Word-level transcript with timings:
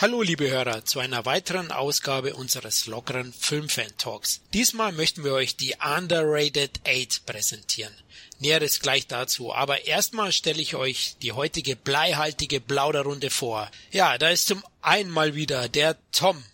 Hallo 0.00 0.22
liebe 0.22 0.48
Hörer 0.48 0.84
zu 0.84 1.00
einer 1.00 1.26
weiteren 1.26 1.72
Ausgabe 1.72 2.34
unseres 2.34 2.86
lockeren 2.86 3.32
Filmfan 3.32 3.90
Talks. 3.98 4.40
Diesmal 4.54 4.92
möchten 4.92 5.24
wir 5.24 5.32
euch 5.32 5.56
die 5.56 5.74
Underrated 5.84 6.80
8 6.86 7.26
präsentieren. 7.26 7.92
Näheres 8.38 8.78
gleich 8.78 9.08
dazu, 9.08 9.52
aber 9.52 9.88
erstmal 9.88 10.30
stelle 10.30 10.62
ich 10.62 10.76
euch 10.76 11.16
die 11.20 11.32
heutige 11.32 11.74
bleihaltige 11.74 12.60
Plauderrunde 12.60 13.28
vor. 13.28 13.68
Ja, 13.90 14.18
da 14.18 14.28
ist 14.28 14.46
zum 14.46 14.62
einen 14.82 15.10
mal 15.10 15.34
wieder 15.34 15.68
der 15.68 15.96
Tom. 16.12 16.44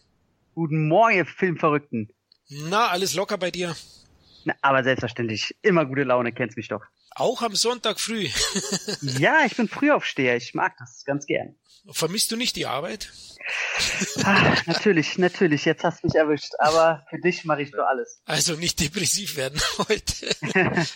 Guten 0.54 0.88
Morgen, 0.88 1.16
ihr 1.16 1.26
Filmverrückten. 1.26 2.08
Na, 2.48 2.88
alles 2.88 3.12
locker 3.12 3.36
bei 3.36 3.50
dir? 3.50 3.76
Na, 4.44 4.54
aber 4.62 4.82
selbstverständlich, 4.84 5.54
immer 5.60 5.84
gute 5.84 6.04
Laune, 6.04 6.32
kennst 6.32 6.56
mich 6.56 6.68
doch. 6.68 6.86
Auch 7.14 7.42
am 7.42 7.54
Sonntag 7.54 8.00
früh. 8.00 8.28
ja, 9.02 9.44
ich 9.46 9.56
bin 9.56 9.68
Frühaufsteher, 9.68 10.36
ich 10.36 10.54
mag 10.54 10.76
das 10.78 11.04
ganz 11.04 11.26
gern. 11.26 11.54
Vermisst 11.90 12.32
du 12.32 12.36
nicht 12.36 12.56
die 12.56 12.66
Arbeit? 12.66 13.12
Ah, 14.24 14.56
natürlich, 14.66 15.18
natürlich, 15.18 15.64
jetzt 15.66 15.84
hast 15.84 16.02
du 16.02 16.06
mich 16.06 16.16
erwischt, 16.16 16.52
aber 16.58 17.06
für 17.10 17.18
dich 17.18 17.44
mache 17.44 17.62
ich 17.62 17.70
doch 17.70 17.86
alles. 17.86 18.20
Also 18.24 18.54
nicht 18.54 18.80
depressiv 18.80 19.36
werden 19.36 19.60
heute. 19.78 20.34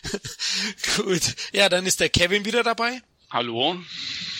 Gut. 0.97 1.37
Ja, 1.53 1.69
dann 1.69 1.87
ist 1.87 2.01
der 2.01 2.09
Kevin 2.09 2.45
wieder 2.45 2.62
dabei. 2.62 3.03
Hallo. 3.31 3.77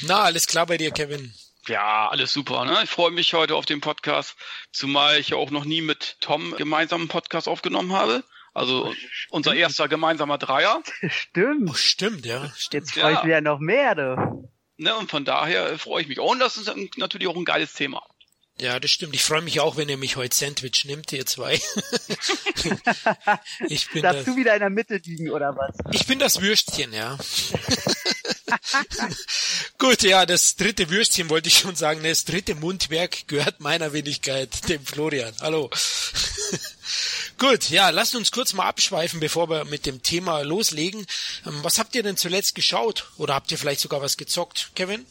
Na, 0.03 0.23
alles 0.23 0.47
klar 0.47 0.67
bei 0.67 0.79
dir, 0.79 0.91
Kevin. 0.91 1.35
Ja, 1.67 2.09
alles 2.09 2.33
super. 2.33 2.65
Ne? 2.65 2.81
Ich 2.83 2.91
freue 2.91 3.11
mich 3.11 3.35
heute 3.35 3.55
auf 3.55 3.67
den 3.67 3.83
Podcast, 3.83 4.35
zumal 4.73 5.21
ich 5.21 5.29
ja 5.29 5.37
auch 5.37 5.51
noch 5.51 5.67
nie 5.67 5.83
mit 5.83 6.17
Tom 6.21 6.57
gemeinsam 6.57 7.03
einen 7.03 7.09
Podcast 7.09 7.47
aufgenommen 7.47 7.93
habe. 7.93 8.25
Also 8.55 8.93
unser 9.31 9.55
erster 9.55 9.89
gemeinsamer 9.89 10.39
Dreier. 10.39 10.83
Stimmt. 11.09 11.71
Oh, 11.71 11.75
stimmt, 11.75 12.27
ja. 12.27 12.53
Stimmt. 12.57 12.87
Jetzt 12.87 12.99
freue 12.99 13.15
ich 13.15 13.23
mich 13.23 13.33
ja 13.33 13.41
noch 13.41 13.59
mehr, 13.59 13.95
du. 13.95 14.51
Ne, 14.77 14.97
und 14.97 15.11
von 15.11 15.25
daher 15.25 15.79
freue 15.79 16.03
ich 16.03 16.09
mich 16.09 16.21
auch. 16.21 16.31
Und 16.31 16.39
das 16.39 16.57
ist 16.57 16.73
natürlich 16.97 17.27
auch 17.27 17.37
ein 17.37 17.45
geiles 17.45 17.75
Thema. 17.75 18.03
Ja, 18.61 18.81
das 18.81 18.91
stimmt. 18.91 19.15
Ich 19.15 19.23
freue 19.23 19.43
mich 19.43 19.61
auch, 19.61 19.77
wenn 19.77 19.89
ihr 19.89 19.97
mich 19.97 20.17
heute 20.17 20.35
Sandwich 20.35 20.85
nimmt, 20.85 21.13
ihr 21.13 21.25
zwei. 21.27 21.55
ich 23.69 23.89
bin 23.91 24.03
Darfst 24.03 24.21
das, 24.21 24.25
du 24.25 24.37
wieder 24.37 24.55
in 24.55 24.61
der 24.61 24.71
Mitte 24.71 24.97
liegen, 24.97 25.31
oder 25.31 25.57
was? 25.57 25.77
Ich 25.93 26.07
bin 26.07 26.19
das 26.19 26.41
Würstchen, 26.41 26.93
ja. 26.93 27.17
Gut, 29.79 30.03
ja, 30.03 30.27
das 30.27 30.57
dritte 30.57 30.91
Würstchen 30.91 31.31
wollte 31.31 31.49
ich 31.49 31.59
schon 31.59 31.77
sagen. 31.77 32.03
Das 32.03 32.25
dritte 32.25 32.57
Mundwerk 32.57 33.29
gehört 33.29 33.61
meiner 33.61 33.93
Wenigkeit, 33.93 34.69
dem 34.69 34.85
Florian. 34.85 35.35
Hallo. 35.41 35.71
Gut, 37.39 37.71
ja, 37.71 37.91
lasst 37.91 38.17
uns 38.17 38.33
kurz 38.33 38.53
mal 38.53 38.67
abschweifen, 38.67 39.21
bevor 39.21 39.49
wir 39.49 39.65
mit 39.65 39.87
dem 39.87 40.03
Thema 40.03 40.41
loslegen. 40.41 41.07
Ähm, 41.47 41.63
was 41.63 41.79
habt 41.79 41.95
ihr 41.95 42.03
denn 42.03 42.17
zuletzt 42.17 42.57
geschaut? 42.57 43.11
Oder 43.17 43.35
habt 43.35 43.53
ihr 43.53 43.59
vielleicht 43.59 43.81
sogar 43.81 44.03
was 44.03 44.17
gezockt, 44.17 44.73
Kevin? 44.75 45.07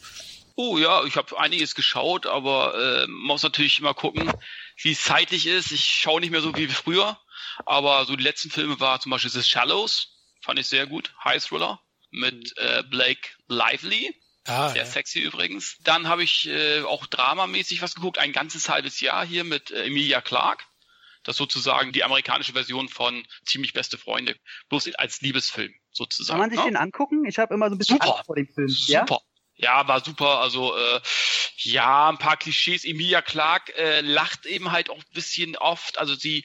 Oh 0.54 0.76
ja, 0.76 1.04
ich 1.04 1.16
habe 1.16 1.38
einiges 1.38 1.74
geschaut, 1.74 2.26
aber 2.26 2.74
äh, 2.74 3.06
muss 3.06 3.42
natürlich 3.42 3.78
immer 3.78 3.94
gucken, 3.94 4.30
wie 4.76 4.92
es 4.92 5.04
zeitlich 5.04 5.46
ist. 5.46 5.72
Ich 5.72 5.84
schaue 5.84 6.20
nicht 6.20 6.30
mehr 6.30 6.42
so 6.42 6.54
wie 6.54 6.66
früher, 6.66 7.18
aber 7.64 8.04
so 8.04 8.14
die 8.14 8.24
letzten 8.24 8.50
Filme 8.50 8.78
war 8.78 9.00
zum 9.00 9.10
Beispiel 9.10 9.30
The 9.30 9.42
Shallows, 9.42 10.08
fand 10.42 10.58
ich 10.58 10.66
sehr 10.66 10.86
gut, 10.86 11.14
High 11.24 11.42
Thriller 11.42 11.80
mit 12.10 12.56
äh, 12.58 12.82
Blake 12.82 13.28
Lively. 13.46 14.14
Ah, 14.44 14.70
sehr 14.70 14.84
ja. 14.84 14.90
sexy 14.90 15.20
übrigens. 15.20 15.76
Dann 15.84 16.08
habe 16.08 16.24
ich 16.24 16.46
äh, 16.48 16.82
auch 16.82 17.06
dramamäßig 17.06 17.80
was 17.80 17.94
geguckt, 17.94 18.18
ein 18.18 18.32
ganzes 18.32 18.68
halbes 18.68 19.00
Jahr 19.00 19.24
hier 19.24 19.44
mit 19.44 19.70
äh, 19.70 19.84
Emilia 19.84 20.20
Clarke. 20.20 20.64
Das 21.28 21.34
ist 21.34 21.40
sozusagen 21.40 21.92
die 21.92 22.04
amerikanische 22.04 22.54
Version 22.54 22.88
von 22.88 23.22
Ziemlich 23.44 23.74
beste 23.74 23.98
Freunde, 23.98 24.34
bloß 24.70 24.94
als 24.94 25.20
Liebesfilm 25.20 25.74
sozusagen. 25.90 26.40
Kann 26.40 26.48
man 26.48 26.50
sich 26.50 26.58
ne? 26.60 26.70
den 26.70 26.76
angucken? 26.76 27.26
Ich 27.26 27.38
habe 27.38 27.52
immer 27.52 27.68
so 27.68 27.74
ein 27.74 27.78
bisschen 27.78 27.96
Super. 27.96 28.14
Angst 28.14 28.24
vor 28.24 28.34
dem 28.34 28.46
Film. 28.46 28.68
Super. 28.70 28.92
Ja? 28.94 29.18
Ja, 29.60 29.88
war 29.88 30.04
super. 30.04 30.38
Also 30.40 30.76
äh, 30.76 31.00
ja, 31.56 32.08
ein 32.08 32.18
paar 32.18 32.36
Klischees. 32.36 32.84
Emilia 32.84 33.22
Clark 33.22 33.76
äh, 33.76 34.02
lacht 34.02 34.46
eben 34.46 34.70
halt 34.70 34.88
auch 34.88 34.98
ein 34.98 35.12
bisschen 35.12 35.56
oft. 35.56 35.98
Also 35.98 36.14
sie, 36.14 36.44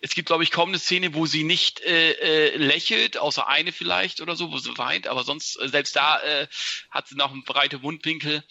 es 0.00 0.14
gibt 0.14 0.28
glaube 0.28 0.44
ich 0.44 0.50
kaum 0.50 0.70
eine 0.70 0.78
Szene, 0.78 1.14
wo 1.14 1.26
sie 1.26 1.44
nicht 1.44 1.82
äh, 1.82 2.12
äh, 2.12 2.56
lächelt, 2.56 3.18
außer 3.18 3.46
eine 3.48 3.70
vielleicht 3.70 4.22
oder 4.22 4.34
so, 4.34 4.50
wo 4.50 4.56
sie 4.56 4.76
weint. 4.78 5.08
Aber 5.08 5.24
sonst 5.24 5.60
äh, 5.60 5.68
selbst 5.68 5.94
da 5.94 6.22
äh, 6.22 6.46
hat 6.90 7.06
sie 7.08 7.16
noch 7.16 7.32
einen 7.32 7.44
breite 7.44 7.80
Mundwinkel. 7.80 8.42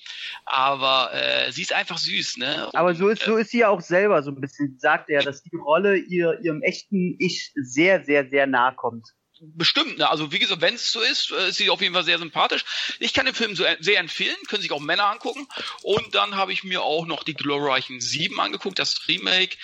Aber 0.46 1.12
äh, 1.14 1.52
sie 1.52 1.64
ist 1.64 1.74
einfach 1.74 1.98
süß, 1.98 2.38
ne? 2.38 2.70
Aber 2.74 2.94
so 2.94 3.10
ist 3.10 3.24
so 3.24 3.36
ist 3.36 3.50
sie 3.50 3.60
ja 3.60 3.70
auch 3.70 3.82
selber 3.82 4.22
so 4.22 4.30
ein 4.30 4.40
bisschen. 4.40 4.78
Sagt 4.78 5.10
er, 5.10 5.24
dass 5.24 5.42
die 5.42 5.56
Rolle 5.56 5.98
ihr 5.98 6.40
ihrem 6.44 6.62
echten 6.62 7.16
Ich 7.18 7.52
sehr 7.56 8.06
sehr 8.06 8.30
sehr 8.30 8.46
nahe 8.46 8.76
kommt 8.76 9.08
bestimmt, 9.56 9.98
ne? 9.98 10.10
also 10.10 10.32
wie 10.32 10.40
gesagt, 10.40 10.62
wenn 10.62 10.76
es 10.76 10.92
so 10.92 11.02
ist, 11.02 11.32
äh, 11.32 11.50
ist 11.50 11.58
sie 11.58 11.70
auf 11.70 11.82
jeden 11.82 11.94
Fall 11.94 12.04
sehr 12.04 12.18
sympathisch. 12.18 12.64
Ich 13.00 13.14
kann 13.14 13.26
den 13.26 13.36
Film 13.36 13.56
so, 13.56 13.66
sehr 13.80 14.00
empfehlen, 14.00 14.36
können 14.48 14.62
sich 14.62 14.72
auch 14.72 14.80
Männer 14.80 15.06
angucken. 15.06 15.48
Und 15.82 16.16
dann 16.16 16.36
habe 16.36 16.54
ich 16.54 16.64
mir 16.64 16.82
auch 16.82 17.06
noch 17.06 17.24
die 17.24 17.34
glorreichen 17.34 18.02
Sieben 18.02 18.40
angeguckt, 18.40 18.80
das 18.80 19.08
Remake, 19.08 19.58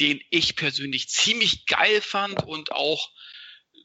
den 0.00 0.20
ich 0.30 0.56
persönlich 0.56 1.08
ziemlich 1.08 1.66
geil 1.66 2.00
fand 2.00 2.44
und 2.44 2.72
auch 2.72 3.10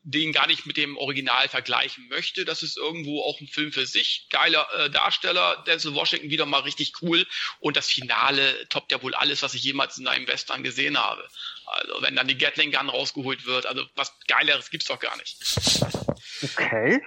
den 0.03 0.33
gar 0.33 0.47
nicht 0.47 0.65
mit 0.65 0.77
dem 0.77 0.97
Original 0.97 1.47
vergleichen 1.47 2.07
möchte. 2.07 2.43
Das 2.43 2.63
ist 2.63 2.77
irgendwo 2.77 3.21
auch 3.21 3.39
ein 3.39 3.47
Film 3.47 3.71
für 3.71 3.85
sich. 3.85 4.27
Geiler 4.29 4.67
äh, 4.77 4.89
Darsteller, 4.89 5.63
Denzel 5.67 5.93
Washington 5.93 6.29
wieder 6.29 6.45
mal 6.45 6.61
richtig 6.61 6.93
cool. 7.01 7.27
Und 7.59 7.77
das 7.77 7.87
Finale 7.87 8.67
toppt 8.69 8.91
ja 8.91 9.01
wohl 9.03 9.13
alles, 9.13 9.43
was 9.43 9.53
ich 9.53 9.63
jemals 9.63 9.97
in 9.97 10.07
einem 10.07 10.27
Western 10.27 10.63
gesehen 10.63 10.97
habe. 10.97 11.27
Also 11.65 12.01
wenn 12.01 12.15
dann 12.15 12.27
die 12.27 12.37
Gatling 12.37 12.71
Gun 12.71 12.89
rausgeholt 12.89 13.45
wird, 13.45 13.65
also 13.65 13.85
was 13.95 14.13
Geileres 14.27 14.71
gibt's 14.71 14.87
doch 14.87 14.99
gar 14.99 15.15
nicht. 15.17 15.37
Okay. 16.43 17.01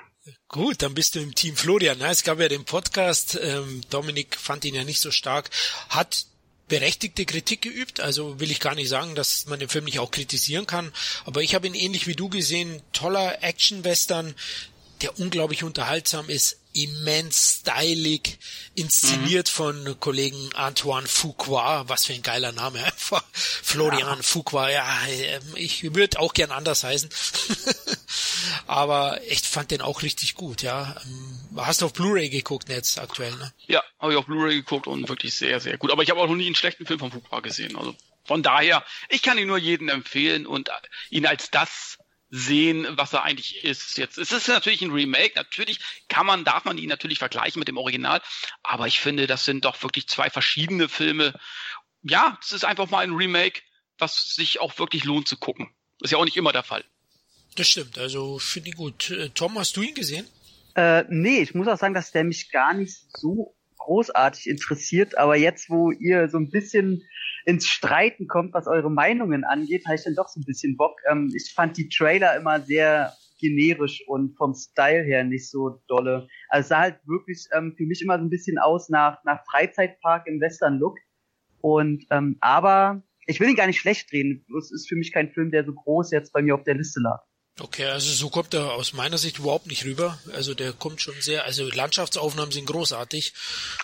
Gut, 0.49 0.81
dann 0.83 0.95
bist 0.95 1.17
du 1.17 1.21
im 1.21 1.35
Team 1.35 1.57
Florian. 1.57 2.01
Es 2.01 2.23
gab 2.23 2.41
ja 2.41 2.49
den 2.49 2.65
Podcast, 2.65 3.39
ähm, 3.43 3.83
Dominik 3.91 4.37
fand 4.37 4.65
ihn 4.65 4.75
ja 4.75 4.85
nicht 4.85 5.01
so 5.01 5.11
stark, 5.11 5.51
hat 5.91 6.27
berechtigte 6.69 7.27
Kritik 7.27 7.63
geübt, 7.63 8.01
also 8.01 8.41
will 8.41 8.51
ich 8.51 8.61
gar 8.61 8.75
nicht 8.75 8.89
sagen, 8.89 9.15
dass 9.15 9.47
man 9.47 9.59
den 9.59 9.69
Film 9.69 9.85
nicht 9.85 9.99
auch 9.99 10.11
kritisieren 10.11 10.67
kann, 10.67 10.93
aber 11.25 11.43
ich 11.43 11.55
habe 11.55 11.67
ihn 11.67 11.75
ähnlich 11.75 12.07
wie 12.07 12.15
du 12.15 12.29
gesehen, 12.29 12.81
toller 12.93 13.43
Action-Western, 13.43 14.35
der 15.03 15.19
unglaublich 15.19 15.63
unterhaltsam 15.63 16.31
ist, 16.31 16.59
immens 16.73 17.61
stylig, 17.61 18.39
inszeniert 18.75 19.49
mhm. 19.49 19.53
von 19.53 20.01
Kollegen 20.01 20.55
Antoine 20.55 21.07
Fuqua, 21.07 21.89
was 21.89 22.07
für 22.07 22.15
ein 22.15 22.23
geiler 22.23 22.53
Name 22.53 22.83
einfach. 22.85 23.25
Florian 23.33 24.19
ja. 24.19 24.23
Fuqua, 24.23 24.71
ja, 24.71 25.07
ähm, 25.09 25.43
ich 25.55 25.95
würde 25.95 26.19
auch 26.19 26.35
gern 26.35 26.51
anders 26.51 26.85
heißen. 26.85 27.11
Aber 28.67 29.21
ich 29.29 29.41
fand 29.41 29.71
den 29.71 29.81
auch 29.81 30.03
richtig 30.03 30.35
gut, 30.35 30.63
ja. 30.63 30.97
Ähm, 31.05 31.59
hast 31.59 31.83
du 31.83 31.87
auf 31.87 31.93
Blu-ray 31.93 32.29
geguckt 32.29 32.69
jetzt 32.69 32.99
aktuell, 32.99 33.35
ne? 33.37 33.53
Ja, 33.67 33.83
habe 33.99 34.13
ich 34.13 34.19
auf 34.19 34.27
Blu-ray 34.27 34.57
geguckt 34.57 34.87
und 34.87 35.09
wirklich 35.09 35.35
sehr, 35.35 35.61
sehr 35.61 35.79
gut. 35.79 35.91
Aber 35.91 36.03
ich 36.03 36.11
habe 36.11 36.21
auch 36.21 36.27
noch 36.27 36.35
nie 36.35 36.47
einen 36.47 36.55
schlechten 36.55 36.87
Film 36.87 36.99
von 36.99 37.13
Fuqua 37.13 37.41
gesehen. 37.41 37.77
Also 37.77 37.95
von 38.25 38.43
daher, 38.43 38.85
ich 39.09 39.23
kann 39.23 39.39
ihn 39.39 39.47
nur 39.47 39.59
jedem 39.59 39.89
empfehlen 39.89 40.47
und 40.47 40.71
ihn 41.11 41.27
als 41.27 41.51
das 41.51 41.99
sehen, 42.31 42.87
was 42.91 43.13
er 43.13 43.23
eigentlich 43.23 43.65
ist. 43.65 43.97
Jetzt 43.97 44.19
es 44.19 44.33
ist 44.33 44.49
natürlich 44.49 44.83
ein 44.83 44.91
Remake, 44.91 45.35
natürlich 45.37 45.79
kann 46.09 46.27
man, 46.27 46.45
darf 46.45 46.65
man 46.65 46.79
ihn 46.79 46.89
natürlich 46.89 47.19
vergleichen 47.21 47.61
mit 47.61 47.69
dem 47.69 47.77
Original, 47.79 48.21
aber 48.63 48.89
ich 48.89 48.99
finde, 48.99 49.29
das 49.29 49.45
sind 49.45 49.65
doch 49.65 49.81
wirklich 49.83 50.09
zwei 50.09 50.31
verschiedene 50.31 50.89
Filme. 50.89 51.39
Ja, 52.03 52.37
es 52.43 52.51
ist 52.51 52.65
einfach 52.65 52.91
mal 52.91 53.05
ein 53.05 53.13
Remake, 53.13 53.63
was 53.99 54.35
sich 54.35 54.61
auch 54.61 54.77
wirklich 54.79 55.05
lohnt 55.05 55.29
zu 55.29 55.37
gucken. 55.37 55.75
ist 56.01 56.11
ja 56.11 56.19
auch 56.19 56.25
nicht 56.25 56.37
immer 56.37 56.53
der 56.53 56.65
Fall. 56.65 56.85
Das 57.57 57.69
stimmt, 57.69 57.99
also 57.99 58.39
finde 58.39 58.71
ich 58.71 58.77
gut. 58.77 59.11
Äh, 59.11 59.31
Tom, 59.31 59.59
hast 59.59 59.77
du 59.77 59.83
ihn 59.83 59.95
gesehen? 59.95 60.27
Äh, 60.75 61.05
nee, 61.09 61.41
ich 61.41 61.55
muss 61.55 61.69
auch 61.69 61.79
sagen, 61.79 61.95
dass 61.95 62.11
der 62.11 62.25
mich 62.25 62.51
gar 62.51 62.75
nicht 62.75 62.97
so 63.17 63.55
großartig 63.79 64.49
interessiert, 64.49 65.17
aber 65.19 65.37
jetzt, 65.37 65.71
wo 65.71 65.93
ihr 65.93 66.29
so 66.29 66.39
ein 66.39 66.51
bisschen 66.51 67.03
ins 67.45 67.67
Streiten 67.67 68.27
kommt, 68.27 68.55
was 68.55 68.67
eure 68.67 68.91
Meinungen 68.91 69.45
angeht, 69.45 69.85
habe 69.85 69.97
ich 69.97 70.03
dann 70.03 70.15
doch 70.15 70.29
so 70.29 70.41
ein 70.41 70.45
bisschen 70.45 70.77
Bock. 70.77 70.99
Ähm, 71.09 71.33
ich 71.35 71.53
fand 71.55 71.77
die 71.77 71.89
Trailer 71.89 72.37
immer 72.37 72.61
sehr 72.61 73.13
generisch 73.39 74.03
und 74.07 74.37
vom 74.37 74.55
Style 74.55 75.05
her 75.05 75.23
nicht 75.23 75.51
so 75.51 75.83
dolle. 75.87 76.27
Also 76.49 76.71
sah 76.71 76.81
halt 76.81 76.99
wirklich 77.07 77.47
ähm, 77.53 77.75
für 77.77 77.85
mich 77.85 78.01
immer 78.03 78.19
so 78.19 78.25
ein 78.25 78.31
bisschen 78.31 78.59
aus 78.59 78.89
nach, 78.89 79.23
nach 79.25 79.45
Freizeitpark 79.51 80.27
im 80.27 80.41
Western-Look. 80.41 80.99
Und 81.61 82.05
ähm, 82.11 82.37
aber 82.41 83.03
ich 83.27 83.41
will 83.41 83.51
ihn 83.51 83.57
gar 83.57 83.67
nicht 83.67 83.81
schlecht 83.81 84.13
reden. 84.13 84.45
Es 84.59 84.73
ist 84.73 84.89
für 84.89 84.97
mich 84.97 85.13
kein 85.13 85.31
Film, 85.31 85.51
der 85.51 85.65
so 85.65 85.73
groß 85.73 86.11
jetzt 86.11 86.33
bei 86.33 86.43
mir 86.43 86.55
auf 86.55 86.65
der 86.65 86.75
Liste 86.75 87.01
lag. 87.01 87.23
Okay, 87.61 87.87
also 87.87 88.13
so 88.13 88.31
kommt 88.31 88.53
er 88.53 88.73
aus 88.73 88.95
meiner 88.95 89.17
Sicht 89.17 89.39
überhaupt 89.39 89.69
nicht 89.69 89.85
rüber. 89.85 90.19
Also 90.33 90.55
der 90.55 90.73
kommt 90.73 91.01
schon 91.01 91.15
sehr, 91.21 91.45
also 91.45 91.69
Landschaftsaufnahmen 91.71 92.51
sind 92.51 92.67
großartig. 92.67 93.33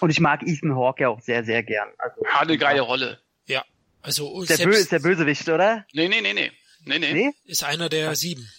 Und 0.01 0.11
ich 0.11 0.19
mag 0.19 0.43
Ethan 0.43 0.75
Hawke 0.75 1.03
ja 1.03 1.09
auch 1.09 1.21
sehr, 1.21 1.45
sehr 1.45 1.63
gern. 1.63 1.89
Also, 1.99 2.27
Hat 2.27 2.43
eine 2.43 2.59
geile 2.59 2.81
Rolle. 2.81 3.21
Ja, 3.47 3.65
also 4.03 4.45
der, 4.45 4.57
Bö 4.57 4.73
ist 4.73 4.91
der 4.91 4.99
Bösewicht, 4.99 5.49
oder? 5.49 5.87
Nee, 5.93 6.09
nee, 6.09 6.21
nee, 6.21 6.33
nee. 6.33 6.51
Nee, 6.85 6.99
nee. 6.99 7.13
nee? 7.13 7.31
Ist 7.45 7.63
einer 7.63 7.89
der 7.89 8.17
sieben. 8.17 8.51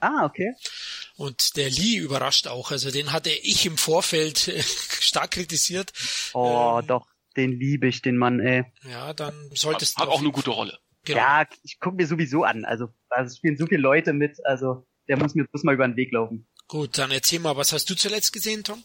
Ah, 0.00 0.24
okay. 0.24 0.54
Und 1.16 1.56
der 1.56 1.68
Lee 1.70 1.96
überrascht 1.96 2.48
auch. 2.48 2.70
Also 2.70 2.90
den 2.90 3.12
hatte 3.12 3.30
ich 3.30 3.66
im 3.66 3.76
Vorfeld 3.76 4.38
stark 5.00 5.32
kritisiert. 5.32 5.92
Oh, 6.32 6.78
ähm, 6.80 6.86
doch. 6.86 7.06
Den 7.36 7.52
liebe 7.52 7.86
ich, 7.86 8.02
den 8.02 8.16
Mann, 8.16 8.40
ey. 8.40 8.64
Ja, 8.90 9.12
dann 9.12 9.34
solltest 9.54 9.96
hat, 9.96 10.06
du. 10.06 10.10
Hat 10.10 10.16
auch 10.16 10.20
eine 10.20 10.32
gute 10.32 10.50
Rolle. 10.50 10.78
Genau. 11.04 11.18
Ja, 11.18 11.46
ich 11.62 11.78
gucke 11.78 11.96
mir 11.96 12.06
sowieso 12.06 12.42
an. 12.42 12.64
Also, 12.64 12.88
also 13.10 13.36
spielen 13.36 13.56
so 13.56 13.66
viele 13.66 13.82
Leute 13.82 14.12
mit, 14.12 14.38
also 14.44 14.86
der 15.08 15.18
muss 15.18 15.34
mir 15.34 15.44
bloß 15.44 15.64
mal 15.64 15.74
über 15.74 15.86
den 15.86 15.96
Weg 15.96 16.12
laufen. 16.12 16.46
Gut, 16.68 16.98
dann 16.98 17.10
erzähl 17.10 17.40
mal, 17.40 17.56
was 17.56 17.72
hast 17.72 17.90
du 17.90 17.94
zuletzt 17.94 18.32
gesehen, 18.32 18.62
Tom? 18.62 18.82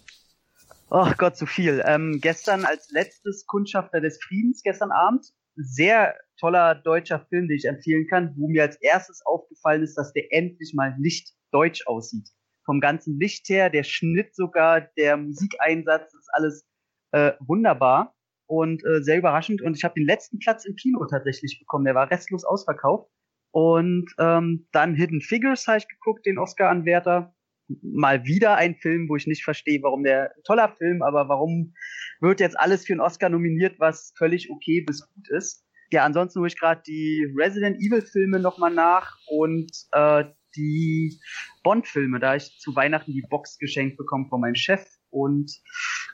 Ach 0.90 1.18
Gott, 1.18 1.38
so 1.38 1.46
viel. 1.46 1.84
Ähm, 1.86 2.20
gestern 2.22 2.66
als 2.66 2.90
letztes 2.92 3.46
Kundschafter 3.46 4.02
des 4.02 4.20
Friedens, 4.24 4.62
gestern 4.64 4.92
Abend, 4.92 5.26
sehr 5.56 6.16
toller 6.40 6.76
deutscher 6.76 7.26
Film, 7.30 7.48
den 7.48 7.58
ich 7.58 7.66
empfehlen 7.66 8.08
kann, 8.08 8.34
wo 8.38 8.48
mir 8.48 8.64
als 8.64 8.76
erstes 8.82 9.22
aufgefallen 9.26 9.84
ist, 9.84 9.96
dass 9.98 10.14
der 10.14 10.34
endlich 10.34 10.74
mal 10.74 10.96
nicht 11.00 11.34
deutsch 11.52 11.88
aussieht. 11.88 12.30
Vom 12.66 12.80
ganzen 12.80 13.20
Licht 13.20 13.48
her, 13.50 13.70
der 13.70 13.84
Schnitt 13.84 14.36
sogar, 14.36 14.82
der 14.98 15.18
Musikeinsatz, 15.18 16.14
ist 16.14 16.30
alles 16.34 16.66
äh, 17.12 17.34
wunderbar 17.40 18.16
und 18.48 18.84
äh, 18.86 19.02
sehr 19.02 19.18
überraschend. 19.18 19.62
Und 19.62 19.78
ich 19.78 19.84
habe 19.84 19.94
den 19.96 20.06
letzten 20.06 20.40
Platz 20.40 20.66
im 20.66 20.76
Kino 20.76 21.06
tatsächlich 21.06 21.60
bekommen. 21.60 21.86
Der 21.86 21.96
war 21.96 22.10
restlos 22.10 22.44
ausverkauft. 22.44 23.10
Und 23.56 24.14
ähm, 24.20 24.68
dann 24.74 24.96
Hidden 24.96 25.22
Figures 25.22 25.66
habe 25.70 25.78
ich 25.78 25.88
geguckt, 25.88 26.26
den 26.26 26.38
Oscar-Anwärter. 26.38 27.34
Mal 27.82 28.26
wieder 28.26 28.56
ein 28.58 28.76
Film, 28.76 29.08
wo 29.08 29.16
ich 29.16 29.28
nicht 29.28 29.46
verstehe, 29.46 29.82
warum 29.82 30.04
der 30.04 30.34
toller 30.44 30.76
Film, 30.78 31.02
aber 31.02 31.30
warum 31.30 31.74
wird 32.20 32.42
jetzt 32.42 32.60
alles 32.60 32.86
für 32.86 32.92
einen 32.92 33.00
Oscar 33.00 33.30
nominiert, 33.30 33.80
was 33.80 34.12
völlig 34.18 34.52
okay 34.52 34.82
bis 34.82 35.08
gut 35.08 35.30
ist. 35.30 35.66
Ja, 35.90 36.04
ansonsten 36.04 36.40
hole 36.40 36.50
ich 36.50 36.60
gerade 36.60 36.82
die 36.86 37.32
Resident 37.34 37.78
Evil 37.78 38.02
Filme 38.02 38.42
nochmal 38.42 38.74
nach 38.74 39.16
und 39.28 39.72
äh, 39.94 40.26
die 40.58 41.18
Bond-Filme, 41.64 42.20
da 42.20 42.36
ich 42.36 42.60
zu 42.60 42.76
Weihnachten 42.76 43.14
die 43.14 43.26
Box 43.30 43.58
geschenkt 43.58 43.96
bekommen 43.96 44.28
von 44.28 44.42
meinem 44.42 44.56
Chef 44.56 44.86
und 45.10 45.50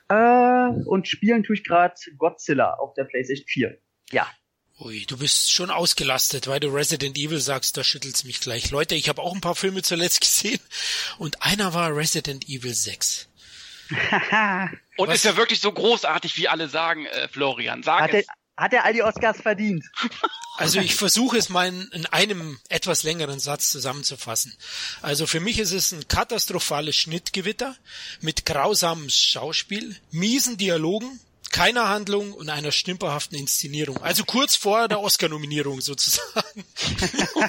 äh, 0.09 0.69
und 0.85 1.07
spielen 1.07 1.41
tue 1.41 1.55
ich 1.55 1.63
gerade 1.63 1.95
Godzilla 2.19 2.75
auf 2.75 2.93
der 2.93 3.05
PlayStation 3.05 3.47
4. 3.47 3.77
Ja. 4.11 4.27
Ui, 4.83 5.05
du 5.05 5.15
bist 5.15 5.51
schon 5.51 5.69
ausgelastet, 5.69 6.47
weil 6.47 6.59
du 6.59 6.69
Resident 6.69 7.15
Evil 7.15 7.39
sagst, 7.39 7.77
da 7.77 7.83
schüttelt's 7.83 8.23
mich 8.23 8.39
gleich. 8.39 8.71
Leute, 8.71 8.95
ich 8.95 9.09
habe 9.09 9.21
auch 9.21 9.35
ein 9.35 9.41
paar 9.41 9.55
Filme 9.55 9.83
zuletzt 9.83 10.21
gesehen 10.21 10.59
und 11.19 11.43
einer 11.43 11.75
war 11.75 11.95
Resident 11.95 12.49
Evil 12.49 12.73
6. 12.73 13.27
und 14.97 15.07
Was? 15.07 15.17
ist 15.17 15.25
ja 15.25 15.37
wirklich 15.37 15.59
so 15.59 15.71
großartig, 15.71 16.35
wie 16.37 16.47
alle 16.47 16.67
sagen, 16.67 17.05
äh, 17.05 17.27
Florian. 17.27 17.83
Sag 17.83 18.01
hat 18.01 18.13
es. 18.13 18.25
Er, 18.25 18.63
hat 18.63 18.73
er 18.73 18.85
all 18.85 18.93
die 18.93 19.03
Oscars 19.03 19.41
verdient? 19.41 19.85
Also 20.57 20.79
ich 20.79 20.95
versuche 20.95 21.37
es 21.37 21.49
mal 21.49 21.67
in 21.69 22.05
einem 22.07 22.59
etwas 22.69 23.01
längeren 23.01 23.39
Satz 23.39 23.71
zusammenzufassen. 23.71 24.55
Also 25.01 25.25
für 25.25 25.39
mich 25.39 25.57
ist 25.57 25.71
es 25.71 25.91
ein 25.91 26.07
katastrophales 26.07 26.95
Schnittgewitter 26.95 27.75
mit 28.19 28.45
grausamem 28.45 29.09
Schauspiel, 29.09 29.95
miesen 30.11 30.57
Dialogen, 30.57 31.19
keiner 31.51 31.89
Handlung 31.89 32.33
und 32.33 32.49
einer 32.49 32.71
stümperhaften 32.71 33.37
Inszenierung. 33.37 34.01
Also 34.01 34.23
kurz 34.23 34.55
vor 34.55 34.87
der 34.87 35.01
Oscar-Nominierung 35.01 35.81
sozusagen. 35.81 36.65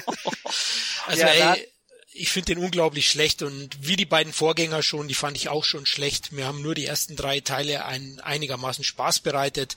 also 1.07 1.21
ja, 1.21 1.53
ey, 1.55 1.67
ich 2.15 2.31
finde 2.31 2.53
den 2.53 2.63
unglaublich 2.63 3.09
schlecht 3.09 3.41
und 3.41 3.77
wie 3.81 3.95
die 3.95 4.05
beiden 4.05 4.33
Vorgänger 4.33 4.83
schon, 4.83 5.07
die 5.07 5.15
fand 5.15 5.35
ich 5.35 5.49
auch 5.49 5.63
schon 5.63 5.85
schlecht. 5.85 6.31
Mir 6.31 6.45
haben 6.45 6.61
nur 6.61 6.75
die 6.75 6.85
ersten 6.85 7.15
drei 7.15 7.39
Teile 7.39 7.85
ein, 7.85 8.19
einigermaßen 8.21 8.83
Spaß 8.83 9.21
bereitet. 9.21 9.75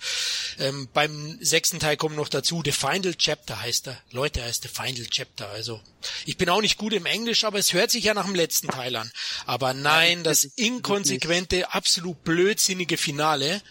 Ähm, 0.58 0.88
beim 0.93 1.38
sechsten 1.40 1.81
Teil 1.81 1.96
kommt 1.96 2.17
noch 2.17 2.28
dazu, 2.28 2.62
The 2.64 2.73
Final 2.73 3.14
Chapter 3.14 3.61
heißt 3.61 3.88
er. 3.88 4.02
Leute, 4.11 4.40
er 4.40 4.46
heißt 4.46 4.62
The 4.62 4.69
Final 4.69 5.06
Chapter. 5.06 5.49
Also 5.49 5.81
ich 6.26 6.37
bin 6.37 6.49
auch 6.49 6.61
nicht 6.61 6.76
gut 6.76 6.93
im 6.93 7.06
Englisch, 7.06 7.44
aber 7.44 7.58
es 7.58 7.73
hört 7.73 7.90
sich 7.90 8.05
ja 8.05 8.14
nach 8.14 8.26
dem 8.26 8.34
letzten 8.34 8.69
Teil 8.69 8.96
an. 8.96 9.11
Aber 9.46 9.73
nein, 9.73 10.23
das 10.23 10.44
inkonsequente, 10.44 11.73
absolut 11.73 12.23
blödsinnige 12.23 12.99
Finale. 12.99 13.62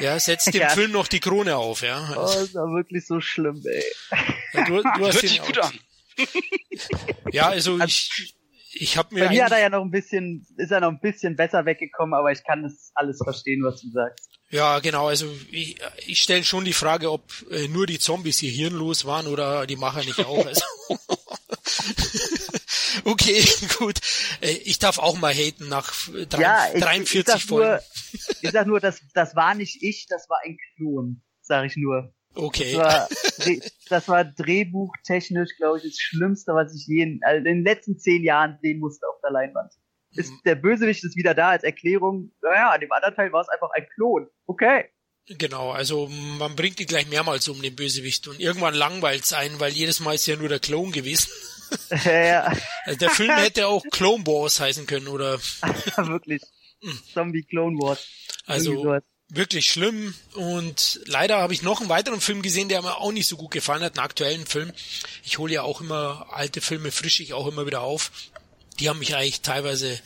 Ja, 0.00 0.18
setzt 0.18 0.52
dem 0.52 0.54
ja. 0.60 0.68
Film 0.70 0.92
noch 0.92 1.08
die 1.08 1.20
Krone 1.20 1.56
auf, 1.56 1.82
ja. 1.82 2.12
Oh, 2.16 2.20
das 2.22 2.54
war 2.54 2.68
wirklich 2.74 3.06
so 3.06 3.20
schlimm, 3.20 3.62
ey. 3.64 3.84
Ja, 4.52 4.64
du, 4.64 4.82
du 4.82 4.88
hast 5.06 5.14
Hört 5.14 5.18
sich 5.18 5.42
gut 5.42 5.58
an. 5.58 5.72
ja, 7.32 7.48
also 7.48 7.78
ich, 7.80 8.34
ich 8.72 8.96
habe 8.96 9.14
mir. 9.14 9.26
Bei 9.26 9.30
mir 9.30 9.44
hat 9.44 9.52
er 9.52 9.60
ja 9.60 9.68
noch 9.70 9.82
ein 9.82 9.90
bisschen, 9.90 10.46
ist 10.56 10.70
er 10.70 10.80
noch 10.80 10.88
ein 10.88 11.00
bisschen 11.00 11.36
besser 11.36 11.64
weggekommen, 11.66 12.14
aber 12.14 12.32
ich 12.32 12.42
kann 12.44 12.62
das 12.62 12.90
alles 12.94 13.18
verstehen, 13.22 13.62
was 13.62 13.80
du 13.80 13.90
sagst. 13.90 14.28
Ja, 14.50 14.80
genau. 14.80 15.08
Also 15.08 15.26
ich, 15.50 15.76
ich 16.06 16.20
stelle 16.20 16.44
schon 16.44 16.64
die 16.64 16.74
Frage, 16.74 17.10
ob 17.10 17.22
äh, 17.50 17.68
nur 17.68 17.86
die 17.86 17.98
Zombies 17.98 18.38
hier 18.38 18.50
hirnlos 18.50 19.06
waren 19.06 19.26
oder 19.26 19.66
die 19.66 19.76
Macher 19.76 20.04
nicht 20.04 20.24
auch. 20.24 20.44
Also. 20.44 20.62
okay, 23.04 23.44
gut. 23.78 24.00
Äh, 24.40 24.52
ich 24.64 24.78
darf 24.78 24.98
auch 24.98 25.18
mal 25.18 25.32
haten 25.32 25.68
nach 25.68 25.92
drei, 26.28 26.40
ja, 26.40 26.66
ich, 26.74 26.82
43 26.82 27.34
ich 27.34 27.44
Folgen. 27.44 27.70
Nur, 27.70 27.80
ich 28.42 28.50
sag 28.50 28.66
nur, 28.66 28.80
das, 28.80 29.00
das 29.14 29.34
war 29.36 29.54
nicht 29.54 29.82
ich, 29.82 30.06
das 30.08 30.28
war 30.28 30.38
ein 30.44 30.56
Klon, 30.76 31.22
sag 31.40 31.66
ich 31.66 31.76
nur. 31.76 32.12
Okay. 32.34 32.72
Das 32.72 32.78
war, 32.78 33.08
das 33.88 34.08
war 34.08 34.24
drehbuchtechnisch, 34.24 35.56
glaube 35.58 35.78
ich, 35.78 35.84
das 35.84 35.98
Schlimmste, 35.98 36.52
was 36.54 36.74
ich 36.74 36.86
je 36.86 37.02
in, 37.02 37.20
also 37.22 37.38
in 37.38 37.44
den 37.44 37.64
letzten 37.64 37.98
zehn 37.98 38.24
Jahren 38.24 38.58
sehen 38.62 38.78
musste 38.78 39.06
auf 39.06 39.20
der 39.22 39.30
Leinwand. 39.30 39.72
Ist, 40.14 40.30
mhm. 40.30 40.40
der 40.44 40.54
Bösewicht 40.56 41.04
ist 41.04 41.16
wieder 41.16 41.34
da 41.34 41.50
als 41.50 41.64
Erklärung. 41.64 42.32
Naja, 42.42 42.70
an 42.70 42.80
dem 42.80 42.92
anderen 42.92 43.14
Teil 43.14 43.32
war 43.32 43.42
es 43.42 43.48
einfach 43.48 43.70
ein 43.74 43.86
Klon. 43.94 44.28
Okay. 44.46 44.86
Genau, 45.26 45.70
also 45.70 46.08
man 46.08 46.56
bringt 46.56 46.78
die 46.80 46.86
gleich 46.86 47.08
mehrmals 47.08 47.48
um 47.48 47.62
den 47.62 47.76
Bösewicht 47.76 48.26
und 48.26 48.40
irgendwann 48.40 48.74
langweilt 48.74 49.22
es 49.22 49.32
einen, 49.32 49.60
weil 49.60 49.72
jedes 49.72 50.00
Mal 50.00 50.16
ist 50.16 50.26
ja 50.26 50.36
nur 50.36 50.48
der 50.48 50.58
Klon 50.58 50.90
gewesen. 50.90 51.30
Ja. 52.04 52.52
Also 52.84 52.98
der 52.98 53.10
Film 53.10 53.30
hätte 53.30 53.68
auch 53.68 53.84
Clone 53.92 54.26
Wars 54.26 54.58
heißen 54.58 54.86
können, 54.86 55.06
oder? 55.06 55.38
Wirklich. 55.96 56.42
Zombie 57.14 57.44
Clone 57.44 57.78
Wars. 57.78 58.04
Also 58.44 58.98
wirklich 59.32 59.66
schlimm. 59.66 60.14
Und 60.34 61.00
leider 61.06 61.38
habe 61.38 61.54
ich 61.54 61.62
noch 61.62 61.80
einen 61.80 61.88
weiteren 61.88 62.20
Film 62.20 62.42
gesehen, 62.42 62.68
der 62.68 62.82
mir 62.82 62.98
auch 62.98 63.12
nicht 63.12 63.26
so 63.26 63.36
gut 63.36 63.50
gefallen 63.50 63.82
hat, 63.82 63.96
einen 63.96 64.04
aktuellen 64.04 64.46
Film. 64.46 64.72
Ich 65.24 65.38
hole 65.38 65.52
ja 65.54 65.62
auch 65.62 65.80
immer 65.80 66.26
alte 66.30 66.60
Filme 66.60 66.92
frische 66.92 67.22
ich 67.22 67.32
auch 67.32 67.46
immer 67.46 67.66
wieder 67.66 67.80
auf. 67.80 68.10
Die 68.78 68.88
haben 68.88 68.98
mich 68.98 69.14
eigentlich 69.14 69.40
teilweise 69.40 69.98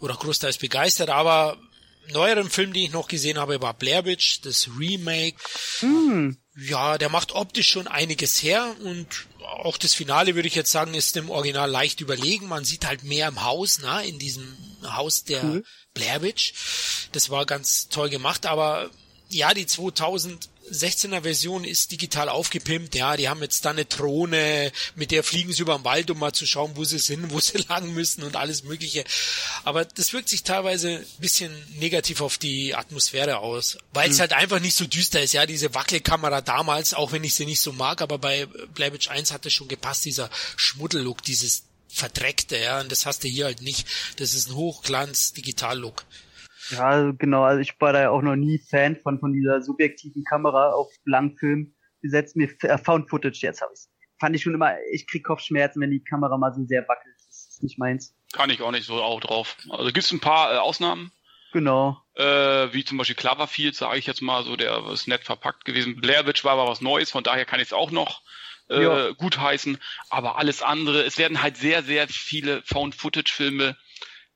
oder 0.00 0.14
großteils 0.14 0.58
begeistert, 0.58 1.10
aber 1.10 1.58
neueren 2.12 2.50
Film, 2.50 2.72
den 2.72 2.84
ich 2.84 2.92
noch 2.92 3.08
gesehen 3.08 3.38
habe, 3.38 3.60
war 3.60 3.74
Blair 3.74 4.04
Witch, 4.04 4.40
das 4.42 4.68
Remake. 4.78 5.36
Mm. 5.82 6.36
Ja, 6.60 6.98
der 6.98 7.08
macht 7.08 7.32
optisch 7.32 7.68
schon 7.68 7.86
einiges 7.86 8.42
her 8.42 8.74
und 8.82 9.06
auch 9.62 9.78
das 9.78 9.94
Finale 9.94 10.34
würde 10.34 10.48
ich 10.48 10.56
jetzt 10.56 10.72
sagen, 10.72 10.94
ist 10.94 11.14
dem 11.14 11.30
Original 11.30 11.70
leicht 11.70 12.00
überlegen. 12.00 12.48
Man 12.48 12.64
sieht 12.64 12.84
halt 12.84 13.04
mehr 13.04 13.28
im 13.28 13.44
Haus, 13.44 13.78
na, 13.80 14.00
in 14.00 14.18
diesem 14.18 14.56
Haus 14.82 15.24
der 15.24 15.44
cool. 15.44 15.64
Blair 15.94 16.22
Witch. 16.22 16.54
Das 17.12 17.30
war 17.30 17.46
ganz 17.46 17.88
toll 17.88 18.08
gemacht, 18.08 18.44
aber 18.44 18.90
ja, 19.28 19.54
die 19.54 19.66
2016er 20.72 21.22
Version 21.22 21.64
ist 21.64 21.92
digital 21.92 22.28
aufgepimpt. 22.28 22.94
Ja, 22.94 23.16
die 23.16 23.28
haben 23.28 23.42
jetzt 23.42 23.64
da 23.64 23.70
eine 23.70 23.84
Drohne, 23.84 24.72
mit 24.94 25.10
der 25.10 25.24
fliegen 25.24 25.52
sie 25.52 25.62
über 25.62 25.76
den 25.76 25.84
Wald, 25.84 26.10
um 26.10 26.18
mal 26.18 26.32
zu 26.32 26.46
schauen, 26.46 26.72
wo 26.74 26.84
sie 26.84 26.98
sind, 26.98 27.30
wo 27.32 27.40
sie 27.40 27.58
lang 27.68 27.92
müssen 27.92 28.22
und 28.22 28.36
alles 28.36 28.64
Mögliche. 28.64 29.04
Aber 29.64 29.84
das 29.84 30.12
wirkt 30.12 30.28
sich 30.28 30.42
teilweise 30.42 30.98
ein 30.98 31.06
bisschen 31.18 31.52
negativ 31.78 32.20
auf 32.20 32.38
die 32.38 32.74
Atmosphäre 32.74 33.38
aus, 33.38 33.78
weil 33.92 34.10
es 34.10 34.16
mhm. 34.16 34.20
halt 34.22 34.32
einfach 34.32 34.60
nicht 34.60 34.76
so 34.76 34.86
düster 34.86 35.22
ist. 35.22 35.32
Ja, 35.32 35.46
diese 35.46 35.74
Wackelkamera 35.74 36.40
damals, 36.40 36.94
auch 36.94 37.12
wenn 37.12 37.24
ich 37.24 37.34
sie 37.34 37.46
nicht 37.46 37.60
so 37.60 37.72
mag, 37.72 38.00
aber 38.00 38.18
bei 38.18 38.46
Blair 38.74 38.92
Witch 38.92 39.08
1 39.08 39.32
hat 39.32 39.46
es 39.46 39.52
schon 39.52 39.68
gepasst, 39.68 40.04
dieser 40.04 40.30
Schmuddellook, 40.56 41.22
dieses 41.22 41.64
verdreckte, 41.88 42.58
ja, 42.58 42.80
und 42.80 42.92
das 42.92 43.06
hast 43.06 43.24
du 43.24 43.28
hier 43.28 43.46
halt 43.46 43.62
nicht. 43.62 43.86
Das 44.16 44.34
ist 44.34 44.48
ein 44.48 44.54
Hochglanz-Digital-Look. 44.54 46.04
Ja, 46.70 47.12
genau, 47.12 47.42
also 47.42 47.60
ich 47.60 47.80
war 47.80 47.92
da 47.92 48.02
ja 48.02 48.10
auch 48.10 48.22
noch 48.22 48.36
nie 48.36 48.58
Fan 48.58 48.96
von, 48.96 49.18
von 49.18 49.32
dieser 49.32 49.62
subjektiven 49.62 50.24
Kamera 50.24 50.72
auf 50.72 50.90
Langfilm. 51.04 51.74
Gesetzt 52.00 52.36
mir 52.36 52.48
äh, 52.62 52.78
Found 52.78 53.08
Footage, 53.10 53.40
jetzt 53.42 53.60
habe 53.60 53.72
ich's. 53.72 53.90
Fand 54.20 54.34
ich 54.34 54.42
schon 54.42 54.54
immer, 54.54 54.74
ich 54.92 55.06
krieg 55.06 55.24
Kopfschmerzen, 55.24 55.80
wenn 55.80 55.90
die 55.90 56.02
Kamera 56.02 56.36
mal 56.36 56.52
so 56.52 56.64
sehr 56.64 56.86
wackelt. 56.88 57.14
Das 57.26 57.48
ist 57.50 57.62
nicht 57.62 57.78
meins. 57.78 58.16
Kann 58.32 58.50
ich 58.50 58.62
auch 58.62 58.70
nicht 58.70 58.86
so 58.86 58.94
auch 58.94 59.20
drauf. 59.20 59.56
Also 59.70 59.92
gibt's 59.92 60.12
ein 60.12 60.20
paar 60.20 60.54
äh, 60.54 60.58
Ausnahmen. 60.58 61.12
Genau. 61.52 61.96
Äh, 62.14 62.72
wie 62.72 62.84
zum 62.84 62.98
Beispiel 62.98 63.16
Cloverfield, 63.16 63.74
sage 63.74 63.98
ich 63.98 64.06
jetzt 64.06 64.20
mal 64.20 64.44
so, 64.44 64.56
der 64.56 64.86
ist 64.92 65.08
nett 65.08 65.24
verpackt 65.24 65.64
gewesen. 65.64 66.00
Blair 66.00 66.26
Witch 66.26 66.44
war 66.44 66.52
aber 66.52 66.68
was 66.68 66.80
Neues, 66.80 67.10
von 67.10 67.24
daher 67.24 67.46
kann 67.46 67.60
ich 67.60 67.68
es 67.68 67.72
auch 67.72 67.90
noch 67.90 68.22
äh, 68.68 69.14
gut 69.14 69.38
heißen. 69.38 69.78
Aber 70.10 70.36
alles 70.36 70.62
andere, 70.62 71.02
es 71.04 71.18
werden 71.18 71.42
halt 71.42 71.56
sehr, 71.56 71.82
sehr 71.82 72.06
viele 72.08 72.62
Found-Footage-Filme 72.64 73.76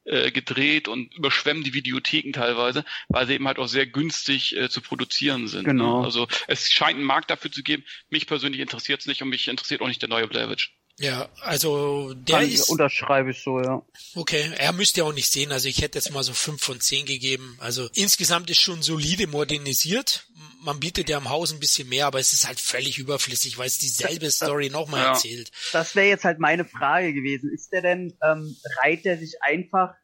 äh, 0.04 0.32
gedreht 0.32 0.88
und 0.88 1.14
überschwemmen 1.14 1.62
die 1.62 1.75
Videotheken 1.75 2.32
teilweise, 2.32 2.85
weil 3.09 3.26
sie 3.26 3.35
eben 3.35 3.47
halt 3.47 3.59
auch 3.59 3.68
sehr 3.68 3.87
günstig 3.87 4.56
äh, 4.56 4.68
zu 4.68 4.80
produzieren 4.80 5.49
sind. 5.49 5.66
Ne? 5.66 5.73
Genau. 5.73 6.02
Also 6.02 6.26
es 6.49 6.71
scheint 6.71 6.97
einen 6.97 7.06
Markt 7.06 7.30
dafür 7.30 7.52
zu 7.52 7.62
geben. 7.62 7.85
Mich 8.11 8.26
persönlich 8.26 8.61
interessiert 8.61 9.00
es 9.00 9.06
nicht 9.06 9.23
und 9.23 9.28
mich 9.28 9.49
interessiert 9.49 9.80
auch 9.80 9.88
nicht 9.88 10.02
der 10.02 10.09
neue 10.09 10.26
Blair 10.26 10.50
Witch. 10.50 10.75
Ja, 11.02 11.28
also 11.40 12.14
der 12.14 12.38
Kann, 12.38 12.49
ist. 12.49 12.71
Unterschreibe 12.71 13.32
ich 13.32 13.42
so, 13.42 13.61
ja. 13.61 13.85
Okay, 14.14 14.52
er 14.56 14.73
müsste 14.73 15.00
ja 15.00 15.04
auch 15.04 15.12
nicht 15.12 15.28
sehen. 15.28 15.50
Also 15.50 15.68
ich 15.68 15.82
hätte 15.82 15.99
jetzt 15.99 16.12
mal 16.12 16.23
so 16.23 16.32
fünf 16.32 16.62
von 16.62 16.80
zehn 16.80 17.06
gegeben. 17.06 17.56
Also 17.59 17.88
insgesamt 17.94 18.49
ist 18.50 18.61
schon 18.61 18.82
solide 18.82 19.26
modernisiert. 19.26 20.28
Man 20.62 20.78
bietet 20.78 21.09
ja 21.09 21.18
im 21.18 21.28
Haus 21.28 21.52
ein 21.52 21.59
bisschen 21.59 21.88
mehr, 21.88 22.06
aber 22.06 22.21
es 22.21 22.32
ist 22.32 22.47
halt 22.47 22.61
völlig 22.61 23.00
überflüssig, 23.00 23.59
weil 23.59 23.66
es 23.66 23.78
dieselbe 23.78 24.30
Story 24.30 24.71
nochmal 24.71 25.00
ja. 25.00 25.09
erzählt. 25.09 25.50
Das 25.73 25.97
wäre 25.97 26.06
jetzt 26.06 26.25
halt 26.25 26.38
meine 26.38 26.64
Frage 26.64 27.12
gewesen. 27.12 27.50
Ist 27.52 27.73
der 27.73 27.82
denn, 27.82 28.16
ähm, 28.23 28.56
reiht 28.85 29.04
er 29.04 29.18
sich 29.18 29.42
einfach 29.42 29.94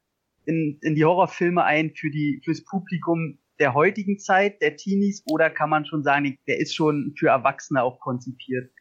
in, 0.47 0.81
in 0.83 0.97
die 0.97 1.05
Horrorfilme 1.05 1.63
ein 1.63 1.95
für 1.95 2.11
die, 2.11 2.43
fürs 2.45 2.65
Publikum, 2.65 3.39
der 3.61 3.75
heutigen 3.75 4.19
Zeit, 4.19 4.61
der 4.63 4.77
Teenies, 4.77 5.23
oder 5.27 5.49
kann 5.49 5.71
man 5.71 5.87
schon 5.87 6.03
sagen, 6.03 6.39
der 6.49 6.59
ist 6.59 6.75
schon 6.75 7.15
für 7.17 7.29
Erwachsene 7.29 7.85
auch 7.85 8.01
konzipiert? 8.01 8.73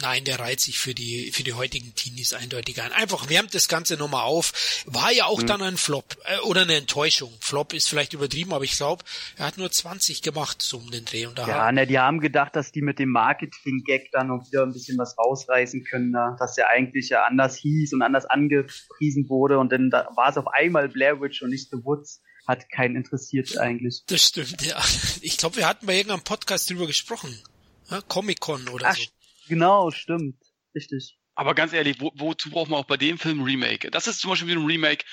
Nein, 0.00 0.24
der 0.24 0.38
reiht 0.38 0.60
sich 0.60 0.78
für 0.78 0.94
die, 0.94 1.32
für 1.32 1.42
die 1.42 1.54
heutigen 1.54 1.96
Teenies 1.96 2.32
eindeutig 2.32 2.80
ein. 2.80 2.92
Einfach 2.92 3.28
wärmt 3.28 3.54
das 3.54 3.66
Ganze 3.66 3.96
nochmal 3.96 4.22
auf. 4.22 4.84
War 4.86 5.10
ja 5.10 5.24
auch 5.24 5.42
mhm. 5.42 5.46
dann 5.48 5.62
ein 5.62 5.76
Flop 5.76 6.16
äh, 6.26 6.38
oder 6.46 6.62
eine 6.62 6.76
Enttäuschung. 6.76 7.32
Flop 7.40 7.72
ist 7.72 7.88
vielleicht 7.88 8.12
übertrieben, 8.12 8.52
aber 8.52 8.62
ich 8.62 8.76
glaube, 8.76 9.02
er 9.36 9.46
hat 9.46 9.58
nur 9.58 9.68
20 9.68 10.22
gemacht, 10.22 10.62
so 10.62 10.76
um 10.76 10.92
den 10.92 11.04
Dreh. 11.04 11.26
Und 11.26 11.38
da 11.38 11.48
ja, 11.48 11.72
ne, 11.72 11.88
die 11.88 11.98
haben 11.98 12.20
gedacht, 12.20 12.54
dass 12.54 12.70
die 12.70 12.82
mit 12.82 13.00
dem 13.00 13.08
Marketing-Gag 13.10 14.12
dann 14.12 14.28
noch 14.28 14.46
wieder 14.46 14.62
ein 14.62 14.72
bisschen 14.72 14.96
was 14.96 15.18
rausreißen 15.18 15.82
können, 15.82 16.12
ne? 16.12 16.36
dass 16.38 16.54
der 16.54 16.70
eigentlich 16.70 17.08
ja 17.08 17.24
anders 17.24 17.56
hieß 17.56 17.94
und 17.94 18.02
anders 18.02 18.26
angepriesen 18.26 19.28
wurde 19.28 19.58
und 19.58 19.72
dann 19.72 19.90
da 19.90 20.08
war 20.14 20.28
es 20.30 20.36
auf 20.36 20.46
einmal 20.46 20.88
Blair 20.88 21.20
Witch 21.20 21.42
und 21.42 21.50
nicht 21.50 21.70
The 21.70 21.78
Woods 21.82 22.22
hat 22.46 22.70
keinen 22.70 22.94
interessiert 22.94 23.58
eigentlich. 23.58 24.02
Das 24.06 24.22
stimmt, 24.22 24.62
ja. 24.62 24.80
Ich 25.20 25.36
glaube, 25.38 25.56
wir 25.56 25.66
hatten 25.66 25.86
bei 25.86 25.96
irgendeinem 25.96 26.22
Podcast 26.22 26.70
drüber 26.70 26.86
gesprochen. 26.86 27.36
Ja, 27.90 28.00
Comic-Con 28.02 28.68
oder 28.68 28.88
Ach, 28.88 28.96
so. 28.96 29.02
Genau, 29.48 29.90
stimmt. 29.90 30.36
Richtig. 30.74 31.16
Aber 31.36 31.54
ganz 31.54 31.72
ehrlich, 31.72 32.00
wo, 32.00 32.12
wozu 32.14 32.50
braucht 32.50 32.70
man 32.70 32.78
auch 32.78 32.86
bei 32.86 32.96
dem 32.96 33.18
Film 33.18 33.42
Remake? 33.42 33.90
Das 33.90 34.06
ist 34.06 34.20
zum 34.20 34.30
Beispiel 34.30 34.48
wieder 34.48 34.60
ein 34.60 34.66
Remake, 34.66 35.04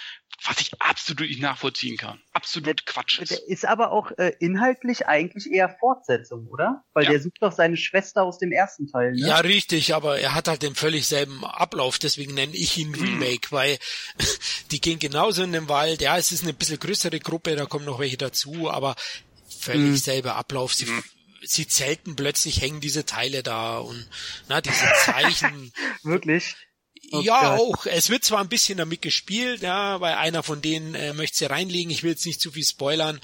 was 0.46 0.62
ich 0.62 0.80
absolut 0.80 1.28
nicht 1.28 1.42
nachvollziehen 1.42 1.98
kann. 1.98 2.22
Absolut 2.32 2.86
Quatsch 2.86 3.20
ist. 3.20 3.32
Der 3.32 3.48
ist 3.48 3.66
aber 3.66 3.92
auch 3.92 4.12
äh, 4.18 4.34
inhaltlich 4.40 5.08
eigentlich 5.08 5.52
eher 5.52 5.76
Fortsetzung, 5.80 6.48
oder? 6.48 6.84
Weil 6.94 7.06
ja. 7.06 7.12
der 7.12 7.22
sucht 7.22 7.38
doch 7.42 7.52
seine 7.52 7.76
Schwester 7.76 8.24
aus 8.24 8.38
dem 8.38 8.52
ersten 8.52 8.88
Teil, 8.88 9.14
ne? 9.14 9.28
Ja, 9.28 9.38
richtig, 9.38 9.96
aber 9.96 10.20
er 10.20 10.36
hat 10.36 10.48
halt 10.48 10.62
den 10.62 10.76
völlig 10.76 11.08
selben 11.08 11.44
Ablauf, 11.44 11.98
deswegen 11.98 12.36
nenne 12.36 12.56
ich 12.56 12.78
ihn 12.78 12.90
mhm. 12.90 13.02
Remake, 13.02 13.48
mhm. 13.50 13.56
weil 13.56 13.80
die 14.72 14.80
gehen 14.80 15.00
genauso 15.00 15.42
in 15.42 15.54
den 15.54 15.70
Wald. 15.70 16.02
Ja, 16.02 16.18
es 16.18 16.32
ist 16.32 16.44
eine 16.44 16.54
bisschen 16.54 16.80
größere 16.80 17.20
Gruppe, 17.20 17.56
da 17.56 17.66
kommen 17.66 17.86
noch 17.86 18.00
welche 18.00 18.18
dazu, 18.18 18.70
aber 18.70 18.96
völlig 19.48 19.82
mhm. 19.82 19.98
selber 19.98 20.36
Ablauf. 20.36 20.74
Sie 20.74 20.86
mhm 20.86 21.04
sie 21.44 21.68
zelten 21.68 22.16
plötzlich 22.16 22.62
hängen 22.62 22.82
diese 22.82 23.06
Teile 23.06 23.44
da 23.44 23.80
und 23.80 24.08
na 24.48 24.62
diese 24.62 24.86
Zeichen. 25.06 25.74
Wirklich? 26.04 26.56
Oh 27.14 27.22
ja, 27.22 27.58
Gott. 27.58 27.60
auch. 27.60 27.86
Es 27.88 28.10
wird 28.10 28.24
zwar 28.24 28.40
ein 28.40 28.48
bisschen 28.48 28.78
damit 28.78 29.02
gespielt, 29.02 29.62
ja, 29.64 30.00
weil 30.00 30.14
einer 30.14 30.44
von 30.44 30.62
denen 30.62 30.96
äh, 30.96 31.14
möchte 31.14 31.38
sie 31.38 31.46
reinlegen. 31.46 31.92
Ich 31.92 32.04
will 32.04 32.12
jetzt 32.12 32.26
nicht 32.26 32.40
zu 32.40 32.52
viel 32.52 32.64
spoilern. 32.64 33.20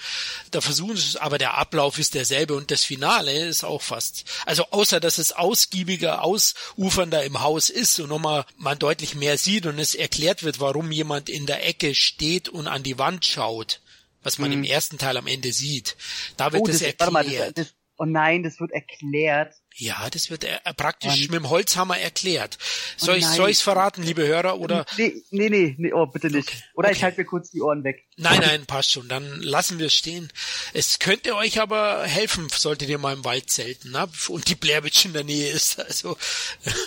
Da 0.51 0.61
versuchen 0.61 0.97
sie 0.97 1.07
es, 1.07 1.15
aber 1.15 1.37
der 1.37 1.57
Ablauf 1.57 1.97
ist 1.97 2.13
derselbe 2.13 2.55
und 2.55 2.71
das 2.71 2.83
Finale 2.83 3.45
ist 3.45 3.63
auch 3.63 3.81
fast. 3.81 4.25
Also 4.45 4.65
außer, 4.71 4.99
dass 4.99 5.19
es 5.19 5.31
ausgiebiger, 5.31 6.23
ausufernder 6.23 7.23
im 7.23 7.39
Haus 7.41 7.69
ist 7.69 7.99
und 7.99 8.09
nochmal 8.09 8.45
man 8.57 8.79
deutlich 8.79 9.15
mehr 9.15 9.37
sieht 9.37 9.65
und 9.65 9.79
es 9.79 9.95
erklärt 9.95 10.43
wird, 10.43 10.59
warum 10.59 10.91
jemand 10.91 11.29
in 11.29 11.45
der 11.45 11.65
Ecke 11.65 11.95
steht 11.95 12.49
und 12.49 12.67
an 12.67 12.83
die 12.83 12.97
Wand 12.97 13.25
schaut 13.25 13.81
was 14.23 14.39
man 14.39 14.51
hm. 14.51 14.59
im 14.59 14.63
ersten 14.65 14.97
Teil 14.97 15.15
am 15.15 15.27
Ende 15.27 15.53
sieht. 15.53 15.95
Da 16.35 16.51
wird 16.51 16.63
oh, 16.63 16.67
das, 16.67 16.79
das 16.79 16.81
erklärt. 16.81 17.11
Mal, 17.13 17.53
das, 17.53 17.53
das, 17.53 17.73
oh 17.97 18.05
nein, 18.05 18.43
das 18.43 18.59
wird 18.59 18.71
erklärt. 18.71 19.53
Ja, 19.75 20.09
das 20.09 20.29
wird 20.29 20.43
äh, 20.43 20.57
praktisch 20.75 21.23
und, 21.23 21.31
mit 21.31 21.39
dem 21.41 21.49
Holzhammer 21.49 21.97
erklärt. 21.97 22.57
Soll 22.97 23.15
oh 23.15 23.17
ich 23.17 23.25
soll 23.25 23.49
ich's 23.49 23.61
verraten, 23.61 24.03
liebe 24.03 24.25
Hörer, 24.25 24.59
oder? 24.59 24.85
Nee, 24.97 25.21
nee, 25.31 25.49
nee, 25.49 25.75
nee 25.77 25.93
oh, 25.93 26.07
bitte 26.07 26.27
nicht. 26.27 26.49
Okay, 26.49 26.63
oder 26.75 26.87
okay. 26.87 26.97
ich 26.97 27.03
halte 27.03 27.21
mir 27.21 27.25
kurz 27.25 27.51
die 27.51 27.61
Ohren 27.61 27.83
weg. 27.83 28.06
Nein, 28.19 28.39
nein, 28.41 28.65
passt 28.65 28.91
schon. 28.91 29.07
Dann 29.07 29.41
lassen 29.43 29.77
wir 29.77 29.85
es 29.85 29.93
stehen. 29.93 30.31
Es 30.73 30.97
könnte 30.97 31.35
euch 31.35 31.61
aber 31.61 32.03
helfen, 32.03 32.47
solltet 32.49 32.89
ihr 32.89 32.97
mal 32.97 33.13
im 33.13 33.23
Wald 33.23 33.51
zelten, 33.51 33.91
ne? 33.91 34.09
Und 34.27 34.49
die 34.49 34.55
Blairwitch 34.55 35.05
in 35.05 35.13
der 35.13 35.23
Nähe 35.23 35.51
ist. 35.51 35.79
Also. 35.79 36.17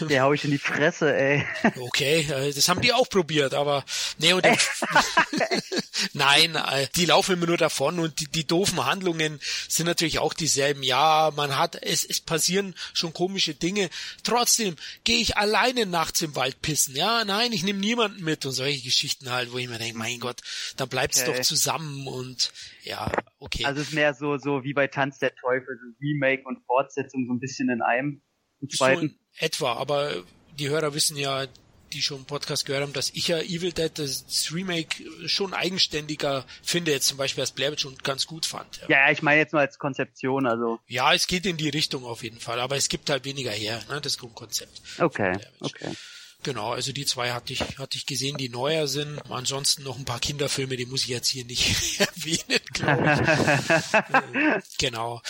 Der 0.00 0.24
hau 0.24 0.32
ich 0.32 0.44
in 0.44 0.50
die 0.50 0.58
Fresse, 0.58 1.16
ey. 1.16 1.46
Okay, 1.78 2.26
äh, 2.30 2.52
das 2.52 2.68
haben 2.68 2.80
die 2.80 2.92
auch 2.92 3.08
probiert, 3.08 3.54
aber 3.54 3.84
nee, 4.18 4.32
und 4.32 4.44
Nein, 6.12 6.54
äh, 6.54 6.88
die 6.96 7.06
laufen 7.06 7.34
immer 7.34 7.46
nur 7.46 7.56
davon 7.56 7.98
und 7.98 8.20
die, 8.20 8.26
die 8.26 8.46
doofen 8.46 8.84
Handlungen 8.84 9.40
sind 9.68 9.86
natürlich 9.86 10.18
auch 10.18 10.34
dieselben. 10.34 10.82
Ja, 10.82 11.30
man 11.34 11.56
hat, 11.56 11.76
es, 11.82 12.04
es 12.04 12.20
passieren 12.20 12.74
schon 12.92 13.12
komische 13.12 13.54
Dinge. 13.54 13.90
Trotzdem 14.22 14.76
gehe 15.04 15.18
ich 15.18 15.36
alleine 15.36 15.86
nachts 15.86 16.22
im 16.22 16.34
Wald 16.34 16.60
pissen. 16.62 16.96
Ja, 16.96 17.24
nein, 17.24 17.52
ich 17.52 17.62
nehme 17.62 17.78
niemanden 17.78 18.24
mit 18.24 18.44
und 18.46 18.52
solche 18.52 18.82
Geschichten 18.82 19.30
halt, 19.30 19.52
wo 19.52 19.58
ich 19.58 19.68
mir 19.68 19.78
denke, 19.78 19.98
mein 19.98 20.20
Gott, 20.20 20.40
dann 20.76 20.88
bleibt's 20.88 21.19
okay. 21.22 21.36
doch 21.36 21.40
zusammen 21.42 22.06
und 22.06 22.52
ja, 22.82 23.10
okay. 23.38 23.64
Also 23.64 23.80
es 23.80 23.88
ist 23.88 23.94
mehr 23.94 24.14
so, 24.14 24.38
so 24.38 24.64
wie 24.64 24.74
bei 24.74 24.86
Tanz 24.86 25.18
der 25.18 25.34
Teufel, 25.34 25.78
so 25.80 25.96
Remake 26.00 26.42
und 26.44 26.64
Fortsetzung 26.66 27.26
so 27.26 27.32
ein 27.32 27.40
bisschen 27.40 27.70
in 27.70 27.82
einem. 27.82 28.22
So 28.68 28.86
in 28.86 29.18
etwa, 29.38 29.74
aber 29.74 30.22
die 30.58 30.68
Hörer 30.68 30.94
wissen 30.94 31.16
ja, 31.16 31.46
die 31.92 32.02
schon 32.02 32.24
Podcast 32.24 32.66
gehört 32.66 32.82
haben, 32.82 32.92
dass 32.92 33.10
ich 33.10 33.28
ja 33.28 33.38
Evil 33.38 33.72
Dead, 33.72 33.90
das 33.98 34.52
Remake, 34.52 35.04
schon 35.26 35.54
eigenständiger 35.54 36.44
finde, 36.62 36.92
jetzt 36.92 37.06
zum 37.06 37.18
Beispiel 37.18 37.42
als 37.42 37.52
Blair 37.52 37.72
Witch 37.72 37.84
und 37.84 38.04
ganz 38.04 38.26
gut 38.26 38.46
fand. 38.46 38.80
Ja. 38.82 39.06
ja, 39.06 39.10
ich 39.10 39.22
meine 39.22 39.40
jetzt 39.40 39.52
nur 39.52 39.60
als 39.60 39.78
Konzeption, 39.78 40.46
also. 40.46 40.78
Ja, 40.86 41.12
es 41.14 41.26
geht 41.26 41.46
in 41.46 41.56
die 41.56 41.68
Richtung 41.68 42.04
auf 42.04 42.22
jeden 42.22 42.38
Fall, 42.38 42.60
aber 42.60 42.76
es 42.76 42.88
gibt 42.88 43.10
halt 43.10 43.24
weniger 43.24 43.50
her, 43.50 43.82
ne, 43.88 44.00
das 44.00 44.18
Grundkonzept. 44.18 44.80
Okay, 44.98 45.36
okay. 45.60 45.94
Genau, 46.42 46.72
also 46.72 46.92
die 46.92 47.04
zwei 47.04 47.32
hatte 47.32 47.52
ich, 47.52 47.60
hatte 47.78 47.98
ich 47.98 48.06
gesehen, 48.06 48.38
die 48.38 48.48
neuer 48.48 48.88
sind. 48.88 49.20
Ansonsten 49.30 49.82
noch 49.82 49.98
ein 49.98 50.06
paar 50.06 50.20
Kinderfilme, 50.20 50.76
die 50.76 50.86
muss 50.86 51.02
ich 51.02 51.08
jetzt 51.08 51.28
hier 51.28 51.44
nicht 51.44 52.00
erwähnen, 52.00 52.60
glaube 52.72 54.62
ich. 54.62 54.68
genau. 54.78 55.20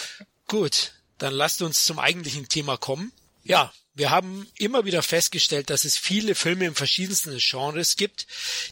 Gut, 0.47 0.93
dann 1.19 1.35
lasst 1.35 1.62
uns 1.62 1.85
zum 1.85 1.99
eigentlichen 1.99 2.49
Thema 2.49 2.76
kommen. 2.76 3.12
Ja, 3.43 3.73
wir 3.95 4.11
haben 4.11 4.47
immer 4.57 4.85
wieder 4.85 5.02
festgestellt, 5.02 5.69
dass 5.71 5.85
es 5.85 5.99
viele 5.99 6.35
Filme 6.35 6.67
in 6.67 6.75
verschiedensten 6.75 7.37
Genres 7.38 7.97
gibt, 7.97 8.26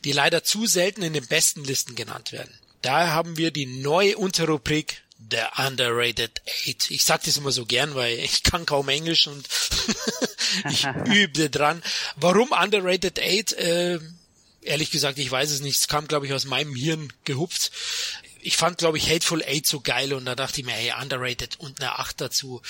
die 0.04 0.12
leider 0.12 0.44
zu 0.44 0.66
selten 0.66 1.02
in 1.02 1.12
den 1.12 1.26
besten 1.26 1.64
Listen 1.64 1.96
genannt 1.96 2.32
werden. 2.32 2.56
Daher 2.82 3.12
haben 3.12 3.36
wir 3.36 3.50
die 3.50 3.66
neue 3.66 4.16
Unterrubrik 4.16 5.02
The 5.30 5.42
Underrated 5.56 6.42
Eight. 6.66 6.90
Ich 6.90 7.04
sage 7.04 7.22
das 7.26 7.36
immer 7.36 7.52
so 7.52 7.66
gern, 7.66 7.94
weil 7.94 8.18
ich 8.18 8.42
kann 8.42 8.66
kaum 8.66 8.88
Englisch 8.88 9.26
und 9.26 9.48
ich 10.70 10.84
übe 11.06 11.50
dran. 11.50 11.82
Warum 12.16 12.52
Underrated 12.52 13.18
Eight? 13.18 13.52
Äh, 13.52 13.98
ehrlich 14.62 14.90
gesagt, 14.90 15.18
ich 15.18 15.30
weiß 15.30 15.50
es 15.50 15.60
nicht. 15.60 15.78
Es 15.78 15.88
kam, 15.88 16.06
glaube 16.06 16.26
ich, 16.26 16.32
aus 16.32 16.44
meinem 16.44 16.74
Hirn 16.74 17.12
gehupft 17.24 17.72
ich 18.40 18.56
fand, 18.56 18.78
glaube 18.78 18.98
ich, 18.98 19.10
Hateful 19.10 19.42
Eight 19.42 19.66
so 19.66 19.80
geil 19.80 20.12
und 20.12 20.24
da 20.24 20.34
dachte 20.34 20.60
ich 20.60 20.66
mir, 20.66 20.72
hey, 20.72 20.92
underrated 21.00 21.58
und 21.60 21.80
eine 21.80 21.98
8 21.98 22.20
dazu. 22.20 22.62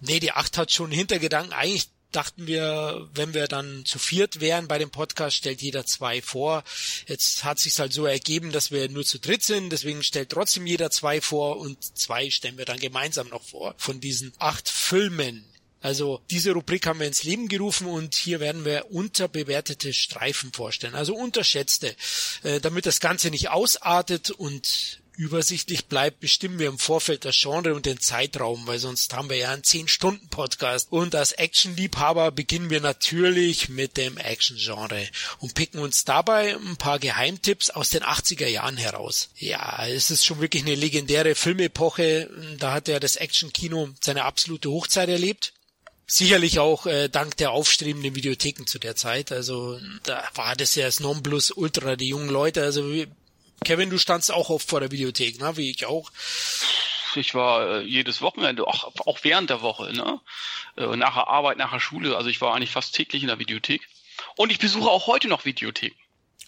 Nee, 0.00 0.20
die 0.20 0.32
8 0.32 0.58
hat 0.58 0.72
schon 0.72 0.90
Hintergedanken. 0.90 1.52
Eigentlich 1.52 1.88
dachten 2.14 2.46
wir, 2.46 3.08
wenn 3.14 3.34
wir 3.34 3.46
dann 3.46 3.84
zu 3.84 3.98
viert 3.98 4.40
wären 4.40 4.68
bei 4.68 4.78
dem 4.78 4.90
Podcast, 4.90 5.36
stellt 5.36 5.62
jeder 5.62 5.86
zwei 5.86 6.22
vor. 6.22 6.64
Jetzt 7.06 7.44
hat 7.44 7.58
sich 7.58 7.78
halt 7.78 7.92
so 7.92 8.06
ergeben, 8.06 8.52
dass 8.52 8.70
wir 8.70 8.88
nur 8.88 9.04
zu 9.04 9.18
dritt 9.18 9.42
sind, 9.42 9.70
deswegen 9.70 10.02
stellt 10.02 10.30
trotzdem 10.30 10.66
jeder 10.66 10.90
zwei 10.90 11.20
vor 11.20 11.58
und 11.58 11.82
zwei 11.98 12.30
stellen 12.30 12.58
wir 12.58 12.64
dann 12.64 12.78
gemeinsam 12.78 13.28
noch 13.28 13.42
vor 13.42 13.74
von 13.78 14.00
diesen 14.00 14.32
acht 14.38 14.68
Filmen. 14.68 15.44
Also 15.80 16.22
diese 16.30 16.52
Rubrik 16.52 16.86
haben 16.86 17.00
wir 17.00 17.06
ins 17.06 17.24
Leben 17.24 17.46
gerufen 17.46 17.86
und 17.86 18.14
hier 18.14 18.40
werden 18.40 18.64
wir 18.64 18.90
unterbewertete 18.90 19.92
Streifen 19.92 20.50
vorstellen, 20.50 20.94
also 20.94 21.14
unterschätzte, 21.14 21.94
äh, 22.42 22.58
damit 22.58 22.86
das 22.86 23.00
Ganze 23.00 23.28
nicht 23.28 23.50
ausartet 23.50 24.30
und 24.30 25.02
übersichtlich 25.16 25.86
bleibt, 25.86 26.20
bestimmen 26.20 26.58
wir 26.58 26.68
im 26.68 26.78
Vorfeld 26.78 27.24
das 27.24 27.38
Genre 27.40 27.74
und 27.74 27.86
den 27.86 28.00
Zeitraum, 28.00 28.66
weil 28.66 28.78
sonst 28.78 29.12
haben 29.14 29.30
wir 29.30 29.36
ja 29.36 29.50
einen 29.50 29.62
10-Stunden-Podcast. 29.62 30.90
Und 30.90 31.14
als 31.14 31.32
Action-Liebhaber 31.32 32.32
beginnen 32.32 32.70
wir 32.70 32.80
natürlich 32.80 33.68
mit 33.68 33.96
dem 33.96 34.16
Action-Genre 34.18 35.08
und 35.38 35.54
picken 35.54 35.80
uns 35.80 36.04
dabei 36.04 36.56
ein 36.56 36.76
paar 36.76 36.98
Geheimtipps 36.98 37.70
aus 37.70 37.90
den 37.90 38.02
80er 38.02 38.48
Jahren 38.48 38.76
heraus. 38.76 39.30
Ja, 39.36 39.86
es 39.86 40.10
ist 40.10 40.24
schon 40.24 40.40
wirklich 40.40 40.64
eine 40.64 40.74
legendäre 40.74 41.34
Filmepoche. 41.34 42.30
Da 42.58 42.72
hat 42.72 42.88
ja 42.88 42.98
das 42.98 43.16
Action-Kino 43.16 43.90
seine 44.00 44.24
absolute 44.24 44.70
Hochzeit 44.70 45.08
erlebt. 45.08 45.52
Sicherlich 46.06 46.58
auch 46.58 46.84
äh, 46.84 47.08
dank 47.08 47.36
der 47.38 47.52
aufstrebenden 47.52 48.14
Videotheken 48.14 48.66
zu 48.66 48.78
der 48.78 48.94
Zeit. 48.94 49.32
Also 49.32 49.80
da 50.02 50.22
war 50.34 50.54
das 50.54 50.74
ja 50.74 50.84
das 50.84 51.00
Nonplus-Ultra, 51.00 51.96
die 51.96 52.08
jungen 52.08 52.28
Leute. 52.28 52.62
Also 52.62 52.92
Kevin, 53.64 53.90
du 53.90 53.98
standst 53.98 54.32
auch 54.32 54.50
oft 54.50 54.68
vor 54.68 54.80
der 54.80 54.90
Videothek, 54.90 55.40
ne? 55.40 55.56
wie 55.56 55.70
ich 55.70 55.86
auch. 55.86 56.10
Ich 57.16 57.34
war 57.34 57.68
äh, 57.68 57.82
jedes 57.82 58.20
Wochenende, 58.20 58.66
auch, 58.66 58.92
auch 59.06 59.18
während 59.22 59.50
der 59.50 59.62
Woche, 59.62 59.92
ne? 59.92 60.20
Äh, 60.76 60.96
nach 60.96 61.14
der 61.14 61.28
Arbeit, 61.28 61.58
nach 61.58 61.72
der 61.72 61.80
Schule. 61.80 62.16
Also 62.16 62.28
ich 62.28 62.40
war 62.40 62.54
eigentlich 62.54 62.70
fast 62.70 62.94
täglich 62.94 63.22
in 63.22 63.28
der 63.28 63.38
Videothek. 63.38 63.82
Und 64.36 64.50
ich 64.50 64.58
besuche 64.58 64.90
auch 64.90 65.06
heute 65.06 65.28
noch 65.28 65.44
Videotheken. 65.44 65.96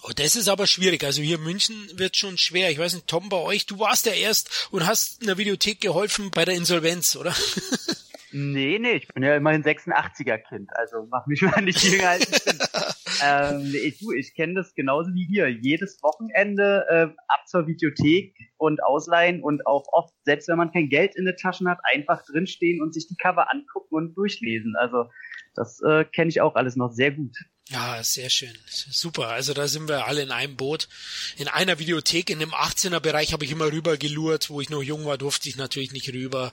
Oh, 0.03 0.13
das 0.15 0.37
ist 0.37 0.49
aber 0.49 0.67
schwierig. 0.67 1.03
Also 1.05 1.23
hier 1.23 1.37
in 1.37 1.43
München 1.43 1.91
wird 1.95 2.17
schon 2.17 2.39
schwer. 2.39 2.71
Ich 2.71 2.79
weiß 2.79 2.95
nicht, 2.95 3.07
Tom, 3.07 3.29
bei 3.29 3.39
euch, 3.39 3.67
du 3.67 3.79
warst 3.79 4.07
ja 4.07 4.13
erst 4.13 4.69
und 4.71 4.87
hast 4.87 5.21
in 5.21 5.27
der 5.27 5.39
Videothek 5.39 5.81
geholfen 5.81 6.31
bei 6.31 6.45
der 6.45 6.55
Insolvenz, 6.55 7.17
oder? 7.17 7.35
Nee, 8.39 8.79
nee, 8.79 8.93
ich 8.93 9.09
bin 9.09 9.23
ja 9.23 9.35
immerhin 9.35 9.63
86er 9.63 10.37
Kind, 10.37 10.69
also 10.75 11.07
mach 11.11 11.27
mich 11.27 11.41
mal 11.41 11.63
nicht 11.63 11.83
jünger 11.83 12.11
als 12.11 12.31
ich 12.31 12.45
bin. 12.45 12.59
ähm, 13.25 13.75
ich, 13.83 13.99
du, 13.99 14.13
ich 14.13 14.35
kenne 14.35 14.53
das 14.53 14.75
genauso 14.75 15.15
wie 15.15 15.25
ihr. 15.25 15.49
Jedes 15.49 16.03
Wochenende 16.03 16.85
äh, 16.91 17.03
ab 17.29 17.49
zur 17.49 17.67
Videothek 17.67 18.37
und 18.59 18.85
ausleihen 18.85 19.43
und 19.43 19.67
auch 19.67 19.87
oft, 19.91 20.13
selbst 20.25 20.49
wenn 20.49 20.59
man 20.59 20.71
kein 20.71 20.91
Geld 20.91 21.17
in 21.17 21.25
den 21.25 21.35
Taschen 21.39 21.67
hat, 21.67 21.79
einfach 21.85 22.23
drinstehen 22.27 22.83
und 22.83 22.93
sich 22.93 23.09
die 23.09 23.17
Cover 23.17 23.51
angucken 23.51 23.95
und 23.95 24.15
durchlesen. 24.15 24.77
Also 24.77 25.07
das 25.55 25.81
äh, 25.81 26.05
kenne 26.05 26.29
ich 26.29 26.43
auch 26.43 26.57
alles 26.57 26.77
noch 26.77 26.93
sehr 26.93 27.13
gut. 27.13 27.35
Ja, 27.69 28.01
sehr 28.05 28.31
schön. 28.31 28.57
Super. 28.67 29.29
Also 29.29 29.53
da 29.53 29.67
sind 29.67 29.89
wir 29.89 30.07
alle 30.07 30.23
in 30.23 30.31
einem 30.31 30.55
Boot. 30.57 30.89
In 31.37 31.49
einer 31.49 31.81
Videothek, 31.81 32.31
in 32.31 32.39
dem 32.39 32.55
18er 32.55 33.01
Bereich 33.01 33.33
habe 33.33 33.45
ich 33.45 33.51
immer 33.51 33.67
rüber 33.67 33.97
gelurrt. 33.97 34.51
Wo 34.51 34.61
ich 34.61 34.71
noch 34.71 34.83
jung 34.83 35.05
war, 35.05 35.19
durfte 35.19 35.49
ich 35.49 35.57
natürlich 35.57 35.91
nicht 35.91 36.09
rüber. 36.11 36.53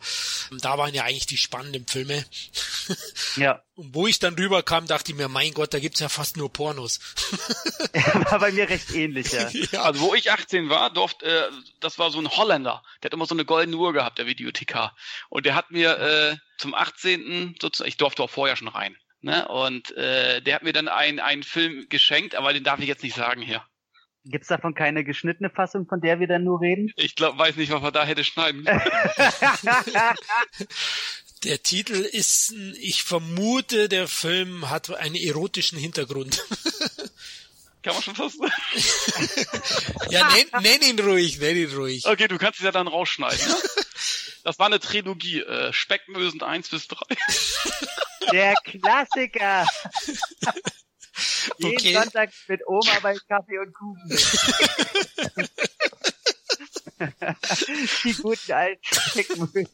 Da 0.61 0.79
waren 0.79 0.95
ja 0.95 1.03
eigentlich 1.03 1.27
die 1.27 1.37
spannenden 1.37 1.87
Filme. 1.87 2.25
Ja. 3.37 3.63
Und 3.75 3.95
wo 3.95 4.07
ich 4.07 4.19
dann 4.19 4.35
rüberkam, 4.35 4.85
dachte 4.85 5.11
ich 5.11 5.17
mir, 5.17 5.27
mein 5.29 5.53
Gott, 5.53 5.73
da 5.73 5.79
gibt's 5.79 6.01
ja 6.01 6.09
fast 6.09 6.37
nur 6.37 6.51
Pornos. 6.51 6.99
war 8.29 8.39
bei 8.39 8.51
mir 8.51 8.69
recht 8.69 8.91
ähnlich, 8.91 9.31
ja. 9.31 9.49
ja. 9.71 9.83
Also 9.83 10.01
wo 10.01 10.13
ich 10.13 10.31
18 10.31 10.69
war, 10.69 10.93
durfte, 10.93 11.25
äh, 11.25 11.49
das 11.79 11.97
war 11.97 12.11
so 12.11 12.19
ein 12.19 12.29
Holländer. 12.29 12.83
Der 13.01 13.07
hat 13.07 13.13
immer 13.13 13.25
so 13.25 13.33
eine 13.33 13.45
goldene 13.45 13.77
Uhr 13.77 13.93
gehabt, 13.93 14.17
der 14.17 14.27
Videothekar. 14.27 14.95
Und 15.29 15.45
der 15.45 15.55
hat 15.55 15.71
mir 15.71 15.97
äh, 15.97 16.37
zum 16.57 16.75
18. 16.75 17.55
sozusagen, 17.59 17.87
ich 17.87 17.97
durfte 17.97 18.21
auch 18.21 18.29
vorher 18.29 18.57
schon 18.57 18.67
rein. 18.67 18.95
Ne? 19.23 19.47
Und 19.47 19.95
äh, 19.95 20.41
der 20.41 20.55
hat 20.55 20.63
mir 20.63 20.73
dann 20.73 20.89
einen, 20.89 21.21
einen 21.21 21.43
Film 21.43 21.87
geschenkt, 21.87 22.35
aber 22.35 22.51
den 22.51 22.65
darf 22.65 22.81
ich 22.81 22.87
jetzt 22.87 23.03
nicht 23.03 23.15
sagen 23.15 23.41
hier. 23.41 23.63
Gibt's 24.25 24.49
davon 24.49 24.73
keine 24.75 25.05
geschnittene 25.05 25.49
Fassung, 25.49 25.87
von 25.87 26.01
der 26.01 26.19
wir 26.19 26.27
dann 26.27 26.43
nur 26.43 26.59
reden? 26.59 26.91
Ich 26.97 27.15
glaube, 27.15 27.39
weiß 27.39 27.55
nicht, 27.55 27.71
was 27.71 27.81
wir 27.81 27.91
da 27.91 28.05
hätte 28.05 28.25
schneiden. 28.25 28.65
der 31.43 31.63
Titel 31.63 31.95
ist, 31.95 32.53
ich 32.81 33.03
vermute, 33.03 33.87
der 33.87 34.09
Film 34.09 34.69
hat 34.69 34.93
einen 34.93 35.15
erotischen 35.15 35.77
Hintergrund. 35.79 36.43
Kann 37.81 37.93
man 37.93 38.03
schon 38.03 38.15
fast. 38.15 38.39
ja, 40.09 40.29
nenn, 40.33 40.47
nenn 40.63 40.81
ihn 40.81 40.99
ruhig, 40.99 41.39
nenn 41.39 41.55
ihn 41.57 41.73
ruhig. 41.73 42.05
Okay, 42.05 42.27
du 42.27 42.37
kannst 42.37 42.59
es 42.59 42.65
ja 42.65 42.71
dann 42.71 42.87
rausschneiden. 42.87 43.45
Ne? 43.45 43.55
Das 44.43 44.59
war 44.59 44.67
eine 44.67 44.79
Trilogie, 44.79 45.41
äh, 45.41 45.71
Speckmösen 45.71 46.43
1 46.43 46.69
bis 46.69 46.87
3. 46.87 46.97
Der 48.31 48.53
Klassiker. 48.63 49.65
Jeden 51.57 51.77
okay. 51.77 51.93
Sonntag 51.93 52.31
mit 52.47 52.61
Oma 52.67 52.99
bei 53.01 53.15
Kaffee 53.27 53.59
und 53.59 53.73
Kuchen. 53.73 54.09
Die 58.03 58.13
guten 58.13 58.51
alten 58.51 58.83
Speckmösen. 58.83 59.69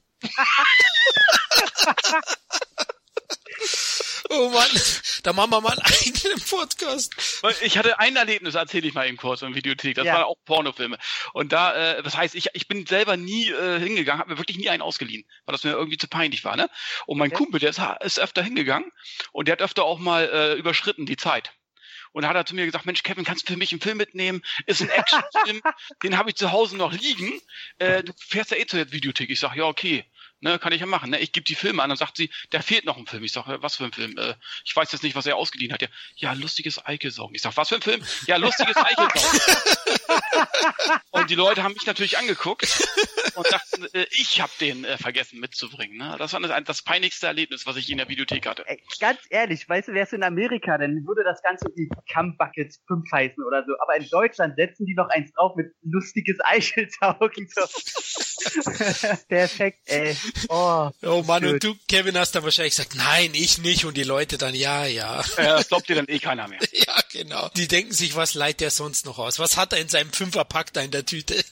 Oh 4.31 4.49
Mann, 4.49 4.69
da 5.23 5.33
machen 5.33 5.51
wir 5.51 5.61
mal 5.61 5.71
einen 5.71 5.81
eigenen 5.81 6.39
Podcast. 6.39 7.15
Ich 7.61 7.79
hatte 7.79 7.99
ein 7.99 8.15
Erlebnis, 8.15 8.53
erzähle 8.53 8.87
ich 8.87 8.93
mal 8.93 9.07
eben 9.07 9.17
kurz 9.17 9.41
in 9.41 9.55
Videothek. 9.55 9.95
Das 9.95 10.05
ja. 10.05 10.13
waren 10.13 10.23
auch 10.23 10.35
Pornofilme. 10.45 10.99
Und 11.33 11.51
da, 11.51 11.73
äh, 11.73 12.03
das 12.03 12.15
heißt, 12.15 12.35
ich, 12.35 12.49
ich 12.53 12.67
bin 12.67 12.85
selber 12.85 13.17
nie 13.17 13.49
äh, 13.49 13.79
hingegangen, 13.79 14.19
habe 14.19 14.31
mir 14.31 14.37
wirklich 14.37 14.57
nie 14.57 14.69
einen 14.69 14.83
ausgeliehen, 14.83 15.25
weil 15.45 15.53
das 15.53 15.63
mir 15.63 15.71
irgendwie 15.71 15.97
zu 15.97 16.07
peinlich 16.07 16.45
war. 16.45 16.55
Ne? 16.55 16.69
Und 17.07 17.17
mein 17.17 17.31
ja. 17.31 17.37
Kumpel, 17.37 17.59
der 17.59 17.71
ist, 17.71 17.81
ist 18.01 18.19
öfter 18.19 18.43
hingegangen 18.43 18.91
und 19.31 19.47
der 19.47 19.53
hat 19.53 19.61
öfter 19.61 19.83
auch 19.83 19.97
mal 19.97 20.29
äh, 20.31 20.53
überschritten 20.53 21.07
die 21.07 21.17
Zeit. 21.17 21.51
Und 22.11 22.23
da 22.23 22.29
hat 22.29 22.35
er 22.35 22.45
zu 22.45 22.55
mir 22.55 22.65
gesagt, 22.65 22.85
Mensch, 22.85 23.03
Kevin, 23.03 23.23
kannst 23.23 23.47
du 23.47 23.53
für 23.53 23.57
mich 23.57 23.71
einen 23.71 23.81
Film 23.81 23.97
mitnehmen? 23.97 24.41
Ist 24.65 24.81
ein 24.81 24.89
Actionfilm, 24.89 25.61
den 26.03 26.17
habe 26.17 26.29
ich 26.29 26.35
zu 26.35 26.51
Hause 26.51 26.77
noch 26.77 26.91
liegen. 26.91 27.39
Äh, 27.79 28.03
du 28.03 28.13
fährst 28.17 28.51
ja 28.51 28.57
eh 28.57 28.65
zur 28.65 28.91
Videothek. 28.91 29.29
Ich 29.29 29.39
sag, 29.39 29.55
ja, 29.55 29.65
okay 29.65 30.08
ne, 30.41 30.59
kann 30.59 30.73
ich 30.73 30.81
ja 30.81 30.85
machen. 30.85 31.11
Ne? 31.11 31.19
Ich 31.19 31.31
gebe 31.31 31.43
die 31.43 31.55
Filme 31.55 31.83
an, 31.83 31.89
dann 31.89 31.97
sagt 31.97 32.17
sie, 32.17 32.29
da 32.49 32.61
fehlt 32.61 32.85
noch 32.85 32.97
ein 32.97 33.07
Film. 33.07 33.23
Ich 33.23 33.31
sage, 33.31 33.61
was 33.61 33.75
für 33.75 33.85
ein 33.85 33.93
Film? 33.93 34.17
Äh, 34.17 34.35
ich 34.65 34.75
weiß 34.75 34.91
jetzt 34.91 35.03
nicht, 35.03 35.15
was 35.15 35.25
er 35.25 35.35
ausgeliehen 35.35 35.73
hat. 35.73 35.81
Ja, 35.81 35.87
ja 36.15 36.33
lustiges 36.33 36.85
Eikelsaugen. 36.85 37.35
Ich 37.35 37.41
sage, 37.41 37.57
was 37.57 37.69
für 37.69 37.75
ein 37.75 37.81
Film? 37.81 38.03
Ja, 38.27 38.37
lustiges 38.37 38.75
Eikelsaugen. 38.77 39.39
und 41.11 41.29
die 41.29 41.35
Leute 41.35 41.63
haben 41.63 41.73
mich 41.73 41.85
natürlich 41.85 42.17
angeguckt 42.17 42.67
und 43.35 43.51
dachten, 43.51 43.85
äh, 43.93 44.05
ich 44.11 44.41
habe 44.41 44.51
den 44.59 44.85
äh, 44.85 44.97
vergessen 44.97 45.39
mitzubringen. 45.39 45.97
Ne? 45.97 46.15
Das 46.17 46.33
war 46.33 46.39
das, 46.39 46.63
das 46.63 46.81
peinlichste 46.81 47.27
Erlebnis, 47.27 47.65
was 47.65 47.75
ich 47.77 47.89
in 47.89 47.97
der 47.97 48.07
Videothek 48.07 48.47
hatte. 48.47 48.63
Ey, 48.67 48.81
ganz 48.99 49.19
ehrlich, 49.29 49.67
weißt 49.67 49.89
du, 49.89 49.93
wärst 49.93 50.11
du 50.11 50.17
in 50.17 50.23
Amerika, 50.23 50.77
dann 50.77 51.05
würde 51.05 51.23
das 51.23 51.41
Ganze 51.41 51.65
wie 51.75 51.89
Cum 52.11 52.37
Buckets 52.37 52.81
5 52.87 53.11
heißen 53.11 53.43
oder 53.43 53.65
so. 53.65 53.73
Aber 53.79 53.95
in 53.95 54.07
Deutschland 54.09 54.55
setzen 54.55 54.85
die 54.85 54.95
noch 54.95 55.09
eins 55.09 55.31
drauf 55.33 55.55
mit 55.55 55.73
lustiges 55.81 56.37
Eicheltaugen. 56.43 57.47
So. 57.49 57.61
Perfekt, 59.27 59.79
ey. 59.85 60.15
Oh, 60.49 60.89
oh 61.03 61.23
Mann, 61.23 61.45
und 61.45 61.63
du, 61.63 61.75
Kevin, 61.87 62.17
hast 62.17 62.33
dann 62.35 62.43
wahrscheinlich 62.43 62.75
gesagt, 62.75 62.95
nein, 62.95 63.31
ich 63.33 63.57
nicht. 63.59 63.85
Und 63.85 63.97
die 63.97 64.03
Leute 64.03 64.37
dann, 64.37 64.55
ja, 64.55 64.85
ja. 64.85 65.23
Ja, 65.37 65.57
das 65.57 65.67
glaubt 65.67 65.89
dir 65.89 65.95
dann 65.95 66.07
eh 66.07 66.19
keiner 66.19 66.47
mehr. 66.47 66.59
ja, 66.71 66.95
genau. 67.11 67.49
Die 67.55 67.67
denken 67.67 67.93
sich, 67.93 68.15
was 68.15 68.33
leiht 68.33 68.59
der 68.59 68.71
sonst 68.71 69.05
noch 69.05 69.19
aus? 69.19 69.39
Was 69.39 69.57
hat 69.57 69.73
er 69.73 69.79
in 69.79 69.89
seinem 69.89 70.11
Fünferpack 70.11 70.73
da 70.73 70.81
in 70.81 70.91
der 70.91 71.05
Tüte? 71.05 71.43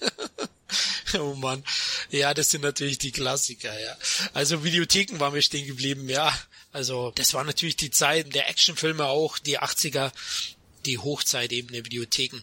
oh 1.19 1.33
Mann. 1.33 1.63
Ja, 2.09 2.33
das 2.33 2.49
sind 2.49 2.61
natürlich 2.61 2.97
die 2.97 3.11
Klassiker, 3.11 3.77
ja. 3.79 3.95
Also 4.33 4.63
Videotheken 4.63 5.19
waren 5.19 5.33
wir 5.33 5.41
stehen 5.41 5.67
geblieben, 5.67 6.09
ja. 6.09 6.37
Also 6.71 7.11
das 7.15 7.33
war 7.33 7.43
natürlich 7.43 7.77
die 7.77 7.91
Zeit 7.91 8.35
der 8.35 8.49
Actionfilme 8.49 9.05
auch, 9.05 9.39
die 9.39 9.59
80er, 9.59 10.11
die 10.85 10.97
Hochzeit 10.97 11.51
eben 11.51 11.71
der 11.71 11.85
Videotheken. 11.85 12.41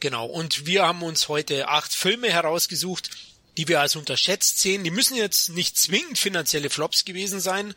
Genau. 0.00 0.26
Und 0.26 0.66
wir 0.66 0.84
haben 0.84 1.02
uns 1.02 1.28
heute 1.28 1.68
acht 1.68 1.92
Filme 1.92 2.30
herausgesucht, 2.30 3.10
die 3.56 3.68
wir 3.68 3.80
als 3.80 3.96
unterschätzt 3.96 4.60
sehen. 4.60 4.84
Die 4.84 4.90
müssen 4.90 5.16
jetzt 5.16 5.50
nicht 5.50 5.76
zwingend 5.76 6.18
finanzielle 6.18 6.70
Flops 6.70 7.04
gewesen 7.04 7.40
sein, 7.40 7.74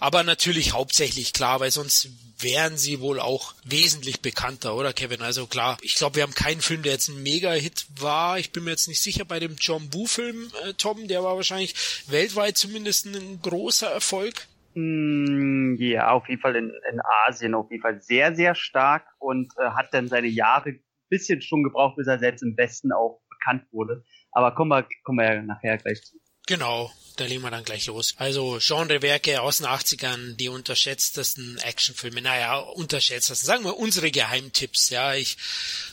aber 0.00 0.22
natürlich 0.22 0.72
hauptsächlich 0.72 1.32
klar, 1.32 1.60
weil 1.60 1.70
sonst 1.70 2.10
wären 2.40 2.76
sie 2.76 3.00
wohl 3.00 3.20
auch 3.20 3.54
wesentlich 3.64 4.20
bekannter, 4.20 4.76
oder 4.76 4.92
Kevin? 4.92 5.22
Also 5.22 5.46
klar, 5.46 5.76
ich 5.82 5.96
glaube, 5.96 6.16
wir 6.16 6.22
haben 6.22 6.34
keinen 6.34 6.60
Film, 6.60 6.82
der 6.82 6.92
jetzt 6.92 7.08
ein 7.08 7.22
Mega-Hit 7.22 7.86
war. 7.98 8.38
Ich 8.38 8.52
bin 8.52 8.64
mir 8.64 8.70
jetzt 8.70 8.88
nicht 8.88 9.02
sicher 9.02 9.24
bei 9.24 9.40
dem 9.40 9.56
John 9.58 9.92
Woo-Film, 9.92 10.50
äh, 10.64 10.74
Tom, 10.74 11.08
der 11.08 11.24
war 11.24 11.36
wahrscheinlich 11.36 11.74
weltweit 12.08 12.56
zumindest 12.56 13.06
ein 13.06 13.40
großer 13.42 13.88
Erfolg. 13.88 14.46
Mm, 14.74 15.76
ja, 15.78 16.10
auf 16.12 16.28
jeden 16.28 16.40
Fall 16.40 16.56
in, 16.56 16.72
in 16.90 17.00
Asien 17.26 17.54
auf 17.54 17.70
jeden 17.70 17.82
Fall 17.82 18.00
sehr, 18.00 18.34
sehr 18.34 18.54
stark 18.54 19.04
und 19.18 19.52
äh, 19.58 19.70
hat 19.70 19.92
dann 19.92 20.08
seine 20.08 20.28
Jahre 20.28 20.78
bisschen 21.08 21.40
schon 21.42 21.62
gebraucht, 21.62 21.96
bis 21.96 22.06
er 22.06 22.18
selbst 22.18 22.42
im 22.42 22.56
Westen 22.56 22.92
auch 22.92 23.20
bekannt 23.30 23.64
wurde. 23.72 24.04
Aber 24.32 24.54
kommen 24.54 24.70
wir, 24.70 24.86
kommen 25.04 25.18
wir 25.18 25.34
ja 25.34 25.42
nachher 25.42 25.78
gleich 25.78 26.02
zu. 26.02 26.16
Genau, 26.46 26.90
da 27.20 27.24
legen 27.24 27.42
wir 27.42 27.50
dann 27.50 27.64
gleich 27.64 27.86
los. 27.86 28.14
Also 28.16 28.58
Genrewerke 28.60 29.40
aus 29.42 29.58
den 29.58 29.66
80ern, 29.66 30.36
die 30.36 30.48
unterschätztesten 30.48 31.58
Actionfilme, 31.58 32.22
naja, 32.22 32.56
unterschätztesten, 32.56 33.46
sagen 33.46 33.64
wir 33.64 33.76
unsere 33.76 34.10
Geheimtipps, 34.10 34.90
ja, 34.90 35.14
ich 35.14 35.36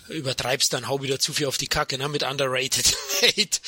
übertreib's 0.08 0.70
dann, 0.70 0.88
hau 0.88 1.02
wieder 1.02 1.20
zu 1.20 1.34
viel 1.34 1.48
auf 1.48 1.58
die 1.58 1.68
Kacke, 1.68 1.98
ne, 1.98 2.08
mit 2.10 2.24
underrated 2.24 2.96
hate. 3.22 3.60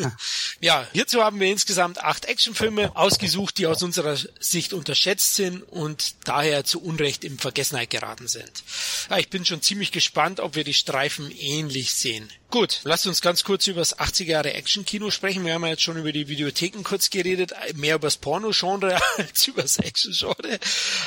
ja, 0.60 0.86
hierzu 0.92 1.22
haben 1.22 1.38
wir 1.38 1.48
insgesamt 1.48 2.02
acht 2.02 2.24
Actionfilme 2.24 2.96
ausgesucht, 2.96 3.58
die 3.58 3.66
aus 3.66 3.82
unserer 3.82 4.16
Sicht 4.40 4.72
unterschätzt 4.72 5.34
sind 5.36 5.62
und 5.62 6.14
daher 6.24 6.64
zu 6.64 6.82
Unrecht 6.82 7.24
in 7.24 7.38
Vergessenheit 7.38 7.90
geraten 7.90 8.26
sind. 8.26 8.64
Ja, 9.08 9.18
ich 9.18 9.30
bin 9.30 9.44
schon 9.44 9.62
ziemlich 9.62 9.92
gespannt, 9.92 10.40
ob 10.40 10.56
wir 10.56 10.64
die 10.64 10.74
Streifen 10.74 11.30
ähnlich 11.30 11.94
sehen. 11.94 12.30
Gut, 12.50 12.80
lasst 12.82 13.06
uns 13.06 13.20
ganz 13.20 13.44
kurz 13.44 13.68
über 13.68 13.80
das 13.80 13.96
80er 13.96 14.24
Jahre 14.24 14.54
Action-Kino 14.54 15.10
sprechen. 15.12 15.44
Wir 15.44 15.54
haben 15.54 15.62
ja 15.62 15.70
jetzt 15.70 15.82
schon 15.82 15.96
über 15.96 16.10
die 16.10 16.26
Videotheken 16.26 16.79
kurz 16.84 17.10
geredet, 17.10 17.52
mehr 17.74 17.96
über 17.96 18.06
das 18.06 18.16
Porno-Genre 18.16 18.98
als 19.18 19.46
über 19.46 19.62
das 19.62 19.78
Action-Genre. 19.78 20.58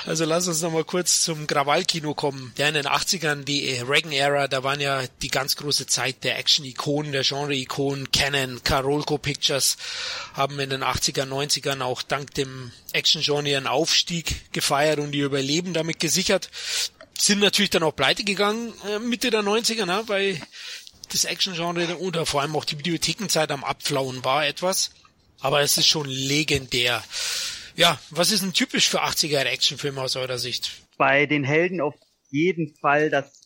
Also 0.06 0.26
lasst 0.26 0.48
uns 0.48 0.62
nochmal 0.62 0.84
kurz 0.84 1.22
zum 1.22 1.48
Krawall-Kino 1.48 2.14
kommen. 2.14 2.54
Ja, 2.58 2.68
in 2.68 2.74
den 2.74 2.88
80ern, 2.88 3.44
die 3.44 3.70
Reagan-Ära, 3.78 4.48
da 4.48 4.64
waren 4.64 4.80
ja 4.80 5.04
die 5.22 5.30
ganz 5.30 5.56
große 5.56 5.88
Zeit 5.88 6.24
der 6.24 6.38
Action-Ikonen, 6.38 7.12
der 7.12 7.24
Genre-Ikonen. 7.24 8.12
Canon, 8.12 8.64
Carolco 8.64 9.18
Pictures 9.18 9.78
haben 10.34 10.60
in 10.60 10.70
den 10.70 10.84
80er, 10.84 11.26
90ern 11.26 11.82
auch 11.82 12.02
dank 12.02 12.34
dem 12.34 12.72
Action-Genre 12.94 13.58
einen 13.58 13.68
Aufstieg 13.68 14.52
gefeiert 14.54 15.00
und 15.00 15.12
die 15.12 15.20
Überleben 15.20 15.74
damit 15.74 16.00
gesichert 16.00 16.50
sind 17.18 17.40
natürlich 17.40 17.70
dann 17.70 17.84
auch 17.84 17.96
pleite 17.96 18.24
gegangen 18.24 18.74
äh, 18.90 19.00
Mitte 19.00 19.30
der 19.30 19.42
90er, 19.42 19.86
ne, 19.86 20.04
weil 20.08 20.42
das 21.12 21.26
Action-Genre 21.26 22.00
oder 22.00 22.26
vor 22.26 22.42
allem 22.42 22.56
auch 22.56 22.66
die 22.66 22.78
Videothekenzeit 22.78 23.52
am 23.52 23.64
Abflauen 23.64 24.24
war 24.26 24.46
etwas. 24.46 24.92
Aber 25.44 25.62
es 25.62 25.78
ist 25.78 25.88
schon 25.88 26.08
legendär. 26.08 27.04
Ja, 27.76 28.00
was 28.10 28.32
ist 28.32 28.44
denn 28.44 28.54
typisch 28.54 28.90
für 28.90 29.04
80er 29.04 29.44
Actionfilme 29.44 30.02
aus 30.02 30.16
eurer 30.16 30.38
Sicht? 30.38 30.82
Bei 30.98 31.26
den 31.26 31.44
Helden 31.44 31.82
auf 31.82 31.96
jeden 32.30 32.74
Fall 32.76 33.10
das 33.10 33.44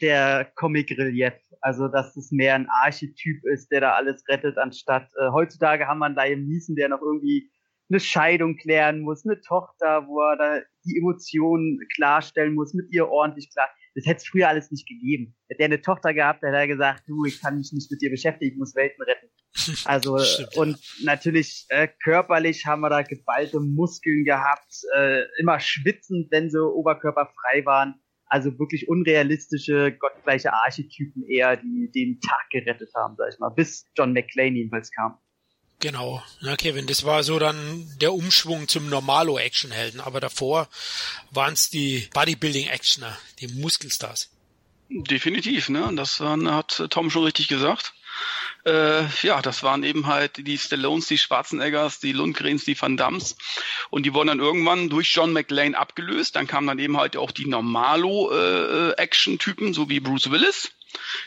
der 0.00 0.44
Comic-Relief. 0.54 1.32
Also, 1.60 1.88
dass 1.88 2.16
es 2.16 2.30
mehr 2.30 2.54
ein 2.54 2.68
Archetyp 2.84 3.44
ist, 3.44 3.72
der 3.72 3.80
da 3.80 3.92
alles 3.94 4.22
rettet, 4.28 4.58
anstatt 4.58 5.10
äh, 5.16 5.30
heutzutage 5.32 5.88
haben 5.88 5.98
wir 5.98 6.06
einen 6.06 6.14
Liam 6.14 6.46
Neeson, 6.46 6.76
der 6.76 6.88
noch 6.88 7.02
irgendwie 7.02 7.50
eine 7.90 7.98
Scheidung 7.98 8.56
klären 8.56 9.00
muss, 9.00 9.24
eine 9.24 9.40
Tochter, 9.40 10.06
wo 10.06 10.20
er 10.20 10.36
da 10.36 10.60
die 10.84 10.98
Emotionen 10.98 11.80
klarstellen 11.96 12.54
muss, 12.54 12.74
mit 12.74 12.92
ihr 12.92 13.08
ordentlich 13.08 13.50
klar. 13.50 13.68
Das 13.94 14.06
hätte 14.06 14.18
es 14.18 14.28
früher 14.28 14.48
alles 14.48 14.70
nicht 14.70 14.86
gegeben. 14.86 15.34
Hätte 15.48 15.62
er 15.62 15.66
eine 15.66 15.80
Tochter 15.80 16.14
gehabt, 16.14 16.42
hätte 16.42 16.56
er 16.56 16.68
gesagt, 16.68 17.04
du, 17.08 17.24
ich 17.24 17.40
kann 17.40 17.56
mich 17.56 17.72
nicht 17.72 17.90
mit 17.90 18.00
dir 18.00 18.10
beschäftigen, 18.10 18.52
ich 18.52 18.58
muss 18.58 18.76
Welten 18.76 19.02
retten. 19.02 19.28
Also, 19.84 20.18
Stimmt, 20.18 20.56
und 20.56 20.70
ja. 20.70 21.04
natürlich 21.04 21.66
äh, 21.68 21.88
körperlich 22.02 22.66
haben 22.66 22.80
wir 22.80 22.90
da 22.90 23.02
geballte 23.02 23.60
Muskeln 23.60 24.24
gehabt, 24.24 24.82
äh, 24.96 25.22
immer 25.38 25.60
schwitzend, 25.60 26.30
wenn 26.30 26.50
sie 26.50 26.62
oberkörperfrei 26.62 27.64
waren. 27.64 27.94
Also 28.26 28.58
wirklich 28.58 28.88
unrealistische, 28.88 29.96
gottgleiche 29.98 30.52
Archetypen 30.52 31.26
eher, 31.26 31.56
die 31.56 31.90
den 31.94 32.20
Tag 32.20 32.50
gerettet 32.50 32.90
haben, 32.94 33.16
sag 33.16 33.32
ich 33.32 33.38
mal, 33.38 33.48
bis 33.48 33.86
John 33.96 34.12
McClane 34.12 34.56
jedenfalls 34.56 34.90
kam. 34.90 35.18
Genau, 35.80 36.22
ja 36.40 36.56
Kevin, 36.56 36.86
das 36.88 37.04
war 37.04 37.22
so 37.22 37.38
dann 37.38 37.86
der 38.00 38.12
Umschwung 38.12 38.66
zum 38.66 38.90
Normalo-Actionhelden, 38.90 40.00
aber 40.00 40.20
davor 40.20 40.68
waren 41.30 41.54
es 41.54 41.70
die 41.70 42.08
Bodybuilding-Actioner, 42.12 43.16
die 43.38 43.46
Muskelstars. 43.46 44.28
Definitiv, 44.90 45.68
ne? 45.68 45.90
Das 45.94 46.18
hat 46.18 46.84
Tom 46.90 47.10
schon 47.10 47.24
richtig 47.24 47.48
gesagt. 47.48 47.94
Äh, 48.64 49.04
ja, 49.22 49.42
das 49.42 49.62
waren 49.62 49.82
eben 49.82 50.06
halt 50.06 50.46
die 50.46 50.56
Stallones, 50.58 51.06
die 51.06 51.18
Schwarzeneggers, 51.18 52.00
die 52.00 52.12
Lundgrens, 52.12 52.64
die 52.64 52.80
Van 52.80 52.96
Dams. 52.96 53.36
Und 53.90 54.06
die 54.06 54.14
wurden 54.14 54.28
dann 54.28 54.40
irgendwann 54.40 54.88
durch 54.88 55.14
John 55.14 55.32
McLean 55.32 55.74
abgelöst. 55.74 56.36
Dann 56.36 56.46
kamen 56.46 56.66
dann 56.66 56.78
eben 56.78 56.96
halt 56.96 57.14
auch 57.16 57.30
die 57.30 57.46
Normalo-Action-Typen, 57.46 59.70
äh, 59.70 59.72
so 59.72 59.88
wie 59.88 60.00
Bruce 60.00 60.30
Willis, 60.30 60.72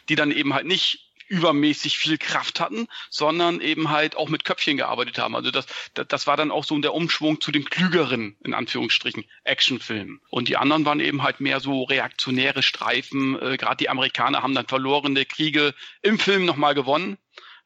die 0.09 0.15
dann 0.15 0.31
eben 0.31 0.53
halt 0.53 0.67
nicht 0.67 1.10
übermäßig 1.31 1.97
viel 1.97 2.17
Kraft 2.17 2.59
hatten, 2.59 2.87
sondern 3.09 3.61
eben 3.61 3.89
halt 3.89 4.17
auch 4.17 4.27
mit 4.27 4.43
Köpfchen 4.43 4.75
gearbeitet 4.75 5.17
haben. 5.17 5.33
Also 5.33 5.49
das, 5.49 5.65
das, 5.93 6.05
das 6.09 6.27
war 6.27 6.35
dann 6.35 6.51
auch 6.51 6.65
so 6.65 6.77
der 6.77 6.93
Umschwung 6.93 7.39
zu 7.39 7.53
dem 7.53 7.63
klügeren, 7.63 8.35
in 8.43 8.53
Anführungsstrichen, 8.53 9.23
Actionfilmen. 9.45 10.19
Und 10.29 10.49
die 10.49 10.57
anderen 10.57 10.83
waren 10.83 10.99
eben 10.99 11.23
halt 11.23 11.39
mehr 11.39 11.61
so 11.61 11.83
reaktionäre 11.83 12.61
Streifen. 12.61 13.41
Äh, 13.41 13.55
Gerade 13.55 13.77
die 13.77 13.87
Amerikaner 13.87 14.43
haben 14.43 14.53
dann 14.53 14.67
verlorene 14.67 15.25
Kriege 15.25 15.73
im 16.01 16.19
Film 16.19 16.43
nochmal 16.43 16.75
gewonnen, 16.75 17.17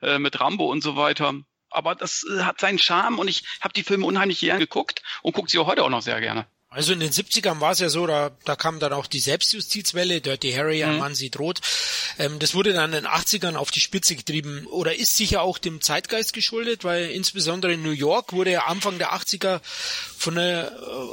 äh, 0.03 0.19
mit 0.19 0.39
Rambo 0.39 0.71
und 0.71 0.81
so 0.81 0.95
weiter. 0.95 1.33
Aber 1.71 1.95
das 1.95 2.23
äh, 2.23 2.43
hat 2.43 2.59
seinen 2.59 2.77
Charme 2.77 3.17
und 3.17 3.27
ich 3.27 3.45
habe 3.61 3.73
die 3.73 3.83
Filme 3.83 4.05
unheimlich 4.05 4.41
gerne 4.41 4.59
geguckt 4.59 5.01
und 5.23 5.33
gucke 5.33 5.49
sie 5.49 5.57
auch 5.57 5.65
heute 5.65 5.83
auch 5.83 5.89
noch 5.89 6.03
sehr 6.03 6.21
gerne. 6.21 6.45
Also 6.75 6.91
in 6.91 6.99
den 6.99 7.11
70ern 7.11 7.61
war 7.61 7.71
es 7.71 7.79
ja 7.79 7.87
so, 7.87 8.05
da, 8.05 8.31
da 8.43 8.57
kam 8.57 8.79
dann 8.79 8.91
auch 8.91 9.07
die 9.07 9.21
Selbstjustizwelle, 9.21 10.19
Dirty 10.19 10.51
Harry, 10.51 10.83
ein 10.83 10.95
mhm. 10.95 10.99
Mann 10.99 11.15
sie 11.15 11.29
droht. 11.29 11.61
Ähm, 12.19 12.37
das 12.39 12.53
wurde 12.53 12.73
dann 12.73 12.91
in 12.91 13.03
den 13.03 13.07
80ern 13.09 13.55
auf 13.55 13.71
die 13.71 13.79
Spitze 13.79 14.13
getrieben 14.17 14.67
oder 14.67 14.93
ist 14.93 15.15
sicher 15.15 15.41
auch 15.41 15.57
dem 15.57 15.79
Zeitgeist 15.79 16.33
geschuldet, 16.33 16.83
weil 16.83 17.11
insbesondere 17.11 17.71
in 17.71 17.81
New 17.81 17.91
York 17.91 18.33
wurde 18.33 18.51
ja 18.51 18.65
Anfang 18.65 18.97
der 18.97 19.13
80er 19.13 19.61
von 20.17 20.37
einer 20.37 20.69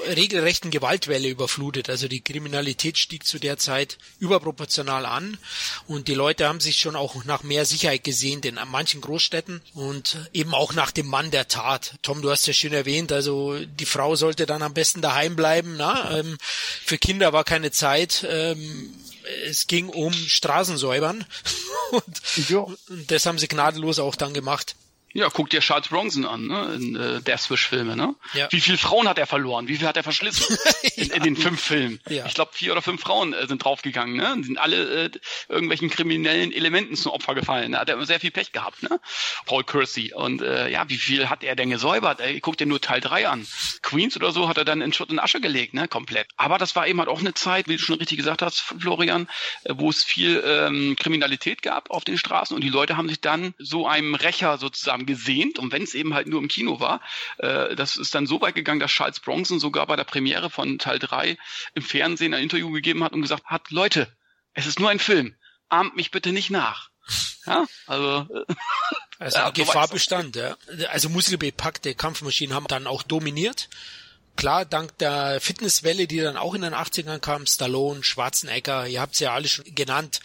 äh, 0.09 0.12
regelrechten 0.14 0.72
Gewaltwelle 0.72 1.29
überflutet. 1.29 1.88
Also 1.88 2.09
die 2.09 2.22
Kriminalität 2.22 2.98
stieg 2.98 3.25
zu 3.25 3.38
der 3.38 3.57
Zeit 3.57 3.98
überproportional 4.18 5.07
an 5.07 5.38
und 5.87 6.09
die 6.09 6.14
Leute 6.14 6.48
haben 6.48 6.59
sich 6.59 6.79
schon 6.79 6.96
auch 6.96 7.25
nach 7.25 7.44
mehr 7.44 7.66
Sicherheit 7.66 8.03
gesehnt 8.03 8.46
in 8.46 8.59
manchen 8.68 9.01
Großstädten 9.01 9.62
und 9.75 10.29
eben 10.33 10.55
auch 10.55 10.75
nach 10.75 10.90
dem 10.90 11.07
Mann 11.07 11.31
der 11.31 11.46
Tat. 11.46 11.94
Tom, 12.03 12.20
du 12.20 12.33
hast 12.33 12.48
ja 12.48 12.53
schön 12.53 12.72
erwähnt, 12.72 13.12
also 13.12 13.57
die 13.64 13.87
Frau 13.87 14.16
sollte 14.16 14.44
dann 14.44 14.62
am 14.62 14.75
besten 14.75 15.03
daheim 15.03 15.37
bleiben 15.37 15.51
bleiben. 15.52 15.76
Na? 15.76 16.18
Ähm, 16.18 16.38
für 16.84 16.98
Kinder 16.98 17.32
war 17.32 17.44
keine 17.44 17.70
Zeit. 17.70 18.26
Ähm, 18.28 18.94
es 19.46 19.66
ging 19.66 19.88
um 19.88 20.12
Straßensäubern 20.12 21.24
und, 21.92 22.48
und 22.88 23.10
das 23.10 23.26
haben 23.26 23.38
sie 23.38 23.48
gnadenlos 23.48 23.98
auch 23.98 24.16
dann 24.16 24.34
gemacht. 24.34 24.74
Ja, 25.14 25.29
guck 25.29 25.51
dir 25.51 25.61
Charles 25.61 25.88
Bronson 25.88 26.25
an, 26.25 26.46
ne? 26.46 26.75
In 26.75 26.96
äh, 26.96 27.20
Deathwish-Filme, 27.20 27.96
ne? 27.96 28.14
Ja. 28.35 28.48
Wie 28.51 28.61
viele 28.61 28.79
Frauen 28.79 29.09
hat 29.09 29.18
er 29.18 29.27
verloren? 29.27 29.68
Wie 29.68 29.77
viel 29.77 29.87
hat 29.87 29.96
er 29.96 30.03
verschlissen? 30.03 30.57
in, 30.96 31.11
in 31.11 31.22
den 31.22 31.37
fünf 31.37 31.61
Filmen. 31.61 32.01
Ja. 32.09 32.27
Ich 32.27 32.35
glaube, 32.35 32.53
vier 32.55 32.72
oder 32.72 32.83
fünf 32.83 33.03
Frauen 33.03 33.33
äh, 33.33 33.46
sind 33.46 33.64
draufgegangen, 33.64 34.16
ne? 34.16 34.37
Sind 34.42 34.59
alle 34.59 35.05
äh, 35.05 35.11
irgendwelchen 35.48 35.90
kriminellen 35.90 36.53
Elementen 36.53 36.96
zum 36.96 37.12
Opfer 37.12 37.35
gefallen. 37.35 37.72
Da 37.72 37.81
hat 37.81 37.88
er 37.88 38.05
sehr 38.07 38.20
viel 38.20 38.31
Pech 38.31 38.53
gehabt, 38.53 38.83
ne? 38.83 39.01
Paul 39.46 39.64
Kersey. 39.64 40.14
Und 40.14 40.42
äh, 40.42 40.70
ja, 40.70 40.88
wie 40.88 40.96
viel 40.96 41.29
hat 41.29 41.44
er 41.44 41.57
denn 41.57 41.70
gesäubert? 41.70 42.20
Ey, 42.20 42.40
guck 42.40 42.57
dir 42.57 42.66
nur 42.66 42.81
Teil 42.81 43.01
drei 43.01 43.29
an. 43.29 43.46
Queens 43.83 44.16
oder 44.16 44.33
so 44.33 44.48
hat 44.48 44.57
er 44.57 44.64
dann 44.64 44.81
in 44.81 44.92
Schutt 44.92 45.11
und 45.11 45.18
Asche 45.18 45.40
gelegt, 45.40 45.75
ne? 45.75 45.88
Komplett. 45.88 46.29
Aber 46.37 46.59
das 46.59 46.75
war 46.75 46.87
eben 46.87 46.98
halt 46.98 47.09
auch 47.09 47.20
eine 47.20 47.35
Zeit, 47.35 47.68
wie 47.68 47.77
du 47.77 47.83
schon 47.83 47.98
richtig 47.98 48.16
gesagt 48.16 48.42
hast, 48.42 48.61
Florian, 48.61 49.29
äh, 49.64 49.75
wo 49.77 49.90
es 49.90 50.03
viel 50.03 50.42
ähm, 50.46 50.96
Kriminalität 50.98 51.62
gab 51.62 51.90
auf 51.90 52.05
den 52.05 52.16
Straßen 52.18 52.55
und 52.55 52.62
die 52.62 52.68
Leute 52.68 52.96
haben 52.96 53.09
sich 53.09 53.20
dann 53.20 53.55
so 53.59 53.87
einem 53.87 54.14
Rächer 54.14 54.59
sozusagen 54.59 55.01
haben 55.02 55.06
gesehnt 55.06 55.58
und 55.58 55.72
wenn 55.72 55.82
es 55.82 55.94
eben 55.94 56.14
halt 56.14 56.26
nur 56.26 56.40
im 56.40 56.48
Kino 56.48 56.80
war, 56.80 57.00
äh, 57.38 57.74
das 57.74 57.96
ist 57.96 58.14
dann 58.14 58.26
so 58.26 58.40
weit 58.40 58.54
gegangen, 58.54 58.80
dass 58.80 58.90
Charles 58.90 59.20
Bronson 59.20 59.60
sogar 59.60 59.86
bei 59.86 59.96
der 59.96 60.04
Premiere 60.04 60.50
von 60.50 60.78
Teil 60.78 60.98
3 60.98 61.36
im 61.74 61.82
Fernsehen 61.82 62.34
ein 62.34 62.42
Interview 62.42 62.70
gegeben 62.70 63.04
hat 63.04 63.12
und 63.12 63.22
gesagt 63.22 63.44
hat, 63.46 63.70
Leute, 63.70 64.08
es 64.54 64.66
ist 64.66 64.78
nur 64.78 64.90
ein 64.90 64.98
Film, 64.98 65.34
ahmt 65.68 65.96
mich 65.96 66.10
bitte 66.10 66.32
nicht 66.32 66.50
nach. 66.50 66.90
Ja, 67.46 67.66
also 67.86 68.28
also 69.18 69.38
ja, 69.38 69.50
Gefahr 69.50 69.88
bestand, 69.88 70.36
ja. 70.36 70.56
Also 70.90 71.08
muskelbepackte 71.08 71.94
Kampfmaschinen 71.94 72.54
haben 72.54 72.68
dann 72.68 72.86
auch 72.86 73.02
dominiert 73.02 73.68
klar, 74.37 74.64
dank 74.64 74.97
der 74.99 75.40
Fitnesswelle, 75.40 76.07
die 76.07 76.18
dann 76.18 76.37
auch 76.37 76.55
in 76.55 76.62
den 76.62 76.75
80ern 76.75 77.18
kam, 77.18 77.47
Stallone, 77.47 78.03
Schwarzenegger, 78.03 78.87
ihr 78.87 79.01
habt 79.01 79.16
sie 79.16 79.25
ja 79.25 79.35
alle 79.35 79.49
schon 79.49 79.64
genannt, 79.75 80.21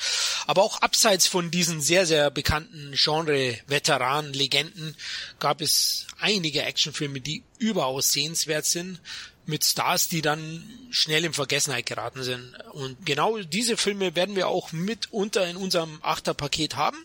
aber 0.46 0.64
auch 0.64 0.82
abseits 0.82 1.28
von 1.28 1.52
diesen 1.52 1.82
sehr, 1.82 2.06
sehr 2.06 2.32
bekannten 2.32 2.94
Genre-Veteranen, 2.94 4.34
Legenden, 4.34 4.96
gab 5.40 5.62
es 5.62 6.08
einige 6.20 6.64
Actionfilme, 6.64 7.22
die 7.22 7.44
überaus 7.60 8.12
sehenswert 8.12 8.66
sind, 8.66 9.00
mit 9.48 9.64
Stars, 9.64 10.10
die 10.10 10.22
dann 10.22 10.64
schnell 10.90 11.24
in 11.24 11.34
Vergessenheit 11.34 11.86
geraten 11.86 12.22
sind. 12.22 12.54
Und 12.74 13.06
genau 13.06 13.38
diese 13.40 13.78
Filme 13.78 14.14
werden 14.14 14.36
wir 14.36 14.50
auch 14.50 14.74
mitunter 14.74 15.48
in 15.48 15.56
unserem 15.56 16.00
Achterpaket 16.02 16.76
haben. 16.76 16.98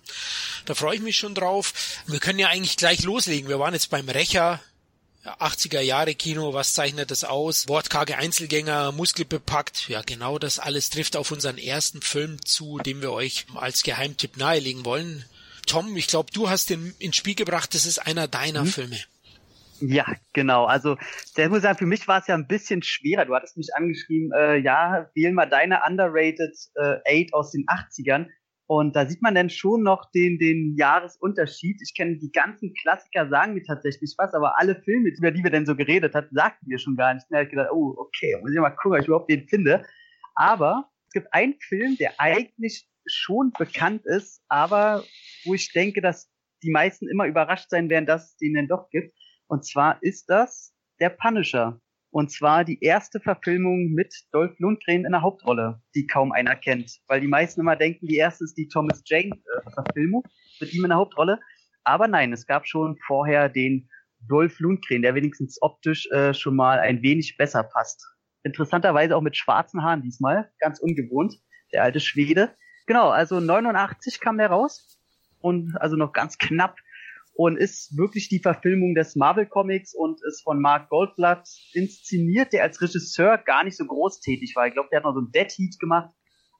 Da 0.64 0.74
freue 0.74 0.96
ich 0.96 1.02
mich 1.02 1.16
schon 1.16 1.36
drauf. 1.36 1.72
Wir 2.06 2.18
können 2.18 2.40
ja 2.40 2.48
eigentlich 2.48 2.76
gleich 2.76 3.04
loslegen. 3.04 3.48
Wir 3.48 3.60
waren 3.60 3.74
jetzt 3.74 3.90
beim 3.90 4.08
Rächer, 4.08 4.60
80er 5.24 5.80
Jahre 5.80 6.14
Kino, 6.14 6.52
was 6.52 6.74
zeichnet 6.74 7.10
das 7.10 7.24
aus? 7.24 7.68
Wortkarge 7.68 8.18
Einzelgänger, 8.18 8.92
muskelbepackt. 8.92 9.88
Ja, 9.88 10.02
genau 10.02 10.38
das 10.38 10.58
alles 10.58 10.90
trifft 10.90 11.16
auf 11.16 11.30
unseren 11.30 11.58
ersten 11.58 12.02
Film 12.02 12.44
zu, 12.44 12.78
den 12.78 13.00
wir 13.02 13.12
euch 13.12 13.46
als 13.54 13.82
Geheimtipp 13.82 14.36
nahelegen 14.36 14.84
wollen. 14.84 15.24
Tom, 15.66 15.96
ich 15.96 16.08
glaube, 16.08 16.30
du 16.32 16.50
hast 16.50 16.70
den 16.70 16.94
ins 16.98 17.16
Spiel 17.16 17.36
gebracht. 17.36 17.74
Das 17.74 17.86
ist 17.86 17.98
einer 17.98 18.26
deiner 18.26 18.62
hm? 18.62 18.66
Filme. 18.66 18.98
Ja, 19.80 20.06
genau. 20.32 20.64
Also, 20.64 20.96
der 21.36 21.48
muss 21.48 21.62
sagen, 21.62 21.78
für 21.78 21.86
mich 21.86 22.06
war 22.06 22.20
es 22.20 22.28
ja 22.28 22.34
ein 22.34 22.46
bisschen 22.46 22.82
schwerer. 22.82 23.24
Du 23.24 23.34
hattest 23.34 23.56
mich 23.56 23.74
angeschrieben, 23.74 24.30
äh, 24.32 24.56
ja, 24.58 25.10
wähl 25.14 25.32
mal 25.32 25.46
deine 25.46 25.80
underrated 25.86 26.54
äh, 26.74 26.98
Eight 27.04 27.34
aus 27.34 27.50
den 27.50 27.66
80ern. 27.66 28.28
Und 28.74 28.96
da 28.96 29.06
sieht 29.06 29.20
man 29.20 29.34
dann 29.34 29.50
schon 29.50 29.82
noch 29.82 30.10
den, 30.12 30.38
den 30.38 30.74
Jahresunterschied. 30.78 31.82
Ich 31.82 31.94
kenne 31.94 32.16
die 32.16 32.32
ganzen 32.32 32.72
Klassiker, 32.72 33.28
sagen 33.28 33.52
mir 33.52 33.62
tatsächlich 33.62 34.14
was, 34.16 34.32
aber 34.32 34.58
alle 34.58 34.80
Filme, 34.80 35.10
über 35.10 35.30
die 35.30 35.44
wir 35.44 35.50
denn 35.50 35.66
so 35.66 35.76
geredet 35.76 36.14
hatten, 36.14 36.34
sagten 36.34 36.70
wir 36.70 36.78
schon 36.78 36.96
gar 36.96 37.12
nicht. 37.12 37.26
Da 37.28 37.36
habe 37.36 37.44
ich 37.44 37.50
gedacht, 37.50 37.68
oh, 37.70 37.94
okay, 37.98 38.34
muss 38.40 38.50
ich 38.50 38.58
mal 38.58 38.70
gucken, 38.70 38.92
ob 38.92 39.00
ich 39.02 39.08
überhaupt 39.08 39.30
den 39.30 39.46
finde. 39.46 39.84
Aber 40.36 40.88
es 41.06 41.12
gibt 41.12 41.34
einen 41.34 41.54
Film, 41.60 41.98
der 41.98 42.14
eigentlich 42.16 42.88
schon 43.04 43.52
bekannt 43.58 44.06
ist, 44.06 44.42
aber 44.48 45.04
wo 45.44 45.52
ich 45.52 45.70
denke, 45.74 46.00
dass 46.00 46.30
die 46.62 46.70
meisten 46.70 47.10
immer 47.10 47.26
überrascht 47.26 47.68
sein 47.68 47.90
werden, 47.90 48.06
dass 48.06 48.30
es 48.30 48.36
den 48.38 48.54
denn 48.54 48.68
doch 48.68 48.88
gibt. 48.88 49.14
Und 49.48 49.66
zwar 49.66 50.02
ist 50.02 50.30
das 50.30 50.72
der 50.98 51.10
Punisher. 51.10 51.78
Und 52.12 52.30
zwar 52.30 52.62
die 52.62 52.78
erste 52.82 53.20
Verfilmung 53.20 53.88
mit 53.94 54.14
Dolph 54.32 54.58
Lundgren 54.58 55.06
in 55.06 55.12
der 55.12 55.22
Hauptrolle, 55.22 55.80
die 55.94 56.06
kaum 56.06 56.30
einer 56.30 56.54
kennt. 56.54 57.00
Weil 57.06 57.22
die 57.22 57.26
meisten 57.26 57.62
immer 57.62 57.74
denken, 57.74 58.06
die 58.06 58.16
erste 58.16 58.44
ist 58.44 58.58
die 58.58 58.68
Thomas 58.68 59.02
Jane 59.06 59.30
äh, 59.30 60.06
mit 60.60 60.74
ihm 60.74 60.84
in 60.84 60.90
der 60.90 60.98
Hauptrolle. 60.98 61.40
Aber 61.84 62.08
nein, 62.08 62.34
es 62.34 62.46
gab 62.46 62.66
schon 62.66 62.98
vorher 63.06 63.48
den 63.48 63.88
Dolph 64.28 64.60
Lundgren, 64.60 65.00
der 65.00 65.14
wenigstens 65.14 65.56
optisch 65.62 66.06
äh, 66.10 66.34
schon 66.34 66.54
mal 66.54 66.78
ein 66.80 67.02
wenig 67.02 67.38
besser 67.38 67.62
passt. 67.62 68.06
Interessanterweise 68.44 69.16
auch 69.16 69.22
mit 69.22 69.36
schwarzen 69.36 69.82
Haaren 69.82 70.02
diesmal, 70.02 70.52
ganz 70.58 70.80
ungewohnt, 70.80 71.36
der 71.72 71.82
alte 71.82 72.00
Schwede. 72.00 72.54
Genau, 72.86 73.08
also 73.08 73.40
89 73.40 74.20
kam 74.20 74.36
der 74.36 74.48
raus 74.48 75.00
und 75.40 75.80
also 75.80 75.96
noch 75.96 76.12
ganz 76.12 76.36
knapp 76.36 76.76
und 77.34 77.56
ist 77.56 77.96
wirklich 77.96 78.28
die 78.28 78.40
Verfilmung 78.40 78.94
des 78.94 79.16
Marvel 79.16 79.46
Comics 79.46 79.94
und 79.94 80.20
ist 80.26 80.42
von 80.42 80.60
Mark 80.60 80.88
Goldblatt 80.90 81.48
inszeniert, 81.72 82.52
der 82.52 82.62
als 82.62 82.80
Regisseur 82.80 83.38
gar 83.38 83.64
nicht 83.64 83.76
so 83.76 83.86
groß 83.86 84.20
tätig 84.20 84.54
war. 84.54 84.66
Ich 84.66 84.74
glaube, 84.74 84.88
der 84.90 84.98
hat 84.98 85.04
noch 85.04 85.14
so 85.14 85.20
ein 85.20 85.32
Dead 85.32 85.50
Heat 85.50 85.78
gemacht, 85.78 86.10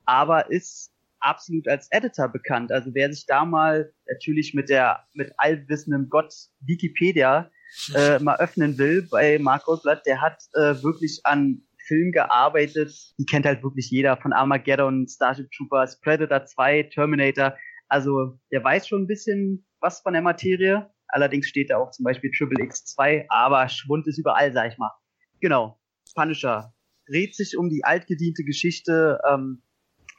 aber 0.05 0.51
ist 0.51 0.93
absolut 1.21 1.69
als 1.69 1.89
Editor 1.91 2.29
bekannt. 2.29 2.73
Also 2.73 2.91
wer 2.95 3.13
sich 3.13 3.27
da 3.27 3.45
mal 3.45 3.93
natürlich 4.09 4.55
mit 4.55 4.69
der 4.69 5.05
mit 5.15 5.33
allwissendem 5.37 6.09
Gott 6.09 6.35
Wikipedia 6.61 7.51
äh, 7.95 8.19
mal 8.19 8.37
öffnen 8.39 8.77
will 8.79 9.07
bei 9.11 9.39
Mark 9.39 9.65
Goldblatt, 9.65 10.05
der 10.07 10.21
hat 10.21 10.43
äh, 10.55 10.83
wirklich 10.83 11.21
an 11.25 11.63
Filmen 11.87 12.13
gearbeitet. 12.13 12.93
Die 13.19 13.25
kennt 13.25 13.47
halt 13.47 13.63
wirklich 13.63 13.91
jeder 13.91 14.17
von 14.17 14.33
Armageddon, 14.33 15.07
Starship 15.09 15.51
Troopers, 15.53 16.01
Predator 16.01 16.45
2, 16.45 16.85
Terminator. 16.85 17.57
Also 17.89 18.39
der 18.51 18.63
weiß 18.63 18.89
schon 18.89 19.03
ein 19.03 19.07
bisschen 19.07 19.67
was 19.83 20.01
von 20.01 20.13
der 20.15 20.23
Materie. 20.23 20.91
Allerdings 21.09 21.47
steht 21.47 21.71
da 21.71 21.77
auch 21.77 21.91
zum 21.91 22.05
Beispiel 22.05 22.31
Triple 22.31 22.65
X2, 22.65 23.27
aber 23.29 23.69
Schwund 23.69 24.07
ist 24.07 24.19
überall, 24.19 24.53
sag 24.53 24.73
ich 24.73 24.79
mal. 24.79 24.93
Genau. 25.41 25.79
Punisher 26.15 26.73
dreht 27.07 27.35
sich 27.35 27.57
um 27.57 27.69
die 27.69 27.85
altgediente 27.85 28.45
Geschichte. 28.45 29.21
Ähm, 29.29 29.63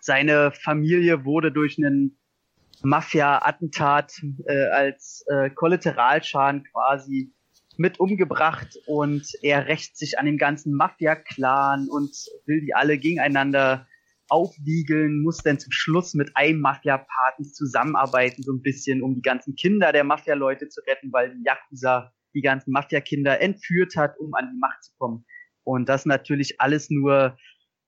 seine 0.01 0.51
Familie 0.51 1.25
wurde 1.25 1.51
durch 1.51 1.77
einen 1.77 2.19
Mafia-Attentat 2.83 4.21
äh, 4.45 4.65
als 4.65 5.23
äh, 5.27 5.49
Kollateralschaden 5.49 6.65
quasi 6.65 7.33
mit 7.77 7.99
umgebracht 7.99 8.77
und 8.85 9.25
er 9.41 9.67
rächt 9.67 9.97
sich 9.97 10.19
an 10.19 10.25
dem 10.25 10.37
ganzen 10.37 10.75
Mafia-Clan 10.75 11.87
und 11.89 12.11
will 12.45 12.61
die 12.61 12.75
alle 12.75 12.97
gegeneinander 12.97 13.87
aufwiegeln, 14.33 15.21
muss 15.21 15.37
dann 15.37 15.59
zum 15.59 15.71
Schluss 15.71 16.15
mit 16.15 16.35
einem 16.35 16.59
Mafia-Paten 16.59 17.45
zusammenarbeiten, 17.45 18.41
so 18.41 18.51
ein 18.51 18.63
bisschen, 18.63 19.03
um 19.03 19.13
die 19.13 19.21
ganzen 19.21 19.55
Kinder 19.55 19.91
der 19.91 20.03
Mafia-Leute 20.03 20.69
zu 20.69 20.81
retten, 20.87 21.13
weil 21.13 21.35
die 21.35 21.43
Yakuza 21.45 22.11
die 22.33 22.41
ganzen 22.41 22.71
Mafia-Kinder 22.71 23.39
entführt 23.39 23.95
hat, 23.95 24.17
um 24.17 24.33
an 24.33 24.49
die 24.51 24.59
Macht 24.59 24.83
zu 24.83 24.91
kommen. 24.97 25.25
Und 25.63 25.87
das 25.87 26.07
natürlich 26.07 26.59
alles 26.59 26.89
nur, 26.89 27.37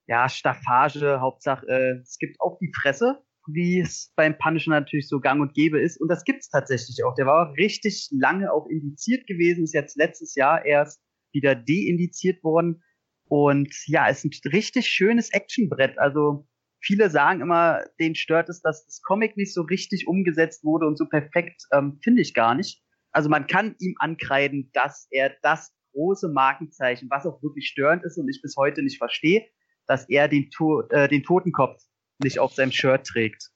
ja, 0.05 0.29
Staffage, 0.29 1.19
Hauptsache, 1.19 1.65
äh, 1.67 1.99
es 2.03 2.19
gibt 2.19 2.39
auch 2.39 2.59
die 2.59 2.71
Fresse, 2.79 3.23
wie 3.47 3.79
es 3.79 4.13
beim 4.15 4.37
Punisher 4.37 4.69
natürlich 4.69 5.07
so 5.07 5.19
gang 5.19 5.41
und 5.41 5.55
gäbe 5.55 5.81
ist. 5.81 5.99
Und 5.99 6.09
das 6.09 6.23
gibt's 6.23 6.49
tatsächlich 6.49 7.03
auch. 7.03 7.15
Der 7.15 7.25
war 7.25 7.53
richtig 7.57 8.09
lange 8.11 8.53
auch 8.53 8.67
indiziert 8.67 9.25
gewesen, 9.25 9.63
ist 9.63 9.73
jetzt 9.73 9.97
letztes 9.97 10.35
Jahr 10.35 10.63
erst 10.63 11.01
wieder 11.33 11.55
deindiziert 11.55 12.43
worden. 12.43 12.83
Und 13.27 13.73
ja, 13.87 14.07
ist 14.07 14.23
ein 14.25 14.31
richtig 14.51 14.87
schönes 14.87 15.31
Actionbrett. 15.31 15.97
Also 15.97 16.47
viele 16.79 17.09
sagen 17.09 17.41
immer, 17.41 17.83
denen 17.99 18.15
stört 18.15 18.49
es, 18.49 18.61
dass 18.61 18.85
das 18.85 19.01
Comic 19.01 19.35
nicht 19.37 19.53
so 19.53 19.63
richtig 19.63 20.07
umgesetzt 20.07 20.63
wurde 20.63 20.85
und 20.85 20.97
so 20.97 21.05
perfekt. 21.05 21.63
Ähm, 21.73 21.99
Finde 22.03 22.21
ich 22.21 22.33
gar 22.33 22.55
nicht. 22.55 22.81
Also 23.11 23.29
man 23.29 23.47
kann 23.47 23.75
ihm 23.79 23.95
ankreiden, 23.99 24.69
dass 24.73 25.07
er 25.09 25.35
das 25.41 25.73
große 25.93 26.29
Markenzeichen, 26.29 27.09
was 27.09 27.25
auch 27.25 27.41
wirklich 27.41 27.67
störend 27.67 28.03
ist 28.03 28.17
und 28.17 28.29
ich 28.29 28.41
bis 28.41 28.55
heute 28.57 28.83
nicht 28.83 28.97
verstehe, 28.97 29.45
dass 29.87 30.07
er 30.09 30.27
den, 30.27 30.49
to 30.51 30.81
äh, 30.89 31.07
den 31.07 31.23
Totenkopf 31.23 31.81
nicht 32.19 32.39
auf 32.39 32.53
seinem 32.53 32.71
Shirt 32.71 33.05
trägt. 33.05 33.49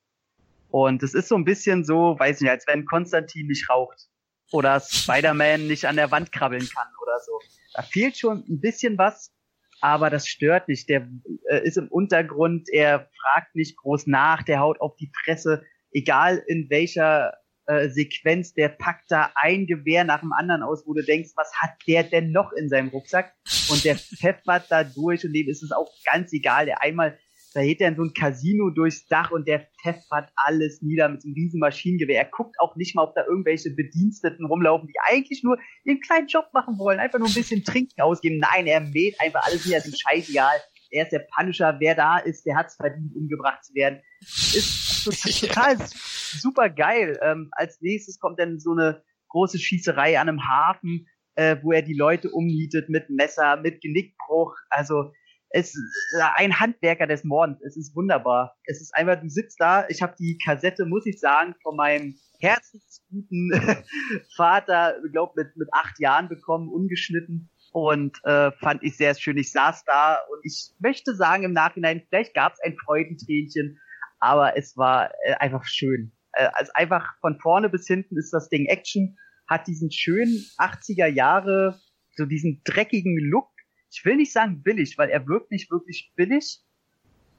Und 0.70 1.04
es 1.04 1.14
ist 1.14 1.28
so 1.28 1.36
ein 1.36 1.46
bisschen 1.46 1.84
so, 1.84 2.16
weiß 2.18 2.38
ich 2.38 2.42
nicht, 2.44 2.52
als 2.52 2.68
wenn 2.68 2.86
Konstantin 2.86 3.48
nicht 3.48 3.70
raucht 3.70 4.08
oder 4.52 4.80
Spider-Man 4.80 5.68
nicht 5.68 5.86
an 5.86 5.96
der 5.96 6.12
Wand 6.12 6.32
krabbeln 6.32 6.68
kann 6.68 6.88
oder 7.02 7.20
so. 7.20 7.40
Da 7.74 7.82
fehlt 7.82 8.18
schon 8.18 8.44
ein 8.48 8.62
bisschen 8.62 8.98
was, 8.98 9.34
aber 9.82 10.10
das 10.10 10.28
stört 10.28 10.68
nicht. 10.68 10.90
Der 10.90 11.08
äh, 11.50 11.64
ist 11.64 11.78
im 11.78 11.88
Untergrund, 11.88 12.70
er 12.72 13.10
fragt 13.22 13.56
nicht 13.56 13.78
groß 13.78 14.08
nach, 14.08 14.44
der 14.44 14.60
haut 14.60 14.82
auf 14.82 14.96
die 14.98 15.12
Presse, 15.24 15.64
egal 15.92 16.44
in 16.48 16.70
welcher 16.70 17.34
äh, 17.66 17.90
Sequenz, 17.90 18.54
der 18.54 18.70
packt 18.70 19.12
da 19.12 19.32
ein 19.36 19.68
Gewehr 19.68 20.04
nach 20.04 20.22
dem 20.22 20.34
anderen 20.34 20.64
aus, 20.64 20.88
wo 20.88 20.94
du 20.94 21.04
denkst, 21.04 21.32
was 21.36 21.52
hat 21.56 21.72
der 21.88 22.04
denn 22.04 22.32
noch 22.32 22.52
in 22.52 22.68
seinem 22.68 22.90
Rucksack? 22.90 23.34
Und 23.70 23.84
der 23.84 23.96
pfeffert 23.98 24.66
da 24.70 24.84
durch 24.84 25.24
und 25.24 25.34
dem 25.34 25.48
ist 25.48 25.64
es 25.64 25.72
auch 25.72 25.92
ganz 26.12 26.34
egal. 26.34 26.66
Der 26.66 26.82
einmal 26.82 27.18
da 27.54 27.64
geht 27.64 27.82
er 27.82 27.90
in 27.90 27.96
so 27.96 28.04
ein 28.04 28.14
Casino 28.14 28.70
durchs 28.70 29.08
Dach 29.08 29.32
und 29.32 29.48
der 29.48 29.68
pfeffert 29.82 30.30
alles 30.36 30.82
nieder 30.82 31.10
mit 31.10 31.22
so 31.22 31.28
einem 31.28 31.34
riesen 31.34 31.60
Maschinengewehr. 31.60 32.20
Er 32.20 32.30
guckt 32.30 32.56
auch 32.60 32.76
nicht 32.76 32.96
mal, 32.96 33.04
ob 33.04 33.16
da 33.16 33.26
irgendwelche 33.26 33.72
Bediensteten 33.72 34.46
rumlaufen, 34.46 34.88
die 34.88 35.00
eigentlich 35.10 35.44
nur 35.44 35.58
ihren 35.84 36.00
kleinen 36.02 36.28
Job 36.28 36.46
machen 36.54 36.78
wollen, 36.78 37.00
einfach 37.00 37.18
nur 37.18 37.28
ein 37.28 37.34
bisschen 37.34 37.64
Trinken 37.64 38.02
ausgeben. 38.02 38.38
Nein, 38.38 38.68
er 38.68 38.82
mäht 38.82 39.20
einfach 39.20 39.44
alles 39.46 39.66
nieder, 39.66 39.78
ist 39.78 40.02
scheißegal. 40.02 40.58
Er 40.92 41.04
ist 41.04 41.12
der 41.12 41.28
Punisher, 41.36 41.78
wer 41.80 41.96
da 41.96 42.18
ist, 42.18 42.46
der 42.46 42.56
hat 42.56 42.68
es 42.68 42.76
verdient, 42.76 43.16
umgebracht 43.16 43.64
zu 43.64 43.74
werden. 43.74 44.02
Ist 44.22 45.06
total 45.40 45.78
super 45.90 46.70
geil. 46.70 47.18
Ähm, 47.22 47.50
als 47.52 47.82
nächstes 47.82 48.20
kommt 48.20 48.40
dann 48.40 48.60
so 48.60 48.72
eine 48.72 49.04
große 49.30 49.60
Schießerei 49.60 50.20
an 50.20 50.30
einem 50.30 50.48
Hafen, 50.48 51.08
äh, 51.36 51.58
wo 51.62 51.72
er 51.72 51.82
die 51.82 51.94
Leute 51.94 52.30
umnietet 52.32 52.90
mit 52.90 53.10
Messer, 53.10 53.58
mit 53.58 53.82
Genickbruch. 53.82 54.56
Also 54.70 55.12
es 55.52 55.70
ist 55.70 56.16
äh, 56.18 56.24
ein 56.36 56.60
Handwerker 56.60 57.08
des 57.08 57.24
Mordens. 57.24 57.62
Es 57.62 57.76
ist 57.76 57.96
wunderbar. 57.96 58.56
Es 58.66 58.82
ist 58.82 58.94
einfach, 58.96 59.20
du 59.20 59.30
sitzt 59.30 59.60
da. 59.60 59.88
Ich 59.90 60.02
habe 60.02 60.16
die 60.20 60.38
Kassette, 60.44 60.86
muss 60.86 61.06
ich 61.06 61.20
sagen, 61.20 61.56
von 61.64 61.76
meinem 61.76 62.16
herzensguten 62.40 63.52
Vater, 64.36 64.96
glaube 65.12 65.34
mit 65.36 65.56
mit 65.58 65.70
acht 65.74 66.00
Jahren 66.00 66.30
bekommen, 66.30 66.70
ungeschnitten 66.70 67.50
und 67.72 68.18
äh, 68.24 68.52
fand 68.52 68.84
ich 68.84 68.98
sehr 68.98 69.16
schön. 69.16 69.38
Ich 69.38 69.52
saß 69.52 69.84
da 69.86 70.18
und 70.32 70.40
ich 70.44 70.72
möchte 70.80 71.16
sagen 71.16 71.44
im 71.44 71.54
Nachhinein, 71.54 72.04
vielleicht 72.10 72.34
gab 72.34 72.54
es 72.54 72.60
ein 72.64 72.78
Freudentränchen, 72.78 73.80
aber 74.20 74.58
es 74.58 74.78
war 74.78 75.12
äh, 75.26 75.34
einfach 75.40 75.66
schön. 75.66 76.12
Äh, 76.34 76.50
also 76.54 76.72
einfach 76.76 77.14
von 77.22 77.40
vorne 77.40 77.70
bis 77.70 77.88
hinten 77.88 78.18
ist 78.18 78.32
das 78.32 78.50
Ding 78.50 78.66
Action, 78.66 79.18
hat 79.48 79.68
diesen 79.68 79.92
schönen 79.92 80.46
80er 80.58 81.08
Jahre, 81.08 81.80
so 82.16 82.26
diesen 82.26 82.62
dreckigen 82.64 83.18
Look, 83.18 83.50
ich 83.92 84.06
will 84.06 84.16
nicht 84.16 84.32
sagen 84.32 84.62
billig, 84.64 84.98
weil 84.98 85.10
er 85.10 85.28
wirkt 85.28 85.52
nicht 85.52 85.72
wirklich 85.72 86.12
billig, 86.16 86.62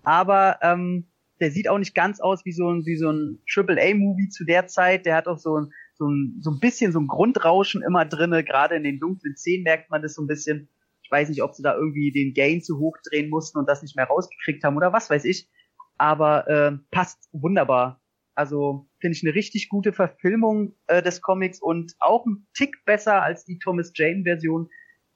aber 0.02 0.58
ähm, 0.62 1.10
der 1.40 1.50
sieht 1.50 1.68
auch 1.68 1.78
nicht 1.78 1.94
ganz 1.94 2.20
aus 2.20 2.44
wie 2.44 2.52
so 2.52 2.70
ein, 2.70 2.84
wie 2.84 2.96
so 2.96 3.10
ein 3.10 3.38
Triple-A-Movie 3.50 4.28
zu 4.28 4.44
der 4.44 4.66
Zeit. 4.66 5.06
Der 5.06 5.16
hat 5.16 5.26
auch 5.26 5.38
so 5.38 5.58
ein, 5.58 5.72
so 5.94 6.06
ein, 6.06 6.38
so 6.40 6.50
ein 6.50 6.60
bisschen 6.60 6.92
so 6.92 7.00
ein 7.00 7.06
Grundrauschen 7.06 7.82
immer 7.82 8.04
drinne. 8.04 8.44
Gerade 8.44 8.76
in 8.76 8.84
den 8.84 9.00
dunklen 9.00 9.36
Szenen 9.36 9.64
merkt 9.64 9.90
man 9.90 10.02
das 10.02 10.14
so 10.14 10.22
ein 10.22 10.26
bisschen. 10.26 10.68
Ich 11.02 11.10
weiß 11.10 11.28
nicht, 11.30 11.42
ob 11.42 11.54
sie 11.54 11.62
da 11.62 11.74
irgendwie 11.74 12.12
den 12.12 12.34
Gain 12.34 12.62
zu 12.62 12.78
hoch 12.78 12.96
drehen 13.08 13.30
mussten 13.30 13.58
und 13.58 13.68
das 13.68 13.82
nicht 13.82 13.96
mehr 13.96 14.04
rausgekriegt 14.04 14.62
haben 14.62 14.76
oder 14.76 14.92
was 14.92 15.10
weiß 15.10 15.24
ich. 15.24 15.48
Aber 15.96 16.46
äh, 16.46 16.72
passt 16.90 17.28
wunderbar. 17.32 18.00
Also 18.34 18.88
finde 19.00 19.16
ich 19.16 19.24
eine 19.24 19.34
richtig 19.34 19.68
gute 19.68 19.92
Verfilmung 19.92 20.76
äh, 20.86 21.02
des 21.02 21.20
Comics 21.20 21.60
und 21.60 21.94
auch 21.98 22.26
ein 22.26 22.46
Tick 22.54 22.84
besser 22.84 23.22
als 23.22 23.44
die 23.44 23.58
Thomas 23.58 23.92
Jane 23.94 24.22
Version 24.22 24.68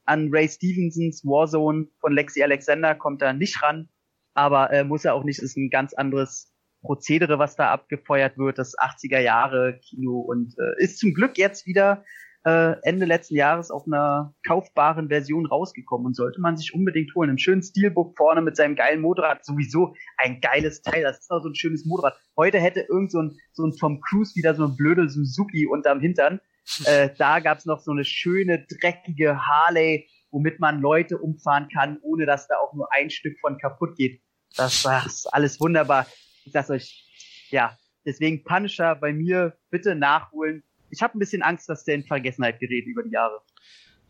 an 0.04 0.28
Ray 0.32 0.48
Stevensons 0.48 1.24
Warzone 1.24 1.88
von 2.00 2.12
Lexi 2.12 2.42
Alexander 2.42 2.94
kommt 2.94 3.22
er 3.22 3.32
nicht 3.32 3.62
ran, 3.62 3.88
aber 4.34 4.70
äh, 4.72 4.84
muss 4.84 5.04
er 5.04 5.14
auch 5.14 5.24
nicht, 5.24 5.40
ist 5.40 5.56
ein 5.56 5.70
ganz 5.70 5.94
anderes 5.94 6.52
Prozedere, 6.82 7.38
was 7.38 7.56
da 7.56 7.72
abgefeuert 7.72 8.36
wird, 8.36 8.58
das 8.58 8.76
80er 8.78 9.20
Jahre 9.20 9.80
Kino 9.80 10.20
und 10.20 10.54
äh, 10.58 10.82
ist 10.82 10.98
zum 10.98 11.14
Glück 11.14 11.38
jetzt 11.38 11.66
wieder 11.66 12.04
äh, 12.44 12.76
Ende 12.82 13.06
letzten 13.06 13.36
Jahres 13.36 13.70
auf 13.70 13.86
einer 13.86 14.34
kaufbaren 14.46 15.08
Version 15.08 15.46
rausgekommen 15.46 16.06
und 16.06 16.14
sollte 16.14 16.40
man 16.40 16.58
sich 16.58 16.74
unbedingt 16.74 17.14
holen. 17.14 17.30
Im 17.30 17.38
schönen 17.38 17.62
Steelbook 17.62 18.16
vorne 18.16 18.42
mit 18.42 18.56
seinem 18.56 18.76
geilen 18.76 19.00
Motorrad, 19.00 19.44
sowieso 19.44 19.94
ein 20.18 20.40
geiles 20.40 20.82
Teil, 20.82 21.02
das 21.02 21.20
ist 21.20 21.30
auch 21.30 21.42
so 21.42 21.48
ein 21.48 21.54
schönes 21.54 21.86
Motorrad. 21.86 22.18
Heute 22.36 22.58
hätte 22.58 22.80
irgend 22.80 23.10
so 23.10 23.22
ein, 23.22 23.38
so 23.52 23.64
ein 23.64 23.72
Tom 23.72 24.00
Cruise 24.02 24.36
wieder 24.36 24.54
so 24.54 24.64
eine 24.64 24.74
blöde 24.74 25.08
Suzuki 25.08 25.66
unterm 25.66 26.00
Hintern 26.00 26.40
äh, 26.84 27.10
da 27.16 27.40
gab's 27.40 27.64
noch 27.66 27.80
so 27.80 27.90
eine 27.90 28.04
schöne, 28.04 28.66
dreckige 28.66 29.46
Harley, 29.46 30.08
womit 30.30 30.60
man 30.60 30.80
Leute 30.80 31.18
umfahren 31.18 31.68
kann, 31.68 31.98
ohne 32.02 32.26
dass 32.26 32.48
da 32.48 32.56
auch 32.56 32.74
nur 32.74 32.92
ein 32.92 33.10
Stück 33.10 33.38
von 33.40 33.58
kaputt 33.58 33.96
geht. 33.96 34.20
Das 34.56 34.84
war 34.84 35.06
alles 35.32 35.60
wunderbar. 35.60 36.06
Ich 36.44 36.52
sag's 36.52 36.70
euch, 36.70 37.04
ja, 37.50 37.76
deswegen 38.04 38.44
Punisher 38.44 38.94
bei 38.94 39.12
mir 39.12 39.56
bitte 39.70 39.94
nachholen. 39.94 40.62
Ich 40.90 41.02
habe 41.02 41.16
ein 41.16 41.20
bisschen 41.20 41.42
Angst, 41.42 41.68
dass 41.68 41.84
der 41.84 41.96
in 41.96 42.04
Vergessenheit 42.04 42.60
gerät 42.60 42.86
über 42.86 43.02
die 43.02 43.10
Jahre. 43.10 43.42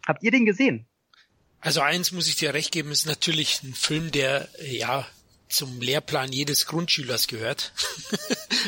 Habt 0.07 0.23
ihr 0.23 0.31
den 0.31 0.45
gesehen? 0.45 0.87
Also 1.61 1.81
eins 1.81 2.13
muss 2.13 2.29
ich 2.29 2.37
dir 2.37 2.53
recht 2.53 2.73
geben, 2.73 2.91
ist 2.91 3.07
natürlich 3.07 3.63
ein 3.63 3.73
Film, 3.73 4.11
der 4.11 4.49
ja 4.61 5.07
zum 5.55 5.81
Lehrplan 5.81 6.33
jedes 6.33 6.67
Grundschülers 6.67 7.27
gehört. 7.27 7.73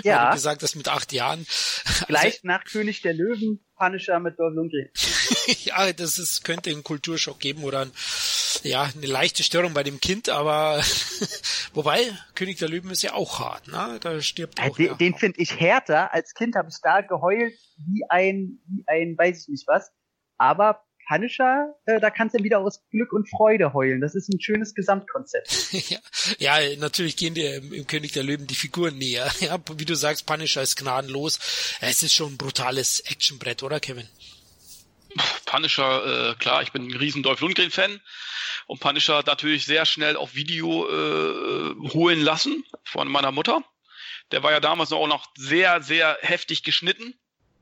Ja. 0.02 0.28
Du 0.28 0.34
gesagt 0.34 0.62
hast, 0.62 0.74
mit 0.76 0.88
acht 0.88 1.10
Jahren. 1.12 1.46
Gleich 2.06 2.24
also, 2.24 2.38
nach 2.42 2.64
König 2.64 3.00
der 3.00 3.14
Löwen, 3.14 3.64
Punisher 3.76 4.20
mit 4.20 4.38
Dolph 4.38 4.54
Lundgren. 4.54 4.90
ja, 5.64 5.90
das 5.92 6.18
ist, 6.18 6.44
könnte 6.44 6.68
einen 6.68 6.84
Kulturschock 6.84 7.40
geben 7.40 7.64
oder 7.64 7.80
ein, 7.80 7.92
ja, 8.62 8.90
eine 8.94 9.06
leichte 9.06 9.42
Störung 9.42 9.72
bei 9.72 9.82
dem 9.82 9.98
Kind, 9.98 10.28
aber 10.28 10.82
wobei, 11.72 12.02
König 12.34 12.58
der 12.58 12.68
Löwen 12.68 12.90
ist 12.90 13.02
ja 13.02 13.14
auch 13.14 13.38
hart, 13.38 13.68
ne? 13.68 13.98
Da 14.00 14.20
stirbt 14.20 14.60
auch. 14.60 14.76
Den, 14.76 14.98
den 14.98 15.14
finde 15.14 15.40
ich 15.40 15.58
härter. 15.58 16.12
Als 16.12 16.34
Kind 16.34 16.56
habe 16.56 16.68
ich 16.68 16.76
da 16.82 17.00
geheult 17.00 17.54
wie 17.78 18.04
ein, 18.10 18.60
wie 18.66 18.84
ein, 18.86 19.16
weiß 19.16 19.42
ich 19.42 19.48
nicht 19.48 19.66
was. 19.66 19.90
Aber 20.38 20.85
Punisher, 21.06 21.74
äh, 21.86 22.00
da 22.00 22.10
kannst 22.10 22.38
du 22.38 22.42
wieder 22.42 22.58
aus 22.58 22.82
Glück 22.90 23.12
und 23.12 23.28
Freude 23.28 23.72
heulen. 23.72 24.00
Das 24.00 24.14
ist 24.14 24.28
ein 24.28 24.40
schönes 24.40 24.74
Gesamtkonzept. 24.74 25.72
ja, 26.38 26.58
ja, 26.58 26.76
natürlich 26.78 27.16
gehen 27.16 27.34
dir 27.34 27.56
im, 27.56 27.72
im, 27.72 27.86
König 27.86 28.12
der 28.12 28.24
Löwen 28.24 28.46
die 28.46 28.54
Figuren 28.54 28.98
näher. 28.98 29.30
Ja, 29.40 29.58
wie 29.76 29.84
du 29.84 29.94
sagst, 29.94 30.26
Punisher 30.26 30.62
ist 30.62 30.76
gnadenlos. 30.76 31.38
Es 31.80 32.02
ist 32.02 32.14
schon 32.14 32.32
ein 32.32 32.36
brutales 32.36 33.00
Actionbrett, 33.00 33.62
oder 33.62 33.78
Kevin? 33.78 34.08
Punisher, 35.44 36.30
äh, 36.30 36.34
klar, 36.34 36.62
ich 36.62 36.72
bin 36.72 36.88
ein 36.88 36.96
riesen 36.96 37.22
Dolph 37.22 37.40
Lundgren-Fan 37.40 38.00
und 38.66 38.80
Punisher 38.80 39.22
natürlich 39.24 39.66
sehr 39.66 39.86
schnell 39.86 40.16
auf 40.16 40.34
Video 40.34 40.88
äh, 40.88 41.74
holen 41.92 42.20
lassen 42.20 42.64
von 42.84 43.08
meiner 43.08 43.30
Mutter. 43.30 43.62
Der 44.32 44.42
war 44.42 44.50
ja 44.50 44.60
damals 44.60 44.92
auch 44.92 45.06
noch 45.06 45.26
sehr, 45.36 45.82
sehr 45.82 46.18
heftig 46.20 46.64
geschnitten. 46.64 47.14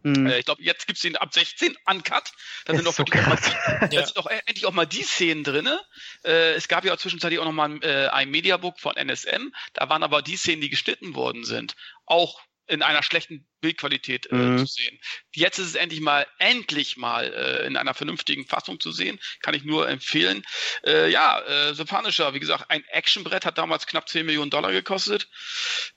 Mhm. 0.04 0.26
Äh, 0.26 0.38
ich 0.38 0.44
glaube, 0.44 0.62
jetzt 0.62 0.86
gibt's 0.86 1.02
den 1.02 1.16
ab 1.16 1.32
16 1.32 1.76
uncut. 1.86 2.32
Da 2.66 2.74
sind, 2.74 2.86
doch 2.86 2.92
so 2.92 3.04
sind 3.90 4.16
doch 4.16 4.26
endlich 4.26 4.66
auch 4.66 4.72
mal 4.72 4.86
die 4.86 5.02
Szenen 5.02 5.42
drinne. 5.42 5.80
Äh, 6.24 6.52
es 6.52 6.68
gab 6.68 6.84
ja 6.84 6.96
zwischenzeitlich 6.96 7.40
auch 7.40 7.44
noch 7.46 7.52
mal 7.52 7.82
äh, 7.82 8.08
ein 8.08 8.30
Mediabook 8.30 8.78
von 8.78 8.96
NSM. 8.96 9.52
Da 9.72 9.88
waren 9.88 10.02
aber 10.02 10.22
die 10.22 10.36
Szenen, 10.36 10.60
die 10.60 10.68
geschnitten 10.68 11.14
worden 11.14 11.44
sind, 11.44 11.74
auch 12.04 12.40
in 12.66 12.82
einer 12.82 13.02
schlechten 13.02 13.46
Bildqualität 13.64 14.26
äh, 14.30 14.34
mhm. 14.34 14.58
zu 14.58 14.66
sehen. 14.66 15.00
Jetzt 15.34 15.58
ist 15.58 15.68
es 15.68 15.74
endlich 15.74 16.02
mal, 16.02 16.26
endlich 16.38 16.98
mal 16.98 17.32
äh, 17.32 17.66
in 17.66 17.78
einer 17.78 17.94
vernünftigen 17.94 18.46
Fassung 18.46 18.78
zu 18.78 18.92
sehen. 18.92 19.18
Kann 19.40 19.54
ich 19.54 19.64
nur 19.64 19.88
empfehlen. 19.88 20.42
Äh, 20.86 21.10
ja, 21.10 21.40
äh, 21.40 21.74
The 21.74 21.84
Punisher, 21.84 22.34
wie 22.34 22.40
gesagt, 22.40 22.70
ein 22.70 22.84
Actionbrett 22.88 23.46
hat 23.46 23.56
damals 23.56 23.86
knapp 23.86 24.06
10 24.06 24.26
Millionen 24.26 24.50
Dollar 24.50 24.70
gekostet. 24.70 25.30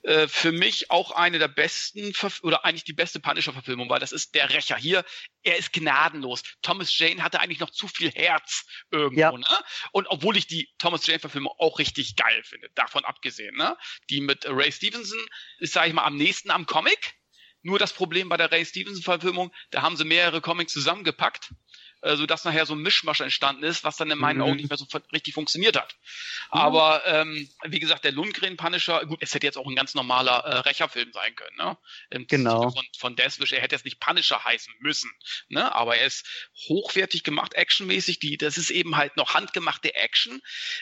Äh, 0.02 0.28
für 0.28 0.50
mich 0.50 0.90
auch 0.90 1.10
eine 1.10 1.38
der 1.38 1.48
besten, 1.48 2.14
oder 2.40 2.64
eigentlich 2.64 2.84
die 2.84 2.94
beste 2.94 3.20
Punisher-Verfilmung, 3.20 3.90
weil 3.90 4.00
das 4.00 4.12
ist 4.12 4.34
der 4.34 4.48
Rächer. 4.48 4.76
Hier, 4.76 5.04
er 5.42 5.58
ist 5.58 5.74
gnadenlos. 5.74 6.42
Thomas 6.62 6.96
Jane 6.96 7.22
hatte 7.22 7.40
eigentlich 7.40 7.60
noch 7.60 7.70
zu 7.70 7.86
viel 7.86 8.10
Herz 8.10 8.64
irgendwo, 8.90 9.20
ja. 9.20 9.32
ne? 9.32 9.46
Und 9.92 10.06
obwohl 10.06 10.38
ich 10.38 10.46
die 10.46 10.70
Thomas 10.78 11.06
Jane-Verfilmung 11.06 11.52
auch 11.58 11.78
richtig 11.78 12.16
geil 12.16 12.42
finde, 12.44 12.70
davon 12.74 13.04
abgesehen, 13.04 13.56
ne? 13.56 13.76
Die 14.08 14.22
mit 14.22 14.46
Ray 14.46 14.72
Stevenson 14.72 15.20
ist, 15.58 15.74
sag 15.74 15.86
ich 15.86 15.92
mal, 15.92 16.04
am 16.04 16.16
nächsten 16.16 16.50
am 16.50 16.64
Comic 16.64 17.18
nur 17.62 17.78
das 17.78 17.92
Problem 17.92 18.28
bei 18.28 18.36
der 18.36 18.50
Ray 18.50 18.64
Stevenson-Verfilmung, 18.64 19.52
da 19.70 19.82
haben 19.82 19.96
sie 19.96 20.04
mehrere 20.04 20.40
Comics 20.40 20.72
zusammengepackt, 20.72 21.52
äh, 22.02 22.16
sodass 22.16 22.44
nachher 22.44 22.66
so 22.66 22.74
ein 22.74 22.80
Mischmasch 22.80 23.20
entstanden 23.20 23.64
ist, 23.64 23.84
was 23.84 23.96
dann 23.96 24.10
in 24.10 24.18
meinen 24.18 24.36
mhm. 24.36 24.42
Augen 24.42 24.56
nicht 24.56 24.70
mehr 24.70 24.78
so 24.78 24.86
richtig 25.12 25.34
funktioniert 25.34 25.76
hat. 25.76 25.96
Mhm. 26.52 26.60
Aber 26.60 27.02
ähm, 27.06 27.48
wie 27.64 27.80
gesagt, 27.80 28.04
der 28.04 28.12
Lundgren 28.12 28.56
Punisher, 28.56 29.04
gut, 29.06 29.18
es 29.20 29.34
hätte 29.34 29.46
jetzt 29.46 29.58
auch 29.58 29.66
ein 29.66 29.74
ganz 29.74 29.94
normaler 29.94 30.44
äh, 30.44 30.58
Rächerfilm 30.58 31.12
sein 31.12 31.34
können, 31.34 31.56
ne? 31.56 31.76
Im 32.10 32.26
genau. 32.26 32.70
Von, 32.70 32.84
von 32.96 33.16
Deathwish, 33.16 33.52
er 33.52 33.60
hätte 33.60 33.74
jetzt 33.74 33.84
nicht 33.84 34.00
Punisher 34.00 34.44
heißen 34.44 34.74
müssen, 34.78 35.10
ne? 35.48 35.74
Aber 35.74 35.96
er 35.96 36.06
ist 36.06 36.26
hochwertig 36.68 37.24
gemacht, 37.24 37.54
actionmäßig. 37.54 38.20
Die, 38.20 38.36
das 38.36 38.58
ist 38.58 38.70
eben 38.70 38.96
halt 38.96 39.16
noch 39.16 39.34
handgemachte 39.34 39.94
Action. 39.94 40.40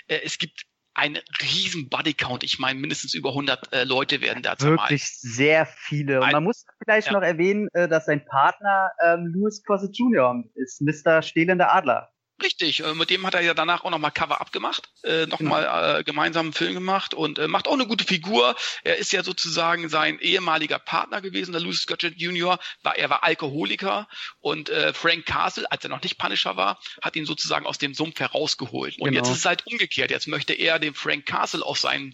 Äh, 0.08 0.20
es 0.24 0.38
gibt 0.38 0.66
ein 0.96 1.18
riesen 1.42 1.88
Bodycount. 1.88 2.42
Ich 2.42 2.58
meine, 2.58 2.80
mindestens 2.80 3.14
über 3.14 3.30
100 3.30 3.72
äh, 3.72 3.84
Leute 3.84 4.20
werden 4.22 4.42
da 4.42 4.58
Wirklich 4.58 5.02
mal. 5.02 5.08
sehr 5.32 5.66
viele. 5.66 6.20
Und 6.20 6.32
man 6.32 6.44
muss 6.44 6.64
vielleicht 6.82 7.08
ja. 7.08 7.12
noch 7.12 7.22
erwähnen, 7.22 7.68
äh, 7.72 7.88
dass 7.88 8.06
sein 8.06 8.24
Partner 8.24 8.92
ähm, 9.02 9.32
Louis 9.34 9.62
Gossett 9.64 9.96
Jr. 9.96 10.44
ist, 10.54 10.80
Mr. 10.80 11.22
Stehlender 11.22 11.74
Adler. 11.74 12.10
Richtig, 12.42 12.80
äh, 12.80 12.94
mit 12.94 13.08
dem 13.08 13.26
hat 13.26 13.34
er 13.34 13.40
ja 13.40 13.54
danach 13.54 13.82
auch 13.84 13.90
nochmal 13.90 14.10
Cover 14.10 14.42
abgemacht, 14.42 14.90
äh, 15.04 15.26
nochmal 15.26 15.62
genau. 15.62 15.98
äh, 15.98 16.04
gemeinsam 16.04 16.46
einen 16.46 16.52
Film 16.52 16.74
gemacht 16.74 17.14
und 17.14 17.38
äh, 17.38 17.48
macht 17.48 17.66
auch 17.66 17.72
eine 17.72 17.86
gute 17.86 18.04
Figur. 18.04 18.54
Er 18.84 18.96
ist 18.96 19.10
ja 19.12 19.22
sozusagen 19.22 19.88
sein 19.88 20.18
ehemaliger 20.18 20.78
Partner 20.78 21.22
gewesen, 21.22 21.52
der 21.52 21.62
Louis 21.62 21.80
Scotchett 21.80 22.20
Jr. 22.20 22.58
War, 22.82 22.96
er 22.96 23.08
war 23.08 23.24
Alkoholiker 23.24 24.06
und 24.40 24.68
äh, 24.68 24.92
Frank 24.92 25.24
Castle, 25.24 25.70
als 25.70 25.82
er 25.84 25.88
noch 25.88 26.02
nicht 26.02 26.18
Punisher 26.18 26.58
war, 26.58 26.78
hat 27.00 27.16
ihn 27.16 27.24
sozusagen 27.24 27.64
aus 27.64 27.78
dem 27.78 27.94
Sumpf 27.94 28.20
herausgeholt. 28.20 28.98
Und 28.98 29.08
genau. 29.08 29.22
jetzt 29.22 29.32
ist 29.32 29.38
es 29.38 29.46
halt 29.46 29.66
umgekehrt. 29.66 30.10
Jetzt 30.10 30.28
möchte 30.28 30.52
er 30.52 30.78
den 30.78 30.92
Frank 30.92 31.24
Castle 31.24 31.64
aus 31.64 31.80
seinen, 31.80 32.12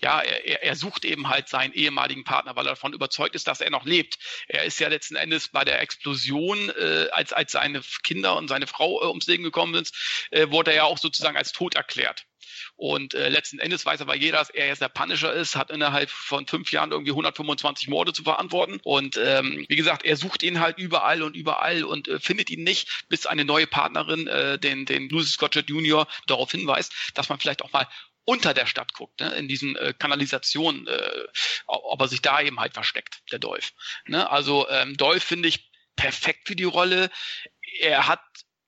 ja, 0.00 0.20
er, 0.20 0.62
er 0.62 0.76
sucht 0.76 1.04
eben 1.04 1.28
halt 1.28 1.48
seinen 1.48 1.72
ehemaligen 1.72 2.22
Partner, 2.22 2.54
weil 2.54 2.66
er 2.66 2.74
davon 2.74 2.92
überzeugt 2.92 3.34
ist, 3.34 3.48
dass 3.48 3.60
er 3.60 3.70
noch 3.70 3.84
lebt. 3.84 4.18
Er 4.46 4.64
ist 4.64 4.78
ja 4.78 4.86
letzten 4.86 5.16
Endes 5.16 5.48
bei 5.48 5.64
der 5.64 5.80
Explosion, 5.80 6.70
äh, 6.70 7.08
als, 7.10 7.32
als 7.32 7.52
seine 7.52 7.82
Kinder 8.04 8.36
und 8.36 8.46
seine 8.46 8.68
Frau 8.68 9.02
äh, 9.02 9.06
ums 9.08 9.26
Leben 9.26 9.42
gekommen 9.42 9.63
gekommen 9.64 9.74
sind, 9.74 9.92
äh, 10.30 10.50
wurde 10.50 10.70
er 10.72 10.76
ja 10.76 10.84
auch 10.84 10.98
sozusagen 10.98 11.36
als 11.36 11.52
tot 11.52 11.74
erklärt. 11.74 12.26
Und 12.76 13.14
äh, 13.14 13.28
letzten 13.28 13.58
Endes 13.58 13.86
weiß 13.86 14.00
aber 14.00 14.16
jeder, 14.16 14.38
dass 14.38 14.50
er 14.50 14.66
jetzt 14.66 14.80
der 14.80 14.88
Punisher 14.88 15.32
ist, 15.32 15.56
hat 15.56 15.70
innerhalb 15.70 16.10
von 16.10 16.46
fünf 16.46 16.72
Jahren 16.72 16.90
irgendwie 16.92 17.12
125 17.12 17.88
Morde 17.88 18.12
zu 18.12 18.22
verantworten. 18.24 18.80
Und 18.82 19.16
ähm, 19.16 19.64
wie 19.68 19.76
gesagt, 19.76 20.04
er 20.04 20.16
sucht 20.16 20.42
ihn 20.42 20.60
halt 20.60 20.78
überall 20.78 21.22
und 21.22 21.36
überall 21.36 21.84
und 21.84 22.08
äh, 22.08 22.18
findet 22.18 22.50
ihn 22.50 22.64
nicht, 22.64 23.06
bis 23.08 23.26
eine 23.26 23.44
neue 23.44 23.66
Partnerin, 23.66 24.26
äh, 24.26 24.58
den, 24.58 24.86
den 24.86 25.08
Lucy 25.08 25.32
Scotchett 25.32 25.70
Jr. 25.70 26.06
darauf 26.26 26.50
hinweist, 26.50 26.92
dass 27.14 27.28
man 27.28 27.38
vielleicht 27.38 27.62
auch 27.62 27.72
mal 27.72 27.88
unter 28.26 28.54
der 28.54 28.66
Stadt 28.66 28.94
guckt, 28.94 29.20
ne, 29.20 29.34
in 29.34 29.48
diesen 29.48 29.76
äh, 29.76 29.92
Kanalisationen, 29.98 30.86
äh, 30.86 31.24
ob 31.66 32.00
er 32.00 32.08
sich 32.08 32.22
da 32.22 32.40
eben 32.40 32.58
halt 32.58 32.72
versteckt, 32.72 33.22
der 33.30 33.38
Dolph. 33.38 33.72
Ne? 34.06 34.28
Also 34.30 34.66
ähm, 34.68 34.96
Dolph 34.96 35.22
finde 35.22 35.48
ich 35.48 35.70
perfekt 35.94 36.48
für 36.48 36.56
die 36.56 36.64
Rolle. 36.64 37.10
Er 37.80 38.08
hat 38.08 38.22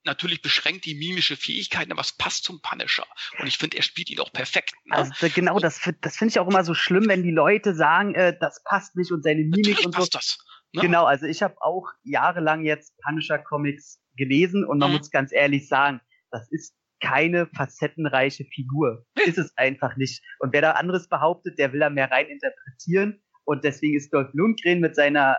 natürlich 0.06 0.40
beschränkt 0.40 0.86
die 0.86 0.94
mimische 0.94 1.36
Fähigkeiten, 1.36 1.92
aber 1.92 2.00
es 2.00 2.12
passt 2.12 2.44
zum 2.44 2.60
Punisher. 2.62 3.06
Und 3.38 3.46
ich 3.46 3.58
finde, 3.58 3.76
er 3.76 3.82
spielt 3.82 4.08
ihn 4.10 4.20
auch 4.20 4.32
perfekt. 4.32 4.74
Ne? 4.86 4.96
Also 4.96 5.28
genau, 5.34 5.58
das, 5.58 5.80
das 6.00 6.16
finde 6.16 6.30
ich 6.30 6.38
auch 6.38 6.48
immer 6.48 6.64
so 6.64 6.72
schlimm, 6.72 7.08
wenn 7.08 7.22
die 7.22 7.30
Leute 7.30 7.74
sagen, 7.74 8.14
äh, 8.14 8.36
das 8.38 8.62
passt 8.64 8.96
nicht 8.96 9.12
und 9.12 9.22
seine 9.22 9.42
Mimik 9.42 9.56
natürlich 9.56 9.86
und 9.86 9.92
so. 9.92 9.98
Passt 9.98 10.14
das. 10.14 10.38
Ne? 10.72 10.82
Genau, 10.82 11.04
also 11.04 11.26
ich 11.26 11.42
habe 11.42 11.56
auch 11.60 11.88
jahrelang 12.02 12.64
jetzt 12.64 12.94
Punisher-Comics 13.02 14.00
gelesen 14.16 14.64
und 14.64 14.78
man 14.78 14.90
mhm. 14.90 14.98
muss 14.98 15.10
ganz 15.10 15.32
ehrlich 15.32 15.68
sagen, 15.68 16.00
das 16.30 16.50
ist 16.50 16.74
keine 17.00 17.46
facettenreiche 17.46 18.44
Figur. 18.44 19.04
Ist 19.26 19.38
es 19.38 19.56
einfach 19.56 19.96
nicht. 19.96 20.22
Und 20.38 20.52
wer 20.52 20.62
da 20.62 20.72
anderes 20.72 21.08
behauptet, 21.08 21.58
der 21.58 21.72
will 21.72 21.80
da 21.80 21.90
mehr 21.90 22.10
rein 22.10 22.26
interpretieren. 22.26 23.22
Und 23.44 23.64
deswegen 23.64 23.96
ist 23.96 24.12
Dolph 24.12 24.30
Lundgren 24.32 24.80
mit 24.80 24.96
seiner 24.96 25.36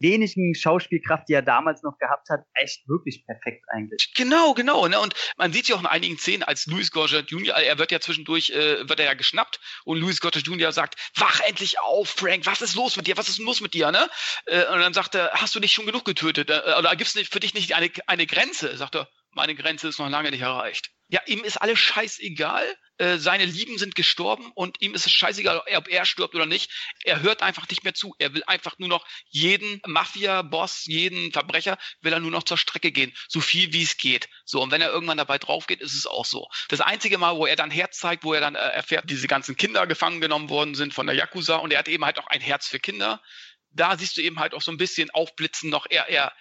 wenigen 0.00 0.54
Schauspielkraft, 0.54 1.28
die 1.28 1.34
er 1.34 1.42
damals 1.42 1.82
noch 1.82 1.98
gehabt 1.98 2.28
hat, 2.30 2.40
echt 2.54 2.88
wirklich 2.88 3.24
perfekt 3.24 3.64
eigentlich. 3.68 4.12
Genau, 4.14 4.54
genau. 4.54 4.86
Ne? 4.88 4.98
Und 5.00 5.14
man 5.36 5.52
sieht 5.52 5.68
ja 5.68 5.76
auch 5.76 5.80
in 5.80 5.86
einigen 5.86 6.18
Szenen, 6.18 6.42
als 6.42 6.66
Louis 6.66 6.90
Gossett 6.90 7.30
Jr., 7.30 7.54
er 7.56 7.78
wird 7.78 7.92
ja 7.92 8.00
zwischendurch, 8.00 8.50
äh, 8.50 8.88
wird 8.88 9.00
er 9.00 9.06
ja 9.06 9.14
geschnappt 9.14 9.60
und 9.84 9.98
Louis 9.98 10.20
Gossett 10.20 10.46
Jr. 10.46 10.72
sagt, 10.72 10.96
wach 11.16 11.40
endlich 11.40 11.80
auf, 11.80 12.08
Frank, 12.08 12.46
was 12.46 12.62
ist 12.62 12.74
los 12.74 12.96
mit 12.96 13.06
dir, 13.06 13.16
was 13.16 13.28
ist 13.28 13.38
los 13.38 13.60
mit 13.60 13.74
dir, 13.74 13.90
ne? 13.90 14.08
Äh, 14.46 14.64
und 14.66 14.80
dann 14.80 14.94
sagt 14.94 15.14
er, 15.14 15.30
hast 15.32 15.54
du 15.54 15.60
dich 15.60 15.72
schon 15.72 15.86
genug 15.86 16.04
getötet? 16.04 16.50
Äh, 16.50 16.74
oder 16.78 16.96
gibt 16.96 17.14
es 17.14 17.28
für 17.28 17.40
dich 17.40 17.54
nicht 17.54 17.74
eine, 17.74 17.90
eine 18.06 18.26
Grenze? 18.26 18.76
Sagt 18.76 18.96
er, 18.96 19.08
meine 19.32 19.54
Grenze 19.54 19.88
ist 19.88 19.98
noch 19.98 20.08
lange 20.08 20.30
nicht 20.30 20.42
erreicht. 20.42 20.90
Ja, 21.10 21.22
ihm 21.26 21.42
ist 21.42 21.56
alles 21.56 21.78
scheißegal. 21.78 22.66
Äh, 22.98 23.16
seine 23.16 23.46
Lieben 23.46 23.78
sind 23.78 23.94
gestorben 23.94 24.50
und 24.54 24.82
ihm 24.82 24.94
ist 24.94 25.06
es 25.06 25.12
scheißegal, 25.12 25.62
ob 25.76 25.88
er 25.88 26.04
stirbt 26.04 26.34
oder 26.34 26.44
nicht. 26.44 26.70
Er 27.02 27.22
hört 27.22 27.42
einfach 27.42 27.66
nicht 27.68 27.82
mehr 27.82 27.94
zu. 27.94 28.14
Er 28.18 28.34
will 28.34 28.42
einfach 28.46 28.78
nur 28.78 28.90
noch 28.90 29.06
jeden 29.28 29.80
Mafia-Boss, 29.86 30.84
jeden 30.84 31.32
Verbrecher, 31.32 31.78
will 32.02 32.12
er 32.12 32.20
nur 32.20 32.30
noch 32.30 32.42
zur 32.42 32.58
Strecke 32.58 32.92
gehen. 32.92 33.14
So 33.26 33.40
viel 33.40 33.72
wie 33.72 33.82
es 33.82 33.96
geht. 33.96 34.28
So, 34.44 34.60
und 34.60 34.70
wenn 34.70 34.82
er 34.82 34.90
irgendwann 34.90 35.16
dabei 35.16 35.38
drauf 35.38 35.66
geht, 35.66 35.80
ist 35.80 35.94
es 35.94 36.06
auch 36.06 36.26
so. 36.26 36.48
Das 36.68 36.82
einzige 36.82 37.16
Mal, 37.16 37.36
wo 37.36 37.46
er 37.46 37.56
dann 37.56 37.70
Herz 37.70 37.98
zeigt, 37.98 38.24
wo 38.24 38.34
er 38.34 38.40
dann 38.40 38.54
äh, 38.54 38.58
erfährt, 38.58 39.08
diese 39.08 39.28
ganzen 39.28 39.56
Kinder 39.56 39.86
gefangen 39.86 40.20
genommen 40.20 40.50
worden 40.50 40.74
sind 40.74 40.92
von 40.92 41.06
der 41.06 41.16
Yakuza 41.16 41.56
und 41.56 41.72
er 41.72 41.78
hat 41.78 41.88
eben 41.88 42.04
halt 42.04 42.18
auch 42.18 42.26
ein 42.26 42.42
Herz 42.42 42.66
für 42.66 42.80
Kinder. 42.80 43.22
Da 43.70 43.96
siehst 43.96 44.16
du 44.16 44.20
eben 44.20 44.40
halt 44.40 44.52
auch 44.52 44.62
so 44.62 44.72
ein 44.72 44.76
bisschen 44.76 45.10
aufblitzen 45.10 45.70
noch. 45.70 45.86
Er, 45.88 46.08
er, 46.08 46.32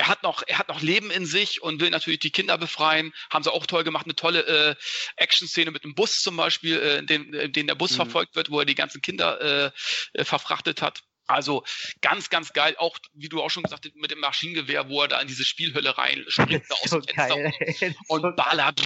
er 0.00 0.08
hat 0.08 0.22
noch, 0.22 0.42
er 0.46 0.58
hat 0.58 0.68
noch 0.68 0.80
Leben 0.80 1.10
in 1.10 1.26
sich 1.26 1.62
und 1.62 1.78
will 1.80 1.90
natürlich 1.90 2.20
die 2.20 2.30
Kinder 2.30 2.56
befreien. 2.56 3.12
Haben 3.30 3.44
sie 3.44 3.52
auch 3.52 3.66
toll 3.66 3.84
gemacht, 3.84 4.06
eine 4.06 4.16
tolle 4.16 4.46
äh, 4.46 4.74
Action-Szene 5.16 5.70
mit 5.70 5.84
dem 5.84 5.94
Bus 5.94 6.22
zum 6.22 6.36
Beispiel, 6.36 6.78
äh, 6.78 6.98
in, 6.98 7.06
dem, 7.06 7.34
in 7.34 7.52
dem 7.52 7.66
der 7.66 7.74
Bus 7.74 7.92
mhm. 7.92 7.96
verfolgt 7.96 8.34
wird, 8.34 8.50
wo 8.50 8.60
er 8.60 8.64
die 8.64 8.74
ganzen 8.74 9.02
Kinder 9.02 9.72
äh, 10.14 10.24
verfrachtet 10.24 10.80
hat. 10.80 11.02
Also 11.26 11.64
ganz, 12.00 12.30
ganz 12.30 12.54
geil. 12.54 12.76
Auch, 12.78 12.96
wie 13.12 13.28
du 13.28 13.42
auch 13.42 13.50
schon 13.50 13.62
gesagt 13.62 13.84
hast, 13.84 13.94
mit 13.94 14.10
dem 14.10 14.20
Maschinengewehr, 14.20 14.88
wo 14.88 15.02
er 15.02 15.08
da 15.08 15.20
in 15.20 15.28
diese 15.28 15.44
Spielhölle 15.44 15.98
rein 15.98 16.24
springt, 16.28 16.64
da 16.70 16.74
aus 16.76 16.90
dem 16.90 17.02
Fenster 17.02 17.36
geil. 17.36 17.94
und, 18.08 18.24
und 18.24 18.36
ballert, 18.36 18.80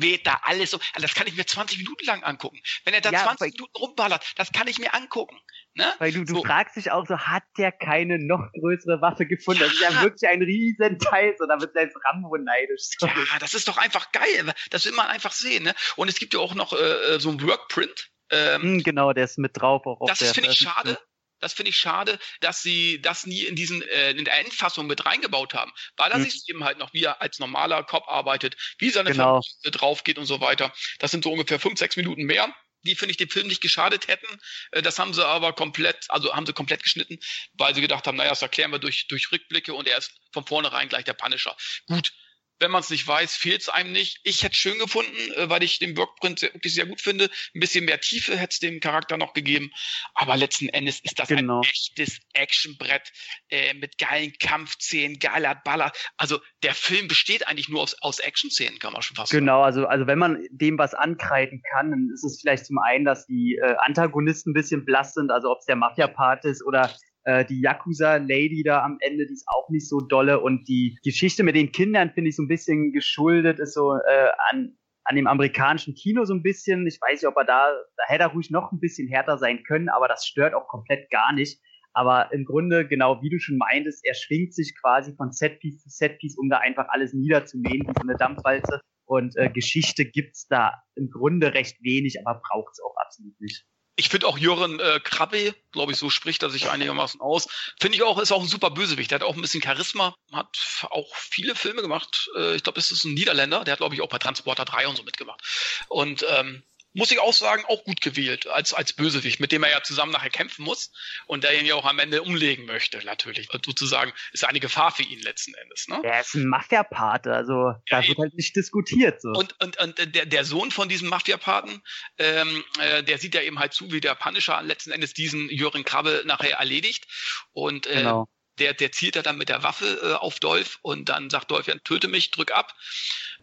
weht 0.00 0.24
da 0.24 0.40
alles 0.44 0.70
so. 0.70 0.78
Also 0.92 1.02
das 1.02 1.14
kann 1.14 1.26
ich 1.26 1.34
mir 1.34 1.46
20 1.46 1.78
Minuten 1.78 2.04
lang 2.04 2.22
angucken. 2.22 2.60
Wenn 2.84 2.94
er 2.94 3.00
da 3.00 3.10
ja, 3.10 3.24
20 3.24 3.54
Minuten 3.54 3.76
rumballert, 3.76 4.24
das 4.36 4.52
kann 4.52 4.68
ich 4.68 4.78
mir 4.78 4.94
angucken. 4.94 5.36
Ne? 5.78 5.94
Weil 5.98 6.10
du, 6.10 6.24
du 6.24 6.34
so. 6.34 6.42
fragst 6.42 6.74
dich 6.74 6.90
auch 6.90 7.06
so, 7.06 7.16
hat 7.16 7.44
der 7.56 7.70
keine 7.70 8.18
noch 8.18 8.50
größere 8.58 9.00
Waffe 9.00 9.26
gefunden? 9.26 9.60
Ja. 9.60 9.66
Das 9.66 9.74
ist 9.74 9.80
ja 9.80 10.02
wirklich 10.02 10.28
ein 10.28 10.42
Riesenteil, 10.42 11.36
so 11.38 11.46
da 11.46 11.60
wird 11.60 11.72
selbst 11.72 11.96
Rambo 12.04 12.36
neidisch. 12.36 12.88
So. 12.98 13.06
Ja, 13.06 13.38
das 13.38 13.54
ist 13.54 13.68
doch 13.68 13.78
einfach 13.78 14.10
geil. 14.10 14.52
Das 14.70 14.84
will 14.86 14.92
man 14.92 15.06
einfach 15.06 15.30
sehen. 15.30 15.62
Ne? 15.62 15.74
Und 15.94 16.08
es 16.08 16.18
gibt 16.18 16.34
ja 16.34 16.40
auch 16.40 16.56
noch 16.56 16.72
äh, 16.72 17.14
äh 17.14 17.20
so 17.20 17.30
ein 17.30 17.40
Workprint. 17.40 18.10
Ähm, 18.30 18.82
genau, 18.82 19.12
der 19.12 19.22
ist 19.24 19.38
mit 19.38 19.52
drauf. 19.56 19.86
Auch 19.86 20.04
das 20.08 20.32
finde 20.32 20.50
ich 20.50 20.58
schade. 20.58 20.98
Das 21.38 21.52
finde 21.52 21.70
ich 21.70 21.76
schade, 21.76 22.18
dass 22.40 22.62
sie 22.62 23.00
das 23.00 23.24
nie 23.24 23.42
in 23.42 23.54
diesen 23.54 23.82
äh, 23.82 24.10
in 24.10 24.24
der 24.24 24.40
Endfassung 24.40 24.88
mit 24.88 25.06
reingebaut 25.06 25.54
haben, 25.54 25.70
weil 25.96 26.10
da 26.10 26.18
mhm. 26.18 26.24
du 26.24 26.30
eben 26.48 26.64
halt 26.64 26.78
noch, 26.78 26.92
wie 26.92 27.04
er 27.04 27.22
als 27.22 27.38
normaler 27.38 27.84
Cop 27.84 28.08
arbeitet, 28.08 28.56
wie 28.80 28.90
seine 28.90 29.12
genau. 29.12 29.40
Familie 29.40 29.78
drauf 29.78 30.02
geht 30.02 30.18
und 30.18 30.26
so 30.26 30.40
weiter. 30.40 30.72
Das 30.98 31.12
sind 31.12 31.22
so 31.22 31.30
ungefähr 31.30 31.60
fünf, 31.60 31.78
sechs 31.78 31.96
Minuten 31.96 32.24
mehr 32.24 32.52
die 32.82 32.94
finde 32.94 33.10
ich 33.10 33.16
dem 33.16 33.28
Film 33.28 33.48
nicht 33.48 33.60
geschadet 33.60 34.08
hätten. 34.08 34.26
Äh, 34.72 34.82
das 34.82 34.98
haben 34.98 35.14
sie 35.14 35.26
aber 35.26 35.52
komplett, 35.52 36.06
also 36.08 36.34
haben 36.34 36.46
sie 36.46 36.52
komplett 36.52 36.82
geschnitten, 36.82 37.18
weil 37.54 37.74
sie 37.74 37.80
gedacht 37.80 38.06
haben, 38.06 38.16
naja, 38.16 38.30
das 38.30 38.42
erklären 38.42 38.70
wir 38.70 38.78
durch, 38.78 39.06
durch 39.08 39.30
Rückblicke 39.32 39.74
und 39.74 39.88
er 39.88 39.98
ist 39.98 40.12
von 40.32 40.46
vornherein 40.46 40.88
gleich 40.88 41.04
der 41.04 41.14
Punisher. 41.14 41.56
Gut, 41.86 42.12
wenn 42.60 42.70
man 42.70 42.80
es 42.80 42.90
nicht 42.90 43.06
weiß, 43.06 43.34
fehlt 43.34 43.62
es 43.62 43.68
einem 43.68 43.92
nicht. 43.92 44.20
Ich 44.24 44.42
hätte 44.42 44.52
es 44.52 44.58
schön 44.58 44.78
gefunden, 44.78 45.32
äh, 45.36 45.48
weil 45.48 45.62
ich 45.62 45.78
den 45.78 45.96
Workprint 45.96 46.42
wirklich 46.42 46.74
sehr 46.74 46.86
gut 46.86 47.00
finde. 47.00 47.30
Ein 47.54 47.60
bisschen 47.60 47.84
mehr 47.84 48.00
Tiefe 48.00 48.36
hätte 48.36 48.52
es 48.52 48.58
dem 48.58 48.80
Charakter 48.80 49.16
noch 49.16 49.32
gegeben. 49.32 49.70
Aber 50.14 50.36
letzten 50.36 50.68
Endes 50.68 51.00
ist 51.00 51.18
das 51.18 51.28
genau. 51.28 51.60
ein 51.60 51.68
echtes 51.68 52.18
Actionbrett 52.32 53.12
äh, 53.50 53.74
mit 53.74 53.98
geilen 53.98 54.32
Kampfszenen, 54.38 55.18
geiler 55.18 55.54
Baller. 55.54 55.92
Also 56.16 56.40
der 56.62 56.74
Film 56.74 57.08
besteht 57.08 57.46
eigentlich 57.46 57.68
nur 57.68 57.82
aus, 57.82 57.94
aus 58.02 58.18
Action-Szenen, 58.18 58.78
kann 58.78 58.92
man 58.92 59.02
schon 59.02 59.16
fast 59.16 59.30
genau, 59.30 59.64
sagen. 59.64 59.74
Genau, 59.74 59.82
also, 59.82 59.86
also 59.86 60.06
wenn 60.06 60.18
man 60.18 60.46
dem 60.50 60.78
was 60.78 60.94
ankreiden 60.94 61.62
kann, 61.72 61.90
dann 61.90 62.10
ist 62.12 62.24
es 62.24 62.40
vielleicht 62.40 62.66
zum 62.66 62.78
einen, 62.78 63.04
dass 63.04 63.26
die 63.26 63.58
äh, 63.62 63.76
Antagonisten 63.78 64.50
ein 64.50 64.54
bisschen 64.54 64.84
blass 64.84 65.14
sind, 65.14 65.30
also 65.30 65.50
ob 65.50 65.58
es 65.58 65.66
der 65.66 65.76
Mafia-Part 65.76 66.44
ist 66.44 66.64
oder 66.64 66.94
äh, 67.28 67.44
die 67.44 67.60
Yakuza-Lady 67.60 68.62
da 68.64 68.82
am 68.82 68.96
Ende, 69.00 69.26
die 69.26 69.34
ist 69.34 69.46
auch 69.48 69.68
nicht 69.68 69.86
so 69.86 70.00
dolle. 70.00 70.40
Und 70.40 70.66
die 70.66 70.98
Geschichte 71.04 71.42
mit 71.42 71.56
den 71.56 71.72
Kindern 71.72 72.10
finde 72.10 72.30
ich 72.30 72.36
so 72.36 72.42
ein 72.42 72.48
bisschen 72.48 72.90
geschuldet, 72.92 73.58
ist 73.58 73.74
so 73.74 73.92
äh, 73.96 74.30
an, 74.50 74.78
an 75.04 75.16
dem 75.16 75.26
amerikanischen 75.26 75.94
Kino 75.94 76.24
so 76.24 76.32
ein 76.32 76.42
bisschen. 76.42 76.86
Ich 76.86 76.98
weiß 77.02 77.20
nicht, 77.20 77.28
ob 77.28 77.36
er 77.36 77.44
da, 77.44 77.68
da 77.96 78.04
hätte 78.06 78.22
er 78.24 78.28
ruhig 78.28 78.50
noch 78.50 78.72
ein 78.72 78.80
bisschen 78.80 79.08
härter 79.08 79.36
sein 79.36 79.62
können, 79.64 79.90
aber 79.90 80.08
das 80.08 80.26
stört 80.26 80.54
auch 80.54 80.68
komplett 80.68 81.10
gar 81.10 81.34
nicht. 81.34 81.60
Aber 81.92 82.32
im 82.32 82.46
Grunde, 82.46 82.88
genau 82.88 83.20
wie 83.20 83.28
du 83.28 83.38
schon 83.38 83.58
meintest, 83.58 84.06
er 84.06 84.14
schwingt 84.14 84.54
sich 84.54 84.74
quasi 84.80 85.14
von 85.14 85.30
Setpiece 85.30 85.82
zu 85.82 85.90
Setpiece, 85.90 86.38
um 86.38 86.48
da 86.48 86.58
einfach 86.58 86.86
alles 86.88 87.12
niederzumähen, 87.12 87.82
wie 87.86 87.92
so 87.94 88.08
eine 88.08 88.16
Dampfwalze. 88.16 88.80
Und 89.04 89.36
äh, 89.36 89.50
Geschichte 89.50 90.06
gibt's 90.06 90.46
da 90.48 90.82
im 90.94 91.10
Grunde 91.10 91.52
recht 91.52 91.76
wenig, 91.82 92.24
aber 92.24 92.40
braucht's 92.40 92.80
auch 92.82 92.94
absolut 92.96 93.38
nicht. 93.38 93.66
Ich 93.98 94.10
finde 94.10 94.28
auch 94.28 94.38
Jürgen 94.38 94.78
äh, 94.78 95.00
Krabbe, 95.02 95.56
glaube 95.72 95.90
ich, 95.90 95.98
so 95.98 96.08
spricht 96.08 96.44
er 96.44 96.50
sich 96.50 96.70
einigermaßen 96.70 97.20
aus. 97.20 97.48
Finde 97.80 97.96
ich 97.96 98.04
auch, 98.04 98.20
ist 98.20 98.30
auch 98.30 98.40
ein 98.40 98.46
super 98.46 98.70
Bösewicht. 98.70 99.10
Der 99.10 99.16
hat 99.18 99.26
auch 99.26 99.34
ein 99.34 99.42
bisschen 99.42 99.60
Charisma, 99.60 100.14
hat 100.32 100.56
auch 100.90 101.16
viele 101.16 101.56
Filme 101.56 101.82
gemacht. 101.82 102.30
Äh, 102.36 102.54
ich 102.54 102.62
glaube, 102.62 102.76
das 102.76 102.92
ist 102.92 103.02
ein 103.02 103.14
Niederländer, 103.14 103.64
der 103.64 103.72
hat, 103.72 103.80
glaube 103.80 103.96
ich, 103.96 104.00
auch 104.00 104.08
bei 104.08 104.18
Transporter 104.18 104.64
3 104.64 104.86
und 104.86 104.96
so 104.96 105.02
mitgemacht. 105.02 105.42
Und 105.88 106.24
ähm, 106.28 106.62
muss 106.94 107.10
ich 107.10 107.20
auch 107.20 107.32
sagen, 107.32 107.64
auch 107.68 107.84
gut 107.84 108.00
gewählt 108.00 108.46
als, 108.46 108.72
als 108.74 108.92
Bösewicht, 108.92 109.40
mit 109.40 109.52
dem 109.52 109.62
er 109.62 109.70
ja 109.70 109.82
zusammen 109.82 110.12
nachher 110.12 110.30
kämpfen 110.30 110.64
muss 110.64 110.90
und 111.26 111.44
der 111.44 111.58
ihn 111.58 111.66
ja 111.66 111.74
auch 111.74 111.84
am 111.84 111.98
Ende 111.98 112.22
umlegen 112.22 112.66
möchte, 112.66 112.98
natürlich. 113.04 113.52
Und 113.52 113.64
sozusagen 113.66 114.12
ist 114.32 114.44
eine 114.44 114.60
Gefahr 114.60 114.90
für 114.90 115.02
ihn 115.02 115.20
letzten 115.20 115.54
Endes. 115.54 115.88
Ne? 115.88 116.00
Er 116.02 116.20
ist 116.20 116.34
ein 116.34 116.46
Mafia-Pate, 116.46 117.32
also 117.32 117.74
da 117.88 118.00
ja, 118.00 118.08
wird 118.08 118.18
halt 118.18 118.34
nicht 118.34 118.56
diskutiert. 118.56 119.20
So. 119.20 119.30
Und, 119.30 119.54
und, 119.62 119.78
und 119.78 120.14
der, 120.14 120.26
der 120.26 120.44
Sohn 120.44 120.70
von 120.70 120.88
diesem 120.88 121.08
Mafia-Paten, 121.08 121.82
ähm, 122.18 122.64
äh, 122.80 123.02
der 123.02 123.18
sieht 123.18 123.34
ja 123.34 123.42
eben 123.42 123.58
halt 123.58 123.72
zu, 123.72 123.92
wie 123.92 124.00
der 124.00 124.14
Punisher 124.14 124.60
letzten 124.62 124.90
Endes 124.90 125.14
diesen 125.14 125.48
Jürgen 125.50 125.84
Krabbe 125.84 126.22
nachher 126.24 126.58
erledigt. 126.58 127.06
Und 127.52 127.86
äh, 127.86 127.96
genau 127.96 128.28
der, 128.58 128.74
der 128.74 128.92
zielt 128.92 129.16
er 129.16 129.22
dann 129.22 129.38
mit 129.38 129.48
der 129.48 129.62
Waffe 129.62 130.00
äh, 130.02 130.14
auf 130.14 130.38
Dolph 130.40 130.78
und 130.82 131.08
dann 131.08 131.30
sagt 131.30 131.50
Dolph, 131.50 131.66
ja, 131.66 131.74
töte 131.84 132.08
mich, 132.08 132.30
drück 132.30 132.52
ab. 132.52 132.74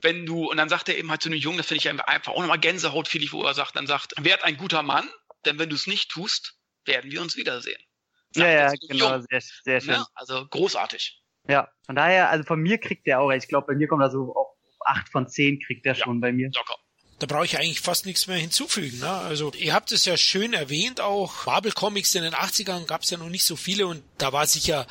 Wenn 0.01 0.25
du, 0.25 0.49
und 0.49 0.57
dann 0.57 0.69
sagt 0.69 0.89
er 0.89 0.97
eben 0.97 1.09
halt 1.09 1.21
zu 1.21 1.29
einem 1.29 1.39
Jungen, 1.39 1.57
das 1.57 1.67
finde 1.67 1.79
ich 1.79 1.89
einfach 1.89 2.33
auch 2.33 2.41
nochmal 2.41 2.59
Gänsehaut, 2.59 3.07
viel, 3.07 3.31
wo 3.31 3.43
er 3.43 3.53
sagt, 3.53 3.75
dann 3.75 3.87
sagt, 3.87 4.13
werd 4.19 4.43
ein 4.43 4.57
guter 4.57 4.83
Mann, 4.83 5.09
denn 5.45 5.59
wenn 5.59 5.69
du 5.69 5.75
es 5.75 5.87
nicht 5.87 6.11
tust, 6.11 6.57
werden 6.85 7.11
wir 7.11 7.21
uns 7.21 7.35
wiedersehen. 7.35 7.81
Sagt 8.31 8.47
ja, 8.47 8.67
ja, 8.67 8.73
genau, 8.89 9.19
sehr, 9.29 9.41
sehr 9.63 9.81
schön. 9.81 9.93
Ja, 9.93 10.07
also 10.13 10.45
großartig. 10.47 11.21
Ja, 11.47 11.69
von 11.85 11.95
daher, 11.95 12.29
also 12.29 12.43
von 12.43 12.59
mir 12.59 12.77
kriegt 12.77 13.07
der 13.07 13.21
auch, 13.21 13.31
ich 13.31 13.47
glaube, 13.47 13.67
bei 13.67 13.75
mir 13.75 13.87
kommt 13.87 14.01
er 14.01 14.11
so 14.11 14.33
auf 14.35 14.47
acht 14.85 15.09
von 15.09 15.27
zehn 15.27 15.59
kriegt 15.59 15.85
der 15.85 15.93
ja, 15.93 16.03
schon 16.03 16.19
bei 16.19 16.31
mir. 16.31 16.49
Locker 16.53 16.75
da 17.19 17.27
brauche 17.27 17.45
ich 17.45 17.57
eigentlich 17.57 17.81
fast 17.81 18.05
nichts 18.05 18.27
mehr 18.27 18.37
hinzufügen. 18.37 18.99
Ne? 18.99 19.09
Also 19.09 19.51
ihr 19.53 19.73
habt 19.73 19.91
es 19.91 20.05
ja 20.05 20.17
schön 20.17 20.53
erwähnt, 20.53 20.99
auch 20.99 21.45
Marvel 21.45 21.71
Comics 21.71 22.15
in 22.15 22.23
den 22.23 22.33
80ern 22.33 22.85
gab 22.85 23.03
es 23.03 23.09
ja 23.09 23.17
noch 23.17 23.29
nicht 23.29 23.45
so 23.45 23.55
viele 23.55 23.87
und 23.87 24.03
da 24.17 24.33
war 24.33 24.47
sicher 24.47 24.85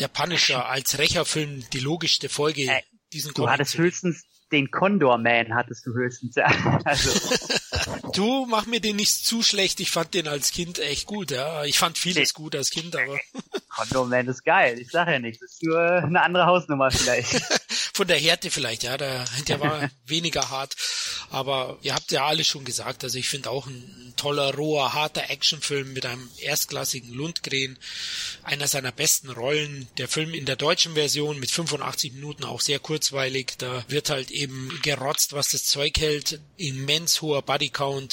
der 0.00 0.08
Punisher 0.08 0.68
als 0.68 0.98
Rächerfilm 0.98 1.64
die 1.72 1.80
logischste 1.80 2.28
Folge 2.28 2.62
äh, 2.62 2.82
diesen 3.12 3.28
Du 3.28 3.42
Comic 3.42 3.52
hattest 3.52 3.78
höchstens 3.78 4.24
den 4.52 4.70
Condor 4.70 5.18
Man 5.18 5.54
hattest 5.54 5.86
du 5.86 5.92
höchstens. 5.92 6.36
Also. 6.84 7.10
Du 8.16 8.46
mach 8.46 8.66
mir 8.66 8.80
den 8.80 8.96
nicht 8.96 9.26
zu 9.26 9.42
schlecht. 9.42 9.80
Ich 9.80 9.90
fand 9.90 10.14
den 10.14 10.28
als 10.28 10.50
Kind 10.50 10.78
echt 10.78 11.06
gut. 11.06 11.30
Ja, 11.30 11.64
ich 11.64 11.78
fand 11.78 11.98
vieles 11.98 12.34
gut 12.34 12.56
als 12.56 12.70
Kind, 12.70 12.96
aber 12.96 13.18
Condor 13.76 14.06
Man 14.06 14.26
ist 14.28 14.44
geil. 14.44 14.78
Ich 14.78 14.90
sag 14.90 15.08
ja 15.08 15.18
nichts. 15.18 15.40
Das 15.40 15.52
ist 15.52 15.62
nur 15.62 15.80
eine 15.80 16.22
andere 16.22 16.46
Hausnummer 16.46 16.90
vielleicht. 16.90 17.40
Von 17.92 18.08
der 18.08 18.18
Härte 18.18 18.50
vielleicht. 18.50 18.82
Ja, 18.82 18.96
der, 18.96 19.24
der 19.48 19.60
war 19.60 19.90
weniger 20.06 20.50
hart. 20.50 20.76
Aber 21.30 21.78
ihr 21.82 21.94
habt 21.94 22.10
ja 22.12 22.26
alle 22.26 22.44
schon 22.44 22.64
gesagt. 22.64 23.04
Also 23.04 23.18
ich 23.18 23.28
finde 23.28 23.50
auch 23.50 23.66
ein, 23.66 23.74
ein 23.74 24.14
toller, 24.16 24.54
roher, 24.54 24.94
harter 24.94 25.28
Actionfilm 25.28 25.92
mit 25.92 26.06
einem 26.06 26.28
erstklassigen 26.38 27.12
Lundgren. 27.12 27.78
Einer 28.42 28.68
seiner 28.68 28.92
besten 28.92 29.30
Rollen. 29.30 29.88
Der 29.98 30.08
Film 30.08 30.32
in 30.32 30.46
der 30.46 30.56
deutschen 30.56 30.94
Version 30.94 31.38
mit 31.38 31.50
85 31.50 32.14
Minuten 32.14 32.44
auch 32.44 32.60
sehr 32.60 32.78
kurzweilig. 32.78 33.54
Da 33.58 33.84
wird 33.88 34.08
halt 34.08 34.30
eben 34.30 34.78
gerotzt, 34.82 35.32
was 35.32 35.48
das 35.48 35.64
Zeug 35.64 35.98
hält. 35.98 36.40
Immens 36.56 37.20
hoher 37.20 37.42
Bodycount. 37.42 38.05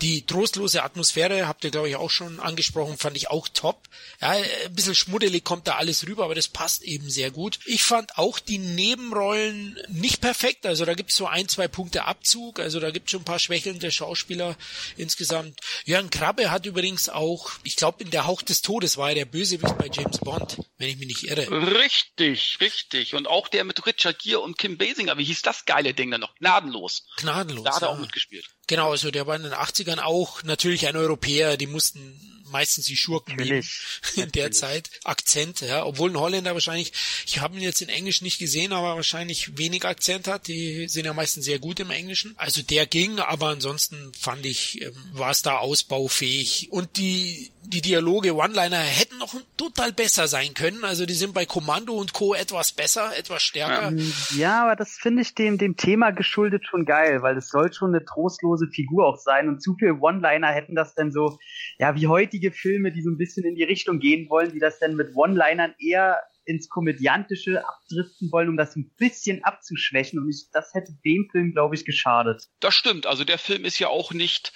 Die 0.00 0.26
trostlose 0.26 0.82
Atmosphäre, 0.82 1.48
habt 1.48 1.64
ihr 1.64 1.70
glaube 1.70 1.88
ich 1.88 1.96
auch 1.96 2.10
schon 2.10 2.40
angesprochen, 2.40 2.98
fand 2.98 3.16
ich 3.16 3.30
auch 3.30 3.48
top. 3.48 3.88
Ja, 4.20 4.30
ein 4.30 4.74
bisschen 4.74 4.94
schmuddelig 4.94 5.44
kommt 5.44 5.66
da 5.66 5.76
alles 5.76 6.06
rüber, 6.06 6.24
aber 6.24 6.34
das 6.34 6.48
passt 6.48 6.82
eben 6.82 7.10
sehr 7.10 7.30
gut. 7.30 7.58
Ich 7.64 7.82
fand 7.82 8.18
auch 8.18 8.38
die 8.38 8.58
Nebenrollen 8.58 9.78
nicht 9.88 10.20
perfekt. 10.20 10.66
Also 10.66 10.84
da 10.84 10.94
gibt 10.94 11.10
es 11.10 11.16
so 11.16 11.26
ein, 11.26 11.48
zwei 11.48 11.68
Punkte 11.68 12.04
Abzug. 12.04 12.60
Also 12.60 12.80
da 12.80 12.90
gibt 12.90 13.06
es 13.06 13.12
schon 13.12 13.22
ein 13.22 13.24
paar 13.24 13.38
schwächelnde 13.38 13.90
Schauspieler 13.90 14.56
insgesamt. 14.96 15.60
Jörn 15.84 16.10
Krabbe 16.10 16.50
hat 16.50 16.66
übrigens 16.66 17.08
auch, 17.08 17.50
ich 17.64 17.76
glaube 17.76 18.02
in 18.02 18.10
der 18.10 18.26
Hauch 18.26 18.42
des 18.42 18.62
Todes 18.62 18.96
war 18.96 19.10
er 19.10 19.14
der 19.14 19.24
Bösewicht 19.24 19.78
bei 19.78 19.88
James 19.92 20.18
Bond, 20.18 20.58
wenn 20.78 20.88
ich 20.88 20.96
mich 20.98 21.08
nicht 21.08 21.24
irre. 21.24 21.50
Richtig, 21.50 22.58
richtig. 22.60 23.14
Und 23.14 23.28
auch 23.28 23.48
der 23.48 23.64
mit 23.64 23.86
Richard 23.86 24.18
Gere 24.18 24.40
und 24.40 24.58
Kim 24.58 24.78
Basinger, 24.78 25.18
wie 25.18 25.24
hieß 25.24 25.42
das 25.42 25.64
geile 25.64 25.94
Ding 25.94 26.10
dann 26.10 26.20
noch? 26.20 26.34
Gnadenlos. 26.36 27.06
Gnadenlos. 27.16 27.64
Da 27.64 27.74
hat 27.74 27.82
er 27.82 27.88
ja. 27.88 27.94
auch 27.94 27.98
mitgespielt. 27.98 28.46
Genau, 28.68 28.90
also 28.90 29.10
der 29.10 29.26
war 29.26 29.34
in 29.34 29.42
den 29.42 29.54
80ern 29.54 29.98
auch 30.00 30.42
natürlich 30.42 30.86
ein 30.86 30.96
Europäer, 30.96 31.56
die 31.56 31.66
mussten 31.66 32.37
meistens 32.50 32.86
die 32.86 32.96
Schurken 32.96 33.36
Natürlich. 33.36 33.80
in 34.16 34.32
der 34.32 34.50
Zeit. 34.50 34.90
Akzent, 35.04 35.60
ja, 35.60 35.84
obwohl 35.84 36.10
ein 36.10 36.18
Holländer 36.18 36.54
wahrscheinlich, 36.54 36.92
ich 37.26 37.40
habe 37.40 37.56
ihn 37.56 37.62
jetzt 37.62 37.82
in 37.82 37.88
Englisch 37.88 38.22
nicht 38.22 38.38
gesehen, 38.38 38.72
aber 38.72 38.96
wahrscheinlich 38.96 39.56
wenig 39.58 39.84
Akzent 39.84 40.28
hat. 40.28 40.48
Die 40.48 40.88
sind 40.88 41.04
ja 41.04 41.12
meistens 41.12 41.44
sehr 41.44 41.58
gut 41.58 41.80
im 41.80 41.90
Englischen. 41.90 42.34
Also 42.36 42.62
der 42.62 42.86
ging, 42.86 43.18
aber 43.18 43.48
ansonsten 43.48 44.12
fand 44.18 44.46
ich, 44.46 44.82
ähm, 44.82 44.94
war 45.12 45.30
es 45.30 45.42
da 45.42 45.58
ausbaufähig. 45.58 46.68
Und 46.70 46.96
die, 46.96 47.50
die 47.62 47.82
Dialoge, 47.82 48.34
One-Liner 48.34 48.78
hätten 48.78 49.18
noch 49.18 49.34
total 49.56 49.92
besser 49.92 50.28
sein 50.28 50.54
können. 50.54 50.84
Also 50.84 51.06
die 51.06 51.14
sind 51.14 51.34
bei 51.34 51.46
Kommando 51.46 51.94
und 51.94 52.12
Co. 52.12 52.34
etwas 52.34 52.72
besser, 52.72 53.16
etwas 53.16 53.42
stärker. 53.42 53.88
Ähm, 53.88 54.12
ja, 54.36 54.62
aber 54.62 54.76
das 54.76 54.92
finde 54.92 55.22
ich 55.22 55.34
dem, 55.34 55.58
dem 55.58 55.76
Thema 55.76 56.10
geschuldet 56.10 56.64
schon 56.66 56.84
geil, 56.84 57.22
weil 57.22 57.36
es 57.36 57.48
soll 57.48 57.72
schon 57.72 57.94
eine 57.94 58.04
trostlose 58.04 58.68
Figur 58.68 59.06
auch 59.06 59.18
sein 59.18 59.48
und 59.48 59.62
zu 59.62 59.74
viel 59.74 59.92
One-Liner 59.92 60.48
hätten 60.48 60.74
das 60.74 60.94
dann 60.94 61.12
so, 61.12 61.38
ja, 61.78 61.94
wie 61.94 62.06
heute 62.06 62.37
heutige 62.38 62.52
Filme, 62.52 62.92
die 62.92 63.02
so 63.02 63.10
ein 63.10 63.18
bisschen 63.18 63.44
in 63.44 63.56
die 63.56 63.64
Richtung 63.64 63.98
gehen 63.98 64.28
wollen, 64.30 64.52
die 64.52 64.60
das 64.60 64.78
dann 64.78 64.94
mit 64.94 65.14
One-Linern 65.14 65.74
eher 65.78 66.20
ins 66.44 66.68
Komödiantische 66.68 67.62
abdriften 67.66 68.30
wollen, 68.32 68.48
um 68.48 68.56
das 68.56 68.74
ein 68.74 68.90
bisschen 68.96 69.44
abzuschwächen. 69.44 70.18
Und 70.18 70.30
ich, 70.30 70.46
das 70.52 70.72
hätte 70.72 70.92
dem 71.04 71.28
Film, 71.30 71.52
glaube 71.52 71.74
ich, 71.74 71.84
geschadet. 71.84 72.44
Das 72.60 72.74
stimmt. 72.74 73.06
Also 73.06 73.24
der 73.24 73.38
Film 73.38 73.64
ist 73.64 73.78
ja 73.78 73.88
auch 73.88 74.12
nicht 74.12 74.52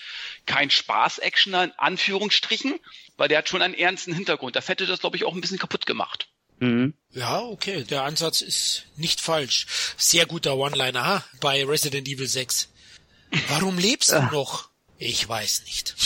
kein 0.47 0.70
Spaß-Actioner 0.70 1.64
in 1.64 1.72
Anführungsstrichen, 1.76 2.78
weil 3.18 3.28
der 3.28 3.39
hat 3.39 3.49
schon 3.49 3.61
einen 3.61 3.74
ernsten 3.74 4.14
Hintergrund. 4.14 4.57
Das 4.57 4.68
hätte 4.68 4.87
das, 4.87 5.01
glaube 5.01 5.16
ich, 5.16 5.24
auch 5.24 5.35
ein 5.35 5.41
bisschen 5.43 5.59
kaputt 5.59 5.85
gemacht. 5.85 6.28
Mhm. 6.61 6.95
Ja, 7.11 7.41
okay. 7.41 7.85
Der 7.85 8.05
Ansatz 8.05 8.41
ist 8.41 8.87
nicht 8.97 9.20
falsch. 9.20 9.66
Sehr 9.99 10.24
guter 10.24 10.57
One-Liner 10.57 11.24
bei 11.41 11.64
Resident 11.64 12.09
Evil 12.09 12.28
6. 12.28 12.70
Warum 13.49 13.76
lebst 13.76 14.12
du 14.12 14.22
noch? 14.30 14.72
Ich 15.05 15.28
weiß 15.28 15.64
nicht. 15.64 15.88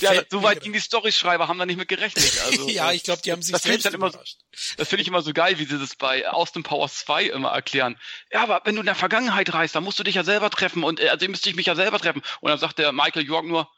ja, 0.00 0.20
soweit 0.28 0.62
ging 0.62 0.72
die 0.72 0.80
Storyschreiber, 0.80 1.46
haben 1.46 1.60
da 1.60 1.66
nicht 1.66 1.76
mit 1.76 1.86
gerechnet. 1.86 2.24
Also, 2.44 2.68
ja, 2.70 2.90
ich 2.90 3.04
glaube, 3.04 3.22
die 3.22 3.30
haben 3.30 3.40
sich 3.40 3.52
das 3.52 3.62
selbst 3.62 3.84
halt 3.84 3.94
immer, 3.94 4.10
Das 4.10 4.88
finde 4.88 5.02
ich 5.02 5.08
immer 5.08 5.22
so 5.22 5.32
geil, 5.32 5.60
wie 5.60 5.64
sie 5.64 5.78
das 5.78 5.94
bei 5.94 6.28
Austin 6.28 6.64
Powers 6.64 7.04
2 7.04 7.26
immer 7.26 7.50
erklären. 7.50 7.96
Ja, 8.32 8.42
aber 8.42 8.62
wenn 8.64 8.74
du 8.74 8.80
in 8.80 8.86
der 8.86 8.96
Vergangenheit 8.96 9.54
reist, 9.54 9.76
dann 9.76 9.84
musst 9.84 10.00
du 10.00 10.02
dich 10.02 10.16
ja 10.16 10.24
selber 10.24 10.50
treffen 10.50 10.82
und 10.82 10.98
äh, 10.98 11.10
also 11.10 11.28
müsste 11.28 11.50
ich 11.50 11.54
mich 11.54 11.66
ja 11.66 11.76
selber 11.76 12.00
treffen. 12.00 12.22
Und 12.40 12.50
dann 12.50 12.58
sagt 12.58 12.80
der 12.80 12.90
Michael 12.90 13.24
York 13.24 13.46
nur, 13.46 13.70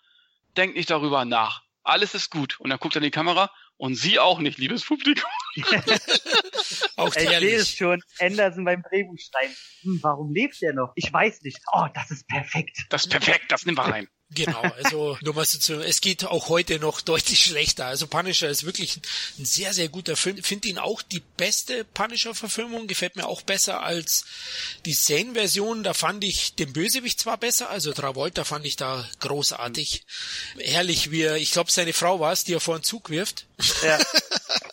denk 0.57 0.77
nicht 0.77 0.89
darüber 0.89 1.27
nach. 1.27 1.61
Alles 1.83 2.15
ist 2.15 2.31
gut. 2.31 2.59
Und 2.59 2.71
dann 2.71 2.79
guckt 2.79 2.97
er 2.97 3.01
in 3.01 3.05
die 3.05 3.11
Kamera 3.11 3.51
und 3.77 3.95
Sie 3.95 4.19
auch 4.19 4.41
nicht, 4.41 4.59
liebes 4.59 4.85
Publikum. 4.85 5.29
auch 6.97 7.15
ich 7.15 7.29
sehe 7.29 7.57
es 7.57 7.71
schon. 7.71 8.01
Anderson 8.21 8.65
beim 8.65 8.83
Drehbuchschreiben. 8.83 9.55
Hm, 9.83 9.99
warum 10.03 10.33
lebt 10.33 10.63
er 10.63 10.73
noch? 10.73 10.93
Ich 10.95 11.13
weiß 11.13 11.43
nicht. 11.43 11.59
Oh, 11.73 11.87
das 11.95 12.11
ist 12.11 12.27
perfekt. 12.29 12.87
Das 12.91 13.05
ist 13.05 13.11
perfekt, 13.11 13.47
das 13.49 13.67
nehmen 13.67 13.79
wir 13.79 13.85
rein. 13.85 14.09
Genau, 14.31 14.61
also 14.61 15.17
nur 15.23 15.35
mal 15.35 15.45
so 15.45 15.59
zu, 15.59 15.81
es 15.81 16.01
geht 16.01 16.25
auch 16.25 16.49
heute 16.49 16.81
noch 16.81 17.01
deutlich 17.01 17.45
schlechter. 17.45 17.87
Also 17.87 18.09
Punisher 18.09 18.49
ist 18.49 18.65
wirklich 18.65 19.01
ein 19.39 19.45
sehr, 19.45 19.73
sehr 19.73 19.89
guter 19.89 20.17
Film. 20.17 20.43
Finde 20.43 20.69
ihn 20.69 20.79
auch 20.79 21.01
die 21.03 21.23
beste 21.37 21.85
Punisher-Verfilmung, 21.85 22.89
gefällt 22.89 23.15
mir 23.15 23.29
auch 23.29 23.43
besser 23.43 23.83
als 23.83 24.25
die 24.85 24.95
Sane-Version. 24.95 25.85
Da 25.85 25.95
fand 25.95 26.25
ich 26.25 26.57
den 26.57 26.73
Bösewicht 26.73 27.21
zwar 27.21 27.39
besser, 27.39 27.71
also 27.71 27.93
Travolta 27.93 28.43
fand 28.43 28.67
ich 28.67 28.75
da 28.75 29.09
großartig. 29.21 30.05
Herrlich, 30.59 31.13
wie 31.13 31.23
er, 31.23 31.37
ich 31.37 31.53
glaube 31.53 31.71
seine 31.71 31.93
Frau 31.93 32.19
war 32.19 32.33
es, 32.33 32.43
die 32.43 32.55
er 32.55 32.61
vor 32.61 32.79
den 32.79 32.83
Zug 32.83 33.11
wirft. 33.11 33.47
Ja. 33.83 33.99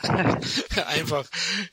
Einfach 0.87 1.25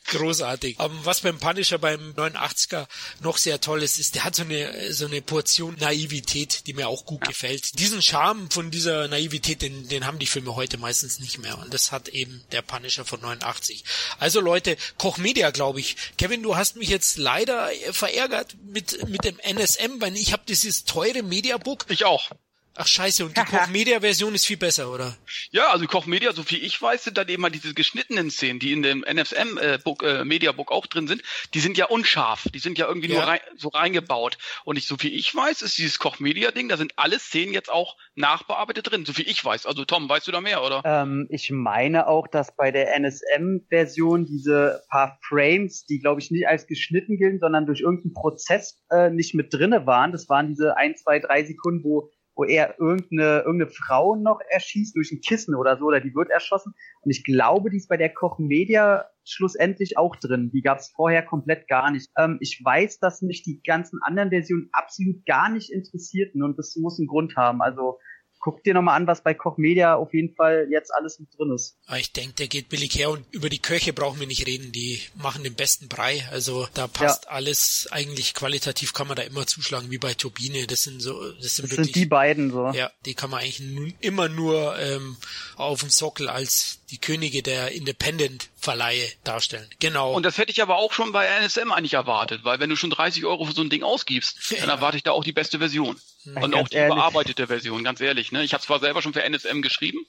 großartig. 0.06 0.78
Aber 0.78 0.94
was 1.04 1.20
beim 1.20 1.38
Punisher 1.38 1.78
beim 1.78 2.12
89er 2.12 2.86
noch 3.20 3.38
sehr 3.38 3.60
toll 3.60 3.82
ist, 3.82 3.98
ist, 3.98 4.14
der 4.14 4.24
hat 4.24 4.36
so 4.36 4.42
eine, 4.42 4.92
so 4.92 5.06
eine 5.06 5.20
Portion 5.20 5.76
Naivität, 5.80 6.66
die 6.66 6.74
mir 6.74 6.88
auch 6.88 7.04
gut 7.04 7.22
gefällt. 7.22 7.69
Diesen 7.72 8.02
Charme 8.02 8.50
von 8.50 8.70
dieser 8.70 9.08
Naivität, 9.08 9.62
den, 9.62 9.88
den 9.88 10.06
haben 10.06 10.18
die 10.18 10.26
Filme 10.26 10.56
heute 10.56 10.76
meistens 10.76 11.20
nicht 11.20 11.38
mehr. 11.38 11.58
Und 11.58 11.72
das 11.72 11.92
hat 11.92 12.08
eben 12.08 12.42
der 12.52 12.62
Punisher 12.62 13.04
von 13.04 13.20
89. 13.20 13.84
Also 14.18 14.40
Leute, 14.40 14.76
Koch 14.98 15.18
Media, 15.18 15.50
glaube 15.50 15.80
ich. 15.80 15.96
Kevin, 16.18 16.42
du 16.42 16.56
hast 16.56 16.76
mich 16.76 16.88
jetzt 16.88 17.16
leider 17.16 17.70
verärgert 17.92 18.56
mit, 18.64 19.08
mit 19.08 19.24
dem 19.24 19.38
NSM, 19.38 20.00
weil 20.00 20.16
ich 20.16 20.32
habe 20.32 20.42
dieses 20.48 20.84
teure 20.84 21.22
Mediabook. 21.22 21.86
Ich 21.88 22.04
auch. 22.04 22.30
Ach 22.76 22.86
scheiße, 22.86 23.24
und 23.24 23.36
die 23.36 23.40
Koch-Media-Version 23.50 24.34
ist 24.34 24.46
viel 24.46 24.56
besser, 24.56 24.92
oder? 24.92 25.16
Ja, 25.50 25.70
also 25.70 25.86
Koch-Media, 25.86 26.32
so 26.32 26.42
viel 26.42 26.62
ich 26.64 26.80
weiß, 26.80 27.04
sind 27.04 27.18
dann 27.18 27.28
eben 27.28 27.42
mal 27.42 27.50
diese 27.50 27.74
geschnittenen 27.74 28.30
Szenen, 28.30 28.60
die 28.60 28.72
in 28.72 28.82
dem 28.82 29.00
NFM 29.00 29.58
äh, 29.58 29.78
Book, 29.82 30.02
äh, 30.02 30.24
Media 30.24 30.52
Book 30.52 30.70
auch 30.70 30.86
drin 30.86 31.08
sind, 31.08 31.22
die 31.54 31.60
sind 31.60 31.76
ja 31.76 31.86
unscharf, 31.86 32.48
die 32.54 32.58
sind 32.58 32.78
ja 32.78 32.86
irgendwie 32.86 33.08
ja. 33.08 33.16
nur 33.16 33.24
rein, 33.24 33.40
so 33.56 33.68
reingebaut. 33.68 34.38
Und 34.64 34.78
ich, 34.78 34.86
so 34.86 34.96
viel 34.96 35.12
ich 35.12 35.34
weiß, 35.34 35.62
ist 35.62 35.78
dieses 35.78 35.98
Koch-Media-Ding, 35.98 36.68
da 36.68 36.76
sind 36.76 36.92
alle 36.96 37.18
Szenen 37.18 37.52
jetzt 37.52 37.70
auch 37.70 37.96
nachbearbeitet 38.14 38.90
drin, 38.90 39.04
so 39.04 39.12
viel 39.12 39.28
ich 39.28 39.44
weiß. 39.44 39.66
Also 39.66 39.84
Tom, 39.84 40.08
weißt 40.08 40.28
du 40.28 40.32
da 40.32 40.40
mehr, 40.40 40.62
oder? 40.62 40.82
Ähm, 40.84 41.26
ich 41.28 41.50
meine 41.50 42.06
auch, 42.06 42.28
dass 42.28 42.54
bei 42.54 42.70
der 42.70 42.94
NSM-Version 42.94 44.26
diese 44.26 44.82
paar 44.88 45.18
Frames, 45.28 45.84
die 45.86 45.98
glaube 45.98 46.20
ich 46.20 46.30
nicht 46.30 46.46
als 46.46 46.66
geschnitten 46.66 47.18
gilt, 47.18 47.40
sondern 47.40 47.66
durch 47.66 47.80
irgendeinen 47.80 48.14
Prozess 48.14 48.80
äh, 48.90 49.10
nicht 49.10 49.34
mit 49.34 49.52
drinne 49.52 49.86
waren. 49.86 50.12
Das 50.12 50.28
waren 50.28 50.48
diese 50.48 50.76
ein, 50.76 50.96
zwei, 50.96 51.18
drei 51.18 51.44
Sekunden, 51.44 51.82
wo 51.84 52.10
wo 52.41 52.45
er 52.45 52.80
irgendeine, 52.80 53.41
irgendeine 53.41 53.70
Frau 53.70 54.16
noch 54.16 54.41
erschießt 54.49 54.97
durch 54.97 55.12
ein 55.12 55.20
Kissen 55.20 55.55
oder 55.55 55.76
so, 55.76 55.84
oder 55.84 56.01
die 56.01 56.14
wird 56.14 56.30
erschossen. 56.30 56.72
Und 57.03 57.11
ich 57.11 57.22
glaube, 57.22 57.68
die 57.68 57.76
ist 57.76 57.88
bei 57.91 57.99
der 57.99 58.14
Koch 58.14 58.38
Media 58.38 59.05
schlussendlich 59.24 59.99
auch 59.99 60.16
drin. 60.16 60.51
Die 60.51 60.62
gab 60.62 60.78
es 60.78 60.88
vorher 60.88 61.22
komplett 61.22 61.68
gar 61.68 61.91
nicht. 61.91 62.09
Ähm, 62.16 62.38
ich 62.41 62.59
weiß, 62.64 62.99
dass 62.99 63.20
mich 63.20 63.43
die 63.43 63.61
ganzen 63.62 64.01
anderen 64.03 64.30
Versionen 64.30 64.70
absolut 64.72 65.26
gar 65.26 65.51
nicht 65.51 65.70
interessierten 65.70 66.43
und 66.43 66.59
das 66.59 66.74
muss 66.76 66.99
einen 66.99 67.09
Grund 67.09 67.36
haben. 67.36 67.61
Also 67.61 67.99
guck 68.41 68.64
dir 68.64 68.74
nochmal 68.74 68.97
an, 68.97 69.07
was 69.07 69.22
bei 69.22 69.34
Koch 69.34 69.59
Media 69.59 69.95
auf 69.95 70.14
jeden 70.14 70.34
Fall 70.34 70.66
jetzt 70.70 70.93
alles 70.95 71.20
mit 71.20 71.28
drin 71.38 71.53
ist. 71.53 71.76
Ah, 71.86 71.99
ich 71.99 72.12
denke, 72.12 72.34
der 72.34 72.49
geht 72.49 72.70
billig 72.70 72.95
her 72.99 73.11
und 73.11 73.24
über 73.30 73.51
die 73.51 73.61
Köche 73.61 73.93
brauchen 73.93 74.18
wir 74.18 74.26
nicht 74.26 74.47
reden. 74.47 74.72
Die 74.72 75.01
machen 75.14 75.45
den 75.45 75.55
besten 75.55 75.88
Brei. 75.88 76.26
Also 76.30 76.66
da 76.74 76.88
passt 76.88 77.26
ja. 77.26 77.30
alles 77.30 77.88
eigentlich 77.91 78.34
qualitativ 78.34 78.95
kann 78.95 79.07
man 79.07 79.16
da 79.16 79.22
immer 79.22 79.47
zuschlagen, 79.47 79.91
wie 79.91 79.99
bei 79.99 80.14
Turbine. 80.14 80.66
Das 80.66 80.82
sind 80.82 81.01
so, 81.01 81.32
das 81.32 81.57
sind 81.57 81.64
das 81.64 81.72
wirklich. 81.72 81.86
sind 81.86 81.97
die 81.97 82.07
beiden 82.07 82.51
so. 82.51 82.70
Ja, 82.70 82.91
die 83.05 83.14
kann 83.14 83.30
man 83.30 83.41
eigentlich 83.41 83.95
immer 84.01 84.28
nur 84.28 84.78
ähm, 84.78 85.16
auf 85.57 85.80
dem 85.80 85.91
Sockel 85.91 86.28
als 86.28 86.79
die 86.91 86.99
Könige 86.99 87.43
der 87.43 87.72
Independent-Verleihe 87.72 89.07
darstellen. 89.24 89.68
Genau. 89.78 90.12
Und 90.12 90.24
das 90.24 90.38
hätte 90.38 90.51
ich 90.51 90.61
aber 90.61 90.76
auch 90.76 90.93
schon 90.93 91.12
bei 91.12 91.26
NSM 91.26 91.70
eigentlich 91.72 91.95
erwartet, 91.95 92.45
weil 92.45 92.59
wenn 92.59 92.70
du 92.70 92.76
schon 92.76 92.91
30 92.91 93.24
Euro 93.24 93.45
für 93.45 93.53
so 93.53 93.62
ein 93.62 93.70
Ding 93.70 93.82
ausgibst, 93.82 94.51
ja. 94.51 94.61
dann 94.61 94.70
erwarte 94.70 94.97
ich 94.97 95.03
da 95.03 95.12
auch 95.12 95.24
die 95.24 95.32
beste 95.32 95.59
Version. 95.59 95.97
Ja, 96.24 96.43
und 96.43 96.55
auch 96.55 96.68
die 96.68 96.76
ehrlich. 96.76 96.95
überarbeitete 96.95 97.47
Version, 97.47 97.84
ganz 97.84 98.01
ehrlich. 98.01 98.32
Ne? 98.32 98.43
Ich 98.43 98.53
habe 98.53 98.62
zwar 98.62 98.80
selber 98.80 99.03
schon 99.03 99.12
für 99.12 99.22
NSM 99.22 99.62
geschrieben, 99.62 100.05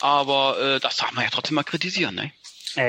aber 0.00 0.58
äh, 0.60 0.80
das 0.80 0.96
darf 0.96 1.12
man 1.12 1.24
ja 1.24 1.30
trotzdem 1.30 1.54
mal 1.54 1.62
kritisieren. 1.62 2.14
Ne? 2.14 2.32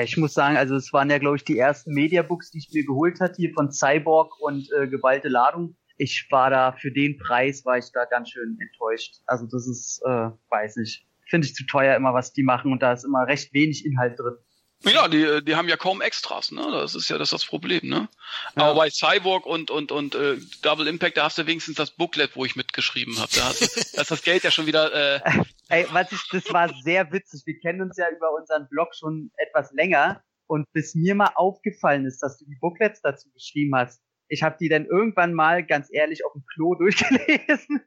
Ich 0.04 0.16
muss 0.16 0.34
sagen, 0.34 0.56
also 0.56 0.76
es 0.76 0.92
waren 0.92 1.10
ja, 1.10 1.18
glaube 1.18 1.36
ich, 1.36 1.44
die 1.44 1.58
ersten 1.58 1.92
Mediabooks, 1.92 2.50
die 2.50 2.58
ich 2.58 2.70
mir 2.72 2.84
geholt 2.84 3.20
hatte, 3.20 3.36
hier 3.36 3.52
von 3.54 3.72
Cyborg 3.72 4.38
und 4.40 4.68
äh, 4.72 4.86
Geballte 4.86 5.28
Ladung. 5.28 5.76
Ich 5.96 6.26
war 6.30 6.50
da, 6.50 6.72
für 6.72 6.90
den 6.90 7.18
Preis 7.18 7.64
war 7.64 7.76
ich 7.76 7.86
da 7.92 8.04
ganz 8.04 8.30
schön 8.30 8.58
enttäuscht. 8.60 9.16
Also 9.26 9.46
das 9.46 9.66
ist, 9.66 10.00
äh, 10.04 10.30
weiß 10.48 10.76
nicht 10.76 11.04
finde 11.30 11.46
ich 11.46 11.54
zu 11.54 11.64
teuer 11.64 11.96
immer, 11.96 12.12
was 12.12 12.32
die 12.32 12.42
machen 12.42 12.72
und 12.72 12.82
da 12.82 12.92
ist 12.92 13.04
immer 13.04 13.26
recht 13.26 13.54
wenig 13.54 13.86
Inhalt 13.86 14.18
drin. 14.18 14.36
Ja, 14.82 15.08
die, 15.08 15.44
die 15.44 15.56
haben 15.56 15.68
ja 15.68 15.76
kaum 15.76 16.00
Extras, 16.00 16.52
ne? 16.52 16.66
Das 16.72 16.94
ist 16.94 17.10
ja 17.10 17.18
das, 17.18 17.28
ist 17.28 17.32
das 17.32 17.44
Problem, 17.44 17.86
ne? 17.86 18.08
Ja. 18.56 18.62
Aber 18.62 18.74
bei 18.76 18.90
Cyborg 18.90 19.44
und 19.44 19.70
und 19.70 19.92
und 19.92 20.14
äh, 20.14 20.38
Double 20.62 20.86
Impact, 20.86 21.18
da 21.18 21.24
hast 21.24 21.36
du 21.36 21.46
wenigstens 21.46 21.76
das 21.76 21.90
Booklet, 21.90 22.34
wo 22.34 22.46
ich 22.46 22.56
mitgeschrieben 22.56 23.18
habe. 23.18 23.28
Da, 23.34 23.44
hast 23.44 23.60
du, 23.60 23.66
da 23.96 24.02
ist 24.02 24.10
das 24.10 24.22
Geld 24.22 24.42
ja 24.42 24.50
schon 24.50 24.66
wieder. 24.66 24.92
Äh 24.94 25.20
Ey, 25.68 25.86
was 25.92 26.10
ich, 26.12 26.22
das 26.32 26.50
war 26.52 26.72
sehr 26.82 27.12
witzig. 27.12 27.42
Wir 27.44 27.58
kennen 27.60 27.82
uns 27.82 27.98
ja 27.98 28.06
über 28.08 28.32
unseren 28.32 28.68
Blog 28.68 28.94
schon 28.94 29.30
etwas 29.36 29.70
länger 29.72 30.22
und 30.46 30.66
bis 30.72 30.94
mir 30.94 31.14
mal 31.14 31.32
aufgefallen 31.34 32.06
ist, 32.06 32.20
dass 32.20 32.38
du 32.38 32.46
die 32.46 32.56
Booklets 32.58 33.02
dazu 33.02 33.30
geschrieben 33.32 33.76
hast, 33.76 34.00
ich 34.30 34.44
habe 34.44 34.56
die 34.58 34.68
dann 34.68 34.86
irgendwann 34.86 35.34
mal 35.34 35.66
ganz 35.66 35.88
ehrlich 35.90 36.24
auf 36.24 36.32
dem 36.32 36.44
Klo 36.46 36.74
durchgelesen 36.76 37.82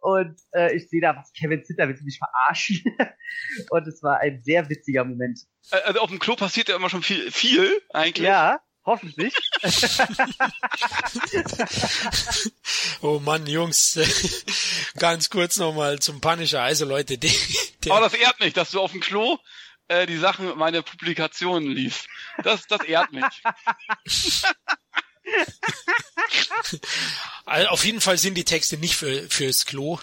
und 0.00 0.40
äh, 0.52 0.74
ich 0.74 0.88
sehe 0.88 1.02
da, 1.02 1.16
was 1.16 1.32
Kevin 1.32 1.64
Zitter, 1.64 1.88
willst 1.88 2.00
du 2.00 2.06
mich 2.06 2.18
verarschen? 2.18 2.82
und 3.70 3.86
es 3.86 4.02
war 4.02 4.20
ein 4.20 4.42
sehr 4.42 4.68
witziger 4.70 5.04
Moment. 5.04 5.40
Also 5.70 6.00
auf 6.00 6.08
dem 6.08 6.18
Klo 6.18 6.36
passiert 6.36 6.68
ja 6.68 6.76
immer 6.76 6.88
schon 6.88 7.02
viel, 7.02 7.30
viel 7.30 7.70
eigentlich. 7.90 8.26
Ja, 8.26 8.60
hoffentlich. 8.84 9.34
oh 13.02 13.18
Mann, 13.18 13.46
Jungs, 13.46 13.98
ganz 14.98 15.28
kurz 15.28 15.58
nochmal 15.58 15.98
zum 15.98 16.20
Punisher. 16.20 16.62
Also 16.62 16.86
Leute, 16.86 17.18
der, 17.18 17.32
der 17.84 17.92
Aber 17.92 18.02
das 18.02 18.14
ehrt 18.14 18.38
mich, 18.40 18.52
dass 18.52 18.70
du 18.70 18.80
auf 18.80 18.92
dem 18.92 19.00
Klo 19.00 19.38
äh, 19.90 20.06
die 20.06 20.18
Sachen, 20.18 20.56
meine 20.56 20.82
Publikationen 20.82 21.68
liest. 21.68 22.06
Das, 22.44 22.66
das 22.68 22.82
ehrt 22.84 23.12
mich. 23.12 23.24
Also 27.46 27.68
auf 27.68 27.84
jeden 27.84 28.00
Fall 28.00 28.16
sind 28.16 28.34
die 28.34 28.44
Texte 28.44 28.76
nicht 28.76 28.94
für 28.94 29.28
fürs 29.28 29.66
Klo. 29.66 29.98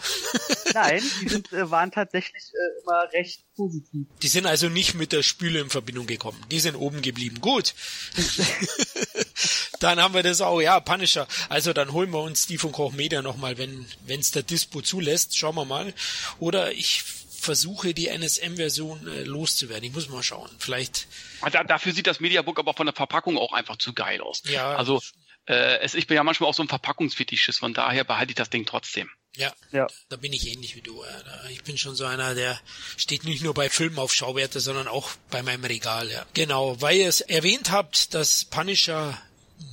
Nein, 0.73 1.01
die 1.21 1.29
sind, 1.29 1.53
äh, 1.53 1.71
waren 1.71 1.91
tatsächlich 1.91 2.43
äh, 2.53 2.81
immer 2.81 3.09
recht 3.13 3.41
positiv. 3.55 4.05
Die 4.21 4.27
sind 4.27 4.45
also 4.45 4.67
nicht 4.67 4.95
mit 4.95 5.13
der 5.13 5.23
Spüle 5.23 5.61
in 5.61 5.69
Verbindung 5.69 6.07
gekommen. 6.07 6.43
Die 6.51 6.59
sind 6.59 6.75
oben 6.75 7.01
geblieben. 7.01 7.39
Gut. 7.39 7.73
dann 9.79 10.01
haben 10.01 10.13
wir 10.13 10.23
das 10.23 10.41
auch. 10.41 10.59
Ja, 10.59 10.79
Punisher. 10.79 11.27
Also 11.47 11.71
dann 11.71 11.93
holen 11.93 12.11
wir 12.11 12.21
uns 12.21 12.47
die 12.47 12.57
von 12.57 12.71
Koch 12.71 12.91
Media 12.91 13.21
nochmal, 13.21 13.57
wenn 13.57 13.85
es 14.07 14.31
der 14.31 14.43
Dispo 14.43 14.81
zulässt. 14.81 15.37
Schauen 15.37 15.55
wir 15.55 15.65
mal. 15.65 15.93
Oder 16.39 16.73
ich 16.73 17.03
versuche, 17.47 17.93
die 17.93 18.09
NSM-Version 18.09 19.07
äh, 19.07 19.23
loszuwerden. 19.23 19.85
Ich 19.85 19.93
muss 19.93 20.09
mal 20.09 20.21
schauen. 20.21 20.49
Vielleicht. 20.59 21.07
Da, 21.49 21.63
dafür 21.63 21.93
sieht 21.93 22.05
das 22.05 22.19
Mediabook 22.19 22.59
aber 22.59 22.73
von 22.73 22.87
der 22.87 22.93
Verpackung 22.93 23.37
auch 23.37 23.53
einfach 23.53 23.77
zu 23.77 23.93
geil 23.93 24.19
aus. 24.19 24.43
Ja. 24.45 24.75
Also 24.75 25.01
äh, 25.45 25.79
es, 25.79 25.95
ich 25.95 26.07
bin 26.07 26.15
ja 26.15 26.25
manchmal 26.25 26.49
auch 26.49 26.53
so 26.53 26.61
ein 26.61 26.67
Verpackungsfetischist, 26.67 27.59
von 27.59 27.73
daher 27.73 28.03
behalte 28.03 28.31
ich 28.31 28.35
das 28.35 28.49
Ding 28.49 28.65
trotzdem. 28.65 29.09
Ja, 29.37 29.53
ja, 29.71 29.87
da 30.09 30.17
bin 30.17 30.33
ich 30.33 30.51
ähnlich 30.51 30.75
wie 30.75 30.81
du. 30.81 31.05
Ich 31.51 31.63
bin 31.63 31.77
schon 31.77 31.95
so 31.95 32.05
einer, 32.05 32.35
der 32.35 32.59
steht 32.97 33.23
nicht 33.23 33.43
nur 33.43 33.53
bei 33.53 33.69
Filmen 33.69 33.97
auf 33.99 34.11
Schauwerte, 34.11 34.59
sondern 34.59 34.89
auch 34.89 35.11
bei 35.29 35.41
meinem 35.41 35.63
Regal. 35.63 36.09
Ja. 36.11 36.25
Genau, 36.33 36.81
weil 36.81 36.97
ihr 36.97 37.07
es 37.07 37.21
erwähnt 37.21 37.71
habt, 37.71 38.13
dass 38.13 38.43
Punisher 38.45 39.17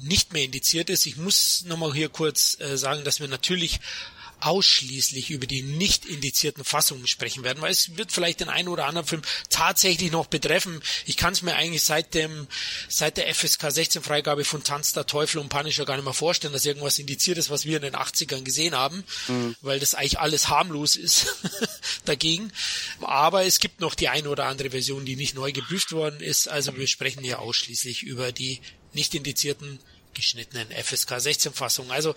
nicht 0.02 0.32
mehr 0.32 0.44
indiziert 0.44 0.90
ist. 0.90 1.06
Ich 1.06 1.16
muss 1.16 1.64
nochmal 1.64 1.92
hier 1.92 2.08
kurz 2.08 2.60
äh, 2.60 2.76
sagen, 2.76 3.04
dass 3.04 3.20
wir 3.20 3.28
natürlich 3.28 3.80
ausschließlich 4.44 5.30
über 5.30 5.46
die 5.46 5.62
nicht 5.62 6.04
indizierten 6.04 6.64
Fassungen 6.64 7.06
sprechen 7.06 7.44
werden, 7.44 7.62
weil 7.62 7.72
es 7.72 7.96
wird 7.96 8.12
vielleicht 8.12 8.40
den 8.40 8.48
einen 8.48 8.68
oder 8.68 8.86
anderen 8.86 9.06
Film 9.06 9.22
tatsächlich 9.48 10.12
noch 10.12 10.26
betreffen. 10.26 10.82
Ich 11.06 11.16
kann 11.16 11.32
es 11.32 11.42
mir 11.42 11.56
eigentlich 11.56 11.82
seit 11.82 12.14
dem 12.14 12.46
seit 12.88 13.16
der 13.16 13.34
FSK 13.34 13.70
16 13.70 14.02
Freigabe 14.02 14.44
von 14.44 14.62
Tanz 14.62 14.92
der 14.92 15.06
Teufel 15.06 15.38
und 15.38 15.48
Punisher 15.48 15.84
gar 15.84 15.96
nicht 15.96 16.04
mehr 16.04 16.12
vorstellen, 16.12 16.52
dass 16.52 16.66
irgendwas 16.66 16.98
indiziert 16.98 17.38
ist, 17.38 17.50
was 17.50 17.64
wir 17.64 17.76
in 17.76 17.82
den 17.82 17.94
80ern 17.94 18.42
gesehen 18.42 18.74
haben, 18.74 19.04
mhm. 19.28 19.56
weil 19.62 19.80
das 19.80 19.94
eigentlich 19.94 20.18
alles 20.18 20.48
harmlos 20.48 20.96
ist 20.96 21.26
dagegen. 22.04 22.52
Aber 23.00 23.44
es 23.44 23.60
gibt 23.60 23.80
noch 23.80 23.94
die 23.94 24.08
eine 24.08 24.28
oder 24.28 24.46
andere 24.46 24.70
Version, 24.70 25.04
die 25.04 25.16
nicht 25.16 25.34
neu 25.34 25.52
geprüft 25.52 25.92
worden 25.92 26.20
ist. 26.20 26.48
Also 26.48 26.76
wir 26.76 26.86
sprechen 26.86 27.24
hier 27.24 27.40
ausschließlich 27.40 28.02
über 28.02 28.32
die 28.32 28.60
nicht 28.92 29.14
indizierten 29.14 29.80
geschnittenen 30.14 30.68
FSK 30.70 31.20
16 31.20 31.52
Fassungen. 31.52 31.90
Also 31.90 32.14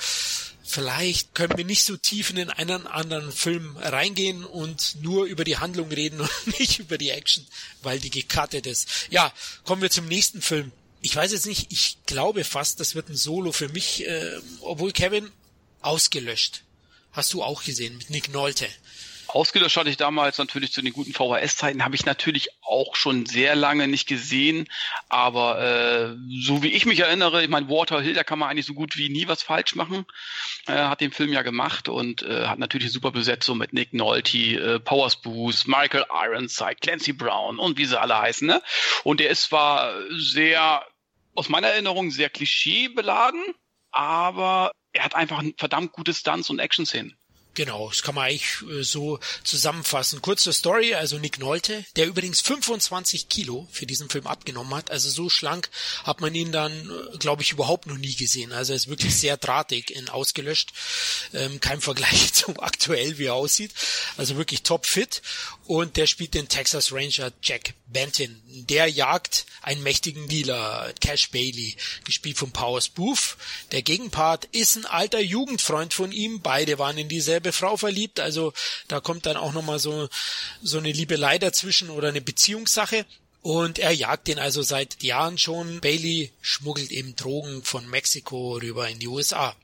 vielleicht 0.64 1.36
können 1.36 1.58
wir 1.58 1.66
nicht 1.66 1.84
so 1.84 1.98
tief 1.98 2.30
in 2.30 2.50
einen 2.50 2.88
anderen 2.88 3.32
Film 3.32 3.78
reingehen 3.78 4.45
und 4.45 4.98
nur 5.02 5.26
über 5.26 5.43
die 5.43 5.58
Handlung 5.58 5.89
reden 5.89 6.22
und 6.45 6.60
nicht 6.60 6.80
über 6.80 6.98
die 6.98 7.10
Action, 7.10 7.45
weil 7.82 8.00
die 8.00 8.10
gecuttet 8.10 8.66
ist. 8.66 8.88
Ja, 9.10 9.34
kommen 9.64 9.82
wir 9.82 9.89
zum 9.89 10.08
nächsten 10.08 10.41
Film. 10.41 10.72
Ich 11.02 11.16
weiß 11.16 11.32
jetzt 11.32 11.45
nicht, 11.45 11.72
ich 11.72 11.98
glaube 12.06 12.43
fast, 12.43 12.80
das 12.80 12.95
wird 12.95 13.10
ein 13.10 13.16
Solo 13.16 13.52
für 13.52 13.70
mich, 13.70 14.06
äh, 14.08 14.39
obwohl 14.62 14.91
Kevin 14.91 15.32
ausgelöscht. 15.82 16.64
Hast 17.12 17.34
du 17.34 17.43
auch 17.43 17.64
gesehen 17.64 17.98
mit 17.98 18.10
Nick 18.10 18.30
Nolte. 18.32 18.68
Ausgelöscht 19.30 19.78
hatte 19.78 19.89
ich 19.89 19.97
damals 19.97 20.38
natürlich 20.38 20.71
zu 20.71 20.82
den 20.82 20.93
guten 20.93 21.13
VHS-Zeiten, 21.13 21.84
habe 21.84 21.95
ich 21.95 22.05
natürlich 22.05 22.49
auch 22.61 22.95
schon 22.95 23.25
sehr 23.25 23.55
lange 23.55 23.88
nicht 23.88 24.07
gesehen, 24.07 24.67
aber 25.09 25.61
äh, 25.61 26.15
so 26.41 26.63
wie 26.63 26.69
ich 26.69 26.86
mich 26.86 26.99
erinnere, 26.99 27.43
ich 27.43 27.49
meine, 27.49 27.69
Water 27.69 28.01
Hill, 28.01 28.13
da 28.13 28.23
kann 28.23 28.39
man 28.39 28.49
eigentlich 28.49 28.65
so 28.65 28.73
gut 28.73 28.97
wie 28.97 29.09
nie 29.09 29.28
was 29.28 29.43
falsch 29.43 29.75
machen, 29.75 30.05
äh, 30.67 30.73
hat 30.73 31.01
den 31.01 31.11
Film 31.11 31.34
ja 31.34 31.41
gemacht 31.41 31.89
und 31.89 32.21
äh, 32.23 32.47
hat 32.47 32.59
natürlich 32.59 32.91
super 32.91 33.11
Besetzung 33.11 33.57
mit 33.57 33.73
Nick 33.73 33.93
Nolte, 33.93 34.38
äh, 34.38 34.80
Powers 34.80 35.17
Booth, 35.17 35.67
Michael 35.67 36.05
Ironside, 36.09 36.78
Clancy 36.82 37.13
Brown 37.13 37.59
und 37.59 37.78
wie 37.78 37.86
sie 37.86 37.99
alle 37.99 38.17
heißen, 38.17 38.47
ne? 38.47 38.61
Und 39.03 39.19
der 39.19 39.30
ist 39.30 39.43
zwar 39.43 39.93
sehr, 40.11 40.86
aus 41.36 41.49
meiner 41.49 41.67
Erinnerung, 41.67 42.11
sehr 42.11 42.30
klischeebeladen, 42.30 43.43
aber 43.91 44.71
er 44.93 45.03
hat 45.03 45.15
einfach 45.15 45.39
ein 45.39 45.53
verdammt 45.57 45.91
gutes 45.91 46.19
Stunts 46.19 46.49
und 46.49 46.59
Action-Szenen. 46.59 47.16
Genau, 47.58 47.89
das 47.89 48.03
kann 48.03 48.14
man 48.14 48.26
eigentlich 48.26 48.62
äh, 48.70 48.84
so 48.84 49.20
zusammenfassen. 49.43 50.22
Kurze 50.22 50.53
Story, 50.53 50.93
also 50.93 51.18
Nick 51.18 51.39
Nolte, 51.39 51.84
der 51.95 52.05
übrigens 52.05 52.39
25 52.41 53.30
Kilo 53.30 53.68
für 53.72 53.88
diesen 53.88 54.12
Film 54.12 54.28
abgenommen 54.28 54.76
hat. 54.76 54.91
Also 54.91 55.10
so 55.10 55.28
schlank 55.28 55.72
hat 56.03 56.22
man 56.22 56.36
ihn 56.36 56.51
dann, 56.51 56.72
äh, 56.72 57.18
glaube 57.18 57.41
ich, 57.41 57.51
überhaupt 57.51 57.88
noch 57.88 57.97
nie 57.97 58.14
gesehen. 58.14 58.51
Also 58.51 58.74
er 58.74 58.76
ist 58.76 58.89
wirklich 58.89 59.16
sehr 59.16 59.38
drahtig 59.38 59.89
in 59.89 60.08
ausgelöscht. 60.08 60.72
Ähm, 61.34 61.60
kein 61.60 61.82
Vergleich 61.82 62.32
zum 62.34 62.60
aktuell, 62.60 63.18
wie 63.18 63.26
er 63.26 63.34
aussieht. 63.34 63.72
Also 64.18 64.38
wirklich 64.38 64.62
top 64.62 64.86
fit. 64.86 65.24
Und 65.66 65.97
der 65.97 66.05
spielt 66.05 66.36
den 66.36 66.49
Texas 66.49 66.91
Ranger 66.91 67.32
Jack 67.41 67.74
Benton. 67.88 68.39
Der 68.45 68.86
jagt 68.86 69.47
einen 69.64 69.82
mächtigen 69.82 70.28
Dealer, 70.28 70.93
Cash 71.01 71.32
Bailey, 71.32 71.76
gespielt 72.05 72.38
von 72.38 72.51
Powers 72.51 72.89
Booth. 72.89 73.36
Der 73.72 73.82
Gegenpart 73.82 74.45
ist 74.51 74.76
ein 74.76 74.86
alter 74.86 75.20
Jugendfreund 75.20 75.93
von 75.93 76.12
ihm. 76.12 76.41
Beide 76.41 76.78
waren 76.78 76.97
in 76.97 77.10
dieselbe 77.10 77.47
dieselbe 77.48 77.52
Frau 77.54 77.78
verliebt. 77.78 78.20
Also 78.20 78.54
da 78.88 79.00
kommt 79.00 79.26
dann 79.26 79.38
auch 79.38 79.54
nochmal 79.54 79.80
so, 79.80 80.10
so 80.62 80.78
eine 80.78 80.91
Liebelei 80.91 81.39
dazwischen 81.39 81.89
oder 81.89 82.10
eine 82.10 82.22
Beziehungssache. 82.22 83.06
Und 83.43 83.80
er 83.80 83.91
jagt 83.91 84.28
den 84.28 84.39
also 84.39 84.62
seit 84.62 85.02
Jahren 85.04 85.38
schon. 85.38 85.80
Bailey 85.80 86.32
schmuggelt 86.41 86.91
eben 86.91 87.16
Drogen 87.16 87.64
von 87.64 87.88
Mexiko 87.89 88.58
rüber 88.58 88.89
in 88.89 89.00
die 89.00 89.08
USA. 89.08 89.56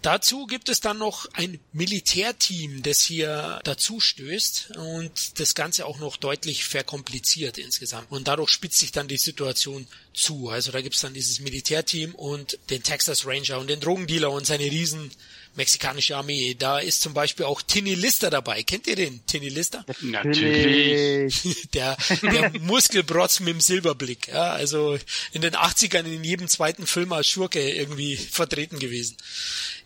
Dazu 0.00 0.46
gibt 0.46 0.70
es 0.70 0.80
dann 0.80 0.96
noch 0.96 1.26
ein 1.34 1.60
Militärteam, 1.72 2.82
das 2.82 3.02
hier 3.02 3.60
dazu 3.64 4.00
stößt 4.00 4.76
und 4.76 5.38
das 5.38 5.54
Ganze 5.54 5.84
auch 5.84 5.98
noch 5.98 6.16
deutlich 6.16 6.64
verkompliziert 6.64 7.58
insgesamt. 7.58 8.10
Und 8.10 8.26
dadurch 8.26 8.50
spitzt 8.50 8.78
sich 8.78 8.92
dann 8.92 9.08
die 9.08 9.18
Situation 9.18 9.86
zu. 10.14 10.48
Also 10.48 10.72
da 10.72 10.80
gibt 10.80 10.94
es 10.94 11.02
dann 11.02 11.12
dieses 11.12 11.40
Militärteam 11.40 12.14
und 12.14 12.58
den 12.70 12.82
Texas 12.82 13.26
Ranger 13.26 13.58
und 13.58 13.68
den 13.68 13.80
Drogendealer 13.80 14.30
und 14.30 14.46
seine 14.46 14.64
riesen 14.64 15.10
mexikanische 15.56 16.16
Armee. 16.16 16.54
Da 16.54 16.78
ist 16.78 17.02
zum 17.02 17.14
Beispiel 17.14 17.46
auch 17.46 17.62
Tinny 17.62 17.94
Lister 17.94 18.30
dabei. 18.30 18.62
Kennt 18.62 18.86
ihr 18.86 18.96
den, 18.96 19.24
Tinny 19.26 19.48
Lister? 19.48 19.84
Natürlich. 20.02 21.68
der, 21.74 21.96
der 22.22 22.52
Muskelbrotz 22.60 23.40
mit 23.40 23.48
dem 23.48 23.60
Silberblick. 23.60 24.28
Ja, 24.28 24.52
also 24.52 24.98
in 25.32 25.42
den 25.42 25.54
80ern 25.54 26.04
in 26.04 26.24
jedem 26.24 26.48
zweiten 26.48 26.86
Film 26.86 27.12
als 27.12 27.28
Schurke 27.28 27.60
irgendwie 27.60 28.16
vertreten 28.16 28.78
gewesen. 28.78 29.16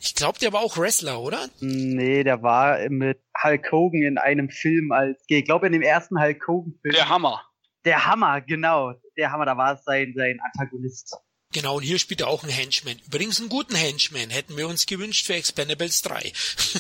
Ich 0.01 0.15
glaube, 0.15 0.39
der 0.39 0.53
war 0.53 0.61
auch 0.61 0.77
Wrestler, 0.77 1.21
oder? 1.21 1.49
Nee, 1.61 2.25
der 2.25 2.43
war 2.43 2.79
mit 2.89 3.21
Hulk 3.43 3.71
Hogan 3.71 4.03
in 4.03 4.19
einem 4.19 4.49
Film 4.49 4.93
als, 4.93 5.23
ich 5.27 5.45
glaube 5.45 5.67
in 5.67 5.73
dem 5.73 5.83
ersten 5.83 6.21
Hulk 6.21 6.47
Hogan 6.47 6.75
Film. 6.83 6.95
Der 6.95 7.09
Hammer. 7.09 7.43
Der 7.85 8.07
Hammer, 8.07 8.41
genau. 8.41 8.95
Der 9.17 9.33
Hammer, 9.33 9.47
da 9.47 9.57
war 9.57 9.75
es 9.75 9.85
sein, 9.85 10.13
sein 10.17 10.39
Antagonist. 10.41 11.17
Genau, 11.53 11.79
und 11.79 11.83
hier 11.83 11.99
spielt 11.99 12.21
er 12.21 12.29
auch 12.29 12.45
einen 12.45 12.53
Henchman. 12.53 13.01
Übrigens 13.09 13.41
einen 13.41 13.49
guten 13.49 13.75
Henchman 13.75 14.31
hätten 14.31 14.57
wir 14.57 14.69
uns 14.69 14.87
gewünscht 14.87 15.27
für 15.27 15.35
Expendables 15.35 16.03
3. 16.03 16.33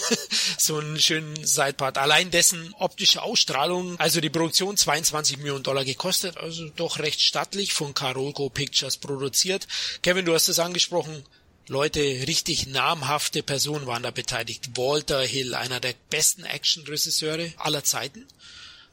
so 0.59 0.79
einen 0.79 1.01
schönen 1.01 1.45
Sidepart. 1.45 1.99
Allein 1.99 2.31
dessen 2.31 2.73
optische 2.79 3.21
Ausstrahlung, 3.21 3.99
also 3.99 4.21
die 4.21 4.31
Produktion 4.31 4.77
22 4.77 5.39
Millionen 5.39 5.65
Dollar 5.65 5.85
gekostet, 5.85 6.37
also 6.37 6.69
doch 6.77 7.01
recht 7.01 7.21
stattlich 7.21 7.73
von 7.73 7.95
Carolco 7.95 8.49
Pictures 8.49 8.97
produziert. 8.97 9.67
Kevin, 10.03 10.25
du 10.25 10.35
hast 10.35 10.49
es 10.49 10.61
angesprochen. 10.61 11.25
Leute, 11.67 12.01
richtig 12.01 12.69
namhafte 12.69 13.43
Personen 13.43 13.87
waren 13.87 14.05
da 14.05 14.13
beteiligt. 14.13 14.77
Walter 14.77 15.23
Hill, 15.23 15.57
einer 15.57 15.81
der 15.81 15.95
besten 16.11 16.45
Action-Regisseure 16.45 17.53
aller 17.57 17.83
Zeiten 17.83 18.25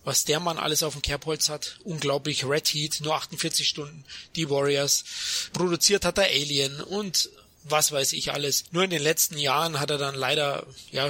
was 0.07 0.23
der 0.23 0.39
Mann 0.39 0.57
alles 0.57 0.83
auf 0.83 0.93
dem 0.93 1.01
Kerbholz 1.01 1.49
hat. 1.49 1.79
Unglaublich. 1.83 2.47
Red 2.47 2.65
Heat, 2.69 3.01
nur 3.03 3.15
48 3.15 3.67
Stunden. 3.67 4.05
Die 4.37 4.49
Warriors. 4.49 5.49
Produziert 5.51 6.05
hat 6.05 6.17
er 6.17 6.29
Alien 6.29 6.79
und 6.79 7.29
was 7.65 7.91
weiß 7.91 8.13
ich 8.13 8.31
alles. 8.31 8.63
Nur 8.71 8.85
in 8.85 8.89
den 8.89 9.01
letzten 9.01 9.37
Jahren 9.37 9.81
hat 9.81 9.89
er 9.89 9.97
dann 9.97 10.15
leider, 10.15 10.65
ja, 10.91 11.09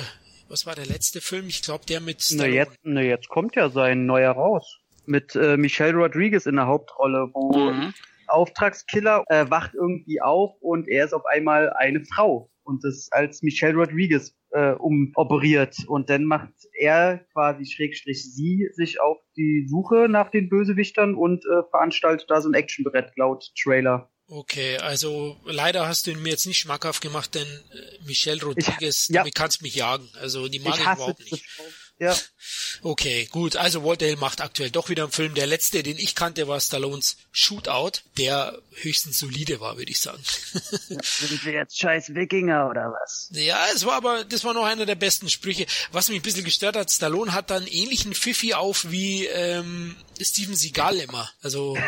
was 0.50 0.66
war 0.66 0.74
der 0.74 0.88
letzte 0.88 1.22
Film? 1.22 1.48
Ich 1.48 1.62
glaube, 1.62 1.86
der 1.86 2.02
mit 2.02 2.24
Stallone. 2.24 2.50
Na 2.50 2.56
jetzt, 2.56 2.78
na 2.82 3.02
jetzt 3.02 3.30
kommt 3.30 3.56
ja 3.56 3.70
sein 3.70 4.08
neuer 4.08 4.32
raus. 4.32 4.80
Mit 5.06 5.36
äh, 5.36 5.58
Michelle 5.58 5.96
Rodriguez 5.96 6.48
in 6.48 6.56
der 6.56 6.66
Hauptrolle, 6.66 7.30
wo 7.34 7.56
mhm. 7.56 7.94
Auftragskiller 8.26 9.26
äh, 9.28 9.48
wacht 9.48 9.76
irgendwie 9.76 10.22
auf 10.22 10.56
und 10.60 10.88
er 10.88 11.06
ist 11.06 11.14
auf 11.14 11.26
einmal 11.28 11.72
eine 11.72 12.04
Frau. 12.04 12.50
Und 12.68 12.84
das 12.84 13.08
als 13.12 13.42
Michelle 13.42 13.76
Rodriguez 13.76 14.36
äh, 14.52 14.74
umoperiert. 14.74 15.78
Und 15.88 16.10
dann 16.10 16.26
macht 16.26 16.54
er 16.78 17.26
quasi 17.34 17.66
Schrägstrich 17.66 18.24
sie 18.34 18.68
sich 18.74 19.00
auf 19.00 19.18
die 19.36 19.66
Suche 19.70 20.08
nach 20.10 20.30
den 20.30 20.50
Bösewichtern 20.50 21.16
und 21.16 21.46
äh, 21.46 21.64
veranstaltet 21.70 22.30
da 22.30 22.42
so 22.42 22.50
ein 22.50 22.54
Actionbrett 22.54 23.12
laut 23.16 23.52
Trailer. 23.62 24.12
Okay, 24.30 24.78
also 24.80 25.38
leider 25.46 25.88
hast 25.88 26.06
du 26.06 26.12
ihn 26.12 26.22
mir 26.22 26.32
jetzt 26.32 26.48
nicht 26.48 26.58
schmackhaft 26.58 27.02
gemacht, 27.02 27.34
denn 27.34 27.48
äh, 27.48 28.06
Michelle 28.06 28.44
Rodriguez, 28.44 29.08
ich, 29.08 29.16
ja. 29.16 29.22
damit 29.22 29.36
kannst 29.36 29.62
mich 29.62 29.76
jagen. 29.76 30.10
Also 30.20 30.50
die 30.50 30.60
mag 30.60 30.74
ich, 30.76 30.82
ich 30.82 30.86
überhaupt 30.86 31.32
nicht. 31.32 31.46
Ja. 32.00 32.16
Okay, 32.84 33.28
gut. 33.32 33.56
Also 33.56 33.84
Walter 33.84 34.06
Hill 34.06 34.18
macht 34.18 34.42
aktuell 34.42 34.70
doch 34.70 34.90
wieder 34.90 35.04
einen 35.04 35.12
Film. 35.12 35.34
Der 35.34 35.48
letzte, 35.48 35.82
den 35.82 35.98
ich 35.98 36.14
kannte, 36.14 36.48
war 36.48 36.60
Stallones 36.60 37.18
Shootout, 37.32 38.02
der 38.18 38.60
höchstens 38.76 39.18
solide 39.18 39.60
war, 39.60 39.78
würde 39.78 39.92
ich 39.92 40.00
sagen. 40.00 40.22
sind 40.54 41.46
wir 41.46 41.54
jetzt 41.54 41.80
scheiß 41.80 42.14
Wikinger 42.14 42.70
oder 42.70 42.94
was? 42.94 43.30
Ja, 43.32 43.66
es 43.74 43.86
war 43.86 43.96
aber, 43.96 44.24
das 44.26 44.44
war 44.44 44.54
noch 44.54 44.66
einer 44.66 44.86
der 44.86 44.96
besten 44.96 45.28
Sprüche. 45.30 45.66
Was 45.92 46.10
mich 46.10 46.20
ein 46.20 46.24
bisschen 46.24 46.46
gestört 46.46 46.76
hat, 46.76 46.92
Stallone 46.92 47.34
hat 47.34 47.50
dann 47.50 47.66
ähnlichen 47.66 48.14
Pfiffi 48.14 48.54
auf 48.54 48.92
wie 48.92 49.26
ähm, 49.26 49.96
Steven 50.26 50.56
Seagal 50.56 50.98
immer. 50.98 51.30
Also 51.42 51.78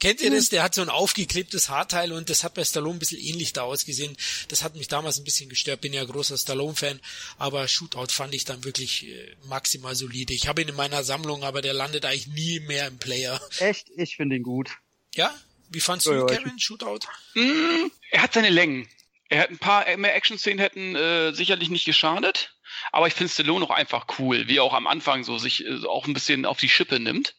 Kennt 0.00 0.22
ihr 0.22 0.30
das? 0.30 0.48
Der 0.48 0.62
hat 0.62 0.74
so 0.74 0.80
ein 0.80 0.88
aufgeklebtes 0.88 1.68
Haarteil 1.68 2.12
und 2.12 2.30
das 2.30 2.42
hat 2.42 2.54
bei 2.54 2.64
Stallone 2.64 2.96
ein 2.96 2.98
bisschen 2.98 3.20
ähnlich 3.20 3.52
da 3.52 3.62
ausgesehen. 3.62 4.16
Das 4.48 4.64
hat 4.64 4.74
mich 4.74 4.88
damals 4.88 5.18
ein 5.18 5.24
bisschen 5.24 5.50
gestört. 5.50 5.82
Bin 5.82 5.92
ja 5.92 6.02
großer 6.02 6.38
Stallone-Fan, 6.38 7.00
aber 7.36 7.68
Shootout 7.68 8.06
fand 8.08 8.34
ich 8.34 8.46
dann 8.46 8.64
wirklich 8.64 9.06
äh, 9.08 9.36
maximal 9.44 9.94
solide. 9.94 10.32
Ich 10.32 10.48
habe 10.48 10.62
ihn 10.62 10.68
in 10.68 10.74
meiner 10.74 11.04
Sammlung, 11.04 11.44
aber 11.44 11.60
der 11.60 11.74
landet 11.74 12.06
eigentlich 12.06 12.28
nie 12.28 12.60
mehr 12.60 12.86
im 12.86 12.96
Player. 12.96 13.38
Echt? 13.58 13.90
Ich 13.94 14.16
finde 14.16 14.36
ihn 14.36 14.42
gut. 14.42 14.70
Ja? 15.14 15.34
Wie 15.68 15.80
fandst 15.80 16.06
du, 16.06 16.14
ja, 16.14 16.24
Kevin, 16.24 16.58
Shootout? 16.58 17.00
Mm, 17.34 17.90
er 18.10 18.22
hat 18.22 18.32
seine 18.32 18.48
Längen. 18.48 18.88
Er 19.28 19.42
hat 19.42 19.50
ein 19.50 19.58
paar 19.58 19.84
mehr 19.98 20.14
Action-Szenen 20.14 20.58
hätten 20.60 20.96
äh, 20.96 21.32
sicherlich 21.34 21.68
nicht 21.68 21.84
geschadet. 21.84 22.54
Aber 22.92 23.06
ich 23.06 23.14
finde 23.14 23.32
Stallone 23.32 23.64
auch 23.64 23.70
einfach 23.70 24.06
cool, 24.18 24.48
wie 24.48 24.58
er 24.58 24.64
auch 24.64 24.74
am 24.74 24.86
Anfang 24.86 25.24
so 25.24 25.38
sich 25.38 25.64
äh, 25.64 25.86
auch 25.86 26.06
ein 26.06 26.14
bisschen 26.14 26.46
auf 26.46 26.58
die 26.58 26.68
Schippe 26.68 27.00
nimmt 27.00 27.34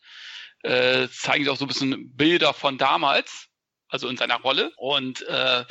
äh, 0.63 1.07
zeigen 1.09 1.43
sie 1.43 1.49
auch 1.49 1.57
so 1.57 1.65
ein 1.65 1.69
bisschen 1.69 2.15
Bilder 2.15 2.53
von 2.53 2.77
damals 2.77 3.47
also 3.91 4.07
in 4.07 4.17
seiner 4.17 4.39
Rolle. 4.39 4.71
Und 4.77 5.21
äh, 5.27 5.65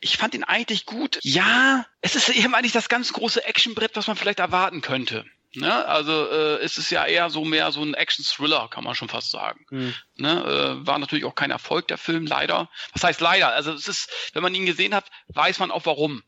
ich 0.00 0.16
fand 0.16 0.34
ihn 0.34 0.44
eigentlich 0.44 0.86
gut. 0.86 1.18
Ja, 1.22 1.84
es 2.00 2.16
ist 2.16 2.30
eben 2.30 2.54
eigentlich 2.54 2.72
das 2.72 2.88
ganz 2.88 3.12
große 3.12 3.44
Actionbrett, 3.44 3.96
was 3.96 4.06
man 4.06 4.16
vielleicht 4.16 4.38
erwarten 4.38 4.80
könnte. 4.80 5.26
Ne? 5.52 5.84
Also 5.84 6.30
äh, 6.30 6.62
es 6.62 6.78
ist 6.78 6.90
ja 6.90 7.04
eher 7.04 7.28
so 7.28 7.44
mehr 7.44 7.70
so 7.70 7.82
ein 7.82 7.92
Action-Thriller, 7.92 8.68
kann 8.68 8.84
man 8.84 8.94
schon 8.94 9.10
fast 9.10 9.30
sagen. 9.30 9.66
Mhm. 9.70 9.94
Ne? 10.16 10.42
Äh, 10.82 10.86
war 10.86 10.98
natürlich 10.98 11.26
auch 11.26 11.34
kein 11.34 11.50
Erfolg 11.50 11.88
der 11.88 11.98
Film, 11.98 12.24
leider. 12.24 12.70
Was 12.94 13.04
heißt 13.04 13.20
leider? 13.20 13.48
Also 13.52 13.72
es 13.72 13.88
ist, 13.88 14.10
wenn 14.32 14.42
man 14.42 14.54
ihn 14.54 14.64
gesehen 14.64 14.94
hat, 14.94 15.10
weiß 15.28 15.58
man 15.58 15.70
auch 15.70 15.84
warum. 15.84 16.22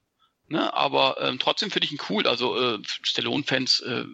Ne? 0.49 0.73
Aber 0.75 1.17
ähm, 1.21 1.39
trotzdem 1.39 1.71
finde 1.71 1.87
ich 1.87 1.93
ihn 1.93 2.01
cool. 2.09 2.27
Also 2.27 2.59
äh, 2.59 2.79
Stallone-Fans 2.85 3.81
äh, 3.81 4.05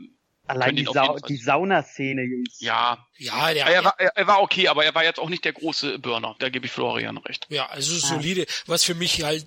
Allein 0.49 0.77
die, 0.77 0.85
Sau 0.85 1.19
die 1.19 1.37
Saunaszene, 1.37 2.23
Jungs. 2.23 2.59
Ja, 2.61 3.07
ja, 3.19 3.53
der, 3.53 3.67
er, 3.67 3.85
war, 3.85 3.95
er, 3.99 4.17
er, 4.17 4.27
war 4.27 4.41
okay, 4.41 4.69
aber 4.69 4.83
er 4.83 4.95
war 4.95 5.05
jetzt 5.05 5.21
auch 5.21 5.29
nicht 5.29 5.45
der 5.45 5.53
große 5.53 5.99
Burner. 5.99 6.37
Da 6.39 6.49
gebe 6.49 6.65
ich 6.65 6.73
Florian 6.73 7.19
recht. 7.19 7.47
Ja, 7.51 7.67
also 7.67 7.95
solide. 7.99 8.47
Was 8.65 8.83
für 8.83 8.95
mich 8.95 9.23
halt 9.23 9.47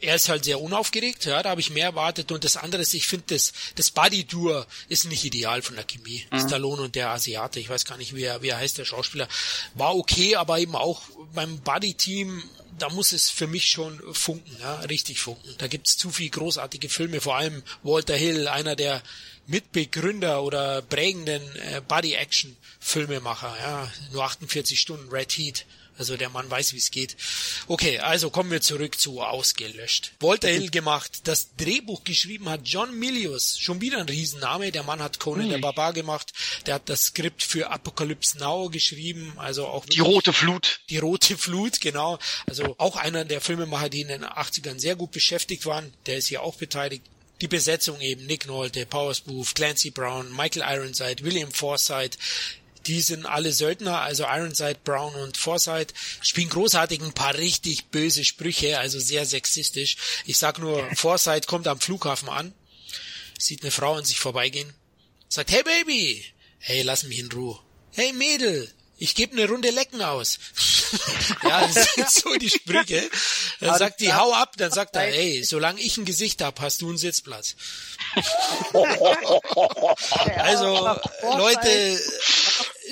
er 0.00 0.16
ist 0.16 0.28
halt 0.28 0.44
sehr 0.44 0.60
unaufgeregt, 0.60 1.24
ja, 1.24 1.42
da 1.42 1.50
habe 1.50 1.60
ich 1.60 1.70
mehr 1.70 1.86
erwartet. 1.86 2.30
Und 2.32 2.44
das 2.44 2.56
andere 2.56 2.82
ist, 2.82 2.94
ich 2.94 3.06
finde, 3.06 3.26
das, 3.28 3.52
das 3.76 3.90
Buddy-Tour 3.90 4.66
ist 4.88 5.06
nicht 5.06 5.24
ideal 5.24 5.62
von 5.62 5.76
der 5.76 5.84
Chemie. 5.84 6.26
Mhm. 6.30 6.40
Stallone 6.40 6.82
und 6.82 6.94
der 6.94 7.10
Asiate, 7.10 7.60
ich 7.60 7.68
weiß 7.68 7.84
gar 7.84 7.96
nicht, 7.96 8.14
wie 8.14 8.24
er, 8.24 8.42
wie 8.42 8.48
er 8.48 8.58
heißt, 8.58 8.78
der 8.78 8.84
Schauspieler, 8.84 9.28
war 9.74 9.96
okay, 9.96 10.36
aber 10.36 10.58
eben 10.58 10.76
auch 10.76 11.02
beim 11.32 11.58
Buddy-Team, 11.60 12.42
da 12.78 12.88
muss 12.90 13.12
es 13.12 13.30
für 13.30 13.46
mich 13.46 13.68
schon 13.68 14.00
funken, 14.12 14.56
ja, 14.60 14.80
richtig 14.80 15.20
funken. 15.20 15.54
Da 15.58 15.68
gibt's 15.68 15.96
zu 15.96 16.10
viel 16.10 16.28
großartige 16.28 16.88
Filme, 16.88 17.20
vor 17.20 17.36
allem 17.36 17.62
Walter 17.82 18.16
Hill, 18.16 18.48
einer 18.48 18.76
der 18.76 19.02
Mitbegründer 19.46 20.42
oder 20.42 20.82
prägenden 20.82 21.42
äh, 21.56 21.80
Body-Action-Filmemacher, 21.86 23.56
ja, 23.60 23.92
nur 24.12 24.24
48 24.24 24.80
Stunden 24.80 25.08
Red 25.10 25.32
Heat. 25.32 25.66
Also 25.96 26.16
der 26.16 26.28
Mann 26.28 26.50
weiß, 26.50 26.72
wie 26.72 26.78
es 26.78 26.90
geht. 26.90 27.16
Okay, 27.66 27.98
also 27.98 28.30
kommen 28.30 28.50
wir 28.50 28.60
zurück 28.60 28.98
zu 28.98 29.20
ausgelöscht. 29.20 30.12
Walter 30.20 30.48
Hill 30.48 30.70
gemacht. 30.70 31.20
Das 31.24 31.54
Drehbuch 31.56 32.04
geschrieben 32.04 32.48
hat 32.48 32.62
John 32.64 32.98
Milius. 32.98 33.58
Schon 33.58 33.80
wieder 33.80 33.98
ein 33.98 34.08
Riesenname. 34.08 34.72
Der 34.72 34.82
Mann 34.82 35.00
hat 35.00 35.20
Conan 35.20 35.50
der 35.50 35.58
Barbar 35.58 35.92
gemacht. 35.92 36.32
Der 36.66 36.74
hat 36.74 36.88
das 36.88 37.06
Skript 37.06 37.42
für 37.42 37.70
Apocalypse 37.70 38.38
Now 38.38 38.68
geschrieben. 38.68 39.32
Also 39.36 39.66
auch 39.66 39.86
die 39.86 40.00
rote 40.00 40.32
Flut. 40.32 40.80
Die 40.90 40.98
rote 40.98 41.36
Flut, 41.36 41.80
genau. 41.80 42.18
Also 42.46 42.74
auch 42.78 42.96
einer 42.96 43.24
der 43.24 43.40
Filmemacher, 43.40 43.88
die 43.88 44.00
in 44.00 44.08
den 44.08 44.24
80ern 44.24 44.80
sehr 44.80 44.96
gut 44.96 45.12
beschäftigt 45.12 45.66
waren. 45.66 45.92
Der 46.06 46.16
ist 46.18 46.26
hier 46.26 46.42
auch 46.42 46.56
beteiligt 46.56 47.02
die 47.40 47.48
Besetzung 47.48 48.00
eben 48.00 48.26
Nick 48.26 48.46
Nolte, 48.46 48.86
Powers 48.86 49.20
Booth, 49.20 49.54
Clancy 49.54 49.90
Brown, 49.90 50.34
Michael 50.34 50.62
Ironside, 50.66 51.24
William 51.24 51.50
Forsythe, 51.50 52.16
die 52.86 53.00
sind 53.00 53.26
alle 53.26 53.52
Söldner, 53.52 54.00
also 54.00 54.24
Ironside, 54.24 54.78
Brown 54.84 55.14
und 55.14 55.36
Forsythe, 55.36 55.94
spielen 56.20 56.48
großartig 56.48 57.00
ein 57.02 57.12
paar 57.12 57.34
richtig 57.34 57.86
böse 57.86 58.24
Sprüche, 58.24 58.78
also 58.78 58.98
sehr 58.98 59.26
sexistisch. 59.26 59.96
Ich 60.26 60.38
sag 60.38 60.58
nur, 60.58 60.88
Forsythe 60.96 61.46
kommt 61.46 61.66
am 61.66 61.80
Flughafen 61.80 62.28
an, 62.28 62.52
sieht 63.38 63.62
eine 63.62 63.70
Frau 63.70 63.94
an 63.94 64.04
sich 64.04 64.18
vorbeigehen, 64.18 64.72
sagt, 65.28 65.50
hey 65.50 65.62
Baby, 65.62 66.24
hey, 66.58 66.82
lass 66.82 67.04
mich 67.04 67.18
in 67.18 67.30
Ruhe. 67.32 67.58
Hey 67.92 68.12
Mädel, 68.12 68.72
ich 68.96 69.14
gebe 69.14 69.32
eine 69.32 69.48
Runde 69.48 69.70
Lecken 69.70 70.02
aus. 70.02 70.38
ja, 71.42 71.66
das 71.66 71.94
sind 71.94 72.10
so 72.10 72.34
die 72.36 72.50
Sprüche. 72.50 73.10
Dann 73.60 73.78
sagt 73.78 74.00
die, 74.00 74.12
hau 74.12 74.32
ab, 74.32 74.54
dann 74.56 74.70
sagt 74.70 74.94
er, 74.96 75.02
hey, 75.02 75.42
solange 75.42 75.80
ich 75.80 75.96
ein 75.96 76.04
Gesicht 76.04 76.42
hab, 76.42 76.60
hast 76.60 76.80
du 76.80 76.88
einen 76.88 76.98
Sitzplatz. 76.98 77.56
also, 80.36 80.98
Leute, 81.36 82.00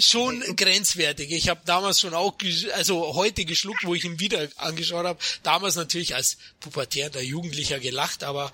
schon 0.05 0.41
grenzwertig. 0.57 1.31
Ich 1.33 1.49
habe 1.49 1.61
damals 1.65 2.01
schon 2.01 2.15
auch, 2.15 2.37
also 2.75 3.15
heute 3.15 3.45
geschluckt, 3.45 3.85
wo 3.85 3.95
ich 3.95 4.05
ihn 4.05 4.21
wieder 4.21 4.49
angeschaut 4.57 5.07
habe. 5.07 5.19
Damals 5.43 5.77
natürlich 5.77 6.15
als 6.15 6.39
pubertärender 6.61 7.23
Jugendlicher 7.23 7.79
gelacht, 7.81 8.25
aber 8.25 8.53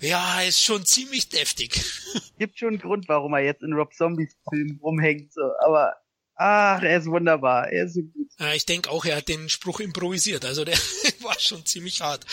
ja, 0.00 0.40
ist 0.42 0.62
schon 0.62 0.84
ziemlich 0.84 1.28
deftig. 1.28 1.80
Gibt 2.38 2.58
schon 2.58 2.68
einen 2.68 2.78
Grund, 2.78 3.08
warum 3.08 3.34
er 3.34 3.40
jetzt 3.40 3.62
in 3.62 3.72
Rob 3.72 3.94
Zombies 3.94 4.36
Film 4.48 4.78
rumhängt, 4.82 5.32
so, 5.32 5.42
aber 5.64 5.96
Ah, 6.40 6.78
er 6.80 6.98
ist 6.98 7.06
wunderbar. 7.06 7.68
Er 7.72 7.86
ist 7.86 7.94
so 7.94 8.02
gut. 8.02 8.30
Ja, 8.38 8.54
ich 8.54 8.64
denke 8.64 8.90
auch, 8.92 9.04
er 9.04 9.16
hat 9.16 9.26
den 9.26 9.48
Spruch 9.48 9.80
improvisiert. 9.80 10.44
Also 10.44 10.64
der 10.64 10.78
war 11.20 11.38
schon 11.40 11.66
ziemlich 11.66 12.00
hart. 12.00 12.24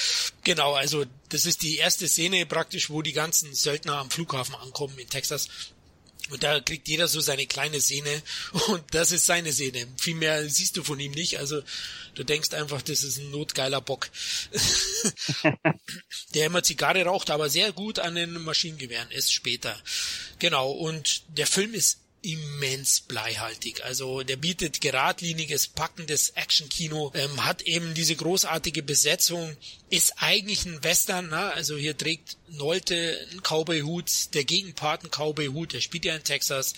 Genau, 0.44 0.76
also 0.76 1.06
das 1.30 1.48
ist 1.48 1.64
die 1.64 1.78
erste 1.78 2.08
Szene 2.08 2.46
praktisch, 2.46 2.92
wo 2.92 3.02
die 3.02 3.14
ganzen 3.14 3.56
Söldner 3.56 3.98
am 3.98 4.12
Flughafen 4.12 4.54
ankommen 4.54 5.00
in 5.00 5.10
Texas. 5.10 5.48
Und 6.32 6.44
da 6.44 6.60
kriegt 6.60 6.88
jeder 6.88 7.08
so 7.08 7.20
seine 7.20 7.46
kleine 7.46 7.80
Szene 7.80 8.22
und 8.68 8.84
das 8.92 9.12
ist 9.12 9.26
seine 9.26 9.54
Szene. 9.54 9.88
Viel 9.98 10.16
mehr 10.16 10.50
siehst 10.50 10.78
du 10.78 10.84
von 10.84 11.00
ihm 11.00 11.12
nicht. 11.12 11.38
Also 11.40 11.62
du 12.16 12.24
denkst 12.24 12.54
einfach, 12.54 12.82
das 12.82 13.04
ist 13.04 13.18
ein 13.18 13.32
notgeiler 13.32 13.82
Bock. 13.82 14.10
der 16.34 16.48
immer 16.48 16.64
Zigarre 16.64 17.04
raucht, 17.04 17.30
aber 17.30 17.50
sehr 17.50 17.72
gut 17.72 18.00
an 18.00 18.16
den 18.16 18.34
Maschinengewehren 18.34 19.12
ist 19.12 19.34
später. 19.34 19.80
Genau. 20.40 20.72
Und 20.72 21.24
der 21.38 21.48
Film 21.48 21.74
ist 21.74 22.00
immens 22.26 23.02
bleihaltig. 23.02 23.84
Also 23.84 24.24
der 24.24 24.36
bietet 24.36 24.82
geradliniges, 24.82 25.68
packendes 25.68 26.32
Actionkino, 26.32 27.12
ähm, 27.14 27.46
hat 27.46 27.62
eben 27.62 27.94
diese 27.94 28.16
großartige 28.16 28.82
Besetzung, 28.82 29.56
ist 29.90 30.14
eigentlich 30.18 30.66
ein 30.66 30.84
Western, 30.84 31.30
ne? 31.30 31.54
also 31.54 31.78
hier 31.78 31.96
trägt 31.96 32.38
Nolte 32.50 33.28
einen 33.32 33.42
Cowboy-Hut, 33.42 34.34
der 34.34 34.44
Gegenpart 34.44 35.02
einen 35.02 35.12
Cowboy-Hut, 35.12 35.74
der 35.74 35.82
spielt 35.82 36.06
ja 36.06 36.16
in 36.16 36.24
Texas. 36.24 36.74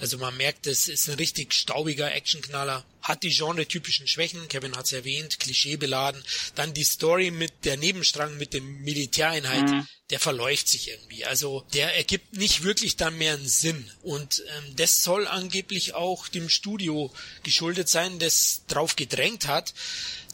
Also 0.00 0.16
man 0.16 0.36
merkt, 0.36 0.66
es 0.66 0.88
ist 0.88 1.08
ein 1.08 1.16
richtig 1.16 1.52
staubiger 1.52 2.14
Actionknaller. 2.14 2.84
Hat 3.02 3.22
die 3.22 3.34
genre-typischen 3.34 4.06
Schwächen, 4.06 4.48
Kevin 4.48 4.76
hat 4.76 4.86
es 4.86 4.92
erwähnt, 4.92 5.38
klischeebeladen. 5.40 6.22
Dann 6.54 6.72
die 6.72 6.84
Story 6.84 7.30
mit 7.30 7.52
der 7.64 7.76
Nebenstrang 7.76 8.38
mit 8.38 8.54
dem 8.54 8.82
Militäreinheit, 8.82 9.68
mhm. 9.68 9.86
der 10.08 10.18
verläuft 10.18 10.68
sich 10.68 10.88
irgendwie. 10.88 11.26
Also 11.26 11.66
der 11.74 11.96
ergibt 11.96 12.34
nicht 12.34 12.62
wirklich 12.62 12.96
dann 12.96 13.18
mehr 13.18 13.34
einen 13.34 13.46
Sinn. 13.46 13.90
Und 14.02 14.42
ähm, 14.56 14.76
das 14.76 15.02
soll 15.02 15.26
angeblich 15.26 15.94
auch 15.94 16.28
dem 16.28 16.48
Studio 16.48 17.12
geschuldet 17.42 17.88
sein, 17.88 18.18
das 18.18 18.62
drauf 18.68 18.96
gedrängt 18.96 19.46
hat, 19.48 19.74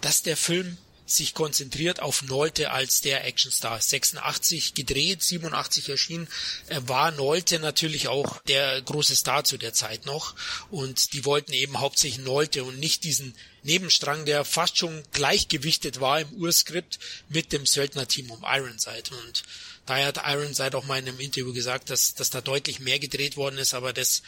dass 0.00 0.22
der 0.22 0.36
Film 0.36 0.78
sich 1.06 1.34
konzentriert 1.34 2.00
auf 2.00 2.22
Nolte 2.22 2.72
als 2.72 3.00
der 3.00 3.24
Actionstar. 3.24 3.80
86 3.80 4.74
gedreht, 4.74 5.22
87 5.22 5.88
erschienen, 5.88 6.28
war 6.68 7.12
Nolte 7.12 7.60
natürlich 7.60 8.08
auch 8.08 8.42
der 8.42 8.82
große 8.82 9.14
Star 9.14 9.44
zu 9.44 9.56
der 9.56 9.72
Zeit 9.72 10.04
noch. 10.04 10.34
Und 10.70 11.12
die 11.12 11.24
wollten 11.24 11.52
eben 11.52 11.78
hauptsächlich 11.78 12.24
Nolte 12.24 12.64
und 12.64 12.78
nicht 12.78 13.04
diesen 13.04 13.34
Nebenstrang, 13.62 14.26
der 14.26 14.44
fast 14.44 14.78
schon 14.78 15.02
gleichgewichtet 15.12 16.00
war 16.00 16.20
im 16.20 16.32
Urskript 16.34 16.98
mit 17.28 17.52
dem 17.52 17.66
Söldnerteam 17.66 18.30
um 18.30 18.44
Ironside. 18.44 19.14
Und 19.26 19.44
daher 19.86 20.06
hat 20.06 20.22
Ironside 20.24 20.76
auch 20.76 20.84
mal 20.84 20.98
in 20.98 21.08
einem 21.08 21.20
Interview 21.20 21.52
gesagt, 21.52 21.90
dass, 21.90 22.14
dass 22.14 22.30
da 22.30 22.40
deutlich 22.40 22.80
mehr 22.80 22.98
gedreht 22.98 23.36
worden 23.36 23.58
ist, 23.58 23.74
aber 23.74 23.92
das 23.92 24.22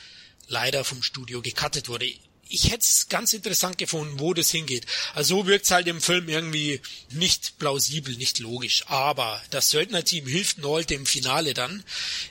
leider 0.46 0.84
vom 0.84 1.02
Studio 1.02 1.42
gecuttet 1.42 1.88
wurde 1.88 2.12
ich 2.50 2.70
hätte 2.70 2.80
es 2.80 3.08
ganz 3.08 3.32
interessant 3.32 3.78
gefunden, 3.78 4.18
wo 4.18 4.34
das 4.34 4.50
hingeht. 4.50 4.86
Also 5.14 5.36
so 5.36 5.46
wirkt 5.46 5.64
es 5.64 5.70
halt 5.70 5.86
im 5.86 6.00
Film 6.00 6.28
irgendwie 6.28 6.80
nicht 7.12 7.58
plausibel, 7.58 8.16
nicht 8.16 8.38
logisch. 8.38 8.84
Aber 8.88 9.40
das 9.50 9.70
Söldnerteam 9.70 10.26
hilft 10.26 10.58
Nolte 10.58 10.94
im 10.94 11.06
Finale 11.06 11.54
dann. 11.54 11.84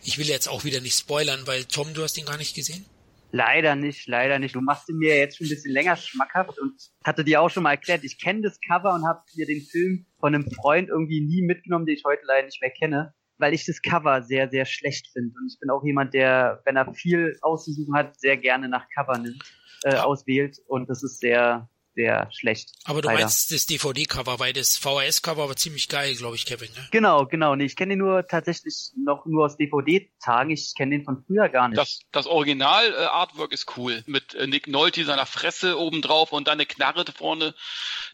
Ich 0.03 0.17
will 0.17 0.27
jetzt 0.27 0.47
auch 0.49 0.63
wieder 0.63 0.81
nicht 0.81 0.97
spoilern, 0.97 1.45
weil 1.45 1.65
Tom, 1.65 1.93
du 1.93 2.03
hast 2.03 2.17
ihn 2.17 2.25
gar 2.25 2.37
nicht 2.37 2.55
gesehen. 2.55 2.85
Leider 3.31 3.75
nicht, 3.75 4.07
leider 4.07 4.39
nicht. 4.39 4.55
Du 4.55 4.61
machst 4.61 4.89
ihn 4.89 4.97
mir 4.97 5.17
jetzt 5.17 5.37
schon 5.37 5.47
ein 5.47 5.49
bisschen 5.49 5.73
länger 5.73 5.97
schmackhaft 5.97 6.57
und 6.59 6.73
hatte 7.03 7.23
dir 7.23 7.41
auch 7.41 7.49
schon 7.49 7.63
mal 7.63 7.71
erklärt, 7.71 8.03
ich 8.03 8.19
kenne 8.19 8.41
das 8.41 8.57
Cover 8.65 8.93
und 8.95 9.05
habe 9.05 9.21
mir 9.35 9.45
den 9.45 9.61
Film 9.61 10.05
von 10.19 10.33
einem 10.33 10.49
Freund 10.49 10.89
irgendwie 10.89 11.21
nie 11.21 11.41
mitgenommen, 11.41 11.85
den 11.85 11.95
ich 11.95 12.05
heute 12.05 12.23
leider 12.25 12.45
nicht 12.45 12.61
mehr 12.61 12.71
kenne, 12.71 13.13
weil 13.37 13.53
ich 13.53 13.65
das 13.65 13.81
Cover 13.81 14.23
sehr, 14.23 14.49
sehr 14.49 14.65
schlecht 14.65 15.07
finde. 15.11 15.35
Und 15.37 15.51
ich 15.51 15.59
bin 15.59 15.69
auch 15.69 15.83
jemand, 15.83 16.13
der, 16.13 16.61
wenn 16.65 16.77
er 16.77 16.91
viel 16.93 17.37
auszusuchen 17.41 17.93
hat, 17.95 18.17
sehr 18.19 18.37
gerne 18.37 18.69
nach 18.69 18.87
Cover 18.95 19.17
nimmt 19.17 19.43
äh, 19.83 19.95
auswählt 19.95 20.57
und 20.67 20.89
das 20.89 21.03
ist 21.03 21.19
sehr, 21.19 21.69
sehr 21.95 22.29
schlecht. 22.31 22.71
Aber 22.85 23.01
du 23.01 23.07
leider. 23.07 23.21
meinst 23.21 23.51
das 23.51 23.65
DVD-Cover, 23.65 24.39
weil 24.39 24.53
das 24.53 24.77
VHS-Cover 24.77 25.49
war 25.49 25.55
ziemlich 25.55 25.89
geil, 25.89 26.15
glaube 26.15 26.35
ich, 26.35 26.45
Kevin. 26.45 26.69
Ne? 26.75 26.87
Genau, 26.91 27.25
genau. 27.25 27.55
Nee, 27.55 27.65
ich 27.65 27.75
kenne 27.75 27.93
den 27.93 27.99
nur 27.99 28.27
tatsächlich 28.27 28.91
noch 29.03 29.25
nur 29.25 29.45
aus 29.45 29.57
DVD-Tagen. 29.57 30.51
Ich 30.51 30.73
kenne 30.75 30.97
den 30.97 31.03
von 31.03 31.23
früher 31.25 31.49
gar 31.49 31.67
nicht. 31.67 31.79
Das, 31.79 31.99
das 32.11 32.27
Original-Artwork 32.27 33.51
ist 33.51 33.77
cool. 33.77 34.03
Mit 34.05 34.35
äh, 34.35 34.47
Nick 34.47 34.67
Nolte 34.67 35.03
seiner 35.05 35.25
Fresse 35.25 35.77
obendrauf 35.77 36.31
und 36.31 36.47
dann 36.47 36.53
eine 36.53 36.65
Knarre 36.65 37.05
vorne. 37.11 37.55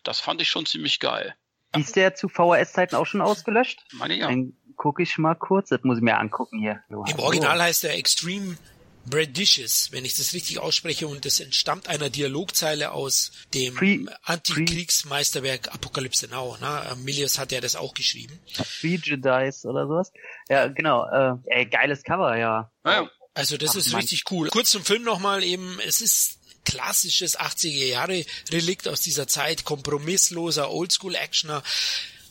Das 0.04 0.20
fand 0.20 0.42
ich 0.42 0.50
schon 0.50 0.66
ziemlich 0.66 1.00
geil. 1.00 1.36
Ist 1.76 1.96
der 1.96 2.16
zu 2.16 2.30
VHS-Zeiten 2.30 2.96
auch 2.96 3.06
schon 3.06 3.22
ausgelöscht? 3.22 3.84
Meine 3.94 4.16
ja. 4.16 4.28
Dann 4.28 4.54
gucke 4.76 5.04
ich 5.04 5.18
mal 5.18 5.36
kurz. 5.36 5.70
Das 5.70 5.84
muss 5.84 5.98
ich 5.98 6.04
mir 6.04 6.18
angucken 6.18 6.60
hier. 6.60 6.84
Im 6.90 7.20
Original 7.20 7.62
heißt 7.62 7.84
der 7.84 7.98
Extreme 7.98 8.58
Bradicious, 9.06 9.92
wenn 9.92 10.06
ich 10.06 10.16
das 10.16 10.34
richtig 10.34 10.60
ausspreche, 10.60 11.08
und 11.08 11.26
das 11.26 11.40
entstammt 11.40 11.88
einer 11.88 12.10
Dialogzeile 12.10 12.92
aus 12.92 13.32
dem 13.54 14.10
Antikriegsmeisterwerk 14.24 15.74
Apokalypse 15.74 16.28
Now. 16.28 16.58
Ne? 16.60 16.96
Milius 17.04 17.38
hat 17.38 17.52
ja 17.52 17.62
das 17.62 17.76
auch 17.76 17.94
geschrieben. 17.94 18.40
Prejudice 18.80 19.66
oder 19.66 19.88
sowas. 19.88 20.12
Ja, 20.50 20.68
genau. 20.68 21.06
Äh, 21.10 21.36
ey, 21.46 21.66
geiles 21.66 22.04
Cover, 22.04 22.38
ja. 22.38 22.72
ja. 22.86 23.10
Also 23.34 23.58
das 23.58 23.72
Ach, 23.72 23.76
ist 23.76 23.92
Mann. 23.92 24.02
richtig 24.02 24.24
cool. 24.32 24.50
Kurz 24.50 24.72
zum 24.72 24.86
Film 24.86 25.04
nochmal 25.04 25.44
eben, 25.44 25.80
es 25.86 26.02
ist 26.02 26.40
klassisches 26.66 27.38
80er 27.38 27.86
Jahre 27.88 28.26
Relikt 28.52 28.88
aus 28.88 29.02
dieser 29.02 29.28
Zeit, 29.28 29.66
kompromissloser 29.66 30.72
Oldschool-Actioner 30.72 31.62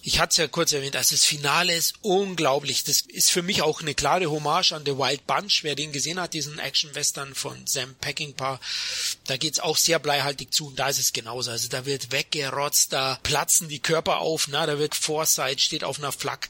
ich 0.04 0.18
hatte 0.18 0.32
es 0.32 0.36
ja 0.36 0.48
kurz 0.48 0.72
erwähnt, 0.72 0.96
also 0.96 1.14
das 1.14 1.24
Finale 1.24 1.76
ist 1.76 1.94
unglaublich. 2.02 2.82
Das 2.82 3.02
ist 3.02 3.30
für 3.30 3.42
mich 3.42 3.62
auch 3.62 3.80
eine 3.80 3.94
klare 3.94 4.28
Hommage 4.30 4.72
an 4.72 4.84
The 4.84 4.98
Wild 4.98 5.28
Bunch. 5.28 5.62
Wer 5.62 5.76
den 5.76 5.92
gesehen 5.92 6.20
hat, 6.20 6.34
diesen 6.34 6.58
Action-Western 6.58 7.36
von 7.36 7.66
Sam 7.68 7.94
Peckinpah, 7.94 8.60
da 9.28 9.36
geht's 9.36 9.60
auch 9.60 9.76
sehr 9.76 10.00
bleihaltig 10.00 10.52
zu 10.52 10.66
und 10.66 10.78
da 10.80 10.88
ist 10.88 10.98
es 10.98 11.12
genauso. 11.12 11.52
Also 11.52 11.68
da 11.68 11.86
wird 11.86 12.10
weggerotzt, 12.10 12.92
da 12.92 13.20
platzen 13.22 13.68
die 13.68 13.78
Körper 13.78 14.18
auf, 14.18 14.48
na, 14.48 14.66
da 14.66 14.76
wird 14.80 14.96
Foresight, 14.96 15.60
steht 15.60 15.84
auf 15.84 15.98
einer 15.98 16.10
Flak 16.10 16.48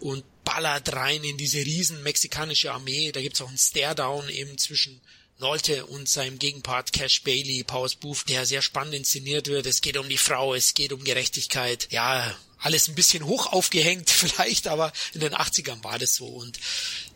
und 0.00 0.24
ballert 0.44 0.94
rein 0.94 1.22
in 1.24 1.36
diese 1.36 1.58
riesen 1.58 2.02
mexikanische 2.02 2.72
Armee. 2.72 3.12
Da 3.12 3.20
gibt's 3.20 3.42
auch 3.42 3.48
einen 3.48 3.58
Stare-Down 3.58 4.30
eben 4.30 4.56
zwischen 4.56 5.02
Nolte 5.38 5.84
und 5.86 6.08
seinem 6.08 6.38
Gegenpart 6.38 6.92
Cash 6.92 7.22
Bailey, 7.22 7.64
Powers 7.64 7.96
Booth, 7.96 8.28
der 8.30 8.46
sehr 8.46 8.62
spannend 8.62 8.94
inszeniert 8.94 9.48
wird. 9.48 9.66
Es 9.66 9.82
geht 9.82 9.98
um 9.98 10.08
die 10.08 10.16
Frau, 10.16 10.54
es 10.54 10.72
geht 10.72 10.92
um 10.92 11.04
Gerechtigkeit. 11.04 11.88
Ja, 11.90 12.34
alles 12.64 12.88
ein 12.88 12.94
bisschen 12.94 13.24
hoch 13.24 13.52
aufgehängt 13.52 14.10
vielleicht, 14.10 14.66
aber 14.68 14.92
in 15.12 15.20
den 15.20 15.34
80ern 15.34 15.84
war 15.84 15.98
das 15.98 16.14
so 16.14 16.26
und 16.26 16.58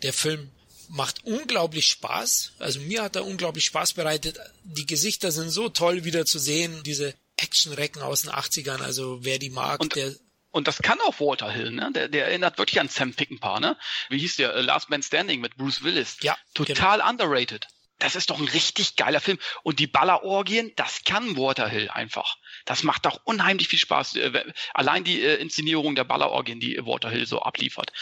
der 0.02 0.12
Film 0.12 0.50
macht 0.88 1.24
unglaublich 1.24 1.88
Spaß. 1.88 2.52
Also 2.58 2.80
mir 2.80 3.02
hat 3.02 3.16
er 3.16 3.24
unglaublich 3.24 3.64
Spaß 3.66 3.92
bereitet. 3.92 4.38
Die 4.64 4.86
Gesichter 4.86 5.32
sind 5.32 5.50
so 5.50 5.68
toll 5.68 6.04
wieder 6.04 6.24
zu 6.24 6.38
sehen, 6.38 6.82
diese 6.84 7.14
Actionrecken 7.36 8.00
aus 8.00 8.22
den 8.22 8.30
80ern. 8.30 8.80
Also 8.80 9.18
wer 9.22 9.38
die 9.38 9.50
mag, 9.50 9.80
und, 9.80 9.96
der 9.96 10.14
und 10.50 10.66
das 10.66 10.78
kann 10.78 10.98
auch 11.02 11.20
Walter 11.20 11.50
Hill, 11.50 11.72
ne? 11.72 11.90
Der, 11.94 12.08
der 12.08 12.28
erinnert 12.28 12.56
wirklich 12.56 12.80
an 12.80 12.88
Sam 12.88 13.12
Peckinpah, 13.12 13.60
ne? 13.60 13.76
Wie 14.08 14.18
hieß 14.18 14.36
der? 14.36 14.62
Last 14.62 14.88
Man 14.88 15.02
Standing 15.02 15.40
mit 15.40 15.56
Bruce 15.56 15.82
Willis. 15.82 16.16
Ja. 16.22 16.38
Total 16.54 16.98
genau. 16.98 17.10
underrated 17.10 17.68
das 17.98 18.14
ist 18.14 18.30
doch 18.30 18.38
ein 18.38 18.48
richtig 18.48 18.96
geiler 18.96 19.20
Film. 19.20 19.38
Und 19.62 19.80
die 19.80 19.86
Ballerorgien, 19.86 20.72
das 20.76 21.02
kann 21.04 21.36
Waterhill 21.36 21.88
einfach. 21.90 22.36
Das 22.68 22.82
macht 22.82 23.06
doch 23.06 23.22
unheimlich 23.24 23.66
viel 23.66 23.78
Spaß. 23.78 24.16
Äh, 24.16 24.44
allein 24.74 25.02
die 25.02 25.22
äh, 25.22 25.36
Inszenierung 25.36 25.94
der 25.94 26.04
Ballerorgien, 26.04 26.60
die 26.60 26.76
Waterhill 26.84 27.24
so 27.24 27.40
abliefert. 27.40 27.92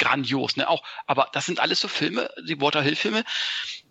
Grandios, 0.00 0.56
ne? 0.56 0.68
Auch, 0.68 0.82
aber 1.06 1.30
das 1.32 1.46
sind 1.46 1.60
alles 1.60 1.78
so 1.78 1.86
Filme, 1.86 2.28
die 2.44 2.60
Waterhill-Filme, 2.60 3.22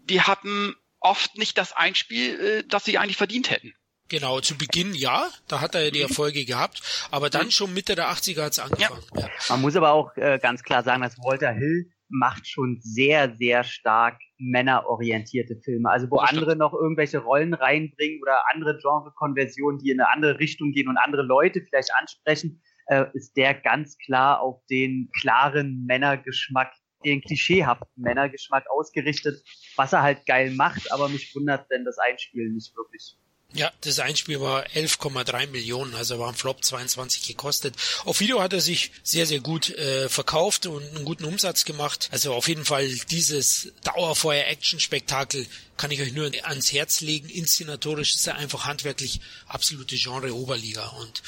die 0.04 0.22
hatten 0.22 0.76
oft 1.00 1.38
nicht 1.38 1.58
das 1.58 1.72
Einspiel, 1.72 2.40
äh, 2.40 2.64
das 2.68 2.84
sie 2.84 2.98
eigentlich 2.98 3.16
verdient 3.16 3.50
hätten. 3.50 3.74
Genau, 4.10 4.42
zu 4.42 4.58
Beginn 4.58 4.94
ja, 4.94 5.30
da 5.48 5.62
hat 5.62 5.74
er 5.74 5.90
die 5.90 6.00
mhm. 6.00 6.10
Erfolge 6.10 6.44
gehabt, 6.44 6.82
aber 7.12 7.30
dann 7.30 7.46
mhm. 7.46 7.52
schon 7.52 7.74
Mitte 7.74 7.96
der 7.96 8.10
80er 8.10 8.44
hat's 8.44 8.60
angefangen. 8.60 9.04
Ja. 9.16 9.22
Ja. 9.22 9.30
Man 9.48 9.62
muss 9.62 9.78
aber 9.78 9.92
auch 9.92 10.16
äh, 10.18 10.38
ganz 10.38 10.64
klar 10.64 10.84
sagen, 10.84 11.02
dass 11.02 11.18
Walter 11.18 11.54
Hill 11.54 11.90
macht 12.20 12.48
schon 12.48 12.80
sehr, 12.82 13.36
sehr 13.38 13.64
stark 13.64 14.20
männerorientierte 14.38 15.58
Filme. 15.64 15.90
Also 15.90 16.10
wo 16.10 16.18
andere 16.18 16.56
noch 16.56 16.74
irgendwelche 16.74 17.20
Rollen 17.20 17.54
reinbringen 17.54 18.22
oder 18.22 18.40
andere 18.54 18.78
Genre-Konversionen, 18.78 19.80
die 19.80 19.92
in 19.92 20.00
eine 20.00 20.10
andere 20.10 20.40
Richtung 20.40 20.72
gehen 20.72 20.88
und 20.88 20.98
andere 20.98 21.24
Leute 21.24 21.62
vielleicht 21.62 21.94
ansprechen, 22.00 22.62
äh, 22.88 23.06
ist 23.14 23.36
der 23.38 23.54
ganz 23.54 23.98
klar 23.98 24.42
auf 24.42 24.62
den 24.70 25.10
klaren 25.20 25.86
Männergeschmack, 25.86 26.74
den 27.04 27.22
klischeehaften 27.22 28.02
Männergeschmack 28.02 28.66
ausgerichtet, 28.70 29.44
was 29.76 29.94
er 29.94 30.02
halt 30.02 30.26
geil 30.26 30.52
macht, 30.52 30.92
aber 30.92 31.10
mich 31.10 31.34
wundert 31.36 31.70
denn 31.72 31.86
das 31.86 31.98
Einspielen 31.98 32.54
nicht 32.54 32.76
wirklich. 32.76 33.18
Ja, 33.56 33.72
das 33.82 34.00
Einspiel 34.00 34.42
war 34.42 34.68
11,3 34.68 35.48
Millionen, 35.48 35.96
also 35.96 36.20
war 36.20 36.28
ein 36.28 36.36
Flop 36.36 36.66
22 36.66 37.26
gekostet. 37.26 37.76
Auf 38.04 38.20
Video 38.20 38.42
hat 38.42 38.52
er 38.52 38.60
sich 38.60 38.92
sehr, 39.02 39.26
sehr 39.26 39.40
gut 39.40 39.70
äh, 39.70 40.10
verkauft 40.10 40.66
und 40.66 40.84
einen 40.94 41.06
guten 41.06 41.24
Umsatz 41.24 41.64
gemacht. 41.64 42.10
Also 42.12 42.34
auf 42.34 42.50
jeden 42.50 42.66
Fall 42.66 42.86
dieses 43.10 43.72
Dauerfeuer-Action-Spektakel 43.86 45.48
kann 45.78 45.90
ich 45.90 46.02
euch 46.02 46.12
nur 46.12 46.30
ans 46.44 46.74
Herz 46.74 47.00
legen. 47.00 47.30
Inszenatorisch 47.30 48.16
ist 48.16 48.28
er 48.28 48.36
einfach 48.36 48.66
handwerklich 48.66 49.22
absolute 49.48 49.96
Genre-Oberliga. 49.96 50.88
Und 51.00 51.24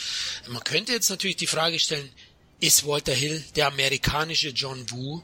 man 0.49 0.63
könnte 0.65 0.91
jetzt 0.91 1.09
natürlich 1.09 1.37
die 1.37 1.47
Frage 1.47 1.79
stellen, 1.79 2.09
ist 2.59 2.85
Walter 2.85 3.13
Hill 3.13 3.41
der 3.55 3.67
amerikanische 3.67 4.49
John 4.49 4.91
Woo? 4.91 5.23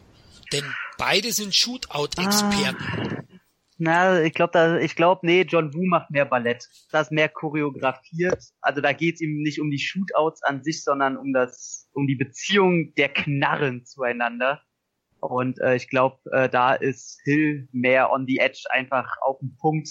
Denn 0.54 0.74
beide 0.98 1.34
sind 1.34 1.54
Shootout-Experten. 1.54 2.78
Ah. 2.80 3.33
Na, 3.78 4.22
ich 4.22 4.34
glaube, 4.34 4.80
ich 4.82 4.96
glaube, 4.96 5.26
nee, 5.26 5.42
John 5.42 5.74
Woo 5.74 5.86
macht 5.86 6.12
mehr 6.12 6.26
Ballett. 6.26 6.68
Das 6.92 7.08
ist 7.08 7.12
mehr 7.12 7.30
choreografiert. 7.30 8.44
Also 8.62 8.82
da 8.82 8.94
geht's 8.94 9.22
ihm 9.22 9.42
nicht 9.42 9.60
um 9.60 9.72
die 9.72 9.80
Shootouts 9.80 10.44
an 10.44 10.64
sich, 10.64 10.84
sondern 10.84 11.18
um 11.18 11.34
das, 11.34 11.90
um 11.94 12.08
die 12.08 12.16
Beziehung 12.16 12.94
der 12.96 13.10
Knarren 13.10 13.86
zueinander. 13.86 14.62
Und 15.20 15.60
äh, 15.62 15.76
ich 15.76 15.90
glaube, 15.90 16.20
äh, 16.32 16.50
da 16.50 16.74
ist 16.74 17.20
Hill 17.24 17.68
mehr 17.72 18.12
on 18.12 18.26
the 18.28 18.40
edge, 18.40 18.64
einfach 18.70 19.10
auf 19.22 19.40
den 19.40 19.56
Punkt. 19.56 19.90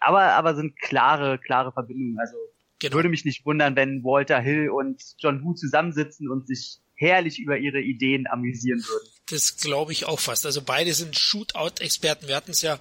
Aber, 0.00 0.20
aber 0.20 0.54
sind 0.54 0.78
klare, 0.78 1.38
klare 1.38 1.72
Verbindungen. 1.72 2.18
Also 2.18 2.36
genau. 2.78 2.94
würde 2.94 3.08
mich 3.08 3.24
nicht 3.24 3.46
wundern, 3.46 3.76
wenn 3.76 4.04
Walter 4.04 4.40
Hill 4.40 4.68
und 4.68 5.02
John 5.18 5.42
Woo 5.42 5.54
zusammensitzen 5.54 6.30
und 6.30 6.46
sich 6.46 6.80
herrlich 6.94 7.38
über 7.38 7.58
ihre 7.58 7.80
Ideen 7.80 8.26
amüsieren 8.26 8.82
würden. 8.86 9.08
Das 9.26 9.56
glaube 9.56 9.92
ich 9.92 10.04
auch 10.04 10.20
fast. 10.20 10.44
Also 10.44 10.60
beide 10.60 10.92
sind 10.92 11.18
Shootout-Experten. 11.18 12.28
Wir 12.28 12.36
hatten 12.36 12.50
es 12.50 12.60
ja 12.60 12.78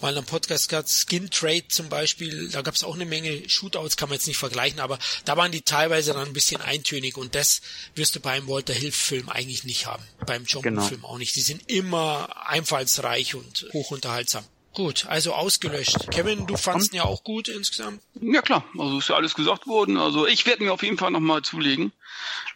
mal 0.00 0.16
einem 0.16 0.24
Podcast 0.24 0.68
gehabt, 0.68 0.88
Skin 0.88 1.30
Trade 1.30 1.66
zum 1.68 1.88
Beispiel, 1.88 2.48
da 2.50 2.62
gab 2.62 2.74
es 2.74 2.84
auch 2.84 2.94
eine 2.94 3.06
Menge 3.06 3.48
Shootouts, 3.48 3.96
kann 3.96 4.08
man 4.08 4.16
jetzt 4.16 4.28
nicht 4.28 4.36
vergleichen, 4.36 4.78
aber 4.78 4.98
da 5.24 5.36
waren 5.36 5.50
die 5.50 5.62
teilweise 5.62 6.12
dann 6.12 6.28
ein 6.28 6.32
bisschen 6.32 6.60
eintönig 6.60 7.16
und 7.16 7.34
das 7.34 7.60
wirst 7.96 8.14
du 8.14 8.20
beim 8.20 8.46
Walter 8.46 8.72
Hill-Film 8.72 9.28
eigentlich 9.28 9.64
nicht 9.64 9.86
haben. 9.86 10.04
Beim 10.26 10.44
John 10.44 10.62
genau. 10.62 10.82
Film 10.82 11.04
auch 11.04 11.18
nicht. 11.18 11.34
Die 11.34 11.40
sind 11.40 11.68
immer 11.68 12.46
einfallsreich 12.48 13.34
und 13.34 13.66
hochunterhaltsam. 13.72 14.44
Gut, 14.72 15.06
also 15.08 15.34
ausgelöscht. 15.34 16.10
Kevin, 16.12 16.46
du 16.46 16.56
fandst 16.56 16.92
ihn 16.92 16.98
ja 16.98 17.04
auch 17.04 17.24
gut 17.24 17.48
insgesamt? 17.48 18.02
Ja 18.14 18.40
klar, 18.40 18.64
also 18.78 18.98
ist 18.98 19.08
ja 19.08 19.16
alles 19.16 19.34
gesagt 19.34 19.66
worden. 19.66 19.96
Also 19.96 20.26
ich 20.26 20.46
werde 20.46 20.62
mir 20.62 20.72
auf 20.72 20.82
jeden 20.82 20.96
Fall 20.96 21.10
nochmal 21.10 21.42
zulegen. 21.42 21.92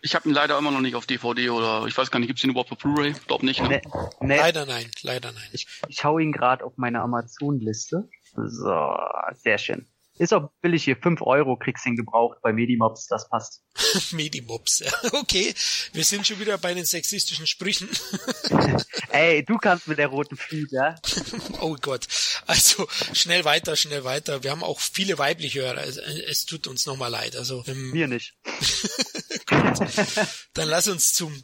Ich 0.00 0.14
habe 0.14 0.28
ihn 0.28 0.34
leider 0.34 0.56
immer 0.56 0.70
noch 0.70 0.80
nicht 0.80 0.94
auf 0.94 1.06
DVD 1.06 1.50
oder 1.50 1.86
ich 1.86 1.96
weiß 1.96 2.10
gar 2.10 2.20
nicht, 2.20 2.28
gibt's 2.28 2.44
ihn 2.44 2.50
überhaupt 2.50 2.70
auf 2.70 2.78
Blu-ray? 2.78 3.14
Glaub 3.26 3.42
nicht. 3.42 3.60
Ne? 3.60 3.68
Nee, 3.68 3.82
nee. 4.20 4.36
Leider 4.36 4.64
nein, 4.64 4.90
leider 5.02 5.32
nein. 5.32 5.48
Ich, 5.52 5.66
ich 5.88 6.04
hau 6.04 6.18
ihn 6.18 6.30
gerade 6.30 6.64
auf 6.64 6.74
meine 6.76 7.00
Amazon-Liste. 7.00 8.08
So, 8.36 8.96
sehr 9.34 9.58
schön. 9.58 9.86
Ist 10.16 10.32
auch 10.32 10.50
billig 10.60 10.84
hier. 10.84 10.96
5 10.96 11.22
Euro 11.22 11.56
kriegst 11.56 11.84
du 11.84 11.90
ihn 11.90 11.96
gebraucht 11.96 12.38
bei 12.40 12.52
Medimobs, 12.52 13.08
das 13.08 13.28
passt. 13.28 13.62
Medimobs, 14.12 14.78
ja. 14.78 14.92
Okay. 15.12 15.52
Wir 15.92 16.04
sind 16.04 16.24
schon 16.24 16.38
wieder 16.38 16.56
bei 16.56 16.72
den 16.72 16.84
sexistischen 16.84 17.48
Sprüchen. 17.48 17.88
Ey, 19.10 19.44
du 19.44 19.58
kannst 19.58 19.88
mit 19.88 19.98
der 19.98 20.06
roten 20.06 20.38
ja? 20.70 20.94
oh 21.60 21.76
Gott. 21.80 22.06
Also, 22.46 22.86
schnell 23.12 23.44
weiter, 23.44 23.74
schnell 23.74 24.04
weiter. 24.04 24.44
Wir 24.44 24.52
haben 24.52 24.62
auch 24.62 24.78
viele 24.78 25.18
weibliche 25.18 25.62
Hörer. 25.62 25.84
Es, 25.84 25.96
es 25.96 26.46
tut 26.46 26.68
uns 26.68 26.86
nochmal 26.86 27.10
leid. 27.10 27.34
Also, 27.34 27.64
ähm, 27.66 27.90
Mir 27.90 28.06
nicht. 28.06 28.36
Dann 30.54 30.68
lass 30.68 30.86
uns 30.86 31.12
zum 31.12 31.42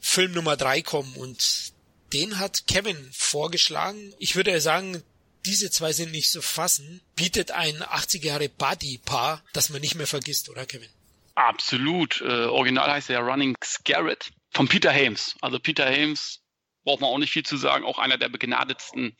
Film 0.00 0.32
Nummer 0.32 0.56
3 0.56 0.82
kommen 0.82 1.12
und 1.16 1.72
den 2.12 2.38
hat 2.38 2.68
Kevin 2.68 3.08
vorgeschlagen. 3.12 4.14
Ich 4.18 4.36
würde 4.36 4.60
sagen, 4.60 5.02
diese 5.46 5.70
zwei 5.70 5.92
sind 5.92 6.12
nicht 6.12 6.30
zu 6.30 6.42
fassen, 6.42 7.00
bietet 7.16 7.50
ein 7.50 7.82
80 7.82 8.24
Jahre 8.24 8.48
Buddy-Paar, 8.48 9.42
das 9.52 9.70
man 9.70 9.80
nicht 9.80 9.94
mehr 9.94 10.06
vergisst, 10.06 10.48
oder 10.48 10.66
Kevin? 10.66 10.88
Absolut. 11.34 12.20
Äh, 12.20 12.44
original 12.44 12.90
heißt 12.90 13.08
der 13.08 13.20
Running 13.20 13.54
Scarrett 13.62 14.32
von 14.50 14.68
Peter 14.68 14.92
Hames. 14.92 15.36
Also 15.40 15.58
Peter 15.58 15.86
Hames 15.86 16.42
braucht 16.84 17.00
man 17.00 17.10
auch 17.10 17.18
nicht 17.18 17.32
viel 17.32 17.44
zu 17.44 17.56
sagen, 17.56 17.84
auch 17.84 17.98
einer 17.98 18.18
der 18.18 18.28
begnadetsten 18.28 19.16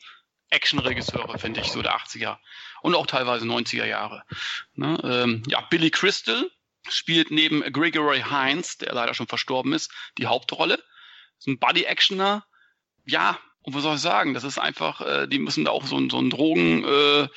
Action-Regisseure, 0.49 1.39
finde 1.39 1.61
ich, 1.61 1.71
so 1.71 1.81
der 1.81 1.97
80er 1.97 2.37
und 2.81 2.95
auch 2.95 3.07
teilweise 3.07 3.45
90er 3.45 3.85
Jahre. 3.85 4.23
Ne? 4.75 4.99
Ähm, 5.03 5.43
ja, 5.47 5.61
Billy 5.61 5.89
Crystal 5.89 6.49
spielt 6.87 7.31
neben 7.31 7.61
Gregory 7.73 8.21
Hines, 8.21 8.77
der 8.77 8.93
leider 8.93 9.13
schon 9.13 9.27
verstorben 9.27 9.73
ist, 9.73 9.91
die 10.17 10.27
Hauptrolle. 10.27 10.83
Ist 11.39 11.47
ein 11.47 11.59
Buddy-Actioner. 11.59 12.45
Ja, 13.05 13.39
und 13.63 13.73
was 13.73 13.83
soll 13.83 13.95
ich 13.95 14.01
sagen? 14.01 14.33
Das 14.33 14.43
ist 14.43 14.59
einfach, 14.59 15.01
äh, 15.01 15.27
die 15.27 15.39
müssen 15.39 15.65
da 15.65 15.71
auch 15.71 15.85
so, 15.85 15.97
so 16.09 16.17
einen 16.17 16.29
Drogenbaron 16.29 17.25
äh, 17.25 17.27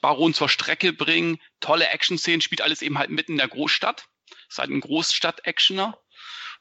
Baron 0.00 0.32
zur 0.34 0.48
Strecke 0.48 0.92
bringen. 0.92 1.38
Tolle 1.60 1.88
Action-Szenen, 1.88 2.40
spielt 2.40 2.62
alles 2.62 2.80
eben 2.80 2.96
halt 2.96 3.10
mitten 3.10 3.32
in 3.32 3.38
der 3.38 3.48
Großstadt. 3.48 4.06
Ist 4.48 4.58
halt 4.58 4.70
ein 4.70 4.80
Großstadt-Actioner. 4.80 5.98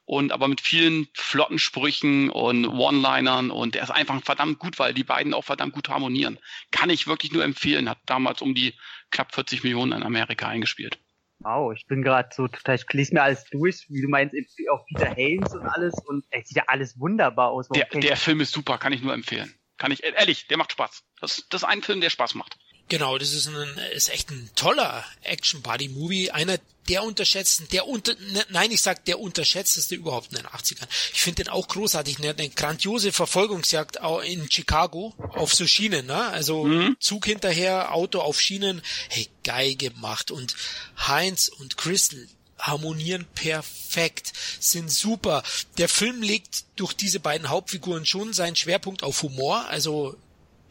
Und 0.05 0.33
aber 0.33 0.47
mit 0.47 0.59
vielen 0.59 1.07
flotten 1.13 1.59
Sprüchen 1.59 2.29
und 2.29 2.65
One-Linern 2.65 3.51
und 3.51 3.75
der 3.75 3.83
ist 3.83 3.89
einfach 3.89 4.21
verdammt 4.21 4.59
gut, 4.59 4.77
weil 4.77 4.93
die 4.93 5.05
beiden 5.05 5.33
auch 5.33 5.45
verdammt 5.45 5.73
gut 5.73 5.87
harmonieren. 5.87 6.39
Kann 6.71 6.89
ich 6.89 7.07
wirklich 7.07 7.31
nur 7.31 7.43
empfehlen. 7.43 7.89
Hat 7.89 7.99
damals 8.05 8.41
um 8.41 8.53
die 8.53 8.73
knapp 9.11 9.33
40 9.33 9.63
Millionen 9.63 9.93
in 9.93 10.03
Amerika 10.03 10.47
eingespielt. 10.47 10.99
Wow, 11.43 11.73
ich 11.75 11.85
bin 11.87 12.01
gerade 12.01 12.29
so 12.33 12.47
total, 12.47 12.75
ich 12.75 12.85
lese 12.93 13.13
mir 13.13 13.21
alles 13.21 13.43
durch, 13.45 13.85
wie 13.89 14.01
du 14.01 14.07
meinst, 14.07 14.33
auch 14.71 14.85
Peter 14.87 15.09
Haynes 15.09 15.53
und 15.53 15.65
alles 15.65 16.01
und 16.07 16.25
es 16.29 16.47
sieht 16.47 16.57
ja 16.57 16.63
alles 16.67 16.97
wunderbar 16.99 17.49
aus. 17.51 17.67
Der, 17.69 17.85
der 17.85 18.15
Film 18.15 18.39
ist 18.39 18.53
super, 18.53 18.77
kann 18.77 18.93
ich 18.93 19.01
nur 19.01 19.13
empfehlen. 19.13 19.53
Kann 19.77 19.91
ich, 19.91 20.03
ehrlich, 20.03 20.47
der 20.47 20.57
macht 20.57 20.71
Spaß. 20.71 21.03
Das, 21.19 21.47
das 21.49 21.63
ist 21.63 21.67
ein 21.67 21.81
Film, 21.81 21.99
der 21.99 22.09
Spaß 22.09 22.35
macht. 22.35 22.57
Genau, 22.93 23.17
das 23.17 23.33
ist 23.33 23.47
ein 23.47 23.79
ist 23.95 24.09
echt 24.09 24.29
ein 24.29 24.51
toller 24.55 25.03
Action 25.23 25.63
Buddy 25.63 25.89
Movie, 25.89 26.29
einer 26.29 26.59
der 26.89 27.01
unterschätzten, 27.01 27.67
der 27.69 27.87
unter 27.87 28.13
ne, 28.13 28.45
nein, 28.49 28.69
ich 28.69 28.83
sag 28.83 29.03
der 29.05 29.19
unterschätzteste 29.19 29.95
überhaupt 29.95 30.31
in 30.31 30.37
den 30.37 30.45
80ern. 30.45 30.87
Ich 31.11 31.23
finde 31.23 31.43
den 31.43 31.51
auch 31.51 31.67
großartig, 31.67 32.19
ne? 32.19 32.35
eine 32.37 32.49
grandiose 32.49 33.11
Verfolgungsjagd 33.11 33.97
in 34.27 34.47
Chicago 34.47 35.15
auf 35.17 35.55
so 35.55 35.65
Schienen, 35.65 36.05
ne? 36.05 36.27
Also 36.27 36.65
mhm. 36.65 36.95
Zug 36.99 37.25
hinterher, 37.25 37.95
Auto 37.95 38.19
auf 38.19 38.39
Schienen, 38.39 38.83
hey, 39.09 39.27
geil 39.43 39.73
gemacht 39.73 40.29
und 40.29 40.55
Heinz 40.95 41.47
und 41.47 41.77
Crystal 41.77 42.27
harmonieren 42.59 43.25
perfekt, 43.33 44.33
sind 44.59 44.91
super. 44.91 45.41
Der 45.79 45.89
Film 45.89 46.21
legt 46.21 46.65
durch 46.75 46.93
diese 46.93 47.19
beiden 47.19 47.49
Hauptfiguren 47.49 48.05
schon 48.05 48.33
seinen 48.33 48.55
Schwerpunkt 48.55 49.01
auf 49.01 49.23
Humor, 49.23 49.65
also 49.65 50.15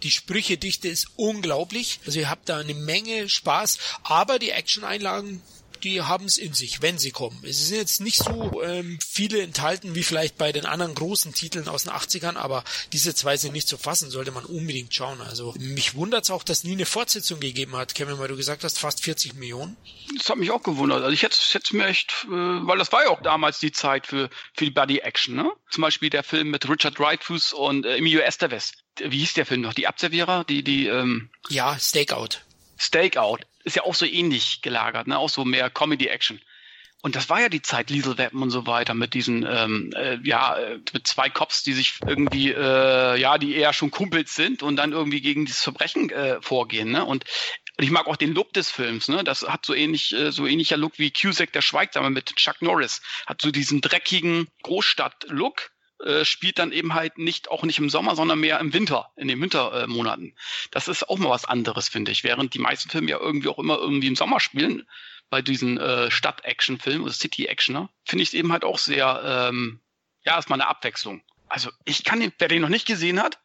die 0.03 0.11
Sprüchedichte 0.11 0.89
ist 0.89 1.09
unglaublich. 1.17 2.01
Also 2.07 2.19
ihr 2.19 2.31
habt 2.31 2.49
da 2.49 2.59
eine 2.59 2.75
Menge 2.75 3.29
Spaß, 3.29 3.79
aber 4.03 4.39
die 4.39 4.51
Action-Einlagen 4.51 5.43
die 5.85 6.03
haben 6.03 6.27
es 6.27 6.39
in 6.39 6.53
sich, 6.55 6.83
wenn 6.83 6.99
sie 6.99 7.11
kommen. 7.11 7.43
Es 7.45 7.69
sind 7.69 7.79
jetzt 7.79 8.01
nicht 8.01 8.19
so 8.19 8.63
ähm, 8.63 8.99
viele 9.05 9.43
enthalten 9.43 9.95
wie 9.95 10.03
vielleicht 10.03 10.39
bei 10.39 10.53
den 10.53 10.67
anderen 10.67 10.95
großen 10.95 11.35
Titeln 11.35 11.69
aus 11.69 11.85
den 11.85 11.93
80ern, 11.93 12.37
aber 12.37 12.65
diese 12.93 13.15
zwei 13.15 13.37
sind 13.37 13.53
nicht 13.53 13.69
zu 13.69 13.79
fassen, 13.79 14.11
sollte 14.11 14.31
man 14.31 14.45
unbedingt 14.45 14.95
schauen. 14.95 15.21
Also 15.21 15.55
mich 15.59 15.95
wundert 15.95 16.25
es 16.25 16.31
auch, 16.31 16.43
dass 16.43 16.65
nie 16.65 16.73
eine 16.73 16.87
Fortsetzung 16.87 17.41
gegeben 17.41 17.77
hat, 17.77 17.95
Kevin, 17.95 18.19
weil 18.19 18.29
du 18.29 18.37
gesagt 18.37 18.65
hast, 18.65 18.79
fast 18.79 19.03
40 19.03 19.35
Millionen. 19.35 19.77
Das 20.17 20.29
hat 20.29 20.37
mich 20.37 20.51
auch 20.51 20.63
gewundert. 20.63 21.03
Also 21.03 21.13
ich 21.13 21.23
hätte 21.23 21.37
es 21.37 21.73
mir 21.73 21.87
echt, 21.87 22.27
äh, 22.27 22.31
weil 22.31 22.79
das 22.79 22.93
war 22.93 23.05
ja 23.05 23.11
auch 23.11 23.23
damals 23.23 23.59
die 23.59 23.73
Zeit 23.73 24.07
für, 24.07 24.31
für 24.55 24.65
die 24.65 24.71
Buddy-Action, 24.71 25.35
ne? 25.35 25.51
Zum 25.71 25.83
Beispiel 25.83 26.11
der 26.11 26.23
Film 26.23 26.51
mit 26.51 26.69
Richard 26.69 26.99
Dreyfuss 26.99 27.53
und 27.53 27.87
äh, 27.87 27.97
Emilio 27.97 28.21
Estevez. 28.21 28.73
Wie 28.99 29.19
hieß 29.19 29.35
der 29.35 29.47
Film 29.47 29.63
noch? 29.63 29.75
Die 29.75 29.87
Abservierer? 29.87 30.45
Die, 30.45 30.63
die, 30.63 30.87
ähm 30.87 31.31
Ja, 31.49 31.79
Stakeout. 31.79 32.41
Stakeout 32.77 33.39
ist 33.65 33.77
ja 33.77 33.85
auch 33.85 33.95
so 33.95 34.07
ähnlich 34.07 34.63
gelagert, 34.63 35.07
ne? 35.07 35.19
Auch 35.19 35.29
so 35.29 35.45
mehr 35.45 35.71
Comedy-Action. 35.71 36.41
Und 37.05 37.17
das 37.17 37.29
war 37.29 37.41
ja 37.41 37.49
die 37.49 37.63
Zeit 37.63 37.91
Liesel 37.91 38.17
Weapon 38.17 38.43
und 38.43 38.51
so 38.51 38.65
weiter 38.67 38.95
mit 38.95 39.13
diesen, 39.15 39.45
ähm, 39.45 39.93
äh, 39.97 40.19
ja, 40.23 40.57
äh, 40.57 40.79
mit 40.93 41.05
zwei 41.09 41.29
Cops, 41.29 41.65
die 41.65 41.73
sich 41.73 41.99
irgendwie, 42.07 42.53
äh, 42.53 43.19
ja, 43.19 43.39
die 43.39 43.57
eher 43.57 43.73
schon 43.73 43.91
Kumpels 43.91 44.37
sind 44.37 44.63
und 44.63 44.77
dann 44.77 44.93
irgendwie 44.93 45.21
gegen 45.21 45.45
dieses 45.45 45.65
Verbrechen 45.65 46.11
äh, 46.11 46.41
vorgehen, 46.41 46.93
ne? 46.93 47.05
Und 47.05 47.25
ich 47.77 47.91
mag 47.91 48.07
auch 48.07 48.17
den 48.17 48.35
Look 48.35 48.53
des 48.53 48.71
Films, 48.71 49.09
ne? 49.09 49.25
Das 49.25 49.43
hat 49.43 49.67
so 49.67 49.75
ähnlich, 49.75 50.13
äh, 50.13 50.31
so 50.31 50.47
ähnlicher 50.47 50.77
Look 50.77 51.01
wie 51.01 51.11
Cusack 51.11 51.53
der 51.53 51.63
Schweigsame 51.63 52.11
mit 52.11 52.37
Chuck 52.37 52.63
Norris. 52.63 53.03
Hat 53.27 53.43
so 53.43 53.51
diesen 53.51 53.81
dreckigen 53.81 54.47
Großstadt-Look 54.63 55.72
äh, 56.03 56.25
spielt 56.25 56.59
dann 56.59 56.73
eben 56.73 56.95
halt 56.95 57.19
nicht, 57.19 57.51
auch 57.51 57.63
nicht 57.63 57.79
im 57.79 57.91
Sommer, 57.91 58.17
sondern 58.17 58.41
mehr 58.41 58.59
im 58.61 58.73
Winter, 58.73 59.11
in 59.17 59.29
den 59.29 59.41
Wintermonaten. 59.41 60.35
das 60.71 60.89
ist 60.89 61.09
auch 61.09 61.19
mal 61.19 61.31
was 61.31 61.45
anderes, 61.45 61.89
finde 61.89 62.13
ich. 62.13 62.25
Während 62.25 62.55
die 62.55 62.59
meisten 62.59 62.91
Filme 62.91 63.11
ja 63.11 63.19
irgendwie 63.19 63.49
auch 63.49 63.59
immer 63.59 63.79
irgendwie 63.79 64.09
im 64.09 64.17
Sommer 64.17 64.41
spielen, 64.41 64.87
bei 65.31 65.41
diesen 65.43 65.79
äh, 65.79 66.11
Stadt-Action-Filmen 66.11 67.05
oder 67.05 67.13
City-Actioner, 67.13 67.89
finde 68.05 68.23
ich 68.23 68.31
es 68.31 68.35
eben 68.35 68.53
halt 68.53 68.65
auch 68.65 68.79
sehr, 68.79 69.49
ähm, 69.51 69.81
ja, 70.25 70.39
ist 70.39 70.51
mal 70.51 70.57
eine 70.57 70.69
Abwechslung. 70.69 71.23
Also 71.49 71.71
ich 71.85 72.05
kann 72.05 72.21
den, 72.21 72.33
wer 72.39 72.49
den 72.49 72.63
noch 72.63 72.69
nicht 72.69 72.87
gesehen 72.87 73.21
hat, 73.21 73.39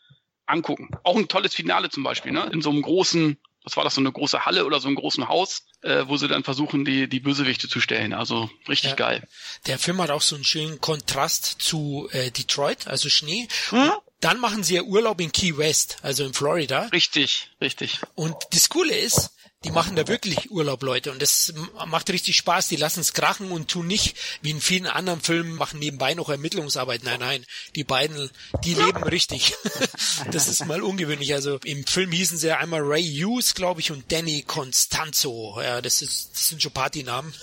angucken. 0.46 0.90
Auch 1.04 1.16
ein 1.16 1.28
tolles 1.28 1.54
Finale 1.54 1.90
zum 1.90 2.04
Beispiel, 2.04 2.32
ne? 2.32 2.50
In 2.52 2.62
so 2.62 2.70
einem 2.70 2.82
großen 2.82 3.38
was 3.64 3.76
war 3.76 3.84
das, 3.84 3.96
so 3.96 4.02
eine 4.02 4.12
große 4.12 4.46
Halle 4.46 4.66
oder 4.66 4.80
so 4.80 4.88
ein 4.88 4.96
großen 4.96 5.28
Haus, 5.28 5.64
äh, 5.82 6.06
wo 6.08 6.18
sie 6.18 6.28
dann 6.28 6.44
versuchen, 6.44 6.86
die, 6.86 7.08
die 7.10 7.20
Bösewichte 7.20 7.68
zu 7.68 7.82
stellen. 7.82 8.14
Also 8.14 8.50
richtig 8.68 8.92
ja. 8.92 8.96
geil. 8.96 9.28
Der 9.66 9.78
Film 9.78 10.02
hat 10.02 10.10
auch 10.10 10.22
so 10.22 10.36
einen 10.36 10.46
schönen 10.46 10.80
Kontrast 10.80 11.58
zu 11.60 12.08
äh, 12.12 12.32
Detroit, 12.32 12.88
also 12.88 13.10
Schnee. 13.10 13.48
Hm? 13.70 13.92
Dann 14.20 14.40
machen 14.40 14.64
sie 14.64 14.76
ja 14.76 14.82
Urlaub 14.82 15.22
in 15.22 15.32
Key 15.32 15.58
West, 15.58 15.98
also 16.02 16.24
in 16.26 16.34
Florida. 16.34 16.88
Richtig, 16.92 17.52
richtig. 17.62 18.00
Und 18.16 18.36
das 18.52 18.70
Coole 18.70 18.96
ist, 18.96 19.32
die 19.64 19.72
machen 19.72 19.96
da 19.96 20.08
wirklich 20.08 20.52
Urlaub, 20.52 20.84
Leute. 20.84 21.12
Und 21.12 21.20
das 21.22 21.52
macht 21.88 22.10
richtig 22.12 22.38
Spaß. 22.38 22.68
Die 22.68 22.76
lassen 22.76 23.00
es 23.00 23.14
krachen 23.14 23.52
und 23.52 23.70
tun 23.70 23.88
nicht, 23.88 24.16
wie 24.42 24.52
in 24.52 24.62
vielen 24.62 24.86
anderen 24.86 25.20
Filmen, 25.20 25.56
machen 25.56 25.80
nebenbei 25.80 26.14
noch 26.14 26.30
Ermittlungsarbeit. 26.30 27.04
Nein, 27.04 27.20
nein. 27.20 27.46
Die 27.76 27.84
beiden, 27.84 28.30
die 28.64 28.76
leben 28.76 29.04
richtig. 29.04 29.56
das 30.32 30.48
ist 30.48 30.66
mal 30.68 30.84
ungewöhnlich. 30.84 31.34
Also 31.34 31.60
im 31.64 31.86
Film 31.88 32.12
hießen 32.12 32.38
sie 32.38 32.48
ja 32.48 32.60
einmal 32.60 32.82
Ray 32.82 33.04
Hughes, 33.04 33.56
glaube 33.56 33.82
ich, 33.82 33.92
und 33.92 34.12
Danny 34.12 34.44
Constanzo. 34.44 35.60
Ja, 35.60 35.82
das, 35.82 36.04
ist, 36.04 36.32
das 36.34 36.48
sind 36.50 36.62
schon 36.62 36.72
Partynamen. 36.72 37.34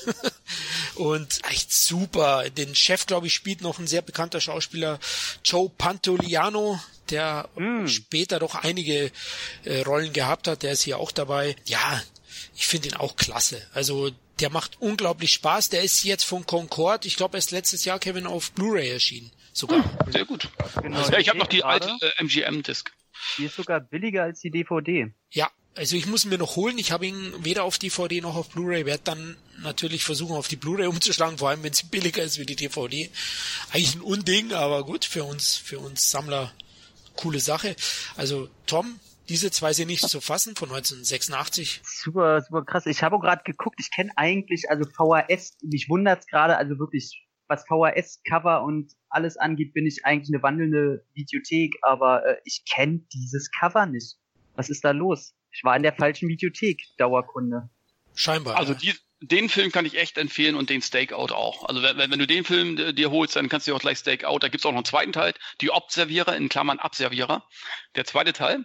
und 0.95 1.41
echt 1.51 1.73
super. 1.73 2.49
Den 2.49 2.77
Chef, 2.77 3.07
glaube 3.07 3.27
ich, 3.27 3.35
spielt 3.35 3.61
noch 3.61 3.81
ein 3.81 3.89
sehr 3.89 4.03
bekannter 4.03 4.41
Schauspieler, 4.41 5.01
Joe 5.45 5.69
Pantoliano 5.69 6.81
der 7.11 7.49
mm. 7.57 7.87
später 7.87 8.39
doch 8.39 8.55
einige 8.55 9.11
äh, 9.65 9.81
Rollen 9.83 10.13
gehabt 10.13 10.49
hat, 10.49 10.63
der 10.63 10.73
ist 10.73 10.83
hier 10.83 10.99
auch 10.99 11.13
dabei. 11.13 11.57
Ja, 11.67 12.03
ich 12.57 12.67
finde 12.67 12.89
ihn 12.89 12.95
auch 12.95 13.17
klasse. 13.17 13.65
Also 13.73 14.11
der 14.41 14.51
macht 14.51 14.81
unglaublich 14.81 15.33
Spaß. 15.33 15.69
Der 15.69 15.83
ist 15.83 16.05
jetzt 16.05 16.25
von 16.25 16.47
Concord, 16.47 17.07
ich 17.07 17.17
glaube, 17.17 17.37
er 17.37 17.39
ist 17.39 17.51
letztes 17.51 17.85
Jahr 17.85 17.99
Kevin 17.99 18.27
auf 18.27 18.53
Blu-ray 18.53 18.91
erschienen. 18.91 19.31
Sogar. 19.53 19.85
Hm, 19.85 20.13
sehr 20.13 20.25
gut. 20.25 20.49
Genau, 20.83 20.99
also, 20.99 21.13
ja, 21.13 21.19
ich 21.19 21.29
habe 21.29 21.39
noch 21.39 21.47
die 21.47 21.63
alte 21.63 21.89
äh, 22.01 22.23
MGM-Disc. 22.23 22.91
Die 23.39 23.45
ist 23.45 23.55
sogar 23.55 23.81
billiger 23.81 24.25
als 24.25 24.41
die 24.41 24.51
DVD. 24.51 25.13
Ja, 25.31 25.49
also 25.77 25.97
ich 25.97 26.07
muss 26.07 26.25
ihn 26.25 26.31
mir 26.31 26.39
noch 26.39 26.57
holen. 26.57 26.79
Ich 26.79 26.91
habe 26.91 27.07
ihn 27.07 27.33
weder 27.45 27.65
auf 27.65 27.79
DVD 27.79 28.21
noch 28.21 28.35
auf 28.35 28.51
Blu-ray. 28.51 28.85
Werde 28.85 29.03
dann 29.05 29.37
natürlich 29.63 30.05
versuchen, 30.05 30.37
auf 30.37 30.49
die 30.49 30.57
Blu-ray 30.57 30.87
umzuschlagen, 30.87 31.39
vor 31.39 31.51
allem 31.51 31.63
wenn 31.63 31.73
sie 31.73 31.87
billiger 31.91 32.23
ist 32.23 32.39
wie 32.39 32.47
die 32.47 32.57
DVD. 32.57 33.11
Eigentlich 33.71 33.95
ein 33.95 34.01
Unding, 34.01 34.53
aber 34.53 34.85
gut, 34.85 35.05
für 35.05 35.25
uns, 35.25 35.57
für 35.57 35.79
uns 35.79 36.11
Sammler 36.11 36.53
coole 37.17 37.41
Sache. 37.41 37.77
Also 38.17 38.49
Tom, 38.67 38.99
diese 39.29 39.51
zwei 39.51 39.73
sind 39.73 39.89
nicht 39.89 40.09
zu 40.09 40.21
fassen 40.21 40.55
von 40.55 40.69
1986. 40.69 41.81
Super, 41.85 42.43
super 42.43 42.65
krass. 42.65 42.87
Ich 42.87 43.03
habe 43.03 43.19
gerade 43.19 43.43
geguckt, 43.45 43.77
ich 43.81 43.91
kenne 43.91 44.11
eigentlich, 44.17 44.69
also 44.69 44.85
VHS, 44.85 45.57
mich 45.63 45.89
wundert's 45.89 46.27
gerade, 46.27 46.57
also 46.57 46.79
wirklich, 46.79 47.27
was 47.49 47.65
VHS-Cover 47.67 48.63
und 48.63 48.93
alles 49.09 49.37
angeht, 49.37 49.73
bin 49.73 49.87
ich 49.87 50.05
eigentlich 50.05 50.35
eine 50.35 50.43
wandelnde 50.43 51.07
Videothek, 51.15 51.75
aber 51.83 52.25
äh, 52.27 52.37
ich 52.45 52.65
kenne 52.71 53.01
dieses 53.13 53.51
Cover 53.51 53.87
nicht. 53.87 54.17
Was 54.55 54.71
ist 54.71 54.85
da 54.85 54.91
los? 54.91 55.35
Ich 55.53 55.63
war 55.65 55.77
in 55.77 55.83
der 55.83 55.95
falschen 55.95 56.29
Videothek, 56.29 56.83
Dauerkunde. 56.99 57.71
Scheinbar. 58.15 58.57
Also 58.57 58.75
die, 58.75 58.93
den 59.29 59.49
Film 59.49 59.73
kann 59.73 59.87
ich 59.87 59.97
echt 59.97 60.19
empfehlen 60.19 60.55
und 60.55 60.71
den 60.71 60.83
Stakeout 60.83 61.33
auch. 61.33 61.69
Also 61.69 61.83
wenn, 61.83 61.99
wenn 61.99 62.19
du 62.19 62.27
den 62.27 62.45
Film 62.45 62.79
äh, 62.79 62.93
dir 62.93 63.11
holst, 63.11 63.37
dann 63.37 63.49
kannst 63.49 63.67
du 63.67 63.75
auch 63.75 63.81
gleich 63.81 63.99
Stakeout. 63.99 64.39
Da 64.41 64.49
gibt's 64.49 64.67
auch 64.67 64.71
noch 64.71 64.79
einen 64.79 64.85
zweiten 64.85 65.13
Teil, 65.13 65.35
die 65.61 65.71
Observierer 65.71 66.37
in 66.37 66.49
Klammern 66.49 66.79
Abservierer. 66.79 67.47
Der 67.97 68.05
zweite 68.05 68.33
Teil 68.33 68.65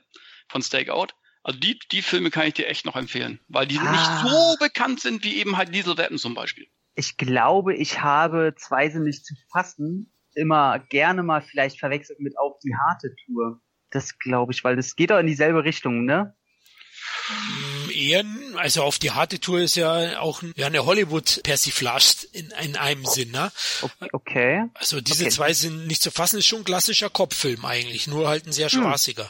von 0.50 0.62
Stakeout. 0.62 1.08
Also 1.44 1.60
die, 1.60 1.80
die 1.92 2.02
Filme 2.02 2.32
kann 2.32 2.48
ich 2.48 2.56
dir 2.56 2.68
echt 2.68 2.86
noch 2.86 2.96
empfehlen, 2.96 3.40
weil 3.48 3.66
die 3.66 3.80
ah. 3.80 3.92
nicht 3.92 4.30
so 4.30 4.58
bekannt 4.60 5.00
sind 5.00 5.24
wie 5.24 5.38
eben 5.38 5.58
halt 5.58 5.74
Diesel 5.74 5.98
Weapon 5.98 6.18
zum 6.18 6.34
Beispiel. 6.34 6.68
Ich 6.96 7.18
glaube, 7.18 7.76
ich 7.76 8.02
habe 8.02 8.56
zwei 8.58 8.90
sind 8.90 9.04
nicht 9.04 9.26
zu 9.26 9.34
fassen 9.52 10.12
immer 10.36 10.80
gerne 10.80 11.24
mal 11.24 11.42
vielleicht 11.42 11.80
verwechselt 11.80 12.20
mit 12.20 12.38
auf 12.38 12.60
die 12.60 12.76
harte 12.76 13.16
Tour. 13.26 13.62
Das 13.90 14.20
glaube 14.20 14.54
ich, 14.54 14.64
weil 14.64 14.76
das 14.76 14.96
geht 14.96 15.12
auch 15.12 15.20
in 15.20 15.28
dieselbe 15.28 15.64
Richtung, 15.64 16.06
ne? 16.06 16.36
Eher, 18.00 18.24
also 18.56 18.84
auf 18.84 18.98
die 18.98 19.12
harte 19.12 19.40
Tour 19.40 19.60
ist 19.60 19.76
ja 19.76 20.20
auch 20.20 20.42
ja, 20.56 20.68
eine 20.68 20.86
Hollywood-Persiflage 20.86 22.28
in, 22.32 22.52
in 22.64 22.78
einem 22.78 23.06
Sinn, 23.06 23.32
ne? 23.32 23.52
Okay. 24.14 24.66
Also 24.74 25.02
diese 25.02 25.26
okay. 25.26 25.32
zwei 25.32 25.54
sind 25.54 25.88
nicht 25.88 26.02
zu 26.02 26.12
fassen, 26.12 26.40
ist 26.40 26.48
schon 26.48 26.60
ein 26.60 26.66
klassischer 26.66 27.10
Kopffilm 27.10 27.66
eigentlich, 27.66 28.08
nur 28.08 28.30
halt 28.30 28.48
ein 28.48 28.54
sehr 28.54 28.70
hm. 28.70 28.82
spaßiger. 28.82 29.24
Hm. 29.24 29.30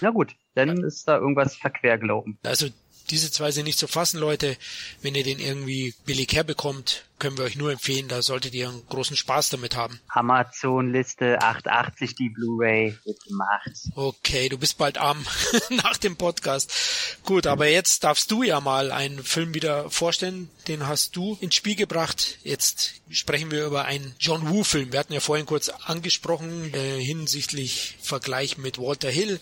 Na 0.00 0.10
gut, 0.10 0.34
dann 0.54 0.82
ist 0.84 1.06
da 1.06 1.18
irgendwas 1.18 1.56
verquer 1.56 1.98
gelaufen. 1.98 2.38
Also 2.44 2.68
diese 3.10 3.30
zwei 3.30 3.50
sind 3.50 3.64
nicht 3.64 3.78
zu 3.78 3.86
fassen, 3.86 4.18
Leute. 4.18 4.56
Wenn 5.00 5.14
ihr 5.14 5.24
den 5.24 5.38
irgendwie 5.38 5.94
billig 6.04 6.32
herbekommt, 6.32 7.04
können 7.18 7.38
wir 7.38 7.44
euch 7.44 7.56
nur 7.56 7.70
empfehlen, 7.70 8.08
da 8.08 8.20
solltet 8.20 8.52
ihr 8.52 8.68
einen 8.68 8.84
großen 8.88 9.16
Spaß 9.16 9.50
damit 9.50 9.76
haben. 9.76 10.00
Amazon-Liste 10.08 11.40
880, 11.40 12.16
die 12.16 12.30
Blu-ray 12.30 12.98
wird 13.04 13.24
gemacht. 13.24 13.70
Okay, 13.94 14.48
du 14.48 14.58
bist 14.58 14.76
bald 14.76 14.98
arm 14.98 15.24
nach 15.70 15.96
dem 15.98 16.16
Podcast. 16.16 16.72
Gut, 17.24 17.46
aber 17.46 17.68
jetzt 17.68 18.02
darfst 18.02 18.30
du 18.32 18.42
ja 18.42 18.60
mal 18.60 18.90
einen 18.90 19.22
Film 19.22 19.54
wieder 19.54 19.88
vorstellen. 19.88 20.50
Den 20.66 20.88
hast 20.88 21.14
du 21.14 21.38
ins 21.40 21.54
Spiel 21.54 21.76
gebracht. 21.76 22.38
Jetzt 22.42 23.02
sprechen 23.08 23.52
wir 23.52 23.66
über 23.66 23.84
einen 23.84 24.16
John 24.18 24.48
Woo-Film. 24.48 24.92
Wir 24.92 24.98
hatten 24.98 25.12
ja 25.12 25.20
vorhin 25.20 25.46
kurz 25.46 25.68
angesprochen 25.68 26.74
äh, 26.74 27.00
hinsichtlich 27.00 27.98
Vergleich 28.02 28.58
mit 28.58 28.78
Walter 28.78 29.10
Hill. 29.10 29.38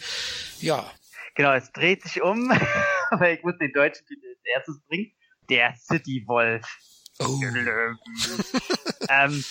Ja, 0.61 0.91
Genau, 1.35 1.55
es 1.55 1.73
dreht 1.73 2.03
sich 2.03 2.21
um, 2.21 2.53
weil 3.19 3.37
ich 3.37 3.43
muss 3.43 3.59
den 3.59 3.73
deutschen 3.73 4.07
Titel 4.07 4.27
als 4.29 4.41
erstes 4.45 4.81
bringen. 4.87 5.13
Der 5.49 5.75
City 5.77 6.25
Wolf. 6.27 6.65
Oh. 7.19 7.41
ähm, 9.11 9.45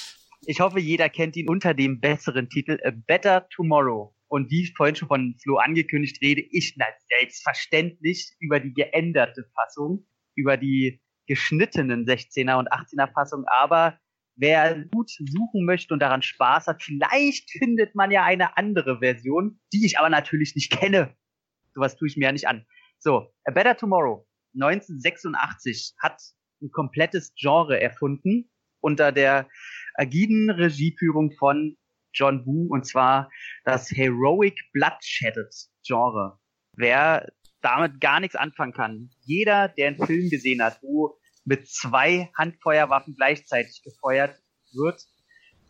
ich 0.45 0.60
hoffe, 0.60 0.80
jeder 0.80 1.10
kennt 1.10 1.36
ihn 1.36 1.49
unter 1.49 1.74
dem 1.74 1.99
besseren 1.99 2.49
Titel 2.49 2.80
A 2.84 2.91
Better 2.91 3.47
Tomorrow. 3.49 4.16
Und 4.28 4.49
wie 4.49 4.72
vorhin 4.76 4.95
schon 4.95 5.07
von 5.07 5.36
Flo 5.41 5.57
angekündigt, 5.57 6.22
rede 6.22 6.41
ich 6.41 6.76
selbstverständlich 7.10 8.32
über 8.39 8.60
die 8.60 8.74
geänderte 8.74 9.43
Fassung, 9.55 10.07
über 10.36 10.55
die 10.55 11.01
geschnittenen 11.28 12.05
16er 12.05 12.57
und 12.57 12.72
18er 12.72 13.12
Fassung. 13.12 13.45
Aber 13.60 13.99
wer 14.36 14.86
gut 14.91 15.10
suchen 15.10 15.66
möchte 15.66 15.93
und 15.93 15.99
daran 15.99 16.22
Spaß 16.22 16.68
hat, 16.68 16.82
vielleicht 16.84 17.49
findet 17.51 17.95
man 17.95 18.12
ja 18.12 18.24
eine 18.24 18.55
andere 18.55 18.99
Version, 18.99 19.60
die 19.74 19.86
ich 19.86 19.99
aber 19.99 20.10
natürlich 20.10 20.55
nicht 20.55 20.72
kenne. 20.72 21.16
Sowas 21.74 21.97
tue 21.97 22.07
ich 22.07 22.16
mir 22.16 22.26
ja 22.26 22.32
nicht 22.32 22.47
an. 22.47 22.66
So, 23.02 23.34
A 23.45 23.52
Better 23.52 23.78
Tomorrow 23.78 24.28
1986 24.56 25.95
hat 26.02 26.22
ein 26.62 26.70
komplettes 26.72 27.34
Genre 27.36 27.80
erfunden 27.80 28.52
unter 28.82 29.14
der 29.14 29.47
agiden 29.95 30.50
Regieführung 30.50 31.32
von 31.32 31.78
John 32.14 32.45
Woo 32.45 32.68
und 32.70 32.86
zwar 32.86 33.32
das 33.64 33.89
Heroic 33.91 34.60
Bloodshedded 34.74 35.54
Genre. 35.86 36.39
Wer 36.76 37.32
damit 37.62 38.02
gar 38.02 38.20
nichts 38.20 38.36
anfangen 38.36 38.74
kann, 38.74 39.12
jeder, 39.22 39.70
der 39.70 39.88
einen 39.88 40.06
Film 40.06 40.30
gesehen 40.30 40.62
hat, 40.62 40.82
wo 40.82 41.18
mit 41.45 41.70
zwei 41.70 42.30
Handfeuerwaffen 42.38 43.16
gleichzeitig 43.16 43.82
gefeuert 43.84 44.36
wird, 44.74 45.02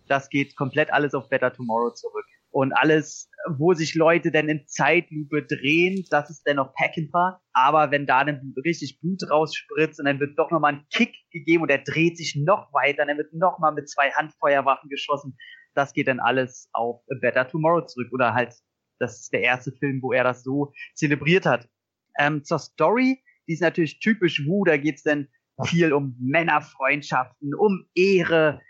das 0.07 0.29
geht 0.29 0.55
komplett 0.55 0.91
alles 0.91 1.13
auf 1.13 1.29
Better 1.29 1.53
Tomorrow 1.53 1.93
zurück 1.93 2.25
und 2.51 2.73
alles, 2.73 3.29
wo 3.57 3.73
sich 3.73 3.95
Leute 3.95 4.31
dann 4.31 4.49
in 4.49 4.65
Zeitlupe 4.67 5.45
drehen, 5.45 6.05
das 6.09 6.29
ist 6.29 6.43
dennoch 6.47 6.73
Peckinpah. 6.73 7.41
Aber 7.53 7.91
wenn 7.91 8.05
da 8.05 8.23
dann 8.23 8.53
richtig 8.65 8.99
Blut 8.99 9.29
rausspritzt 9.29 9.99
und 9.99 10.05
dann 10.05 10.19
wird 10.19 10.37
doch 10.37 10.49
nochmal 10.49 10.73
ein 10.73 10.85
Kick 10.91 11.15
gegeben 11.31 11.63
und 11.63 11.69
er 11.69 11.83
dreht 11.83 12.17
sich 12.17 12.35
noch 12.35 12.73
weiter, 12.73 13.05
dann 13.05 13.17
wird 13.17 13.33
nochmal 13.33 13.73
mit 13.73 13.89
zwei 13.89 14.09
Handfeuerwaffen 14.11 14.89
geschossen. 14.89 15.37
Das 15.75 15.93
geht 15.93 16.07
dann 16.07 16.19
alles 16.19 16.69
auf 16.73 17.01
A 17.11 17.15
Better 17.21 17.47
Tomorrow 17.47 17.85
zurück. 17.85 18.11
Oder 18.11 18.33
halt, 18.33 18.55
das 18.97 19.21
ist 19.21 19.33
der 19.33 19.41
erste 19.41 19.71
Film, 19.71 20.01
wo 20.01 20.11
er 20.11 20.23
das 20.23 20.43
so 20.43 20.73
zelebriert 20.95 21.45
hat. 21.45 21.69
Ähm, 22.17 22.43
zur 22.43 22.59
Story, 22.59 23.23
die 23.47 23.53
ist 23.53 23.61
natürlich 23.61 23.99
typisch 23.99 24.45
Wu, 24.45 24.65
da 24.65 24.77
geht's 24.77 25.03
dann 25.03 25.27
viel 25.65 25.93
um 25.93 26.15
Männerfreundschaften, 26.19 27.53
um 27.53 27.85
Ehre, 27.93 28.61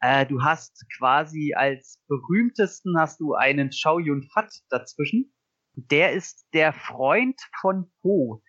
äh, 0.00 0.26
du 0.26 0.42
hast 0.42 0.84
quasi 0.96 1.54
als 1.54 2.00
berühmtesten 2.08 2.98
hast 2.98 3.20
du 3.20 3.34
einen 3.34 3.72
Shao 3.72 3.98
Yun 3.98 4.22
Fat 4.32 4.52
dazwischen. 4.70 5.32
Der 5.74 6.12
ist 6.12 6.46
der 6.54 6.72
Freund 6.72 7.40
von 7.60 7.90
Ho, 8.02 8.42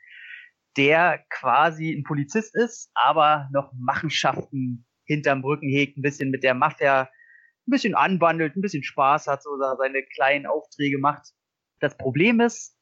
der 0.77 1.23
quasi 1.29 1.91
ein 1.91 2.03
Polizist 2.03 2.55
ist, 2.55 2.91
aber 2.93 3.49
noch 3.51 3.71
Machenschaften 3.77 4.85
hinterm 5.05 5.43
Rücken 5.43 5.69
hegt, 5.69 5.97
ein 5.97 6.01
bisschen 6.01 6.29
mit 6.29 6.43
der 6.43 6.53
Mafia, 6.53 7.01
ein 7.01 7.71
bisschen 7.71 7.95
anbandelt, 7.95 8.55
ein 8.55 8.61
bisschen 8.61 8.83
Spaß 8.83 9.27
hat, 9.27 9.43
so 9.43 9.49
seine 9.77 10.03
kleinen 10.03 10.45
Aufträge 10.45 10.97
macht. 10.97 11.33
Das 11.79 11.97
Problem 11.97 12.39
ist, 12.39 12.75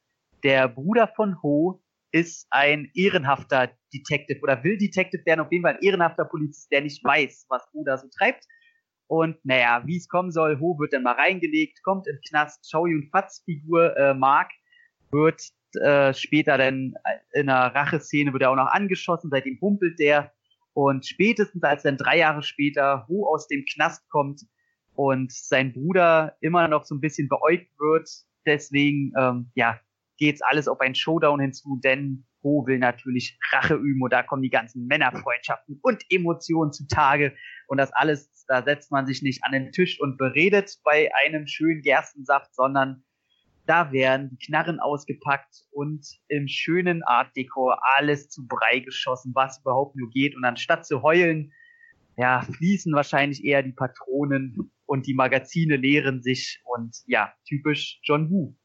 der 0.43 0.67
Bruder 0.67 1.07
von 1.07 1.41
Ho 1.41 1.81
ist 2.11 2.47
ein 2.49 2.89
ehrenhafter 2.93 3.71
Detective 3.93 4.39
oder 4.41 4.63
will 4.63 4.77
Detective 4.77 5.25
werden, 5.25 5.41
auf 5.41 5.51
jeden 5.51 5.63
Fall 5.63 5.75
ein 5.75 5.83
ehrenhafter 5.83 6.25
Polizist, 6.25 6.71
der 6.71 6.81
nicht 6.81 7.03
weiß, 7.03 7.45
was 7.49 7.67
da 7.85 7.97
so 7.97 8.07
treibt. 8.17 8.45
Und 9.07 9.37
naja, 9.45 9.83
wie 9.85 9.97
es 9.97 10.09
kommen 10.09 10.31
soll, 10.31 10.59
Ho 10.59 10.77
wird 10.79 10.93
dann 10.93 11.03
mal 11.03 11.15
reingelegt, 11.15 11.81
kommt 11.83 12.07
im 12.07 12.19
Knast, 12.27 12.69
Shao 12.69 12.85
Yun 12.85 13.07
Fats 13.09 13.41
Figur 13.45 13.95
äh, 13.97 14.13
Mark 14.13 14.51
wird 15.11 15.41
äh, 15.81 16.13
später 16.13 16.57
dann 16.57 16.95
in 17.33 17.49
einer 17.49 17.73
Racheszene 17.73 18.33
wird 18.33 18.43
er 18.43 18.51
auch 18.51 18.55
noch 18.55 18.67
angeschossen, 18.67 19.29
seitdem 19.29 19.57
humpelt 19.61 19.99
der. 19.99 20.33
Und 20.73 21.05
spätestens 21.05 21.63
als 21.63 21.83
dann 21.83 21.97
drei 21.97 22.17
Jahre 22.17 22.43
später 22.43 23.07
Ho 23.07 23.27
aus 23.27 23.47
dem 23.47 23.65
Knast 23.65 24.07
kommt 24.09 24.41
und 24.93 25.31
sein 25.31 25.73
Bruder 25.73 26.35
immer 26.41 26.67
noch 26.67 26.83
so 26.85 26.95
ein 26.95 27.01
bisschen 27.01 27.29
beäugt 27.29 27.69
wird, 27.79 28.09
deswegen 28.45 29.11
ähm, 29.17 29.51
ja 29.55 29.79
geht's 30.17 30.41
alles 30.41 30.67
auf 30.67 30.79
ein 30.81 30.95
Showdown 30.95 31.39
hinzu, 31.39 31.79
denn 31.83 32.25
Ho 32.43 32.65
will 32.65 32.79
natürlich 32.79 33.37
Rache 33.51 33.75
üben 33.75 34.01
und 34.01 34.13
da 34.13 34.23
kommen 34.23 34.41
die 34.41 34.49
ganzen 34.49 34.87
Männerfreundschaften 34.87 35.79
und 35.81 36.03
Emotionen 36.09 36.71
zutage 36.71 37.35
und 37.67 37.77
das 37.77 37.91
alles, 37.93 38.36
da 38.47 38.63
setzt 38.63 38.91
man 38.91 39.05
sich 39.05 39.21
nicht 39.21 39.43
an 39.43 39.51
den 39.51 39.71
Tisch 39.71 39.99
und 39.99 40.17
beredet 40.17 40.77
bei 40.83 41.09
einem 41.25 41.47
schönen 41.47 41.81
Gerstensaft, 41.81 42.55
sondern 42.55 43.03
da 43.65 43.91
werden 43.91 44.29
die 44.29 44.45
Knarren 44.45 44.79
ausgepackt 44.79 45.65
und 45.71 46.07
im 46.29 46.47
schönen 46.47 47.03
Art 47.03 47.35
Dekor 47.35 47.79
alles 47.97 48.29
zu 48.29 48.47
Brei 48.47 48.79
geschossen, 48.79 49.33
was 49.35 49.59
überhaupt 49.59 49.97
nur 49.97 50.09
geht. 50.09 50.35
Und 50.35 50.45
anstatt 50.45 50.85
zu 50.85 51.03
heulen, 51.03 51.51
ja, 52.15 52.41
fließen 52.41 52.93
wahrscheinlich 52.93 53.43
eher 53.43 53.61
die 53.63 53.73
Patronen 53.73 54.71
und 54.85 55.05
die 55.05 55.13
Magazine 55.13 55.75
leeren 55.75 56.23
sich 56.23 56.61
und 56.63 56.95
ja, 57.05 57.33
typisch 57.45 57.99
John 58.03 58.29
Woo. 58.31 58.55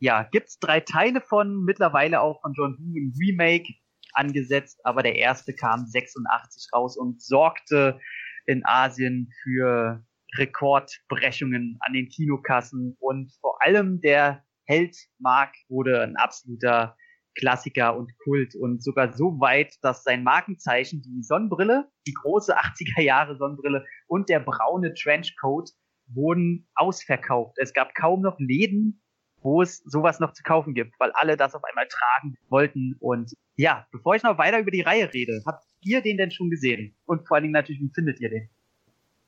Ja, 0.00 0.24
gibt's 0.24 0.58
drei 0.58 0.80
Teile 0.80 1.20
von, 1.20 1.64
mittlerweile 1.64 2.20
auch 2.20 2.40
von 2.42 2.52
John 2.54 2.76
Woo 2.78 2.98
ein 2.98 3.14
Remake 3.18 3.72
angesetzt, 4.12 4.80
aber 4.84 5.02
der 5.02 5.16
erste 5.16 5.54
kam 5.54 5.86
86 5.86 6.70
raus 6.74 6.96
und 6.96 7.22
sorgte 7.22 8.00
in 8.48 8.64
Asien 8.64 9.30
für 9.42 10.02
Rekordbrechungen 10.36 11.78
an 11.80 11.92
den 11.92 12.08
Kinokassen 12.08 12.96
und 12.98 13.32
vor 13.40 13.58
allem 13.62 14.00
der 14.00 14.44
Held 14.64 14.96
Mark 15.18 15.54
wurde 15.68 16.02
ein 16.02 16.16
absoluter 16.16 16.96
Klassiker 17.34 17.96
und 17.96 18.10
Kult 18.24 18.54
und 18.56 18.82
sogar 18.82 19.12
so 19.12 19.38
weit, 19.40 19.74
dass 19.82 20.02
sein 20.02 20.24
Markenzeichen, 20.24 21.02
die 21.02 21.22
Sonnenbrille, 21.22 21.88
die 22.06 22.14
große 22.14 22.58
80er 22.58 23.00
Jahre 23.02 23.36
Sonnenbrille 23.36 23.84
und 24.06 24.28
der 24.28 24.40
braune 24.40 24.92
Trenchcoat 24.94 25.70
wurden 26.06 26.68
ausverkauft. 26.74 27.56
Es 27.58 27.72
gab 27.72 27.94
kaum 27.94 28.22
noch 28.22 28.38
Läden, 28.38 29.02
wo 29.42 29.62
es 29.62 29.78
sowas 29.84 30.20
noch 30.20 30.32
zu 30.32 30.42
kaufen 30.42 30.74
gibt, 30.74 30.98
weil 30.98 31.12
alle 31.12 31.36
das 31.36 31.54
auf 31.54 31.62
einmal 31.64 31.86
tragen 31.86 32.34
wollten. 32.48 32.96
Und 32.98 33.32
ja, 33.56 33.86
bevor 33.92 34.16
ich 34.16 34.22
noch 34.22 34.38
weiter 34.38 34.58
über 34.58 34.70
die 34.70 34.80
Reihe 34.80 35.12
rede, 35.12 35.42
habt 35.46 35.64
ihr 35.82 36.00
den 36.00 36.16
denn 36.16 36.30
schon 36.30 36.50
gesehen? 36.50 36.94
Und 37.06 37.26
vor 37.26 37.36
allen 37.36 37.44
Dingen 37.44 37.52
natürlich, 37.52 37.80
wie 37.80 37.90
findet 37.94 38.20
ihr 38.20 38.30
den? 38.30 38.48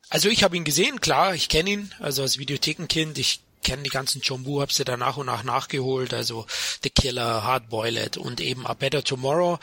Also 0.08 0.28
ich 0.28 0.42
habe 0.42 0.56
ihn 0.56 0.64
gesehen, 0.64 1.00
klar, 1.00 1.34
ich 1.34 1.48
kenne 1.48 1.70
ihn, 1.70 1.90
also 2.00 2.22
als 2.22 2.38
Videothekenkind, 2.38 3.18
ich 3.18 3.40
kenne 3.62 3.82
die 3.82 3.90
ganzen 3.90 4.22
Woo, 4.44 4.60
habe 4.60 4.72
sie 4.72 4.84
da 4.84 4.96
nach 4.96 5.16
und 5.16 5.26
nach 5.26 5.44
nachgeholt, 5.44 6.14
also 6.14 6.46
The 6.82 6.90
Killer, 6.90 7.44
Hard 7.44 7.68
Boiled 7.68 8.16
und 8.16 8.40
eben 8.40 8.66
A 8.66 8.74
Better 8.74 9.04
Tomorrow. 9.04 9.58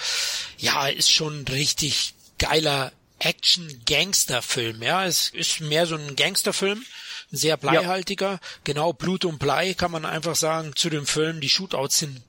Ja, 0.58 0.88
ist 0.88 1.12
schon 1.12 1.42
ein 1.42 1.48
richtig 1.48 2.14
geiler 2.38 2.92
Action-Gangster-Film, 3.20 4.84
ja, 4.84 5.06
es 5.06 5.30
ist 5.30 5.60
mehr 5.62 5.88
so 5.88 5.96
ein 5.96 6.16
Gangster-Film, 6.16 6.86
sehr 7.32 7.58
bleihaltiger, 7.58 8.34
ja. 8.34 8.40
genau, 8.64 8.94
Blut 8.94 9.26
und 9.26 9.40
Blei 9.40 9.74
kann 9.74 9.92
man 9.92 10.06
einfach 10.06 10.36
sagen 10.36 10.74
zu 10.76 10.90
dem 10.90 11.08
Film, 11.08 11.42
die 11.42 11.50
Shootouts 11.50 11.98
sind 11.98 12.22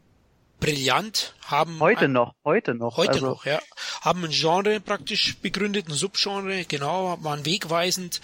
brillant, 0.60 1.34
haben 1.46 1.78
heute 1.80 2.06
ein, 2.06 2.12
noch, 2.12 2.34
heute 2.44 2.74
noch, 2.74 2.96
heute 2.96 3.12
also. 3.12 3.26
noch, 3.26 3.46
ja, 3.46 3.60
haben 4.00 4.24
ein 4.24 4.30
Genre 4.30 4.80
praktisch 4.80 5.36
begründet, 5.38 5.88
ein 5.88 5.94
Subgenre, 5.94 6.64
genau, 6.64 7.18
waren 7.22 7.44
wegweisend 7.44 8.20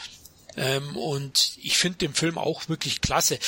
ähm, 0.57 0.97
und 0.97 1.57
ich 1.63 1.79
finde 1.79 1.99
den 1.99 2.15
Film 2.15 2.39
auch 2.39 2.69
wirklich 2.69 3.01
klasse. 3.01 3.39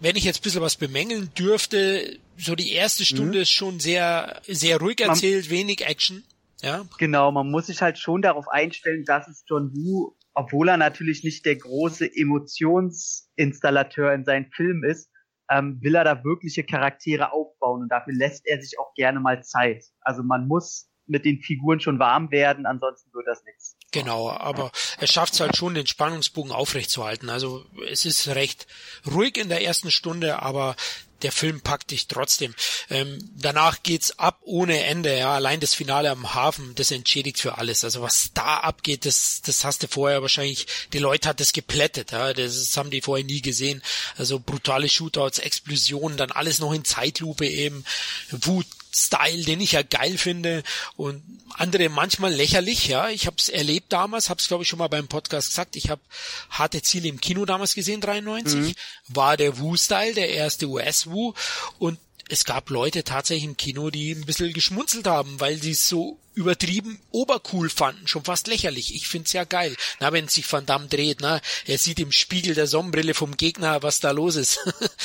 Wenn 0.00 0.16
ich 0.16 0.24
jetzt 0.24 0.40
ein 0.40 0.42
bisschen 0.42 0.62
was 0.62 0.76
bemängeln 0.76 1.32
dürfte, 1.34 2.18
so 2.36 2.56
die 2.56 2.72
erste 2.72 3.04
Stunde 3.04 3.38
mhm. 3.38 3.42
ist 3.42 3.50
schon 3.50 3.78
sehr, 3.80 4.42
sehr 4.48 4.78
ruhig 4.78 5.00
erzählt, 5.00 5.44
man, 5.44 5.58
wenig 5.58 5.86
Action. 5.86 6.24
Ja. 6.60 6.84
Genau, 6.98 7.30
man 7.32 7.50
muss 7.50 7.66
sich 7.66 7.82
halt 7.82 7.98
schon 7.98 8.22
darauf 8.22 8.48
einstellen, 8.48 9.04
dass 9.04 9.28
es 9.28 9.44
John 9.48 9.72
Woo, 9.74 10.16
obwohl 10.34 10.68
er 10.68 10.76
natürlich 10.76 11.22
nicht 11.24 11.44
der 11.44 11.56
große 11.56 12.08
Emotionsinstallateur 12.14 14.12
in 14.12 14.24
seinen 14.24 14.50
Filmen 14.50 14.84
ist, 14.84 15.08
ähm, 15.52 15.78
will 15.82 15.94
er 15.94 16.04
da 16.04 16.24
wirkliche 16.24 16.64
Charaktere 16.64 17.32
aufbauen 17.32 17.82
und 17.82 17.88
dafür 17.88 18.14
lässt 18.14 18.46
er 18.46 18.60
sich 18.60 18.78
auch 18.78 18.94
gerne 18.94 19.20
mal 19.20 19.42
Zeit. 19.42 19.84
Also 20.00 20.22
man 20.22 20.46
muss 20.46 20.88
mit 21.12 21.24
den 21.24 21.40
Figuren 21.40 21.78
schon 21.78 22.00
warm 22.00 22.32
werden, 22.32 22.66
ansonsten 22.66 23.12
wird 23.14 23.28
das 23.28 23.44
nichts. 23.44 23.76
Genau, 23.92 24.30
aber 24.30 24.72
er 24.98 25.06
schafft 25.06 25.34
es 25.34 25.40
halt 25.40 25.56
schon, 25.56 25.74
den 25.74 25.86
Spannungsbogen 25.86 26.50
aufrechtzuerhalten. 26.50 27.30
Also 27.30 27.64
es 27.88 28.04
ist 28.04 28.26
recht 28.28 28.66
ruhig 29.06 29.36
in 29.36 29.48
der 29.48 29.62
ersten 29.62 29.90
Stunde, 29.90 30.42
aber 30.42 30.74
der 31.22 31.32
Film 31.32 31.60
packt 31.60 31.90
dich 31.90 32.08
trotzdem. 32.08 32.54
Ähm, 32.90 33.18
danach 33.36 33.82
geht's 33.82 34.18
ab 34.18 34.40
ohne 34.42 34.84
Ende. 34.84 35.16
Ja, 35.16 35.34
allein 35.34 35.60
das 35.60 35.74
Finale 35.74 36.10
am 36.10 36.34
Hafen, 36.34 36.74
das 36.74 36.90
entschädigt 36.90 37.38
für 37.38 37.58
alles. 37.58 37.84
Also 37.84 38.02
was 38.02 38.30
da 38.34 38.58
abgeht, 38.58 39.06
das, 39.06 39.40
das 39.44 39.64
hast 39.64 39.82
du 39.82 39.88
vorher 39.88 40.22
wahrscheinlich. 40.22 40.66
Die 40.92 40.98
Leute 40.98 41.28
hat 41.28 41.40
das 41.40 41.52
geplättet. 41.52 42.12
Ja, 42.12 42.32
das, 42.32 42.54
das 42.54 42.76
haben 42.76 42.90
die 42.90 43.02
vorher 43.02 43.24
nie 43.24 43.42
gesehen. 43.42 43.82
Also 44.16 44.40
brutale 44.40 44.88
Shootouts, 44.88 45.38
Explosionen, 45.38 46.16
dann 46.16 46.32
alles 46.32 46.58
noch 46.58 46.72
in 46.72 46.84
Zeitlupe 46.84 47.46
eben. 47.46 47.84
Wut, 48.30 48.66
Style, 48.94 49.44
den 49.44 49.60
ich 49.60 49.72
ja 49.72 49.82
geil 49.82 50.18
finde 50.18 50.62
und 50.96 51.22
andere 51.54 51.88
manchmal 51.88 52.32
lächerlich, 52.32 52.88
ja. 52.88 53.08
Ich 53.08 53.26
habe 53.26 53.36
es 53.38 53.48
erlebt 53.48 53.92
damals, 53.92 54.30
habe 54.30 54.40
es 54.40 54.48
glaube 54.48 54.64
ich 54.64 54.68
schon 54.68 54.78
mal 54.78 54.88
beim 54.88 55.08
Podcast 55.08 55.48
gesagt. 55.48 55.76
Ich 55.76 55.90
habe 55.90 56.02
harte 56.50 56.82
Ziele 56.82 57.08
im 57.08 57.20
Kino 57.20 57.44
damals 57.44 57.74
gesehen, 57.74 58.00
93. 58.00 58.60
Mhm. 58.60 58.74
War 59.08 59.36
der 59.36 59.58
Wu-Style, 59.58 60.14
der 60.14 60.30
erste 60.30 60.66
US-Wu 60.66 61.34
und 61.78 61.98
es 62.32 62.46
gab 62.46 62.70
Leute 62.70 63.04
tatsächlich 63.04 63.44
im 63.44 63.58
Kino, 63.58 63.90
die 63.90 64.12
ein 64.12 64.24
bisschen 64.24 64.54
geschmunzelt 64.54 65.06
haben, 65.06 65.38
weil 65.38 65.56
sie 65.56 65.72
es 65.72 65.86
so 65.86 66.18
übertrieben 66.34 66.98
obercool 67.10 67.68
fanden, 67.68 68.06
schon 68.06 68.24
fast 68.24 68.46
lächerlich. 68.46 68.94
Ich 68.94 69.06
find's 69.06 69.34
ja 69.34 69.44
geil. 69.44 69.76
Na, 70.00 70.14
wenn 70.14 70.28
sich 70.28 70.50
Van 70.50 70.64
Damme 70.64 70.86
dreht, 70.86 71.18
na, 71.20 71.42
er 71.66 71.76
sieht 71.76 72.00
im 72.00 72.10
Spiegel 72.10 72.54
der 72.54 72.66
Sonnenbrille 72.66 73.12
vom 73.12 73.36
Gegner, 73.36 73.82
was 73.82 74.00
da 74.00 74.12
los 74.12 74.36
ist. 74.36 74.58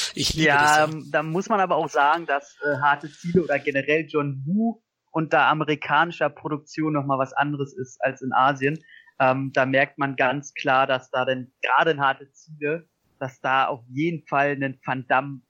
ich 0.15 0.35
liebe 0.35 0.47
ja, 0.47 0.85
das. 0.87 0.95
Ja, 0.95 1.01
da 1.11 1.21
muss 1.21 1.49
man 1.49 1.59
aber 1.59 1.75
auch 1.75 1.89
sagen, 1.89 2.25
dass 2.27 2.55
äh, 2.63 2.77
harte 2.77 3.11
Ziele 3.11 3.43
oder 3.43 3.59
generell 3.59 4.07
John 4.07 4.41
Woo 4.45 4.81
unter 5.11 5.47
amerikanischer 5.47 6.29
Produktion 6.29 6.93
nochmal 6.93 7.19
was 7.19 7.33
anderes 7.33 7.73
ist 7.73 7.97
als 8.01 8.21
in 8.21 8.31
Asien. 8.31 8.81
Ähm, 9.19 9.51
da 9.53 9.65
merkt 9.65 9.97
man 9.97 10.15
ganz 10.15 10.53
klar, 10.53 10.87
dass 10.87 11.09
da 11.09 11.25
denn 11.25 11.51
gerade 11.61 11.91
in 11.91 11.99
harte 11.99 12.31
Ziele, 12.31 12.87
dass 13.19 13.41
da 13.41 13.65
auf 13.67 13.83
jeden 13.89 14.25
Fall 14.27 14.51
ein 14.51 14.79
Van 14.85 15.05
Damme 15.09 15.41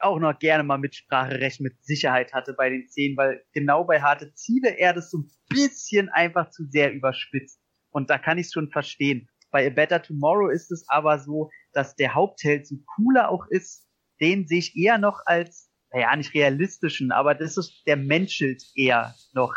auch 0.00 0.18
noch 0.18 0.38
gerne 0.38 0.62
mal 0.62 0.78
Mitspracherecht 0.78 1.60
mit 1.60 1.74
Sicherheit 1.84 2.32
hatte 2.32 2.54
bei 2.54 2.70
den 2.70 2.88
Szenen, 2.88 3.16
weil 3.16 3.42
genau 3.52 3.84
bei 3.84 4.00
harte 4.00 4.32
Ziele 4.34 4.78
er 4.78 4.94
das 4.94 5.10
so 5.10 5.18
ein 5.18 5.30
bisschen 5.48 6.08
einfach 6.08 6.50
zu 6.50 6.64
sehr 6.64 6.92
überspitzt. 6.92 7.60
Und 7.90 8.10
da 8.10 8.18
kann 8.18 8.38
ich 8.38 8.46
es 8.46 8.52
schon 8.52 8.70
verstehen. 8.70 9.28
Bei 9.50 9.66
A 9.66 9.70
Better 9.70 10.02
Tomorrow 10.02 10.48
ist 10.48 10.70
es 10.70 10.84
aber 10.88 11.18
so, 11.18 11.50
dass 11.72 11.96
der 11.96 12.14
Hauptheld 12.14 12.66
so 12.66 12.76
cooler 12.96 13.30
auch 13.30 13.46
ist, 13.48 13.86
den 14.20 14.46
sehe 14.46 14.58
ich 14.58 14.76
eher 14.76 14.98
noch 14.98 15.20
als, 15.24 15.70
naja, 15.92 16.14
nicht 16.16 16.34
realistischen, 16.34 17.12
aber 17.12 17.34
das 17.34 17.56
ist, 17.56 17.82
der 17.86 17.96
menschelt 17.96 18.62
eher 18.74 19.14
noch. 19.32 19.54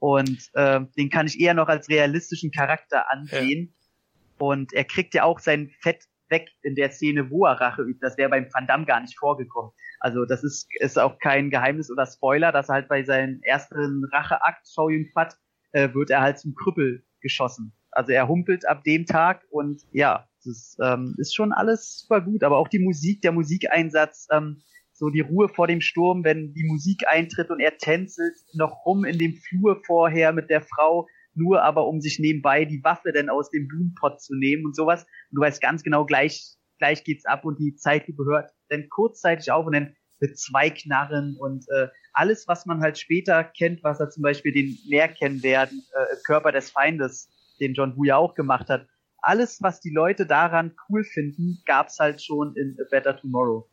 Und 0.00 0.50
äh, 0.54 0.80
den 0.96 1.10
kann 1.10 1.26
ich 1.26 1.40
eher 1.40 1.54
noch 1.54 1.68
als 1.68 1.88
realistischen 1.88 2.50
Charakter 2.50 3.10
ansehen. 3.12 3.74
Ja. 3.74 4.46
Und 4.46 4.72
er 4.72 4.84
kriegt 4.84 5.14
ja 5.14 5.24
auch 5.24 5.40
sein 5.40 5.70
Fett 5.80 6.04
weg 6.30 6.48
in 6.62 6.74
der 6.74 6.90
Szene, 6.90 7.30
wo 7.30 7.46
er 7.46 7.60
Rache 7.60 7.82
übt. 7.82 8.00
Das 8.00 8.16
wäre 8.18 8.30
beim 8.30 8.46
Van 8.52 8.66
Damme 8.66 8.84
gar 8.84 9.00
nicht 9.00 9.18
vorgekommen. 9.18 9.72
Also 10.00 10.24
das 10.24 10.44
ist, 10.44 10.68
ist 10.80 10.98
auch 10.98 11.18
kein 11.18 11.50
Geheimnis 11.50 11.90
oder 11.90 12.06
Spoiler, 12.06 12.52
dass 12.52 12.68
er 12.68 12.76
halt 12.76 12.88
bei 12.88 13.02
seinem 13.02 13.40
ersten 13.42 14.04
Racheakt, 14.12 14.68
Show 14.72 14.88
Yun 14.88 15.06
Fat, 15.12 15.36
äh, 15.72 15.92
wird 15.94 16.10
er 16.10 16.20
halt 16.20 16.38
zum 16.38 16.54
Krüppel 16.54 17.04
geschossen. 17.20 17.72
Also 17.90 18.12
er 18.12 18.28
humpelt 18.28 18.66
ab 18.68 18.84
dem 18.84 19.06
Tag 19.06 19.44
und 19.50 19.82
ja, 19.92 20.28
das 20.44 20.76
ähm, 20.82 21.14
ist 21.18 21.34
schon 21.34 21.52
alles 21.52 22.00
super 22.00 22.20
gut. 22.20 22.44
Aber 22.44 22.58
auch 22.58 22.68
die 22.68 22.78
Musik, 22.78 23.22
der 23.22 23.32
Musikeinsatz, 23.32 24.28
ähm, 24.30 24.62
so 24.92 25.10
die 25.10 25.20
Ruhe 25.20 25.48
vor 25.48 25.66
dem 25.66 25.80
Sturm, 25.80 26.24
wenn 26.24 26.52
die 26.54 26.64
Musik 26.64 27.04
eintritt 27.08 27.50
und 27.50 27.60
er 27.60 27.78
tänzelt 27.78 28.34
noch 28.54 28.84
rum 28.84 29.04
in 29.04 29.18
dem 29.18 29.34
Flur 29.34 29.80
vorher 29.86 30.32
mit 30.32 30.50
der 30.50 30.62
Frau, 30.62 31.06
nur 31.38 31.62
aber 31.62 31.86
um 31.86 32.00
sich 32.00 32.18
nebenbei 32.18 32.64
die 32.64 32.82
Waffe 32.84 33.12
dann 33.12 33.28
aus 33.28 33.50
dem 33.50 33.68
Blumenpott 33.68 34.20
zu 34.20 34.34
nehmen 34.34 34.64
und 34.66 34.76
sowas. 34.76 35.02
Und 35.02 35.36
du 35.36 35.40
weißt 35.40 35.60
ganz 35.60 35.82
genau, 35.82 36.04
gleich, 36.04 36.56
gleich 36.78 37.04
geht's 37.04 37.24
ab 37.24 37.44
und 37.44 37.58
die 37.58 37.74
Zeitlupe 37.76 38.24
hört 38.24 38.50
dann 38.68 38.88
kurzzeitig 38.88 39.50
auf 39.50 39.66
und 39.66 39.72
dann 39.74 39.94
mit 40.20 40.38
zwei 40.38 40.70
Knarren 40.70 41.36
und 41.38 41.64
äh, 41.70 41.88
alles, 42.12 42.48
was 42.48 42.66
man 42.66 42.80
halt 42.80 42.98
später 42.98 43.44
kennt, 43.44 43.84
was 43.84 44.00
er 44.00 44.10
zum 44.10 44.22
Beispiel 44.22 44.52
den 44.52 44.76
mehr 44.88 45.08
kennen 45.08 45.42
werden, 45.42 45.84
äh, 45.94 46.16
Körper 46.26 46.50
des 46.50 46.70
Feindes, 46.70 47.28
den 47.60 47.74
John 47.74 47.96
Woo 47.96 48.04
ja 48.04 48.16
auch 48.16 48.34
gemacht 48.34 48.68
hat. 48.68 48.86
Alles, 49.20 49.62
was 49.62 49.80
die 49.80 49.92
Leute 49.92 50.26
daran 50.26 50.74
cool 50.88 51.04
finden, 51.04 51.62
gab's 51.66 51.98
halt 51.98 52.22
schon 52.22 52.54
in 52.56 52.76
A 52.80 52.88
Better 52.90 53.16
Tomorrow. 53.16 53.68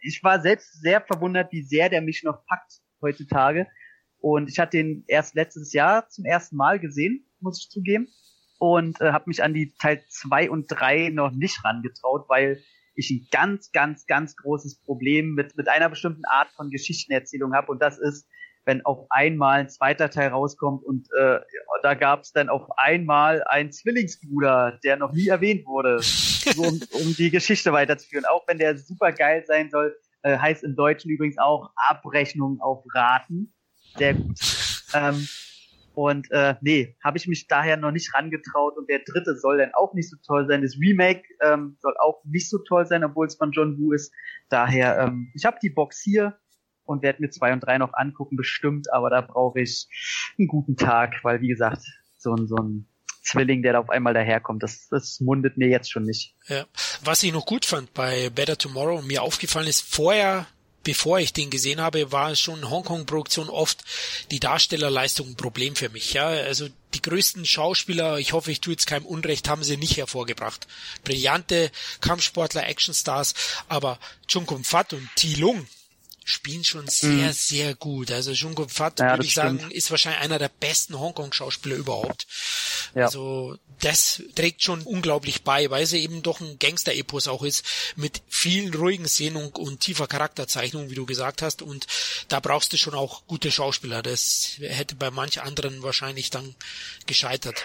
Ich 0.00 0.22
war 0.22 0.40
selbst 0.40 0.80
sehr 0.80 1.00
verwundert, 1.00 1.52
wie 1.52 1.62
sehr 1.62 1.88
der 1.88 2.00
mich 2.02 2.22
noch 2.24 2.44
packt 2.46 2.80
heutzutage. 3.00 3.66
Und 4.22 4.48
ich 4.48 4.58
hatte 4.60 4.78
den 4.78 5.04
erst 5.08 5.34
letztes 5.34 5.72
Jahr 5.72 6.08
zum 6.08 6.24
ersten 6.24 6.56
Mal 6.56 6.78
gesehen, 6.78 7.26
muss 7.40 7.60
ich 7.60 7.68
zugeben. 7.68 8.08
Und 8.58 9.00
äh, 9.00 9.10
habe 9.10 9.24
mich 9.26 9.42
an 9.42 9.52
die 9.52 9.74
Teil 9.80 10.00
zwei 10.08 10.48
und 10.48 10.68
drei 10.68 11.08
noch 11.08 11.32
nicht 11.32 11.64
rangetraut, 11.64 12.26
weil 12.28 12.62
ich 12.94 13.10
ein 13.10 13.26
ganz, 13.32 13.72
ganz, 13.72 14.06
ganz 14.06 14.36
großes 14.36 14.80
Problem 14.84 15.34
mit, 15.34 15.56
mit 15.56 15.68
einer 15.68 15.88
bestimmten 15.88 16.24
Art 16.24 16.52
von 16.52 16.70
Geschichtenerzählung 16.70 17.52
habe. 17.52 17.72
Und 17.72 17.82
das 17.82 17.98
ist, 17.98 18.28
wenn 18.64 18.84
auf 18.86 19.06
einmal 19.10 19.58
ein 19.58 19.68
zweiter 19.68 20.08
Teil 20.08 20.28
rauskommt 20.28 20.84
und 20.84 21.08
äh, 21.18 21.40
da 21.82 21.94
gab 21.94 22.20
es 22.20 22.30
dann 22.30 22.48
auf 22.48 22.68
einmal 22.76 23.42
einen 23.42 23.72
Zwillingsbruder, 23.72 24.78
der 24.84 24.98
noch 24.98 25.12
nie 25.12 25.26
erwähnt 25.26 25.66
wurde, 25.66 25.98
so, 26.00 26.62
um, 26.62 26.80
um 26.92 27.14
die 27.16 27.30
Geschichte 27.30 27.72
weiterzuführen. 27.72 28.24
Auch 28.26 28.46
wenn 28.46 28.58
der 28.58 28.78
super 28.78 29.10
geil 29.10 29.42
sein 29.48 29.68
soll, 29.70 29.96
äh, 30.22 30.38
heißt 30.38 30.62
im 30.62 30.76
Deutschen 30.76 31.10
übrigens 31.10 31.38
auch 31.38 31.70
Abrechnung 31.88 32.60
auf 32.60 32.84
Raten. 32.94 33.52
Sehr 33.96 34.14
gut. 34.14 34.38
Ähm, 34.94 35.28
Und 35.94 36.30
äh, 36.30 36.54
nee, 36.62 36.96
habe 37.04 37.18
ich 37.18 37.26
mich 37.26 37.48
daher 37.48 37.76
noch 37.76 37.90
nicht 37.90 38.14
rangetraut. 38.14 38.78
Und 38.78 38.88
der 38.88 39.00
dritte 39.00 39.36
soll 39.36 39.58
dann 39.58 39.74
auch 39.74 39.92
nicht 39.92 40.08
so 40.08 40.16
toll 40.26 40.46
sein. 40.48 40.62
Das 40.62 40.78
Remake 40.80 41.22
ähm, 41.42 41.76
soll 41.80 41.94
auch 41.98 42.24
nicht 42.24 42.48
so 42.48 42.58
toll 42.58 42.86
sein, 42.86 43.04
obwohl 43.04 43.26
es 43.26 43.36
von 43.36 43.52
John 43.52 43.78
Woo 43.78 43.92
ist. 43.92 44.12
Daher, 44.48 44.98
ähm, 44.98 45.30
ich 45.34 45.44
habe 45.44 45.58
die 45.62 45.70
Box 45.70 46.00
hier 46.02 46.38
und 46.84 47.02
werde 47.02 47.20
mir 47.20 47.30
zwei 47.30 47.52
und 47.52 47.60
drei 47.60 47.76
noch 47.78 47.92
angucken, 47.92 48.36
bestimmt. 48.36 48.92
Aber 48.92 49.10
da 49.10 49.20
brauche 49.20 49.60
ich 49.60 49.86
einen 50.38 50.48
guten 50.48 50.76
Tag, 50.76 51.22
weil 51.24 51.42
wie 51.42 51.48
gesagt, 51.48 51.82
so 52.16 52.34
ein 52.34 52.46
so 52.46 52.56
ein 52.56 52.88
Zwilling, 53.22 53.62
der 53.62 53.74
da 53.74 53.78
auf 53.78 53.90
einmal 53.90 54.14
daherkommt. 54.14 54.62
Das, 54.62 54.88
das 54.88 55.20
mundet 55.20 55.56
mir 55.56 55.68
jetzt 55.68 55.92
schon 55.92 56.02
nicht. 56.04 56.34
Ja. 56.48 56.64
Was 57.04 57.22
ich 57.22 57.32
noch 57.32 57.46
gut 57.46 57.64
fand 57.66 57.94
bei 57.94 58.30
Better 58.30 58.58
Tomorrow, 58.58 59.02
mir 59.02 59.22
aufgefallen 59.22 59.68
ist, 59.68 59.82
vorher 59.82 60.46
bevor 60.84 61.20
ich 61.20 61.32
den 61.32 61.50
gesehen 61.50 61.80
habe, 61.80 62.12
war 62.12 62.34
schon 62.36 62.68
Hongkong-Produktion 62.68 63.48
oft 63.48 63.84
die 64.30 64.40
Darstellerleistung 64.40 65.28
ein 65.28 65.36
Problem 65.36 65.76
für 65.76 65.88
mich. 65.88 66.12
Ja, 66.12 66.26
also 66.26 66.68
die 66.94 67.02
größten 67.02 67.44
Schauspieler, 67.44 68.18
ich 68.18 68.32
hoffe, 68.32 68.50
ich 68.50 68.60
tue 68.60 68.72
jetzt 68.72 68.86
keinem 68.86 69.06
Unrecht, 69.06 69.48
haben 69.48 69.64
sie 69.64 69.76
nicht 69.76 69.96
hervorgebracht. 69.96 70.66
Brillante 71.04 71.70
Kampfsportler, 72.00 72.66
Actionstars, 72.66 73.34
aber 73.68 73.98
Chung 74.26 74.46
Kum 74.46 74.64
Fat 74.64 74.92
und 74.92 75.08
Ti 75.16 75.34
Lung, 75.34 75.66
spielen 76.24 76.64
schon 76.64 76.86
sehr, 76.88 77.28
mhm. 77.28 77.32
sehr 77.32 77.74
gut. 77.74 78.10
Also 78.10 78.32
Junko 78.32 78.66
Pfad, 78.66 79.00
ja, 79.00 79.10
würde 79.10 79.24
ich 79.24 79.32
stimmt. 79.32 79.60
sagen, 79.60 79.70
ist 79.72 79.90
wahrscheinlich 79.90 80.22
einer 80.22 80.38
der 80.38 80.48
besten 80.48 80.98
Hongkong-Schauspieler 80.98 81.76
überhaupt. 81.76 82.26
Ja. 82.94 83.06
Also 83.06 83.56
das 83.80 84.22
trägt 84.34 84.62
schon 84.62 84.82
unglaublich 84.82 85.42
bei, 85.42 85.70
weil 85.70 85.86
sie 85.86 86.02
eben 86.02 86.22
doch 86.22 86.40
ein 86.40 86.58
Gangster-Epos 86.58 87.28
auch 87.28 87.42
ist, 87.42 87.64
mit 87.96 88.22
vielen 88.28 88.72
ruhigen 88.74 89.08
Szenen 89.08 89.48
und 89.52 89.80
tiefer 89.80 90.06
Charakterzeichnung, 90.06 90.90
wie 90.90 90.94
du 90.94 91.06
gesagt 91.06 91.42
hast. 91.42 91.62
Und 91.62 91.86
da 92.28 92.40
brauchst 92.40 92.72
du 92.72 92.76
schon 92.76 92.94
auch 92.94 93.26
gute 93.26 93.50
Schauspieler. 93.50 94.02
Das 94.02 94.56
hätte 94.60 94.94
bei 94.94 95.10
manch 95.10 95.42
anderen 95.42 95.82
wahrscheinlich 95.82 96.30
dann 96.30 96.54
gescheitert. 97.06 97.64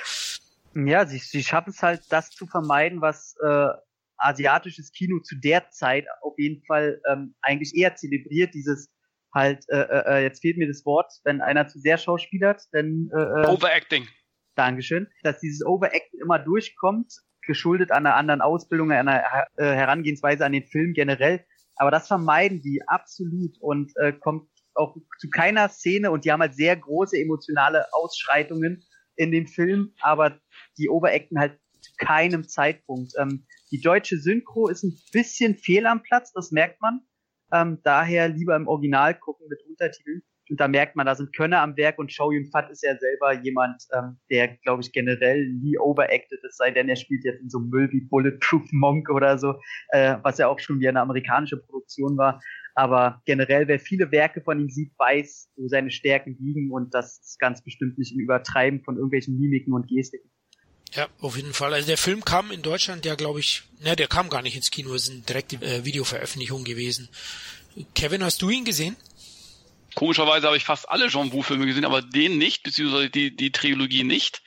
Ja, 0.73 1.05
sie, 1.05 1.19
sie 1.19 1.43
schaffen 1.43 1.71
es 1.71 1.81
halt, 1.81 2.01
das 2.09 2.29
zu 2.29 2.45
vermeiden, 2.45 3.01
was 3.01 3.35
äh, 3.43 3.69
asiatisches 4.18 4.91
Kino 4.91 5.19
zu 5.19 5.35
der 5.35 5.69
Zeit 5.69 6.06
auf 6.22 6.34
jeden 6.38 6.64
Fall 6.65 7.02
ähm, 7.10 7.35
eigentlich 7.41 7.76
eher 7.76 7.95
zelebriert, 7.95 8.53
dieses 8.53 8.89
halt, 9.34 9.65
äh, 9.69 9.81
äh, 9.81 10.03
äh, 10.07 10.23
jetzt 10.23 10.41
fehlt 10.41 10.57
mir 10.57 10.68
das 10.68 10.85
Wort, 10.85 11.11
wenn 11.23 11.41
einer 11.41 11.68
zu 11.68 11.80
sehr 11.80 11.98
schauspielert, 11.98 12.64
dann 12.72 13.10
äh, 13.14 13.22
äh, 13.22 13.48
Overacting. 13.48 14.07
Dankeschön, 14.56 15.07
dass 15.23 15.39
dieses 15.39 15.65
Overacting 15.65 16.19
immer 16.22 16.39
durchkommt, 16.39 17.14
geschuldet 17.41 17.91
an 17.91 18.06
einer 18.06 18.15
anderen 18.15 18.41
Ausbildung, 18.41 18.91
an 18.91 19.07
einer 19.07 19.23
äh, 19.57 19.64
Herangehensweise 19.64 20.45
an 20.45 20.53
den 20.53 20.65
Film 20.65 20.94
generell. 20.94 21.45
Aber 21.76 21.91
das 21.91 22.07
vermeiden 22.07 22.61
die 22.61 22.81
absolut 22.88 23.57
und 23.60 23.91
äh, 23.98 24.14
kommt 24.14 24.49
auch 24.73 24.95
zu 25.19 25.30
keiner 25.30 25.69
Szene 25.69 26.11
und 26.11 26.26
die 26.26 26.31
haben 26.31 26.41
halt 26.41 26.56
sehr 26.56 26.76
große 26.76 27.18
emotionale 27.18 27.85
Ausschreitungen 27.94 28.84
in 29.15 29.31
dem 29.31 29.48
Film, 29.48 29.94
aber 30.02 30.39
die 30.77 30.89
Overacten 30.89 31.39
halt 31.39 31.60
zu 31.81 31.91
keinem 31.98 32.48
Zeitpunkt. 32.48 33.14
Ähm, 33.18 33.45
die 33.72 33.81
deutsche 33.81 34.18
Synchro 34.18 34.68
ist 34.68 34.84
ein 34.84 34.98
bisschen 35.11 35.56
fehl 35.56 35.85
am 35.85 36.03
Platz, 36.03 36.31
das 36.34 36.52
merkt 36.52 36.81
man. 36.81 37.02
Ähm, 37.52 37.80
daher 37.84 38.30
lieber 38.30 38.56
im 38.56 38.68
Original 38.68 39.18
gucken 39.18 39.48
mit 39.49 39.61
Untertiteln. 39.68 40.22
Und 40.49 40.60
da 40.60 40.68
merkt 40.68 40.95
man, 40.95 41.06
da 41.06 41.15
sind 41.15 41.35
Könner 41.35 41.61
am 41.61 41.76
Werk 41.76 41.99
und 41.99 42.11
Shou 42.11 42.31
Yun 42.31 42.45
Fat 42.45 42.69
ist 42.72 42.84
ja 42.84 42.98
selber 42.98 43.34
jemand, 43.34 43.84
ähm, 43.94 44.18
der, 44.30 44.56
glaube 44.57 44.81
ich, 44.81 44.91
generell 44.94 45.45
nie 45.45 45.77
overacted 45.77 46.39
ist, 46.44 46.57
sei 46.57 46.72
denn 46.72 46.88
er 46.88 46.95
spielt 46.95 47.26
jetzt 47.26 47.41
in 47.41 47.49
so 47.49 47.60
Müll 47.60 47.91
wie 47.91 48.02
Bulletproof 48.02 48.64
Monk 48.72 49.10
oder 49.10 49.38
so, 49.38 49.56
äh, 49.89 50.15
was 50.23 50.38
ja 50.38 50.48
auch 50.48 50.60
schon 50.60 50.80
wie 50.80 50.88
eine 50.88 51.02
amerikanische 51.02 51.57
Produktion 51.57 52.18
war. 52.18 52.39
Aber 52.76 53.22
generell, 53.26 53.68
wer 53.68 53.80
viele 53.80 54.11
Werke 54.11 54.41
von 54.41 54.60
ihm 54.60 54.69
sieht, 54.69 54.94
weiß, 54.98 55.52
wo 55.57 55.68
seine 55.68 55.91
Stärken 55.91 56.38
liegen 56.39 56.72
und 56.72 56.94
das 56.94 57.19
ist 57.19 57.39
ganz 57.39 57.61
bestimmt 57.64 57.98
nicht 57.98 58.14
im 58.14 58.19
Übertreiben 58.19 58.81
von 58.84 58.95
irgendwelchen 58.95 59.38
Mimiken 59.38 59.73
und 59.73 59.88
Gestiken. 59.88 60.31
Ja, 60.93 61.07
auf 61.19 61.35
jeden 61.35 61.53
Fall. 61.53 61.73
Also 61.73 61.88
der 61.88 61.97
Film 61.97 62.23
kam 62.23 62.51
in 62.51 62.61
Deutschland 62.61 63.05
ja, 63.05 63.15
glaube 63.15 63.39
ich, 63.39 63.64
ne, 63.80 63.95
der 63.95 64.07
kam 64.07 64.30
gar 64.30 64.41
nicht 64.41 64.55
ins 64.55 64.72
Kino, 64.72 64.93
es 64.93 65.03
ist 65.03 65.11
eine 65.11 65.22
direkte 65.22 65.57
äh, 65.57 65.85
Videoveröffentlichung 65.85 66.64
gewesen. 66.64 67.09
Kevin, 67.93 68.23
hast 68.23 68.41
du 68.41 68.49
ihn 68.49 68.65
gesehen? 68.65 68.95
Komischerweise 69.97 70.45
habe 70.45 70.57
ich 70.57 70.64
fast 70.64 70.88
alle 70.89 71.07
John 71.07 71.34
Woo-Filme 71.34 71.65
gesehen, 71.65 71.84
aber 71.84 72.03
den 72.03 72.38
nicht, 72.38 72.61
beziehungsweise 72.61 73.09
die, 73.09 73.35
die 73.35 73.51
Trilogie 73.51 74.03
nicht. 74.03 74.43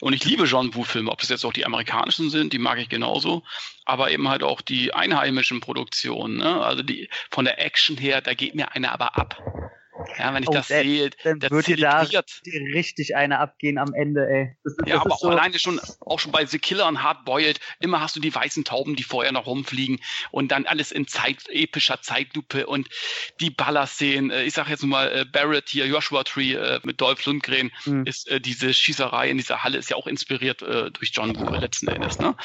Und 0.00 0.12
ich 0.12 0.24
liebe 0.24 0.44
John 0.44 0.72
Woo-Filme, 0.74 1.10
ob 1.10 1.20
es 1.20 1.28
jetzt 1.28 1.44
auch 1.44 1.52
die 1.52 1.66
amerikanischen 1.66 2.30
sind, 2.30 2.52
die 2.52 2.60
mag 2.60 2.78
ich 2.78 2.88
genauso, 2.88 3.42
aber 3.84 4.12
eben 4.12 4.28
halt 4.28 4.44
auch 4.44 4.60
die 4.60 4.94
einheimischen 4.94 5.60
Produktionen. 5.60 6.36
Ne? 6.36 6.64
Also 6.64 6.84
die 6.84 7.08
von 7.30 7.44
der 7.44 7.60
Action 7.60 7.96
her, 7.96 8.20
da 8.20 8.34
geht 8.34 8.54
mir 8.54 8.70
einer 8.72 8.92
aber 8.92 9.18
ab. 9.18 9.42
Ja, 10.18 10.32
wenn 10.34 10.42
ich 10.42 10.48
oh, 10.48 10.52
das 10.52 10.68
sehe, 10.68 11.10
dann 11.22 11.40
das 11.40 11.50
wird 11.50 11.66
dir 11.66 11.76
da 11.76 12.06
richtig 12.74 13.16
eine 13.16 13.38
abgehen 13.38 13.78
am 13.78 13.94
Ende, 13.94 14.26
ey. 14.28 14.56
Das 14.64 14.74
ist, 14.74 14.86
ja, 14.86 14.96
das 14.96 15.04
aber 15.06 15.16
so 15.16 15.28
alleine 15.28 15.58
schon, 15.58 15.80
auch 16.00 16.18
schon 16.18 16.32
bei 16.32 16.44
The 16.46 16.58
Killer 16.58 16.86
und 16.88 17.02
Hard 17.02 17.24
Boiled, 17.24 17.60
immer 17.80 18.00
hast 18.00 18.16
du 18.16 18.20
die 18.20 18.34
weißen 18.34 18.64
Tauben, 18.64 18.96
die 18.96 19.02
vorher 19.02 19.32
noch 19.32 19.46
rumfliegen 19.46 20.00
und 20.30 20.52
dann 20.52 20.66
alles 20.66 20.92
in 20.92 21.06
Zeit, 21.06 21.48
epischer 21.48 22.00
Zeitlupe 22.02 22.66
und 22.66 22.88
die 23.40 23.50
Ballerszenen. 23.50 24.30
Äh, 24.30 24.44
ich 24.44 24.54
sag 24.54 24.68
jetzt 24.68 24.84
mal, 24.84 25.10
äh, 25.12 25.24
Barrett 25.24 25.68
hier, 25.68 25.86
Joshua 25.86 26.24
Tree 26.24 26.54
äh, 26.54 26.80
mit 26.84 27.00
Dolph 27.00 27.24
Lundgren, 27.26 27.70
mhm. 27.84 28.06
ist 28.06 28.28
äh, 28.28 28.40
diese 28.40 28.74
Schießerei 28.74 29.30
in 29.30 29.38
dieser 29.38 29.64
Halle 29.64 29.78
ist 29.78 29.90
ja 29.90 29.96
auch 29.96 30.06
inspiriert 30.06 30.62
durch 30.62 31.10
John 31.12 31.36
Woo 31.36 31.54
letzten 31.54 31.88
Endes, 31.88 32.18
ne? 32.18 32.36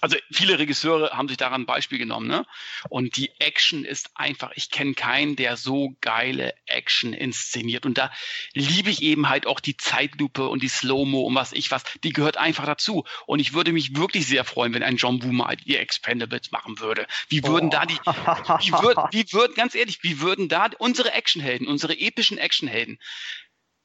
Also 0.00 0.16
viele 0.30 0.58
Regisseure 0.58 1.10
haben 1.10 1.28
sich 1.28 1.36
daran 1.36 1.62
ein 1.62 1.66
Beispiel 1.66 1.98
genommen, 1.98 2.28
ne? 2.28 2.44
Und 2.88 3.16
die 3.16 3.30
Action 3.38 3.84
ist 3.84 4.10
einfach, 4.14 4.52
ich 4.54 4.70
kenne 4.70 4.94
keinen, 4.94 5.36
der 5.36 5.56
so 5.56 5.94
geile 6.00 6.54
Action 6.66 7.01
Action 7.02 7.12
inszeniert. 7.12 7.86
Und 7.86 7.98
da 7.98 8.10
liebe 8.52 8.90
ich 8.90 9.02
eben 9.02 9.28
halt 9.28 9.46
auch 9.46 9.60
die 9.60 9.76
Zeitlupe 9.76 10.48
und 10.48 10.62
die 10.62 10.68
Slow-Mo 10.68 11.20
und 11.22 11.34
was 11.34 11.52
ich 11.52 11.70
was. 11.70 11.84
Die 12.04 12.12
gehört 12.12 12.36
einfach 12.36 12.66
dazu. 12.66 13.04
Und 13.26 13.40
ich 13.40 13.52
würde 13.52 13.72
mich 13.72 13.96
wirklich 13.96 14.26
sehr 14.26 14.44
freuen, 14.44 14.72
wenn 14.74 14.82
ein 14.82 14.96
John 14.96 15.22
Woo 15.22 15.32
mal 15.32 15.56
die 15.56 15.76
Expendables 15.76 16.50
machen 16.50 16.78
würde. 16.78 17.06
Wie 17.28 17.42
würden 17.44 17.66
oh. 17.66 17.70
da 17.70 17.86
die, 17.86 17.94
wie, 17.94 18.72
würd, 18.72 18.98
wie 19.12 19.32
würden, 19.32 19.54
ganz 19.54 19.74
ehrlich, 19.74 20.02
wie 20.02 20.20
würden 20.20 20.48
da 20.48 20.70
unsere 20.78 21.12
Actionhelden, 21.12 21.66
unsere 21.66 21.98
epischen 21.98 22.38
Actionhelden, 22.38 22.98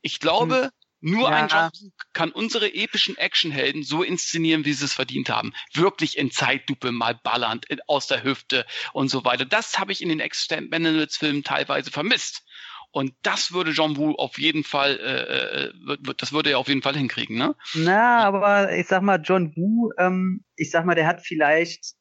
ich 0.01 0.19
glaube, 0.19 0.65
hm. 0.65 0.69
Nur 0.99 1.29
ja. 1.29 1.35
ein 1.35 1.47
John 1.47 1.91
kann 2.13 2.31
unsere 2.31 2.73
epischen 2.73 3.17
Actionhelden 3.17 3.83
so 3.83 4.01
inszenieren, 4.01 4.65
wie 4.65 4.73
sie 4.73 4.85
es 4.85 4.93
verdient 4.93 5.29
haben. 5.29 5.53
Wirklich 5.73 6.17
in 6.17 6.31
Zeitlupe 6.31 6.91
mal 6.91 7.13
ballernd 7.13 7.67
aus 7.87 8.07
der 8.07 8.23
Hüfte 8.23 8.65
und 8.93 9.09
so 9.09 9.23
weiter. 9.23 9.45
Das 9.45 9.77
habe 9.77 9.91
ich 9.91 10.01
in 10.01 10.09
den 10.09 10.19
Expendables-Filmen 10.19 11.43
teilweise 11.43 11.91
vermisst. 11.91 12.43
Und 12.91 13.13
das 13.21 13.51
würde 13.53 13.71
John 13.71 13.97
Woo 13.97 14.13
auf 14.13 14.39
jeden 14.39 14.63
Fall, 14.63 14.99
äh, 14.99 15.97
äh 15.97 16.15
das 16.17 16.33
würde 16.33 16.51
er 16.51 16.59
auf 16.59 16.67
jeden 16.67 16.81
Fall 16.81 16.95
hinkriegen, 16.95 17.37
ne? 17.37 17.55
Na, 17.75 18.23
aber 18.23 18.75
ich 18.75 18.87
sag 18.87 19.01
mal, 19.01 19.21
John 19.21 19.53
Woo, 19.55 19.91
ähm, 19.97 20.43
ich 20.55 20.71
sag 20.71 20.85
mal, 20.85 20.95
der 20.95 21.07
hat 21.07 21.21
vielleicht, 21.21 21.93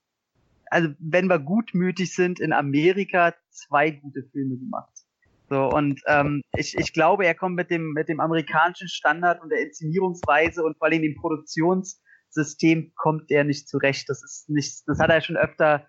also 0.66 0.88
wenn 0.98 1.28
wir 1.28 1.38
gutmütig 1.38 2.14
sind, 2.14 2.40
in 2.40 2.52
Amerika 2.52 3.34
zwei 3.50 3.90
gute 3.90 4.22
Filme 4.32 4.56
gemacht. 4.56 4.92
So, 5.48 5.68
und 5.68 6.00
ähm, 6.06 6.42
ich, 6.56 6.76
ich 6.76 6.92
glaube, 6.92 7.24
er 7.24 7.34
kommt 7.34 7.54
mit 7.54 7.70
dem, 7.70 7.92
mit 7.92 8.08
dem 8.08 8.20
amerikanischen 8.20 8.88
Standard 8.88 9.40
und 9.42 9.50
der 9.50 9.60
Inszenierungsweise 9.60 10.64
und 10.64 10.76
vor 10.78 10.88
allem 10.88 11.02
dem 11.02 11.14
Produktionssystem 11.14 12.92
kommt 12.96 13.30
er 13.30 13.44
nicht 13.44 13.68
zurecht. 13.68 14.08
Das 14.08 14.24
ist 14.24 14.48
nicht, 14.48 14.82
das 14.86 14.98
hat 14.98 15.10
er 15.10 15.20
schon 15.20 15.36
öfter 15.36 15.86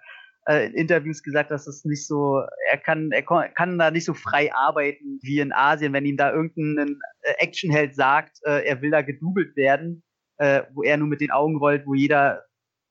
äh, 0.48 0.68
in 0.68 0.74
Interviews 0.74 1.24
gesagt, 1.24 1.52
dass 1.52 1.68
es 1.68 1.84
nicht 1.86 2.08
so, 2.08 2.42
er 2.70 2.78
kann, 2.78 3.12
er 3.12 3.24
kann 3.24 3.78
da 3.78 3.92
nicht 3.92 4.06
so 4.06 4.14
frei 4.14 4.54
arbeiten 4.54 5.20
wie 5.22 5.40
in 5.40 5.52
Asien, 5.54 5.94
wenn 5.94 6.06
ihm 6.06 6.18
da 6.18 6.32
irgendein 6.32 7.00
äh, 7.22 7.34
Actionheld 7.40 7.96
sagt, 7.96 8.38
äh, 8.44 8.66
er 8.66 8.82
will 8.82 8.92
da 8.92 9.02
gedoubelt 9.02 9.56
werden, 9.56 10.04
äh, 10.38 10.64
wo 10.74 10.84
er 10.84 10.98
nur 10.98 11.08
mit 11.08 11.22
den 11.22 11.32
Augen 11.32 11.58
rollt, 11.58 11.86
wo 11.86 11.94
jeder 11.94 12.44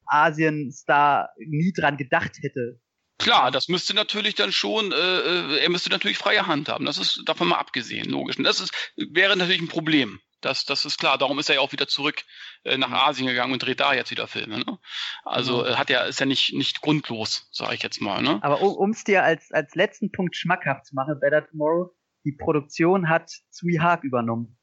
Asien-Star 0.07 1.31
nie 1.39 1.73
dran 1.73 1.97
gedacht 1.97 2.39
hätte. 2.43 2.79
Klar, 3.19 3.51
das 3.51 3.69
müsste 3.69 3.95
natürlich 3.95 4.35
dann 4.35 4.53
schon, 4.53 4.93
äh, 4.93 4.95
äh, 4.95 5.59
er 5.59 5.71
müsste 5.71 5.91
natürlich 5.91 6.19
freie 6.19 6.47
Hand 6.47 6.69
haben. 6.69 6.85
Das 6.85 6.99
ist 6.99 7.23
davon 7.25 7.49
mal 7.49 7.59
abgesehen, 7.59 8.11
logisch. 8.11 8.37
Und 8.37 8.45
das 8.45 8.61
ist, 8.61 8.73
wäre 8.97 9.37
natürlich 9.37 9.63
ein 9.63 9.69
Problem. 9.69 10.21
Das, 10.47 10.65
das 10.65 10.85
ist 10.85 10.99
klar. 10.99 11.19
Darum 11.19 11.41
ist 11.41 11.49
er 11.49 11.57
ja 11.57 11.61
auch 11.61 11.73
wieder 11.73 11.89
zurück 11.89 12.23
äh, 12.63 12.79
nach 12.79 12.89
mhm. 12.89 12.95
Asien 12.95 13.27
gegangen 13.27 13.53
und 13.53 13.63
dreht 13.63 13.81
da 13.81 13.93
jetzt 13.95 14.13
wieder 14.13 14.29
Filme. 14.29 14.59
Ne? 14.59 14.79
Also 15.25 15.65
mhm. 15.65 15.77
hat 15.77 15.91
ja 15.91 16.05
ist 16.05 16.21
ja 16.21 16.27
nicht 16.27 16.55
nicht 16.55 16.81
grundlos, 16.81 17.49
sage 17.51 17.75
ich 17.75 17.83
jetzt 17.83 18.01
mal. 18.01 18.23
Ne? 18.23 18.39
Aber 18.43 18.63
um 18.63 18.91
es 18.91 19.03
dir 19.03 19.25
als 19.25 19.51
als 19.51 19.75
letzten 19.75 20.13
Punkt 20.13 20.37
schmackhaft 20.37 20.87
zu 20.87 20.95
machen, 20.95 21.19
Better 21.21 21.45
Tomorrow, 21.49 21.93
die 22.25 22.33
Produktion 22.33 23.09
hat 23.09 23.31
Sui 23.51 23.79
Haag 23.81 24.05
übernommen. 24.05 24.57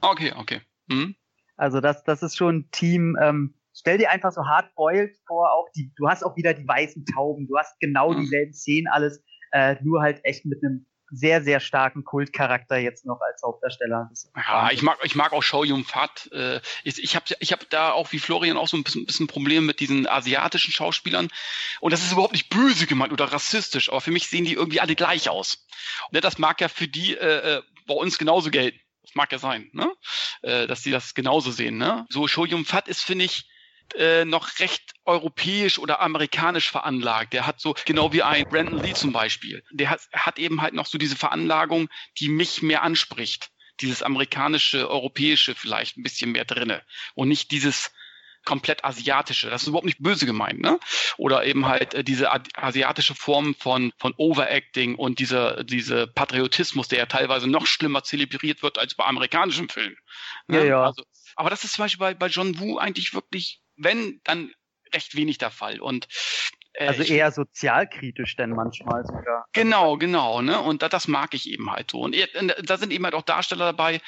Okay, 0.00 0.32
okay. 0.36 0.60
Mhm. 0.88 1.14
Also 1.56 1.80
das 1.80 2.02
das 2.02 2.22
ist 2.22 2.36
schon 2.36 2.56
ein 2.56 2.70
Team. 2.72 3.16
Ähm, 3.20 3.54
stell 3.72 3.98
dir 3.98 4.10
einfach 4.10 4.32
so 4.32 4.44
hard 4.44 4.74
boiled 4.74 5.16
vor. 5.26 5.52
Auch 5.52 5.68
die, 5.76 5.92
du 5.94 6.08
hast 6.08 6.24
auch 6.24 6.36
wieder 6.36 6.52
die 6.52 6.66
weißen 6.66 7.06
Tauben. 7.06 7.46
Du 7.46 7.56
hast 7.56 7.78
genau 7.78 8.12
mhm. 8.12 8.22
dieselben 8.22 8.52
Szenen 8.52 8.88
alles, 8.88 9.22
äh, 9.52 9.76
nur 9.82 10.02
halt 10.02 10.20
echt 10.24 10.44
mit 10.44 10.64
einem 10.64 10.86
sehr, 11.10 11.42
sehr 11.42 11.60
starken 11.60 12.04
Kultcharakter 12.04 12.76
jetzt 12.76 13.06
noch 13.06 13.20
als 13.20 13.42
Hauptdarsteller. 13.42 14.10
Ja, 14.36 14.70
ich 14.70 14.82
mag, 14.82 14.98
ich 15.02 15.14
mag 15.14 15.32
auch 15.32 15.42
Show 15.42 15.64
Yun 15.64 15.84
Fat. 15.84 16.28
Äh, 16.32 16.60
ich 16.84 17.02
ich 17.02 17.16
habe 17.16 17.24
ich 17.40 17.52
hab 17.52 17.68
da 17.70 17.92
auch 17.92 18.12
wie 18.12 18.18
Florian 18.18 18.56
auch 18.56 18.68
so 18.68 18.76
ein 18.76 18.84
bisschen, 18.84 19.06
bisschen 19.06 19.26
Probleme 19.26 19.66
mit 19.66 19.80
diesen 19.80 20.06
asiatischen 20.06 20.72
Schauspielern. 20.72 21.28
Und 21.80 21.92
das 21.92 22.02
ist 22.02 22.12
überhaupt 22.12 22.32
nicht 22.32 22.50
böse 22.50 22.86
gemeint 22.86 23.12
oder 23.12 23.26
rassistisch, 23.26 23.88
aber 23.88 24.00
für 24.00 24.10
mich 24.10 24.28
sehen 24.28 24.44
die 24.44 24.54
irgendwie 24.54 24.80
alle 24.80 24.94
gleich 24.94 25.28
aus. 25.28 25.66
Und 26.10 26.22
das 26.22 26.38
mag 26.38 26.60
ja 26.60 26.68
für 26.68 26.88
die 26.88 27.16
äh, 27.16 27.56
äh 27.56 27.62
bei 27.86 27.94
uns 27.94 28.18
genauso 28.18 28.50
gelten 28.50 28.78
mag 29.14 29.32
ja 29.32 29.38
sein, 29.38 29.70
ne? 29.72 29.92
Äh, 30.42 30.66
dass 30.66 30.82
die 30.82 30.90
das 30.90 31.14
genauso 31.14 31.50
sehen. 31.50 31.78
Ne? 31.78 32.06
So 32.10 32.28
Show 32.28 32.44
Yum 32.44 32.64
Fat 32.64 32.88
ist, 32.88 33.02
finde 33.02 33.24
ich, 33.24 33.48
äh, 33.94 34.24
noch 34.24 34.58
recht 34.58 34.92
europäisch 35.04 35.78
oder 35.78 36.00
amerikanisch 36.00 36.70
veranlagt. 36.70 37.32
Der 37.32 37.46
hat 37.46 37.60
so, 37.60 37.74
genau 37.84 38.12
wie 38.12 38.22
ein 38.22 38.44
Brandon 38.48 38.78
Lee 38.78 38.94
zum 38.94 39.12
Beispiel, 39.12 39.62
der 39.70 39.90
hat, 39.90 40.00
hat 40.12 40.38
eben 40.38 40.60
halt 40.62 40.74
noch 40.74 40.86
so 40.86 40.98
diese 40.98 41.16
Veranlagung, 41.16 41.88
die 42.18 42.28
mich 42.28 42.62
mehr 42.62 42.82
anspricht. 42.82 43.50
Dieses 43.80 44.02
amerikanische, 44.02 44.90
europäische 44.90 45.54
vielleicht 45.54 45.96
ein 45.96 46.02
bisschen 46.02 46.32
mehr 46.32 46.44
drinne. 46.44 46.82
Und 47.14 47.28
nicht 47.28 47.50
dieses 47.52 47.92
komplett 48.44 48.84
asiatische. 48.84 49.50
Das 49.50 49.62
ist 49.62 49.68
überhaupt 49.68 49.86
nicht 49.86 50.02
böse 50.02 50.24
gemeint, 50.24 50.60
ne? 50.60 50.78
Oder 51.18 51.44
eben 51.44 51.66
halt 51.66 51.92
äh, 51.92 52.02
diese 52.02 52.30
asiatische 52.54 53.14
Form 53.14 53.54
von, 53.54 53.92
von 53.98 54.14
Overacting 54.16 54.94
und 54.94 55.18
dieser, 55.18 55.64
diese 55.64 56.06
Patriotismus, 56.06 56.88
der 56.88 56.98
ja 56.98 57.06
teilweise 57.06 57.46
noch 57.46 57.66
schlimmer 57.66 58.04
zelebriert 58.04 58.62
wird 58.62 58.78
als 58.78 58.94
bei 58.94 59.04
amerikanischen 59.04 59.68
Filmen. 59.68 59.98
Ne? 60.46 60.58
Ja, 60.60 60.64
ja. 60.64 60.84
Also, 60.84 61.04
aber 61.36 61.50
das 61.50 61.64
ist 61.64 61.74
zum 61.74 61.84
Beispiel 61.84 62.00
bei, 62.00 62.14
bei 62.14 62.28
John 62.28 62.58
Woo 62.58 62.78
eigentlich 62.78 63.12
wirklich, 63.12 63.60
wenn, 63.78 64.20
dann 64.24 64.52
recht 64.92 65.14
wenig 65.14 65.38
der 65.38 65.50
Fall. 65.50 65.80
Und 65.80 66.08
äh, 66.74 66.86
also 66.86 67.02
eher 67.02 67.32
sozialkritisch 67.32 68.36
denn 68.36 68.50
manchmal 68.50 69.04
sogar. 69.04 69.46
Genau, 69.52 69.96
genau, 69.96 70.42
ne? 70.42 70.60
Und 70.60 70.82
da, 70.82 70.88
das 70.88 71.08
mag 71.08 71.34
ich 71.34 71.48
eben 71.48 71.70
halt 71.70 71.90
so. 71.90 72.00
Und 72.00 72.16
da 72.62 72.76
sind 72.76 72.92
eben 72.92 73.04
halt 73.04 73.14
auch 73.14 73.22
Darsteller 73.22 73.66
dabei, 73.66 74.00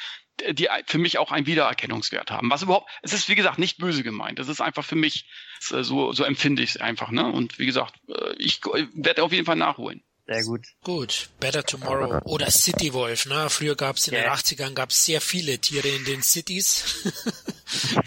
die 0.50 0.68
für 0.86 0.98
mich 0.98 1.18
auch 1.18 1.32
einen 1.32 1.46
Wiedererkennungswert 1.46 2.30
haben. 2.30 2.50
Was 2.50 2.62
überhaupt, 2.62 2.90
es 3.02 3.12
ist 3.12 3.28
wie 3.28 3.34
gesagt 3.34 3.58
nicht 3.58 3.78
böse 3.78 4.02
gemeint. 4.02 4.38
Es 4.38 4.48
ist 4.48 4.60
einfach 4.60 4.84
für 4.84 4.96
mich, 4.96 5.28
so, 5.60 6.12
so 6.12 6.24
empfinde 6.24 6.62
ich 6.62 6.70
es 6.70 6.76
einfach. 6.78 7.10
Ne? 7.10 7.30
Und 7.30 7.58
wie 7.58 7.66
gesagt, 7.66 7.96
äh, 8.08 8.34
ich 8.38 8.60
werde 8.94 9.22
auf 9.22 9.32
jeden 9.32 9.46
Fall 9.46 9.56
nachholen. 9.56 10.02
Sehr 10.26 10.44
gut. 10.44 10.64
Gut, 10.84 11.28
Better 11.40 11.64
Tomorrow 11.64 12.20
oder 12.24 12.50
City 12.50 12.92
Wolf. 12.92 13.26
Ne? 13.26 13.50
Früher 13.50 13.74
gab 13.74 13.96
es 13.96 14.06
in 14.06 14.14
yeah. 14.14 14.22
den 14.22 14.32
80ern 14.32 14.74
gab's 14.74 15.04
sehr 15.04 15.20
viele 15.20 15.58
Tiere 15.58 15.88
in 15.88 16.04
den 16.04 16.22
Cities. 16.22 17.04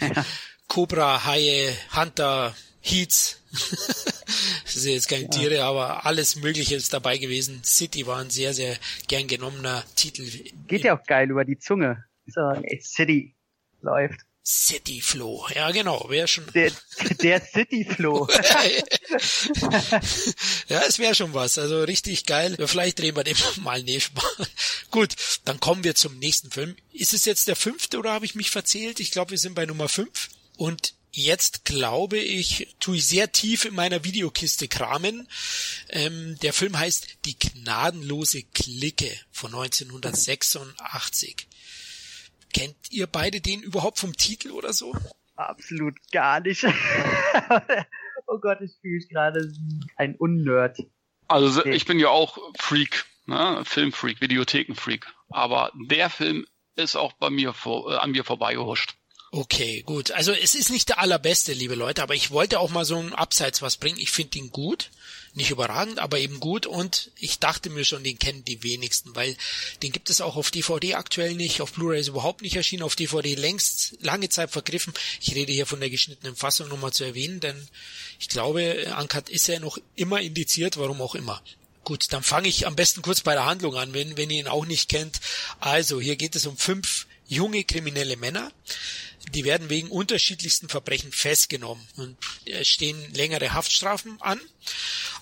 Cobra, 0.68 1.24
Haie, 1.24 1.74
Hunter, 1.94 2.54
Heats. 2.80 3.40
das 4.64 4.74
sind 4.74 4.92
jetzt 4.92 5.08
keine 5.08 5.24
ja. 5.24 5.28
Tiere, 5.30 5.64
aber 5.64 6.04
alles 6.06 6.36
Mögliche 6.36 6.74
ist 6.74 6.92
dabei 6.92 7.18
gewesen. 7.18 7.62
City 7.64 8.06
war 8.06 8.18
ein 8.18 8.30
sehr, 8.30 8.52
sehr 8.52 8.76
gern 9.08 9.26
genommener 9.28 9.84
Titel. 9.94 10.24
Geht 10.66 10.84
ja 10.84 10.98
auch 10.98 11.04
geil 11.04 11.30
über 11.30 11.44
die 11.44 11.58
Zunge 11.58 12.04
so, 12.26 12.40
City 12.80 13.34
läuft. 13.80 14.20
City 14.46 15.00
Flow, 15.00 15.46
ja 15.54 15.70
genau, 15.70 16.04
wäre 16.10 16.28
schon. 16.28 16.44
Der, 16.52 16.70
der 17.22 17.40
City 17.40 17.86
Flow. 17.88 18.28
ja, 20.68 20.82
es 20.86 20.98
wäre 20.98 21.14
schon 21.14 21.32
was, 21.32 21.56
also 21.56 21.82
richtig 21.82 22.26
geil. 22.26 22.54
Vielleicht 22.66 22.98
drehen 22.98 23.16
wir 23.16 23.24
dem 23.24 23.38
mal 23.62 23.82
nee, 23.82 24.02
Gut, 24.90 25.14
dann 25.46 25.60
kommen 25.60 25.82
wir 25.82 25.94
zum 25.94 26.18
nächsten 26.18 26.50
Film. 26.50 26.76
Ist 26.92 27.14
es 27.14 27.24
jetzt 27.24 27.48
der 27.48 27.56
fünfte 27.56 27.98
oder 27.98 28.12
habe 28.12 28.26
ich 28.26 28.34
mich 28.34 28.50
verzählt? 28.50 29.00
Ich 29.00 29.12
glaube, 29.12 29.30
wir 29.30 29.38
sind 29.38 29.54
bei 29.54 29.64
Nummer 29.64 29.88
fünf. 29.88 30.28
Und 30.56 30.94
jetzt 31.10 31.64
glaube 31.64 32.18
ich, 32.18 32.74
tue 32.80 32.96
ich 32.96 33.06
sehr 33.06 33.32
tief 33.32 33.64
in 33.64 33.74
meiner 33.74 34.04
Videokiste 34.04 34.68
kramen. 34.68 35.28
Ähm, 35.88 36.36
der 36.42 36.52
Film 36.52 36.78
heißt 36.78 37.24
Die 37.24 37.38
gnadenlose 37.38 38.42
Clique 38.42 39.10
von 39.30 39.54
1986. 39.54 41.46
Kennt 42.52 42.76
ihr 42.90 43.06
beide 43.06 43.40
den 43.40 43.62
überhaupt 43.62 43.98
vom 43.98 44.16
Titel 44.16 44.50
oder 44.50 44.72
so? 44.72 44.94
Absolut 45.36 45.96
gar 46.12 46.40
nicht. 46.40 46.64
oh 48.26 48.38
Gott, 48.38 48.60
ich 48.60 48.72
fühle 48.80 48.94
mich 48.96 49.08
gerade 49.08 49.52
ein 49.96 50.14
Unnerd. 50.14 50.78
Also 51.26 51.60
okay. 51.60 51.72
ich 51.72 51.84
bin 51.86 51.98
ja 51.98 52.08
auch 52.08 52.38
Freak, 52.58 53.06
ne? 53.26 53.62
Filmfreak, 53.64 54.20
Videothekenfreak. 54.20 55.06
Aber 55.30 55.72
der 55.74 56.10
Film 56.10 56.46
ist 56.76 56.96
auch 56.96 57.12
bei 57.14 57.30
mir 57.30 57.52
vor, 57.52 57.92
äh, 57.92 57.96
an 57.96 58.12
mir 58.12 58.24
vorbeigehuscht. 58.24 58.94
Okay, 59.36 59.82
gut. 59.82 60.12
Also 60.12 60.30
es 60.30 60.54
ist 60.54 60.70
nicht 60.70 60.90
der 60.90 61.00
allerbeste, 61.00 61.54
liebe 61.54 61.74
Leute, 61.74 62.04
aber 62.04 62.14
ich 62.14 62.30
wollte 62.30 62.60
auch 62.60 62.70
mal 62.70 62.84
so 62.84 62.98
ein 62.98 63.12
Abseits 63.12 63.62
was 63.62 63.76
bringen. 63.76 63.98
Ich 63.98 64.12
finde 64.12 64.38
ihn 64.38 64.50
gut. 64.52 64.90
Nicht 65.32 65.50
überragend, 65.50 65.98
aber 65.98 66.20
eben 66.20 66.38
gut 66.38 66.66
und 66.66 67.10
ich 67.18 67.40
dachte 67.40 67.68
mir 67.68 67.84
schon, 67.84 68.04
den 68.04 68.20
kennen 68.20 68.44
die 68.44 68.62
wenigsten, 68.62 69.16
weil 69.16 69.36
den 69.82 69.90
gibt 69.90 70.08
es 70.08 70.20
auch 70.20 70.36
auf 70.36 70.52
DVD 70.52 70.94
aktuell 70.94 71.34
nicht, 71.34 71.60
auf 71.60 71.72
Blu-ray 71.72 71.98
ist 71.98 72.06
überhaupt 72.06 72.42
nicht 72.42 72.54
erschienen, 72.54 72.84
auf 72.84 72.94
DVD 72.94 73.34
längst 73.34 73.96
lange 74.00 74.28
Zeit 74.28 74.52
vergriffen. 74.52 74.94
Ich 75.20 75.34
rede 75.34 75.52
hier 75.52 75.66
von 75.66 75.80
der 75.80 75.90
geschnittenen 75.90 76.36
Fassung 76.36 76.68
nochmal 76.68 76.92
zu 76.92 77.02
erwähnen, 77.02 77.40
denn 77.40 77.60
ich 78.20 78.28
glaube, 78.28 78.94
Uncut 79.00 79.28
ist 79.28 79.48
ja 79.48 79.58
noch 79.58 79.76
immer 79.96 80.20
indiziert, 80.20 80.76
warum 80.76 81.02
auch 81.02 81.16
immer. 81.16 81.42
Gut, 81.82 82.12
dann 82.12 82.22
fange 82.22 82.46
ich 82.46 82.68
am 82.68 82.76
besten 82.76 83.02
kurz 83.02 83.22
bei 83.22 83.34
der 83.34 83.44
Handlung 83.44 83.74
an, 83.74 83.92
wenn, 83.92 84.16
wenn 84.16 84.30
ihr 84.30 84.38
ihn 84.38 84.46
auch 84.46 84.66
nicht 84.66 84.88
kennt. 84.88 85.20
Also, 85.58 86.00
hier 86.00 86.14
geht 86.14 86.36
es 86.36 86.46
um 86.46 86.56
fünf 86.56 87.06
junge 87.26 87.64
kriminelle 87.64 88.16
Männer. 88.16 88.52
Die 89.32 89.44
werden 89.44 89.70
wegen 89.70 89.88
unterschiedlichsten 89.88 90.68
Verbrechen 90.68 91.10
festgenommen 91.10 91.82
und 91.96 92.18
es 92.44 92.68
stehen 92.68 93.14
längere 93.14 93.54
Haftstrafen 93.54 94.20
an. 94.20 94.38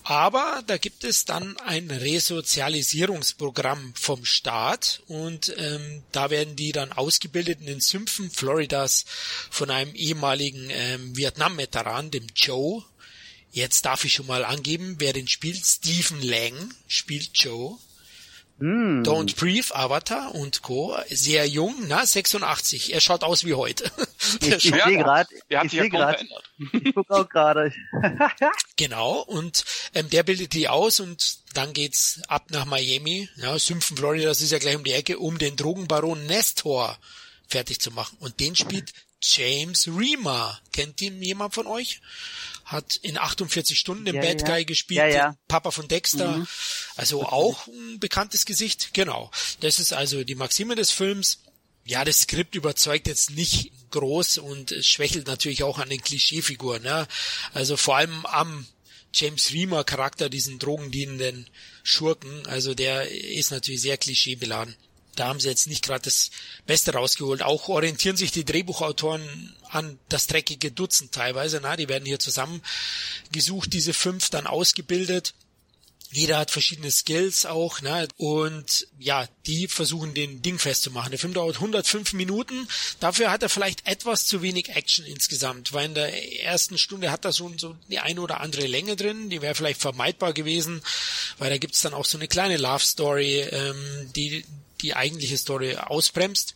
Aber 0.02 0.64
da 0.66 0.78
gibt 0.78 1.04
es 1.04 1.24
dann 1.24 1.56
ein 1.58 1.88
Resozialisierungsprogramm 1.88 3.94
vom 3.94 4.24
Staat 4.24 5.02
und 5.06 5.54
ähm, 5.56 6.02
da 6.10 6.30
werden 6.30 6.56
die 6.56 6.72
dann 6.72 6.90
ausgebildet 6.90 7.60
in 7.60 7.66
den 7.66 7.80
Sümpfen 7.80 8.28
Floridas 8.28 9.04
von 9.50 9.70
einem 9.70 9.94
ehemaligen 9.94 10.68
ähm, 10.70 11.16
Vietnam-Veteran, 11.16 12.10
dem 12.10 12.26
Joe. 12.34 12.82
Jetzt 13.52 13.84
darf 13.84 14.04
ich 14.04 14.14
schon 14.14 14.26
mal 14.26 14.44
angeben, 14.44 14.96
wer 14.98 15.12
den 15.12 15.28
spielt. 15.28 15.64
Stephen 15.64 16.20
Lang 16.22 16.74
spielt 16.88 17.30
Joe. 17.34 17.78
Mm. 18.62 19.02
Don't 19.02 19.34
Breathe, 19.34 19.74
Avatar 19.74 20.36
und 20.36 20.62
Co. 20.62 20.96
Sehr 21.08 21.48
jung, 21.48 21.74
na, 21.88 22.06
86. 22.06 22.94
Er 22.94 23.00
schaut 23.00 23.24
aus 23.24 23.44
wie 23.44 23.54
heute. 23.54 23.90
ich, 24.40 24.52
ich 24.52 24.62
sehe 24.62 24.98
gerade, 24.98 25.28
ich 25.48 25.70
sehe 25.72 25.90
gerade, 25.90 26.24
ich 26.72 26.94
gucke 26.94 27.12
auch 27.12 27.28
gerade. 27.28 27.72
genau, 28.76 29.18
und 29.18 29.64
ähm, 29.94 30.08
der 30.10 30.22
bildet 30.22 30.52
die 30.52 30.68
aus 30.68 31.00
und 31.00 31.38
dann 31.54 31.72
geht's 31.72 32.20
ab 32.28 32.44
nach 32.50 32.64
Miami, 32.64 33.28
ja, 33.34 33.58
Sümpfen, 33.58 33.96
Florida, 33.96 34.26
das 34.26 34.40
ist 34.40 34.52
ja 34.52 34.58
gleich 34.58 34.76
um 34.76 34.84
die 34.84 34.92
Ecke, 34.92 35.18
um 35.18 35.38
den 35.38 35.56
Drogenbaron 35.56 36.24
Nestor 36.26 36.96
fertig 37.48 37.80
zu 37.80 37.90
machen. 37.90 38.16
Und 38.20 38.38
den 38.38 38.54
spielt 38.54 38.92
James 39.20 39.88
Rima. 39.88 40.56
Kennt 40.72 41.02
ihn 41.02 41.20
jemand 41.20 41.52
von 41.52 41.66
euch? 41.66 42.00
Hat 42.72 42.96
in 42.96 43.18
48 43.18 43.78
Stunden 43.78 44.04
den 44.04 44.16
ja, 44.16 44.22
Bad 44.22 44.44
Guy 44.44 44.64
gespielt, 44.64 45.14
ja. 45.14 45.36
Papa 45.48 45.70
von 45.70 45.88
Dexter, 45.88 46.38
mhm. 46.38 46.48
also 46.96 47.24
auch 47.24 47.68
ein 47.68 48.00
bekanntes 48.00 48.44
Gesicht, 48.44 48.94
genau. 48.94 49.30
Das 49.60 49.78
ist 49.78 49.92
also 49.92 50.24
die 50.24 50.34
Maxime 50.34 50.74
des 50.74 50.90
Films. 50.90 51.40
Ja, 51.84 52.04
das 52.04 52.20
Skript 52.20 52.54
überzeugt 52.54 53.08
jetzt 53.08 53.30
nicht 53.30 53.72
groß 53.90 54.38
und 54.38 54.70
es 54.70 54.86
schwächelt 54.86 55.26
natürlich 55.26 55.64
auch 55.64 55.78
an 55.78 55.88
den 55.88 56.00
Klischeefiguren, 56.00 56.82
ne? 56.82 57.08
Also 57.54 57.76
vor 57.76 57.96
allem 57.96 58.24
am 58.26 58.66
James 59.12 59.52
Reamer 59.52 59.84
Charakter, 59.84 60.28
diesen 60.30 60.58
drogendienenden 60.58 61.48
Schurken, 61.82 62.46
also 62.46 62.74
der 62.74 63.10
ist 63.10 63.50
natürlich 63.50 63.82
sehr 63.82 63.98
klischeebeladen 63.98 64.76
da 65.16 65.28
haben 65.28 65.40
sie 65.40 65.48
jetzt 65.48 65.66
nicht 65.66 65.84
gerade 65.84 66.04
das 66.04 66.30
Beste 66.66 66.92
rausgeholt. 66.94 67.42
Auch 67.42 67.68
orientieren 67.68 68.16
sich 68.16 68.32
die 68.32 68.44
Drehbuchautoren 68.44 69.54
an 69.68 69.98
das 70.08 70.26
dreckige 70.26 70.70
Dutzend 70.70 71.12
teilweise. 71.12 71.60
Na, 71.62 71.76
die 71.76 71.88
werden 71.88 72.06
hier 72.06 72.18
zusammengesucht, 72.18 73.72
diese 73.72 73.92
fünf 73.92 74.30
dann 74.30 74.46
ausgebildet. 74.46 75.34
Jeder 76.14 76.36
hat 76.36 76.50
verschiedene 76.50 76.90
Skills 76.90 77.46
auch, 77.46 77.80
ne? 77.80 78.06
Und 78.18 78.86
ja, 78.98 79.26
die 79.46 79.66
versuchen 79.66 80.12
den 80.12 80.42
Ding 80.42 80.58
festzumachen. 80.58 81.10
Der 81.10 81.18
Film 81.18 81.32
dauert 81.32 81.56
105 81.56 82.12
Minuten. 82.12 82.68
Dafür 83.00 83.30
hat 83.30 83.42
er 83.42 83.48
vielleicht 83.48 83.86
etwas 83.86 84.26
zu 84.26 84.42
wenig 84.42 84.68
Action 84.68 85.06
insgesamt, 85.06 85.72
weil 85.72 85.86
in 85.86 85.94
der 85.94 86.42
ersten 86.42 86.76
Stunde 86.76 87.10
hat 87.10 87.24
er 87.24 87.32
schon 87.32 87.58
so 87.58 87.76
die 87.88 87.98
eine 87.98 88.20
oder 88.20 88.42
andere 88.42 88.66
Länge 88.66 88.94
drin. 88.94 89.30
Die 89.30 89.40
wäre 89.40 89.54
vielleicht 89.54 89.80
vermeidbar 89.80 90.34
gewesen, 90.34 90.82
weil 91.38 91.48
da 91.48 91.56
gibt's 91.56 91.80
dann 91.80 91.94
auch 91.94 92.04
so 92.04 92.18
eine 92.18 92.28
kleine 92.28 92.58
Love 92.58 92.84
Story, 92.84 93.40
ähm, 93.40 94.10
die 94.14 94.44
die 94.82 94.94
eigentliche 94.94 95.38
Story 95.38 95.76
ausbremst. 95.76 96.54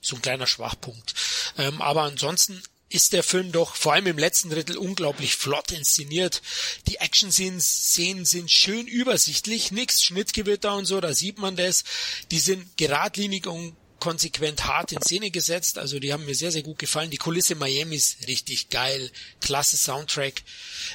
So 0.00 0.16
ein 0.16 0.22
kleiner 0.22 0.46
Schwachpunkt. 0.46 1.14
Ähm, 1.58 1.80
aber 1.80 2.02
ansonsten 2.02 2.62
ist 2.92 3.12
der 3.12 3.22
Film 3.22 3.52
doch 3.52 3.74
vor 3.74 3.94
allem 3.94 4.06
im 4.06 4.18
letzten 4.18 4.50
Drittel 4.50 4.76
unglaublich 4.76 5.36
flott 5.36 5.72
inszeniert. 5.72 6.42
Die 6.88 6.96
Action-Szenen 6.96 8.24
sind 8.24 8.50
schön 8.50 8.86
übersichtlich, 8.86 9.72
nix 9.72 10.02
Schnittgewitter 10.02 10.76
und 10.76 10.84
so, 10.84 11.00
da 11.00 11.14
sieht 11.14 11.38
man 11.38 11.56
das. 11.56 11.84
Die 12.30 12.38
sind 12.38 12.76
geradlinig 12.76 13.46
und 13.46 13.76
konsequent 13.98 14.66
hart 14.66 14.90
in 14.90 15.00
Szene 15.00 15.30
gesetzt, 15.30 15.78
also 15.78 16.00
die 16.00 16.12
haben 16.12 16.24
mir 16.24 16.34
sehr, 16.34 16.50
sehr 16.50 16.64
gut 16.64 16.80
gefallen. 16.80 17.10
Die 17.10 17.18
Kulisse 17.18 17.54
Miami 17.54 17.94
ist 17.94 18.26
richtig 18.26 18.68
geil, 18.68 19.10
klasse 19.40 19.76
Soundtrack. 19.76 20.42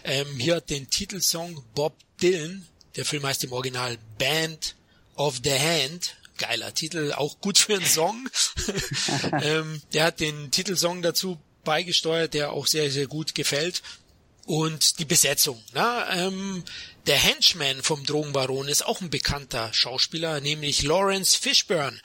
Ähm, 0.04 0.38
hier 0.38 0.58
hat 0.58 0.70
den 0.70 0.90
Titelsong 0.90 1.64
Bob 1.74 1.96
Dylan, 2.22 2.68
der 2.98 3.06
Film 3.06 3.26
heißt 3.26 3.46
im 3.46 3.54
Original 3.54 3.98
Band 4.18 4.76
of 5.16 5.40
the 5.42 5.58
Hand, 5.58 6.17
geiler 6.38 6.74
Titel, 6.74 7.14
auch 7.14 7.40
gut 7.40 7.58
für 7.58 7.76
einen 7.76 7.86
Song. 7.86 8.30
ähm, 9.42 9.82
der 9.94 10.06
hat 10.06 10.20
den 10.20 10.52
Titelsong 10.52 11.02
dazu 11.02 11.40
beigesteuert, 11.64 12.34
der 12.34 12.52
auch 12.52 12.68
sehr, 12.68 12.90
sehr 12.92 13.08
gut 13.08 13.36
gefällt. 13.36 13.82
Und 14.46 15.00
die 15.00 15.06
Besetzung, 15.06 15.62
na, 15.74 16.10
ähm, 16.16 16.64
der 17.06 17.18
Henchman 17.18 17.84
vom 17.84 18.06
Drogenbaron 18.06 18.70
ist 18.70 18.86
auch 18.86 19.02
ein 19.02 19.10
bekannter 19.10 19.74
Schauspieler, 19.74 20.40
nämlich 20.40 20.84
Lawrence 20.84 21.38
Fishburne. 21.38 22.00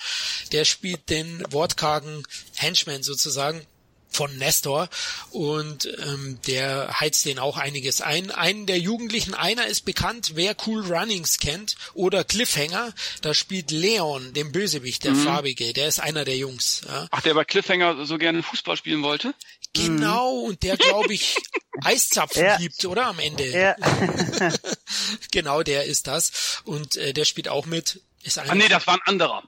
Der 0.50 0.64
spielt 0.64 1.08
den 1.08 1.44
wortkargen 1.50 2.26
Henchman 2.56 3.04
sozusagen 3.04 3.64
von 4.12 4.36
Nestor 4.38 4.88
und 5.30 5.88
ähm, 5.98 6.38
der 6.46 7.00
heizt 7.00 7.24
den 7.24 7.38
auch 7.38 7.56
einiges 7.56 8.00
ein. 8.00 8.30
Einen 8.30 8.66
der 8.66 8.78
Jugendlichen, 8.78 9.34
einer 9.34 9.66
ist 9.66 9.84
bekannt, 9.84 10.32
wer 10.34 10.54
Cool 10.66 10.84
Runnings 10.84 11.38
kennt 11.38 11.76
oder 11.94 12.24
Cliffhanger, 12.24 12.92
da 13.22 13.34
spielt 13.34 13.70
Leon, 13.70 14.32
den 14.34 14.52
Bösewicht, 14.52 15.04
der 15.04 15.12
mhm. 15.12 15.24
Farbige, 15.24 15.72
der 15.72 15.88
ist 15.88 16.00
einer 16.00 16.24
der 16.24 16.36
Jungs. 16.36 16.82
Ja. 16.86 17.08
Ach, 17.10 17.22
der 17.22 17.34
bei 17.34 17.44
Cliffhanger 17.44 18.04
so 18.06 18.18
gerne 18.18 18.42
Fußball 18.42 18.76
spielen 18.76 19.02
wollte? 19.02 19.34
Genau, 19.74 20.40
und 20.40 20.62
der, 20.62 20.76
glaube 20.76 21.14
ich, 21.14 21.36
Eiszapfen 21.82 22.44
ja. 22.44 22.56
liebt, 22.56 22.84
oder? 22.84 23.06
Am 23.06 23.18
Ende. 23.18 23.46
Ja. 23.46 23.76
genau, 25.30 25.62
der 25.62 25.84
ist 25.84 26.06
das. 26.06 26.60
Und 26.64 26.96
äh, 26.96 27.12
der 27.12 27.24
spielt 27.24 27.48
auch 27.48 27.66
mit. 27.66 28.00
Ist 28.22 28.38
ah, 28.38 28.54
nee, 28.54 28.68
das 28.68 28.86
war 28.86 28.94
ein 28.94 29.00
anderer. 29.06 29.42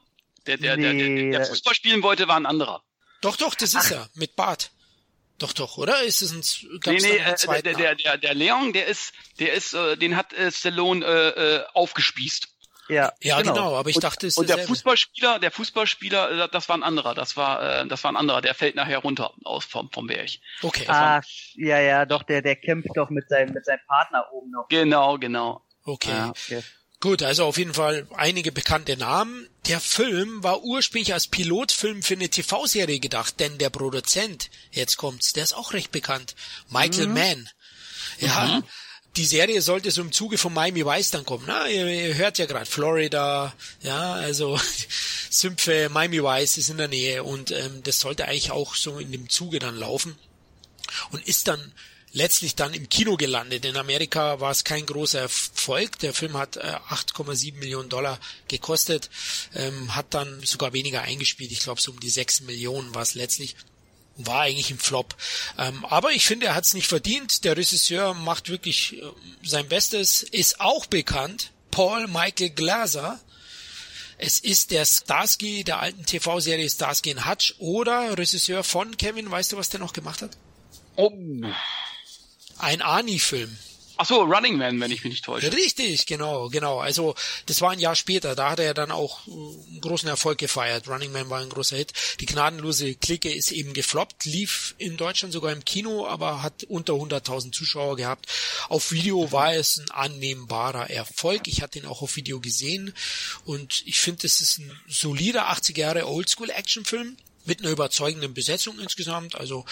Der, 0.47 0.57
der, 0.57 0.77
nee. 0.77 0.83
der, 0.83 0.95
der, 0.95 1.39
der 1.39 1.47
Fußball 1.47 1.75
spielen 1.75 2.03
wollte, 2.03 2.29
war 2.29 2.37
ein 2.37 2.47
anderer. 2.47 2.83
Doch, 3.25 3.37
doch, 3.37 3.55
das 3.55 3.71
ist 3.71 3.87
Ach. 3.87 3.91
er, 3.91 4.09
mit 4.15 4.37
Bart. 4.37 4.71
Doch, 5.39 5.55
doch, 5.55 5.79
oder? 5.79 6.03
Ist 6.03 6.21
es 6.21 6.33
ein, 6.33 6.71
nee, 6.87 6.99
nee, 7.01 7.17
äh, 7.17 7.63
der, 7.63 7.75
der, 7.75 7.95
der, 7.95 8.19
der 8.19 8.35
Leon, 8.35 8.75
der 8.75 8.87
ist, 8.87 9.15
der 9.39 9.55
ist, 9.55 9.73
äh, 9.73 9.97
den 9.97 10.15
hat 10.15 10.35
äh, 10.35 10.53
Stallone 10.53 11.05
äh, 11.05 11.57
äh, 11.57 11.65
aufgespießt. 11.73 12.49
Ja, 12.89 13.13
ja 13.23 13.41
genau. 13.41 13.55
genau. 13.55 13.77
aber 13.77 13.89
ich 13.89 13.97
und, 13.97 14.05
dachte, 14.05 14.27
es 14.27 14.35
ist 14.35 14.39
Und 14.39 14.51
der 14.51 14.59
Fußballspieler, 14.59 15.39
der 15.39 15.51
Fußballspieler, 15.51 16.45
äh, 16.45 16.49
das 16.51 16.69
war 16.69 16.77
ein 16.77 16.83
anderer, 16.83 17.15
das 17.15 17.35
war, 17.37 17.81
äh, 17.81 17.89
das 17.89 18.05
war 18.05 18.13
ein 18.13 18.17
anderer, 18.17 18.43
der 18.43 18.55
fällt 18.55 18.77
nachher 18.77 18.99
runter 18.99 19.33
aus 19.45 19.65
vom, 19.65 19.91
vom 19.91 20.07
Berg. 20.07 20.31
Okay. 20.63 20.85
Ah, 20.89 21.23
ja, 21.55 21.81
ja, 21.81 22.05
doch, 22.05 22.25
der, 22.25 22.43
der 22.43 22.57
kämpft 22.57 22.91
doch 22.95 23.09
mit 23.09 23.27
seinem, 23.31 23.55
mit 23.55 23.65
seinem 23.65 23.81
Partner 23.89 24.27
oben 24.33 24.51
noch. 24.51 24.69
Genau, 24.69 25.17
genau. 25.19 25.63
Okay. 25.85 26.11
Ja, 26.11 26.29
okay. 26.29 26.63
Gut, 27.05 27.23
also 27.23 27.45
auf 27.45 27.59
jeden 27.59 27.75
Fall 27.75 28.07
einige 28.17 28.51
bekannte 28.51 28.97
Namen. 28.97 29.47
Der 29.67 29.79
Film 29.79 30.43
war 30.43 30.63
ursprünglich 30.63 31.13
als 31.13 31.27
Pilotfilm 31.27 32.03
für 32.03 32.15
eine 32.15 32.31
TV-Serie 32.31 32.99
gedacht, 32.99 33.39
denn 33.41 33.59
der 33.59 33.69
Produzent, 33.69 34.49
jetzt 34.71 34.97
kommt's, 34.97 35.35
der 35.35 35.45
ist 35.45 35.53
auch 35.53 35.75
recht 35.75 35.93
bekannt, 35.93 36.35
Michael 36.71 37.09
mhm. 37.09 37.13
Mann. 37.13 37.51
Ja, 38.21 38.47
mhm. 38.47 38.65
die 39.17 39.27
Serie 39.27 39.61
sollte 39.61 39.91
so 39.91 40.01
im 40.01 40.13
Zuge 40.13 40.39
von 40.39 40.55
Miami 40.55 40.87
Vice 40.87 41.11
dann 41.11 41.27
kommen. 41.27 41.45
Na, 41.47 41.69
ihr, 41.69 41.87
ihr 41.87 42.15
hört 42.15 42.39
ja 42.39 42.47
gerade 42.47 42.65
Florida, 42.65 43.53
ja, 43.83 44.15
also 44.15 44.59
Sümpfe, 45.29 45.91
Miami 45.91 46.23
Vice 46.23 46.57
ist 46.57 46.71
in 46.71 46.79
der 46.79 46.89
Nähe 46.89 47.23
und 47.23 47.51
ähm, 47.51 47.83
das 47.83 48.01
sollte 48.01 48.29
eigentlich 48.29 48.51
auch 48.51 48.75
so 48.75 48.99
in 48.99 49.13
dem 49.13 49.29
Zuge 49.29 49.59
dann 49.59 49.77
laufen 49.77 50.17
und 51.11 51.29
ist 51.29 51.49
dann 51.49 51.75
letztlich 52.15 52.55
dann 52.55 52.73
im 52.73 52.89
Kino 52.89 53.17
gelandet. 53.17 53.65
In 53.67 53.77
Amerika 53.77 54.41
war 54.41 54.53
es 54.53 54.65
kein 54.65 54.87
großer 54.87 55.21
Erfolg. 55.21 55.99
Der 55.99 56.15
Film 56.15 56.39
hat 56.39 56.57
äh, 56.57 56.61
8,7 56.89 57.57
Millionen 57.59 57.91
Dollar 57.91 58.19
gekostet, 58.49 59.11
ähm, 59.55 59.95
hat 59.95 60.15
dann 60.15 60.41
sogar 60.43 60.73
weniger 60.73 61.03
eingespielt. 61.03 61.53
Ich 61.53 61.61
glaube, 61.61 61.81
so 61.81 61.91
um 61.93 62.01
die 62.01 62.09
6 62.09 62.43
Millionen 62.43 62.95
war 62.95 63.03
es 63.03 63.15
letztlich 63.15 63.57
war 64.17 64.43
eigentlich 64.43 64.71
ein 64.71 64.79
Flop. 64.79 65.17
Ähm, 65.59 65.85
aber 65.87 66.13
ich 66.13 66.25
finde, 66.25 66.47
er 66.47 66.55
hat 66.55 66.65
es 66.65 66.75
nicht 66.75 66.87
verdient. 66.87 67.43
Der 67.43 67.57
Regisseur 67.57 68.15
macht 68.15 68.49
wirklich 68.49 68.97
äh, 68.97 69.03
sein 69.43 69.69
Bestes, 69.69 70.23
ist 70.23 70.61
auch 70.61 70.87
bekannt. 70.87 71.51
Paul 71.73 72.07
Michael 72.07 72.51
Glaser. 72.51 73.21
Es 74.17 74.39
ist 74.39 74.71
der 74.71 74.85
Starsky 74.85 75.65
der 75.65 75.81
alten 75.81 76.07
TV-Serie 76.07 76.71
Starsky 76.71 77.11
in 77.11 77.29
Hutch 77.29 77.57
oder 77.59 78.17
Regisseur 78.17 78.63
von 78.63 78.97
Kevin. 78.97 79.29
Weißt 79.29 79.51
du, 79.51 79.57
was 79.57 79.71
der 79.71 79.81
noch 79.81 79.93
gemacht 79.93 80.23
hat? 80.23 80.37
Oh, 80.95 81.11
ein 82.65 82.83
Ani-Film. 82.83 83.57
Ach 83.97 84.07
so, 84.07 84.23
Running 84.23 84.57
Man, 84.57 84.81
wenn 84.81 84.91
ich 84.91 85.05
mich 85.05 85.13
nicht 85.13 85.25
täusche. 85.25 85.53
Richtig, 85.53 86.07
genau, 86.07 86.49
genau. 86.49 86.81
Also 86.81 87.15
das 87.47 87.61
war 87.61 87.71
ein 87.71 87.79
Jahr 87.79 87.95
später. 87.95 88.35
Da 88.35 88.51
hat 88.51 88.59
er 88.59 88.75
dann 88.75 88.91
auch 88.91 89.25
äh, 89.29 89.31
einen 89.31 89.81
großen 89.81 90.09
Erfolg 90.09 90.39
gefeiert. 90.39 90.89
Running 90.89 91.13
Man 91.13 91.31
war 91.31 91.41
ein 91.41 91.49
großer 91.49 91.77
Hit. 91.77 91.93
Die 92.19 92.27
gnadenlose 92.27 92.97
Clique 92.97 93.33
ist 93.33 93.53
eben 93.53 93.73
gefloppt, 93.73 94.25
lief 94.25 94.75
in 94.79 94.97
Deutschland 94.97 95.33
sogar 95.33 95.53
im 95.53 95.65
Kino, 95.65 96.09
aber 96.09 96.43
hat 96.43 96.65
unter 96.65 96.95
100.000 96.95 97.53
Zuschauer 97.53 97.95
gehabt. 97.95 98.27
Auf 98.69 98.91
Video 98.91 99.31
war 99.31 99.55
es 99.55 99.79
ein 99.79 99.91
annehmbarer 99.93 100.91
Erfolg. 100.91 101.47
Ich 101.47 101.63
hatte 101.63 101.79
ihn 101.79 101.87
auch 101.87 102.03
auf 102.03 102.17
Video 102.17 102.41
gesehen 102.41 102.95
und 103.45 103.85
ich 103.87 104.01
finde, 104.01 104.27
es 104.27 104.41
ist 104.41 104.59
ein 104.59 104.73
solider 104.89 105.51
80 105.51 105.79
Jahre 105.79 106.09
Oldschool-Actionfilm 106.09 107.17
mit 107.45 107.61
einer 107.61 107.71
überzeugenden 107.71 108.35
Besetzung 108.35 108.79
insgesamt. 108.79 109.35
Also 109.35 109.65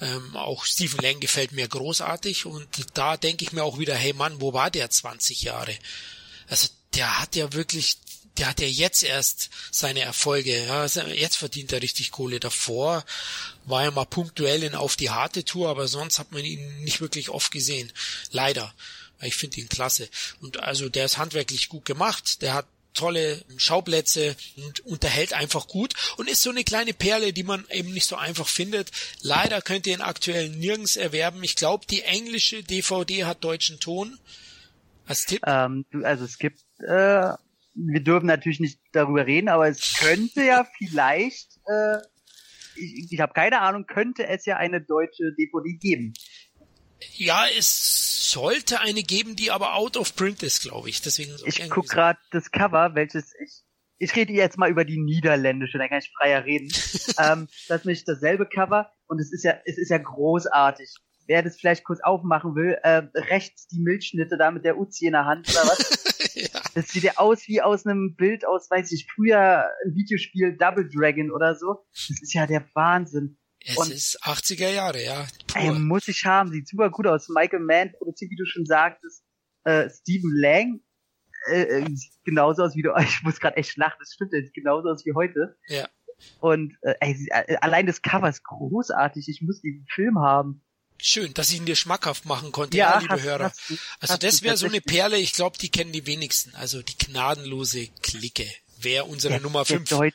ähm, 0.00 0.36
auch 0.36 0.64
Stephen 0.64 1.00
Lang 1.00 1.20
gefällt 1.20 1.52
mir 1.52 1.68
großartig 1.68 2.46
und 2.46 2.68
da 2.94 3.16
denke 3.16 3.44
ich 3.44 3.52
mir 3.52 3.64
auch 3.64 3.78
wieder, 3.78 3.94
hey 3.94 4.12
Mann, 4.12 4.40
wo 4.40 4.52
war 4.52 4.70
der 4.70 4.90
20 4.90 5.42
Jahre? 5.42 5.76
Also 6.48 6.68
der 6.94 7.20
hat 7.20 7.36
ja 7.36 7.52
wirklich, 7.52 7.96
der 8.38 8.48
hat 8.48 8.60
ja 8.60 8.66
jetzt 8.66 9.02
erst 9.02 9.50
seine 9.70 10.00
Erfolge. 10.00 10.64
Ja, 10.66 10.82
also 10.82 11.00
jetzt 11.02 11.36
verdient 11.36 11.72
er 11.72 11.82
richtig 11.82 12.10
Kohle. 12.10 12.40
Davor 12.40 13.04
war 13.64 13.84
er 13.84 13.90
mal 13.90 14.04
punktuell 14.04 14.62
in 14.62 14.74
auf 14.74 14.96
die 14.96 15.10
harte 15.10 15.44
Tour, 15.44 15.68
aber 15.68 15.88
sonst 15.88 16.18
hat 16.18 16.32
man 16.32 16.44
ihn 16.44 16.82
nicht 16.84 17.00
wirklich 17.00 17.30
oft 17.30 17.50
gesehen. 17.50 17.92
Leider. 18.30 18.74
Ich 19.22 19.36
finde 19.36 19.60
ihn 19.60 19.68
klasse. 19.68 20.08
Und 20.40 20.60
also 20.60 20.88
der 20.88 21.06
ist 21.06 21.18
handwerklich 21.18 21.68
gut 21.68 21.84
gemacht. 21.84 22.42
Der 22.42 22.54
hat 22.54 22.66
tolle 22.94 23.44
Schauplätze 23.56 24.36
und 24.56 24.80
unterhält 24.80 25.32
einfach 25.32 25.68
gut 25.68 25.94
und 26.16 26.28
ist 26.28 26.42
so 26.42 26.50
eine 26.50 26.64
kleine 26.64 26.94
Perle, 26.94 27.32
die 27.32 27.42
man 27.42 27.64
eben 27.70 27.92
nicht 27.92 28.06
so 28.06 28.16
einfach 28.16 28.48
findet. 28.48 28.90
Leider 29.20 29.60
könnt 29.60 29.86
ihr 29.86 29.94
ihn 29.94 30.00
aktuell 30.00 30.48
nirgends 30.48 30.96
erwerben. 30.96 31.42
Ich 31.42 31.56
glaube, 31.56 31.86
die 31.86 32.02
englische 32.02 32.62
DVD 32.62 33.24
hat 33.24 33.44
deutschen 33.44 33.80
Ton. 33.80 34.18
Als 35.06 35.26
Tipp? 35.26 35.42
Ähm, 35.46 35.84
also 36.02 36.24
es 36.24 36.38
gibt, 36.38 36.60
äh, 36.78 37.32
wir 37.74 38.00
dürfen 38.02 38.26
natürlich 38.26 38.60
nicht 38.60 38.80
darüber 38.92 39.26
reden, 39.26 39.48
aber 39.48 39.68
es 39.68 39.96
könnte 39.98 40.42
ja 40.42 40.66
vielleicht, 40.78 41.60
äh, 41.66 41.98
ich, 42.76 43.12
ich 43.12 43.20
habe 43.20 43.34
keine 43.34 43.60
Ahnung, 43.60 43.86
könnte 43.86 44.26
es 44.26 44.46
ja 44.46 44.56
eine 44.56 44.80
deutsche 44.80 45.34
DVD 45.38 45.74
geben. 45.74 46.14
Ja, 47.16 47.44
es 47.58 48.30
sollte 48.30 48.80
eine 48.80 49.02
geben, 49.02 49.36
die 49.36 49.50
aber 49.50 49.74
out 49.74 49.96
of 49.96 50.16
print 50.16 50.42
ist, 50.42 50.62
glaube 50.62 50.88
ich. 50.88 51.02
Deswegen 51.02 51.34
ich 51.44 51.68
guck 51.70 51.88
gerade 51.88 52.18
das 52.30 52.50
Cover, 52.50 52.94
welches 52.94 53.32
ich 53.42 53.62
ich 53.98 54.14
rede 54.16 54.32
jetzt 54.32 54.58
mal 54.58 54.70
über 54.70 54.84
die 54.84 54.98
niederländische, 54.98 55.78
da 55.78 55.88
kann 55.88 55.98
ich 55.98 56.10
freier 56.16 56.44
reden. 56.44 56.68
ähm, 57.18 57.48
das 57.68 57.80
ist 57.80 57.86
nicht 57.86 58.08
dasselbe 58.08 58.46
Cover 58.46 58.90
und 59.06 59.20
es 59.20 59.32
ist 59.32 59.44
ja 59.44 59.54
es 59.64 59.78
ist 59.78 59.90
ja 59.90 59.98
großartig. 59.98 60.94
Wer 61.26 61.42
das 61.42 61.56
vielleicht 61.58 61.84
kurz 61.84 62.00
aufmachen 62.02 62.54
will, 62.54 62.78
äh, 62.82 63.02
rechts 63.14 63.66
die 63.68 63.80
Milchschnitte 63.80 64.36
da 64.36 64.50
mit 64.50 64.64
der 64.64 64.76
Uzi 64.76 65.06
in 65.06 65.12
der 65.12 65.24
Hand 65.24 65.48
oder 65.48 65.62
was? 65.62 66.34
ja. 66.34 66.60
Das 66.74 66.88
sieht 66.88 67.04
ja 67.04 67.12
aus 67.16 67.46
wie 67.48 67.62
aus 67.62 67.86
einem 67.86 68.14
Bild 68.14 68.46
aus, 68.46 68.70
weiß 68.70 68.92
ich, 68.92 69.06
früher 69.14 69.70
ein 69.86 69.94
Videospiel 69.94 70.56
Double 70.58 70.88
Dragon 70.88 71.30
oder 71.30 71.54
so. 71.54 71.86
Das 71.92 72.20
ist 72.20 72.34
ja 72.34 72.46
der 72.46 72.68
Wahnsinn. 72.74 73.38
Es 73.64 73.78
und, 73.78 73.90
ist 73.90 74.22
80er 74.22 74.68
Jahre, 74.68 75.02
ja. 75.02 75.26
Ey, 75.54 75.70
muss 75.70 76.06
ich 76.08 76.24
haben, 76.26 76.50
sieht 76.50 76.68
super 76.68 76.90
gut 76.90 77.06
aus. 77.06 77.28
Michael 77.28 77.60
Mann 77.60 77.92
produziert, 77.92 78.30
wie 78.30 78.36
du 78.36 78.44
schon 78.44 78.66
sagtest, 78.66 79.24
äh, 79.64 79.88
Stephen 79.88 80.36
Lang 80.36 80.80
äh, 81.50 81.62
äh 81.62 81.86
sieht 81.94 82.12
genauso 82.24 82.62
aus 82.62 82.76
wie 82.76 82.82
du. 82.82 82.92
Ich 83.00 83.22
muss 83.22 83.40
gerade 83.40 83.56
echt 83.56 83.76
lachen, 83.76 83.96
das 83.98 84.12
stimmt, 84.12 84.34
er 84.34 84.42
sieht 84.42 84.54
genauso 84.54 84.90
aus 84.90 85.04
wie 85.06 85.14
heute. 85.14 85.56
Ja. 85.68 85.88
Und 86.40 86.76
äh, 86.82 86.94
ey, 87.00 87.28
äh, 87.30 87.56
allein 87.56 87.86
das 87.86 88.02
Cover 88.02 88.28
ist 88.28 88.44
großartig. 88.44 89.28
Ich 89.28 89.40
muss 89.42 89.60
diesen 89.60 89.86
Film 89.88 90.18
haben. 90.18 90.62
Schön, 91.00 91.34
dass 91.34 91.50
ich 91.50 91.58
ihn 91.58 91.66
dir 91.66 91.74
schmackhaft 91.74 92.24
machen 92.24 92.52
konnte, 92.52 92.76
ja, 92.76 92.94
ja 92.94 92.98
liebe 93.00 93.14
hast, 93.14 93.22
Hörer. 93.24 93.44
Hast 93.44 93.70
du, 93.70 93.76
also 94.00 94.16
das 94.16 94.42
wäre 94.42 94.56
so 94.56 94.66
eine 94.66 94.80
Perle, 94.80 95.18
ich 95.18 95.32
glaube, 95.32 95.58
die 95.58 95.70
kennen 95.70 95.92
die 95.92 96.06
wenigsten. 96.06 96.54
Also 96.54 96.82
die 96.82 96.96
gnadenlose 96.96 97.88
Clique. 98.02 98.46
Wer 98.78 99.08
unsere 99.08 99.34
der, 99.34 99.42
Nummer 99.42 99.64
5. 99.64 99.88
Der, 99.88 99.98
Deu 99.98 100.10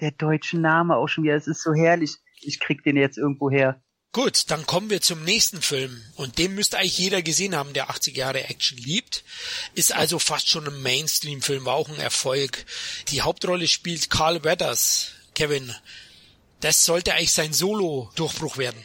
der 0.00 0.10
deutsche 0.12 0.58
Name 0.58 0.96
auch 0.96 1.08
schon 1.08 1.24
wieder, 1.24 1.34
es 1.34 1.48
ist 1.48 1.62
so 1.62 1.72
herrlich 1.72 2.16
ich 2.42 2.60
krieg 2.60 2.82
den 2.84 2.96
jetzt 2.96 3.18
irgendwo 3.18 3.50
her. 3.50 3.82
Gut, 4.12 4.50
dann 4.50 4.66
kommen 4.66 4.88
wir 4.88 5.02
zum 5.02 5.22
nächsten 5.22 5.60
Film. 5.60 6.02
Und 6.16 6.38
den 6.38 6.54
müsste 6.54 6.78
eigentlich 6.78 6.98
jeder 6.98 7.20
gesehen 7.20 7.54
haben, 7.54 7.74
der 7.74 7.90
80 7.90 8.16
Jahre 8.16 8.44
Action 8.44 8.78
liebt. 8.78 9.22
Ist 9.74 9.94
also 9.94 10.18
fast 10.18 10.48
schon 10.48 10.66
ein 10.66 10.82
Mainstream-Film, 10.82 11.66
war 11.66 11.74
auch 11.74 11.88
ein 11.88 12.00
Erfolg. 12.00 12.64
Die 13.08 13.20
Hauptrolle 13.20 13.68
spielt 13.68 14.08
Carl 14.08 14.42
Weathers. 14.44 15.12
Kevin, 15.34 15.74
das 16.60 16.84
sollte 16.84 17.14
eigentlich 17.14 17.32
sein 17.32 17.52
Solo-Durchbruch 17.52 18.56
werden. 18.56 18.82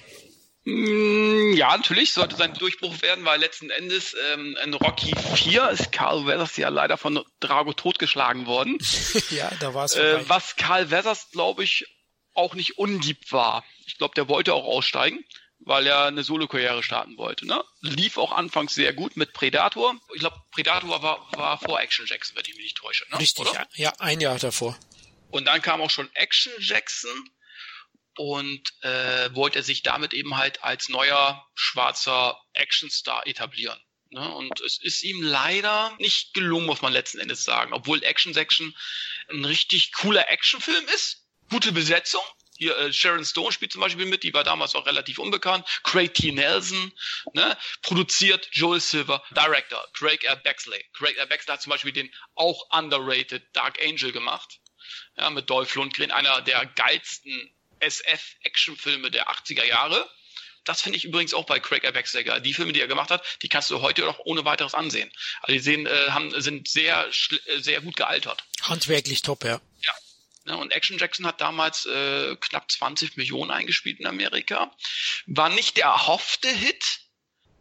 Mm, 0.65 1.53
ja, 1.55 1.75
natürlich 1.75 2.13
sollte 2.13 2.35
sein 2.35 2.53
Durchbruch 2.53 3.01
werden, 3.01 3.25
weil 3.25 3.39
letzten 3.39 3.69
Endes 3.69 4.15
ähm, 4.33 4.57
in 4.63 4.73
Rocky 4.73 5.13
4 5.35 5.69
ist 5.71 5.91
Carl 5.91 6.25
Weathers 6.25 6.55
ja 6.57 6.69
leider 6.69 6.97
von 6.97 7.23
Drago 7.39 7.73
totgeschlagen 7.73 8.45
worden. 8.45 8.77
ja, 9.29 9.51
da 9.59 9.73
war 9.73 9.85
es. 9.85 9.95
Äh, 9.95 10.19
was 10.27 10.55
Carl 10.55 10.91
Weathers, 10.91 11.31
glaube 11.31 11.63
ich, 11.63 11.85
auch 12.33 12.55
nicht 12.55 12.77
unlieb 12.77 13.31
war. 13.31 13.63
Ich 13.85 13.97
glaube, 13.97 14.15
der 14.15 14.27
wollte 14.27 14.53
auch 14.53 14.65
aussteigen, 14.65 15.23
weil 15.59 15.87
er 15.87 16.05
eine 16.05 16.23
Solo-Karriere 16.23 16.83
starten 16.83 17.17
wollte. 17.17 17.45
Ne? 17.47 17.63
Lief 17.81 18.17
auch 18.17 18.31
anfangs 18.31 18.73
sehr 18.73 18.93
gut 18.93 19.17
mit 19.17 19.33
Predator. 19.33 19.95
Ich 20.13 20.19
glaube, 20.19 20.41
Predator 20.51 21.01
war, 21.01 21.27
war 21.33 21.57
vor 21.57 21.79
Action 21.79 22.05
Jackson, 22.05 22.35
wenn 22.35 22.43
ich 22.45 22.55
mich 22.55 22.63
nicht 22.63 22.77
täusche. 22.77 23.05
Ne? 23.11 23.19
Richtig, 23.19 23.47
Oder? 23.47 23.67
ja, 23.75 23.93
ein 23.99 24.19
Jahr 24.19 24.37
davor. 24.39 24.77
Und 25.31 25.45
dann 25.45 25.61
kam 25.61 25.81
auch 25.81 25.89
schon 25.89 26.09
Action 26.15 26.51
Jackson. 26.59 27.29
und 28.17 28.61
äh, 28.81 29.33
wollte 29.33 29.63
sich 29.63 29.81
damit 29.83 30.13
eben 30.13 30.37
halt 30.37 30.63
als 30.63 30.89
neuer 30.89 31.45
schwarzer 31.55 32.39
Actionstar 32.53 33.25
etablieren. 33.25 33.79
Ne? 34.11 34.29
Und 34.35 34.61
es 34.61 34.79
ist 34.79 35.03
ihm 35.03 35.23
leider 35.23 35.95
nicht 35.99 36.33
gelungen, 36.35 36.67
muss 36.67 36.81
man 36.81 36.93
letzten 36.93 37.19
Endes 37.19 37.43
sagen. 37.43 37.73
Obwohl 37.73 38.03
Action 38.03 38.33
Section 38.33 38.75
ein 39.29 39.43
richtig 39.45 39.91
cooler 39.93 40.29
Actionfilm 40.29 40.85
ist. 40.93 41.22
Gute 41.53 41.71
Besetzung. 41.71 42.23
Hier 42.57 42.75
äh, 42.79 42.91
Sharon 42.91 43.23
Stone 43.23 43.51
spielt 43.51 43.71
zum 43.71 43.81
Beispiel 43.81 44.07
mit, 44.07 44.23
die 44.23 44.33
war 44.33 44.43
damals 44.43 44.73
auch 44.73 44.87
relativ 44.87 45.19
unbekannt. 45.19 45.67
Craig 45.83 46.11
T. 46.15 46.31
Nelson, 46.31 46.91
ne? 47.33 47.55
produziert 47.83 48.49
Joel 48.53 48.79
Silver, 48.79 49.23
Director 49.29 49.79
Craig 49.93 50.23
R. 50.23 50.35
Bexley. 50.35 50.83
Craig 50.93 51.15
R. 51.17 51.27
Bexley 51.27 51.53
hat 51.53 51.61
zum 51.61 51.69
Beispiel 51.69 51.91
den 51.91 52.11
auch 52.33 52.71
underrated 52.71 53.43
Dark 53.53 53.79
Angel 53.83 54.11
gemacht. 54.11 54.61
Ja, 55.15 55.29
mit 55.29 55.47
Dolph 55.47 55.75
Lundgren, 55.75 56.09
einer 56.09 56.41
der 56.41 56.65
geilsten 56.65 57.53
SF-Actionfilme 57.81 59.11
der 59.11 59.29
80er 59.29 59.63
Jahre. 59.63 60.09
Das 60.63 60.81
finde 60.81 60.97
ich 60.97 61.05
übrigens 61.05 61.35
auch 61.35 61.45
bei 61.45 61.59
Craig 61.59 61.85
Abexeger. 61.85 62.39
Die 62.39 62.55
Filme, 62.55 62.73
die 62.73 62.81
er 62.81 62.87
gemacht 62.87 63.11
hat, 63.11 63.23
die 63.43 63.47
kannst 63.49 63.69
du 63.69 63.81
heute 63.81 64.09
auch 64.09 64.17
ohne 64.25 64.43
weiteres 64.43 64.73
ansehen. 64.73 65.11
Also 65.41 65.53
die 65.53 65.59
sehen, 65.59 65.85
äh, 65.85 66.09
haben, 66.09 66.41
sind 66.41 66.67
sehr, 66.67 67.07
äh, 67.07 67.59
sehr 67.59 67.81
gut 67.81 67.95
gealtert. 67.95 68.43
Handwerklich 68.63 69.21
top, 69.21 69.43
ja. 69.43 69.61
Ja, 70.45 70.55
und 70.55 70.71
Action 70.71 70.97
Jackson 70.97 71.25
hat 71.25 71.39
damals 71.39 71.85
äh, 71.85 72.35
knapp 72.35 72.69
20 72.69 73.15
Millionen 73.15 73.51
eingespielt 73.51 73.99
in 73.99 74.07
Amerika. 74.07 74.75
War 75.25 75.49
nicht 75.49 75.77
der 75.77 75.85
erhoffte 75.85 76.49
Hit, 76.49 77.03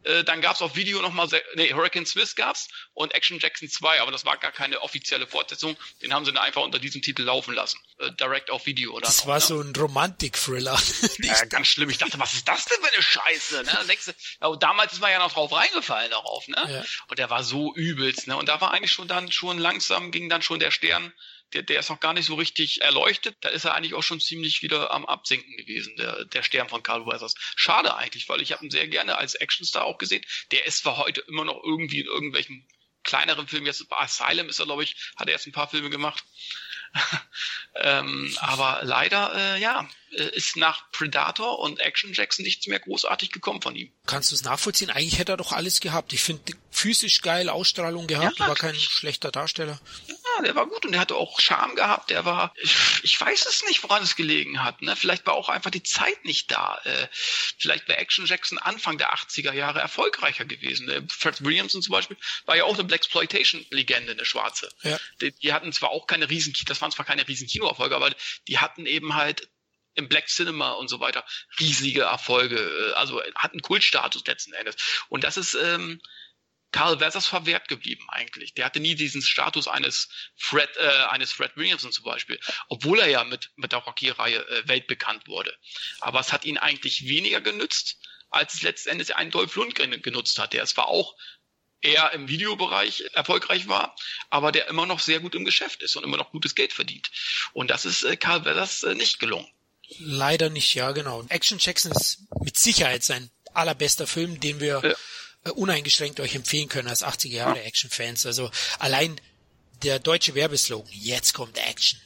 äh, 0.05 0.25
dann 0.25 0.41
gab 0.41 0.57
es 0.57 0.63
auf 0.63 0.75
Video 0.75 1.01
nochmal, 1.01 1.29
nee, 1.55 1.73
Hurricane 1.73 2.07
Swiss 2.07 2.35
gab's 2.35 2.69
und 2.93 3.15
Action 3.15 3.39
Jackson 3.39 3.69
2, 3.69 4.01
aber 4.01 4.11
das 4.11 4.25
war 4.25 4.37
gar 4.37 4.51
keine 4.51 4.81
offizielle 4.83 5.27
Fortsetzung. 5.27 5.77
Den 6.03 6.13
haben 6.13 6.25
sie 6.25 6.33
dann 6.33 6.43
einfach 6.43 6.63
unter 6.63 6.79
diesem 6.79 7.03
Titel 7.03 7.23
laufen 7.23 7.55
lassen. 7.55 7.79
Äh, 7.99 8.11
direct 8.13 8.51
auf 8.51 8.67
Video 8.67 8.93
oder 8.93 9.07
Das 9.07 9.21
noch, 9.21 9.27
war 9.29 9.37
ne? 9.37 9.41
so 9.41 9.61
ein 9.61 9.75
Romantik-Thriller. 9.75 10.81
ja, 11.19 11.45
ganz 11.45 11.69
schlimm. 11.69 11.91
Ich 11.91 11.99
dachte, 11.99 12.19
was 12.19 12.35
ist 12.35 12.49
das 12.49 12.65
denn 12.65 12.79
für 12.83 12.93
eine 12.93 13.03
Scheiße? 13.03 13.63
Ne? 13.63 13.85
Nächste, 13.87 14.15
ja, 14.41 14.55
damals 14.57 14.95
ist 14.95 15.01
man 15.01 15.13
ja 15.13 15.19
noch 15.19 15.33
drauf 15.33 15.53
reingefallen 15.53 16.11
darauf, 16.11 16.49
ne? 16.49 16.67
Ja. 16.69 16.85
Und 17.09 17.19
der 17.19 17.31
war 17.31 17.45
so 17.45 17.75
übelst, 17.75 18.27
ne? 18.27 18.37
Und 18.37 18.49
da 18.49 18.61
war 18.61 18.73
eigentlich 18.73 18.93
schon 18.93 19.09
dann 19.09 19.31
schon 19.31 19.59
langsam, 19.59 20.11
ging 20.11 20.29
dann 20.29 20.43
schon 20.43 20.59
der 20.59 20.71
Stern 20.71 21.13
der, 21.55 21.62
der 21.62 21.81
ist 21.81 21.91
noch 21.91 22.01
gar 22.01 22.12
nicht 22.12 22.27
so 22.27 22.35
richtig 22.35 22.83
erleuchtet. 22.83 23.37
Da 23.41 23.49
ist 23.49 23.65
er 23.65 23.74
eigentlich 23.74 23.95
auch 23.95 24.03
schon 24.03 24.20
ziemlich 24.20 24.62
wieder 24.62 24.91
am 24.93 25.07
Absinken 25.07 25.57
gewesen, 25.57 25.97
der, 25.97 26.24
der 26.24 26.43
Stern 26.43 26.69
von 26.69 26.83
Carl 26.83 27.07
Weathers. 27.07 27.35
Schade 27.57 27.97
eigentlich, 27.97 28.29
weil 28.29 28.43
ich 28.43 28.53
habe 28.53 28.65
ihn 28.65 28.70
sehr 28.70 28.89
gerne 28.89 29.16
als 29.16 29.35
Actionstar 29.35 29.85
auch 29.85 29.99
gesehen. 29.99 30.24
Der 30.51 30.66
ist 30.66 30.79
zwar 30.79 30.99
heute 30.99 31.20
immer 31.23 31.45
noch 31.45 31.62
irgendwie 31.65 32.01
in 32.01 32.07
irgendwelchen 32.07 32.66
kleineren 33.03 33.49
Filmen, 33.49 33.66
jetzt 33.66 33.89
bei 33.89 33.99
Asylum 33.99 34.49
ist 34.49 34.59
er, 34.59 34.66
glaube 34.66 34.85
ich, 34.85 34.97
hat 35.16 35.29
er 35.29 35.35
jetzt 35.35 35.47
ein 35.47 35.53
paar 35.53 35.69
Filme 35.69 35.91
gemacht. 35.91 36.24
ähm, 37.77 38.37
aber 38.39 38.81
leider, 38.83 39.35
äh, 39.35 39.61
ja, 39.61 39.89
äh, 40.11 40.24
ist 40.37 40.57
nach 40.57 40.91
Predator 40.93 41.59
und 41.59 41.81
Action 41.81 42.12
Jackson 42.12 42.45
nichts 42.45 42.66
mehr 42.66 42.81
großartig 42.81 43.31
gekommen 43.31 43.62
von 43.62 43.74
ihm. 43.74 43.91
Kannst 44.07 44.31
du 44.31 44.35
es 44.35 44.43
nachvollziehen? 44.43 44.91
Eigentlich 44.91 45.19
hätte 45.19 45.33
er 45.33 45.37
doch 45.39 45.53
alles 45.53 45.81
gehabt. 45.81 46.12
Ich 46.12 46.23
finde 46.23 46.53
physisch 46.70 47.23
geil, 47.23 47.49
Ausstrahlung 47.49 48.07
gehabt, 48.07 48.39
ja, 48.39 48.49
war 48.49 48.57
kein 48.57 48.74
schlechter 48.74 49.31
Darsteller. 49.31 49.81
Ja, 50.07 50.15
der 50.43 50.55
war 50.55 50.67
gut 50.67 50.85
und 50.85 50.93
der 50.93 51.01
hatte 51.01 51.17
auch 51.17 51.41
Charme 51.41 51.75
gehabt. 51.75 52.11
Der 52.11 52.25
war, 52.25 52.55
ich, 52.57 52.75
ich 53.03 53.21
weiß 53.21 53.47
es 53.47 53.65
nicht, 53.65 53.83
woran 53.83 54.03
es 54.03 54.17
gelegen 54.17 54.63
hat. 54.63 54.83
Ne? 54.83 54.97
Vielleicht 54.97 55.27
war 55.27 55.35
auch 55.35 55.49
einfach 55.49 55.71
die 55.71 55.83
Zeit 55.83 56.25
nicht 56.25 56.51
da. 56.51 56.81
Äh, 56.85 57.09
vielleicht 57.59 57.89
wäre 57.89 57.99
Action 57.99 58.27
Jackson 58.27 58.59
Anfang 58.59 58.99
der 58.99 59.15
80er 59.15 59.53
Jahre 59.53 59.81
erfolgreicher 59.81 60.45
gewesen. 60.45 60.87
Der 60.87 61.03
Fred 61.09 61.45
Williamson 61.45 61.83
zum 61.83 61.93
Beispiel 61.93 62.17
war 62.47 62.57
ja 62.57 62.65
auch 62.65 62.75
eine 62.75 62.85
Blaxploitation-Legende, 62.85 64.13
eine 64.13 64.25
Schwarze. 64.25 64.71
Ja. 64.83 64.99
Die, 65.21 65.33
die 65.33 65.53
hatten 65.53 65.73
zwar 65.73 65.91
auch 65.91 66.07
keine 66.07 66.31
riesen, 66.31 66.55
das 66.67 66.81
waren 66.81 66.93
zwar 66.93 67.05
keine 67.05 67.27
riesen 67.27 67.47
Kinoerfolge, 67.47 67.95
aber 67.97 68.15
die 68.49 68.59
hatten 68.59 68.87
eben 68.87 69.15
halt 69.15 69.49
im 69.95 70.09
Black 70.09 70.29
Cinema 70.29 70.73
und 70.73 70.89
so 70.89 71.01
weiter 71.01 71.25
riesige 71.61 72.03
Erfolge, 72.03 72.57
äh, 72.57 72.93
also 72.95 73.23
hatten 73.35 73.61
Kultstatus 73.61 74.27
letzten 74.27 74.53
Endes. 74.53 74.77
Und 75.09 75.25
das 75.25 75.37
ist 75.37 75.55
ähm, 75.55 76.01
Carl 76.73 77.01
Weathers 77.01 77.27
verwehrt 77.27 77.69
geblieben 77.69 78.05
eigentlich. 78.09 78.55
Der 78.55 78.65
hatte 78.65 78.81
nie 78.81 78.94
diesen 78.94 79.23
Status 79.23 79.69
eines 79.69 80.09
Fred, 80.36 80.70
äh, 80.78 81.05
eines 81.11 81.31
Fred 81.31 81.57
Williamson 81.57 81.93
zum 81.93 82.05
Beispiel, 82.05 82.40
obwohl 82.69 82.99
er 82.99 83.09
ja 83.09 83.24
mit, 83.24 83.51
mit 83.57 83.73
der 83.73 83.81
Rocky-Reihe 83.81 84.49
äh, 84.49 84.69
weltbekannt 84.69 85.28
wurde. 85.28 85.57
Aber 86.01 86.20
es 86.20 86.32
hat 86.32 86.44
ihn 86.44 86.59
eigentlich 86.59 87.07
weniger 87.07 87.40
genützt, 87.40 87.99
als 88.31 88.55
es 88.55 88.62
letztendlich 88.62 89.15
einen 89.15 89.31
Dolph 89.31 89.55
Lundgren 89.55 90.01
genutzt 90.03 90.39
hat. 90.39 90.55
Der 90.55 90.66
zwar 90.66 90.89
auch 90.89 91.15
eher 91.82 92.12
im 92.12 92.28
Videobereich 92.28 93.05
erfolgreich 93.12 93.69
war, 93.69 93.94
aber 94.31 94.51
der 94.51 94.69
immer 94.69 94.86
noch 94.86 95.01
sehr 95.01 95.20
gut 95.20 95.35
im 95.35 95.44
Geschäft 95.44 95.82
ist 95.82 95.97
und 95.97 96.05
immer 96.05 96.16
noch 96.16 96.31
gutes 96.31 96.55
Geld 96.55 96.73
verdient. 96.73 97.11
Und 97.53 97.70
das 97.70 97.85
ist 97.85 98.03
äh, 98.05 98.16
Carl 98.16 98.44
Weathers 98.44 98.82
äh, 98.85 98.94
nicht 98.94 99.19
gelungen. 99.19 99.49
Leider 99.99 100.49
nicht, 100.49 100.74
ja, 100.74 100.93
genau. 100.93 101.24
Action 101.28 101.59
Jackson 101.61 101.93
ist 101.93 102.20
mit 102.43 102.57
Sicherheit 102.57 103.05
sein 103.05 103.31
allerbester 103.53 104.07
Film, 104.07 104.40
den 104.40 104.61
wir 104.61 104.81
ja. 104.82 104.94
Äh, 105.44 105.51
uneingeschränkt 105.51 106.20
euch 106.20 106.35
empfehlen 106.35 106.69
können 106.69 106.89
als 106.89 107.05
80er 107.05 107.28
Jahre 107.28 107.62
Action-Fans. 107.62 108.27
Also 108.27 108.51
allein 108.78 109.20
der 109.82 109.98
deutsche 109.98 110.35
Werbeslogan, 110.35 110.93
jetzt 110.93 111.35
kommt 111.35 111.59
Action. 111.59 112.01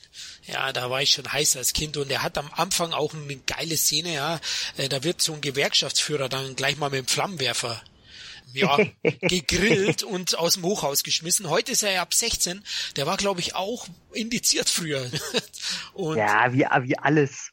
Ja, 0.47 0.73
da 0.73 0.91
war 0.91 1.03
ich 1.03 1.13
schon 1.13 1.31
heiß 1.31 1.57
als 1.57 1.73
Kind 1.73 1.97
und 1.97 2.11
er 2.11 2.23
hat 2.23 2.39
am 2.39 2.51
Anfang 2.55 2.93
auch 2.93 3.13
eine 3.13 3.37
geile 3.37 3.77
Szene, 3.77 4.15
ja. 4.15 4.41
Äh, 4.77 4.89
da 4.89 5.03
wird 5.03 5.21
so 5.21 5.35
ein 5.35 5.41
Gewerkschaftsführer 5.41 6.29
dann 6.29 6.57
gleich 6.57 6.77
mal 6.77 6.91
mit 6.91 7.01
dem 7.01 7.09
Flammenwerfer 7.09 7.83
ja, 8.53 8.79
gegrillt 9.21 10.03
und 10.03 10.39
aus 10.39 10.55
dem 10.55 10.63
Hochhaus 10.63 11.03
geschmissen. 11.03 11.51
Heute 11.51 11.73
ist 11.73 11.83
er 11.83 11.93
ja 11.93 12.03
ab 12.03 12.15
16. 12.15 12.63
Der 12.97 13.07
war, 13.07 13.17
glaube 13.17 13.41
ich, 13.41 13.55
auch 13.55 13.87
indiziert 14.13 14.69
früher. 14.69 15.11
und 15.95 16.17
ja, 16.17 16.53
wie, 16.53 16.65
wie 16.89 16.99
alles. 16.99 17.51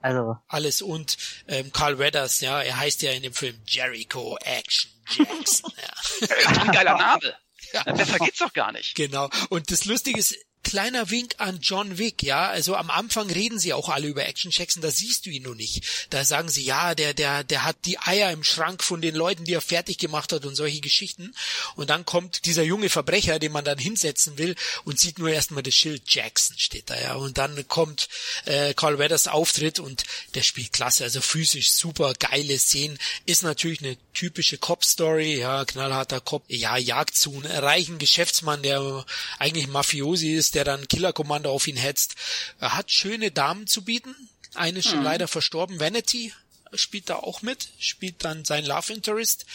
Also. 0.00 0.38
Alles 0.48 0.82
und 0.82 1.16
ähm, 1.48 1.72
Carl 1.72 1.98
Weathers, 1.98 2.40
ja, 2.40 2.62
er 2.62 2.78
heißt 2.78 3.02
ja 3.02 3.12
in 3.12 3.22
dem 3.22 3.34
Film 3.34 3.60
Jericho 3.66 4.36
Action 4.40 4.90
Jackson. 5.16 5.72
Ja. 5.80 6.48
ein 6.60 6.72
geiler 6.72 6.96
Name. 6.96 7.34
Ja. 7.72 7.84
Besser 7.84 8.18
geht's 8.18 8.38
doch 8.38 8.52
gar 8.52 8.72
nicht. 8.72 8.96
Genau. 8.96 9.30
Und 9.48 9.70
das 9.70 9.84
Lustige 9.84 10.18
ist, 10.18 10.34
kleiner 10.70 11.10
Wink 11.10 11.34
an 11.38 11.58
John 11.60 11.98
Wick, 11.98 12.22
ja. 12.22 12.48
Also 12.48 12.76
am 12.76 12.90
Anfang 12.90 13.28
reden 13.28 13.58
sie 13.58 13.72
auch 13.72 13.88
alle 13.88 14.06
über 14.06 14.24
Action 14.26 14.52
Jackson, 14.52 14.82
da 14.82 14.90
siehst 14.92 15.26
du 15.26 15.30
ihn 15.30 15.42
noch 15.42 15.56
nicht. 15.56 16.06
Da 16.10 16.24
sagen 16.24 16.48
sie, 16.48 16.62
ja, 16.62 16.94
der, 16.94 17.12
der, 17.12 17.42
der 17.42 17.64
hat 17.64 17.76
die 17.86 17.98
Eier 17.98 18.30
im 18.30 18.44
Schrank 18.44 18.84
von 18.84 19.00
den 19.00 19.16
Leuten, 19.16 19.44
die 19.44 19.54
er 19.54 19.60
fertig 19.60 19.98
gemacht 19.98 20.32
hat 20.32 20.44
und 20.44 20.54
solche 20.54 20.80
Geschichten. 20.80 21.34
Und 21.74 21.90
dann 21.90 22.04
kommt 22.04 22.46
dieser 22.46 22.62
junge 22.62 22.88
Verbrecher, 22.88 23.40
den 23.40 23.50
man 23.50 23.64
dann 23.64 23.78
hinsetzen 23.78 24.38
will 24.38 24.54
und 24.84 25.00
sieht 25.00 25.18
nur 25.18 25.30
erstmal 25.30 25.64
das 25.64 25.74
Schild 25.74 26.02
Jackson 26.06 26.56
steht 26.56 26.88
da, 26.88 27.00
ja. 27.00 27.14
Und 27.14 27.38
dann 27.38 27.66
kommt 27.66 28.08
äh, 28.44 28.72
Carl 28.74 29.00
Weathers 29.00 29.26
Auftritt 29.26 29.80
und 29.80 30.04
der 30.36 30.42
spielt 30.42 30.72
klasse, 30.72 31.02
also 31.02 31.20
physisch 31.20 31.72
super 31.72 32.14
geile 32.14 32.56
Szenen. 32.60 32.96
Ist 33.26 33.42
natürlich 33.42 33.80
eine 33.80 33.96
typische 34.14 34.58
Cop-Story, 34.58 35.40
ja, 35.40 35.64
knallharter 35.64 36.20
Cop, 36.20 36.44
ja, 36.46 36.74
einem 36.74 37.44
reichen 37.46 37.98
Geschäftsmann, 37.98 38.62
der 38.62 39.04
eigentlich 39.38 39.66
Mafiosi 39.66 40.34
ist, 40.34 40.54
der 40.54 40.59
dann 40.64 40.88
Killerkommando 40.88 41.50
auf 41.50 41.66
ihn 41.66 41.76
hetzt. 41.76 42.14
Er 42.58 42.76
hat 42.76 42.90
schöne 42.90 43.30
Damen 43.30 43.66
zu 43.66 43.84
bieten. 43.84 44.14
Eine 44.54 44.80
ist 44.80 44.88
schon 44.88 44.98
mhm. 44.98 45.04
leider 45.04 45.28
verstorben. 45.28 45.80
Vanity 45.80 46.32
spielt 46.74 47.10
da 47.10 47.16
auch 47.16 47.42
mit, 47.42 47.68
spielt 47.78 48.24
dann 48.24 48.44
sein 48.44 48.64
Love 48.64 48.92
Interest 48.92 49.46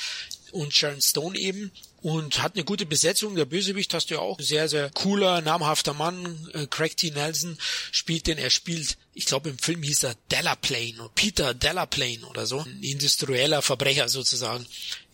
und 0.52 0.73
Sharon 0.73 1.02
Stone 1.02 1.38
eben 1.38 1.72
und 2.02 2.41
hat 2.41 2.56
eine 2.56 2.64
gute 2.64 2.86
Besetzung. 2.86 3.36
Der 3.36 3.45
Bösewicht 3.45 3.94
hast 3.94 4.10
du 4.10 4.15
ja 4.15 4.19
auch. 4.19 4.40
Sehr, 4.40 4.69
sehr 4.69 4.90
cooler, 4.91 5.41
namhafter 5.41 5.94
Mann. 5.94 6.49
Äh, 6.53 6.68
Craig 6.68 6.95
T. 6.95 7.11
Nelson 7.11 7.57
spielt 7.91 8.27
den. 8.27 8.38
Er 8.38 8.49
spielt, 8.49 8.98
ich 9.14 9.26
glaube 9.26 9.49
im 9.49 9.57
Film 9.57 9.82
hieß 9.82 10.03
er 10.03 10.15
Delaplane 10.32 10.95
oder 10.99 11.11
Peter 11.15 11.53
Delaplane 11.53 12.26
oder 12.27 12.45
so. 12.45 12.60
Ein 12.60 12.84
industrieller 12.84 13.61
Verbrecher 13.61 14.07
sozusagen, 14.07 14.65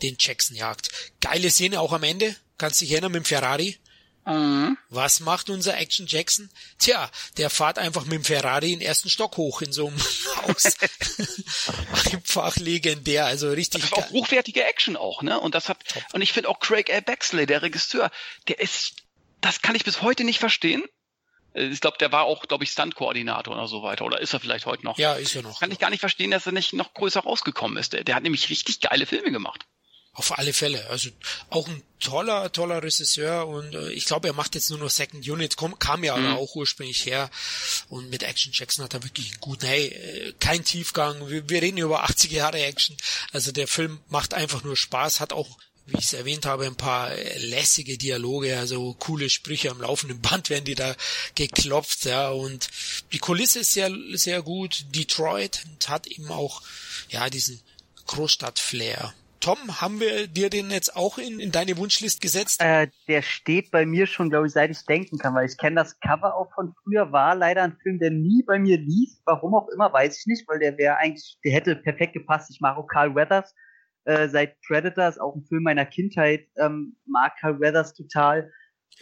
den 0.01 0.17
Jackson 0.19 0.57
jagt. 0.57 0.89
Geile 1.21 1.49
Szene 1.49 1.79
auch 1.79 1.93
am 1.93 2.03
Ende. 2.03 2.35
Kannst 2.57 2.81
dich 2.81 2.91
erinnern 2.91 3.13
mit 3.13 3.23
dem 3.23 3.25
Ferrari? 3.25 3.77
Mhm. 4.25 4.77
Was 4.89 5.19
macht 5.19 5.49
unser 5.49 5.77
Action 5.77 6.05
Jackson? 6.07 6.49
Tja, 6.77 7.09
der 7.37 7.49
fahrt 7.49 7.79
einfach 7.79 8.03
mit 8.03 8.13
dem 8.13 8.23
Ferrari 8.23 8.69
den 8.69 8.81
ersten 8.81 9.09
Stock 9.09 9.37
hoch 9.37 9.61
in 9.61 9.71
so 9.71 9.87
einem 9.87 9.99
Haus. 10.47 10.65
einfach 12.11 12.57
legendär, 12.57 13.25
also 13.25 13.49
richtig. 13.49 13.81
Das 13.81 13.91
ist 13.91 13.97
auch 13.97 14.09
hochwertige 14.11 14.63
Action 14.63 14.95
auch, 14.95 15.21
ne? 15.23 15.39
Und 15.39 15.55
das 15.55 15.69
hat, 15.69 15.83
Top. 15.87 16.03
und 16.13 16.21
ich 16.21 16.33
finde 16.33 16.49
auch 16.49 16.59
Craig 16.59 16.93
A. 16.93 16.99
Baxley, 16.99 17.45
der 17.45 17.61
Regisseur, 17.61 18.11
der 18.47 18.59
ist, 18.59 18.93
das 19.41 19.61
kann 19.61 19.75
ich 19.75 19.83
bis 19.83 20.01
heute 20.01 20.23
nicht 20.23 20.39
verstehen. 20.39 20.83
Äh, 21.53 21.67
ich 21.67 21.81
glaube, 21.81 21.97
der 21.97 22.11
war 22.11 22.25
auch, 22.25 22.43
glaube 22.43 22.63
ich, 22.63 22.71
Stunt-Koordinator 22.71 23.53
oder 23.53 23.67
so 23.67 23.83
weiter. 23.83 24.05
Oder 24.05 24.21
ist 24.21 24.33
er 24.33 24.39
vielleicht 24.39 24.65
heute 24.65 24.85
noch? 24.85 24.97
Ja, 24.97 25.13
ist 25.15 25.35
er 25.35 25.41
noch. 25.41 25.59
Kann 25.59 25.71
ich 25.71 25.79
gar 25.79 25.89
nicht 25.89 25.99
verstehen, 25.99 26.31
dass 26.31 26.45
er 26.45 26.51
nicht 26.51 26.73
noch 26.73 26.93
größer 26.93 27.21
rausgekommen 27.21 27.77
ist. 27.77 27.93
Der, 27.93 28.03
der 28.03 28.15
hat 28.15 28.23
nämlich 28.23 28.49
richtig 28.49 28.81
geile 28.81 29.05
Filme 29.05 29.31
gemacht. 29.31 29.65
Auf 30.13 30.37
alle 30.37 30.51
Fälle. 30.51 30.89
Also 30.89 31.09
auch 31.49 31.67
ein 31.67 31.81
toller, 32.01 32.51
toller 32.51 32.83
Regisseur 32.83 33.47
und 33.47 33.73
äh, 33.73 33.91
ich 33.91 34.05
glaube, 34.05 34.27
er 34.27 34.33
macht 34.33 34.55
jetzt 34.55 34.69
nur 34.69 34.79
noch 34.79 34.89
Second 34.89 35.27
Unit, 35.27 35.55
Komm, 35.55 35.79
kam 35.79 36.03
ja 36.03 36.17
mhm. 36.17 36.35
auch 36.35 36.55
ursprünglich 36.55 37.05
her 37.05 37.29
und 37.87 38.09
mit 38.09 38.23
Action 38.23 38.51
Jackson 38.53 38.83
hat 38.83 38.93
er 38.93 39.03
wirklich 39.03 39.31
einen 39.31 39.39
guten, 39.39 39.65
hey, 39.65 39.87
äh, 39.87 40.33
kein 40.39 40.65
Tiefgang, 40.65 41.29
wir, 41.29 41.49
wir 41.49 41.61
reden 41.61 41.77
über 41.77 42.03
80 42.03 42.31
Jahre 42.31 42.61
Action, 42.61 42.97
also 43.31 43.51
der 43.51 43.67
Film 43.67 43.99
macht 44.09 44.33
einfach 44.33 44.63
nur 44.63 44.75
Spaß, 44.75 45.21
hat 45.21 45.31
auch 45.31 45.57
wie 45.87 45.97
ich 45.97 46.05
es 46.05 46.13
erwähnt 46.13 46.45
habe, 46.45 46.65
ein 46.65 46.75
paar 46.75 47.13
lässige 47.37 47.97
Dialoge, 47.97 48.57
also 48.57 48.93
coole 48.99 49.29
Sprüche 49.29 49.71
am 49.71 49.81
laufenden 49.81 50.21
Band 50.21 50.49
werden 50.49 50.65
die 50.65 50.75
da 50.75 50.95
geklopft, 51.35 52.05
ja, 52.05 52.29
und 52.29 52.69
die 53.11 53.19
Kulisse 53.19 53.59
ist 53.59 53.73
sehr, 53.73 53.91
sehr 54.13 54.41
gut. 54.41 54.85
Detroit 54.95 55.63
hat 55.87 56.07
eben 56.07 56.31
auch, 56.31 56.61
ja, 57.09 57.29
diesen 57.29 57.59
Großstadt-Flair. 58.05 59.13
Tom, 59.41 59.81
haben 59.81 59.99
wir 59.99 60.27
dir 60.27 60.49
den 60.49 60.69
jetzt 60.71 60.95
auch 60.95 61.17
in, 61.17 61.39
in 61.39 61.51
deine 61.51 61.77
Wunschlist 61.77 62.21
gesetzt? 62.21 62.61
Äh, 62.61 62.87
der 63.07 63.21
steht 63.21 63.71
bei 63.71 63.85
mir 63.85 64.07
schon, 64.07 64.29
glaube 64.29 64.47
ich, 64.47 64.53
seit 64.53 64.71
ich 64.71 64.85
denken 64.85 65.17
kann, 65.17 65.33
weil 65.33 65.47
ich 65.47 65.57
kenne 65.57 65.75
das 65.75 65.99
Cover 65.99 66.35
auch 66.35 66.53
von 66.53 66.73
früher, 66.83 67.11
war 67.11 67.35
leider 67.35 67.63
ein 67.63 67.77
Film, 67.81 67.99
der 67.99 68.11
nie 68.11 68.43
bei 68.43 68.59
mir 68.59 68.77
lief. 68.77 69.09
Warum 69.25 69.55
auch 69.55 69.67
immer, 69.69 69.91
weiß 69.91 70.19
ich 70.19 70.25
nicht, 70.27 70.47
weil 70.47 70.59
der 70.59 70.77
wäre 70.77 70.97
eigentlich, 70.97 71.37
der 71.43 71.51
hätte 71.53 71.75
perfekt 71.75 72.13
gepasst. 72.13 72.49
Ich 72.51 72.61
mag 72.61 72.77
auch 72.77 72.87
Carl 72.87 73.15
Weathers 73.15 73.53
äh, 74.05 74.29
seit 74.29 74.61
Predator, 74.61 75.07
ist 75.07 75.19
auch 75.19 75.35
ein 75.35 75.43
Film 75.43 75.63
meiner 75.63 75.85
Kindheit, 75.85 76.47
ähm, 76.57 76.95
mag 77.05 77.33
Carl 77.39 77.59
Weathers 77.59 77.93
total. 77.93 78.51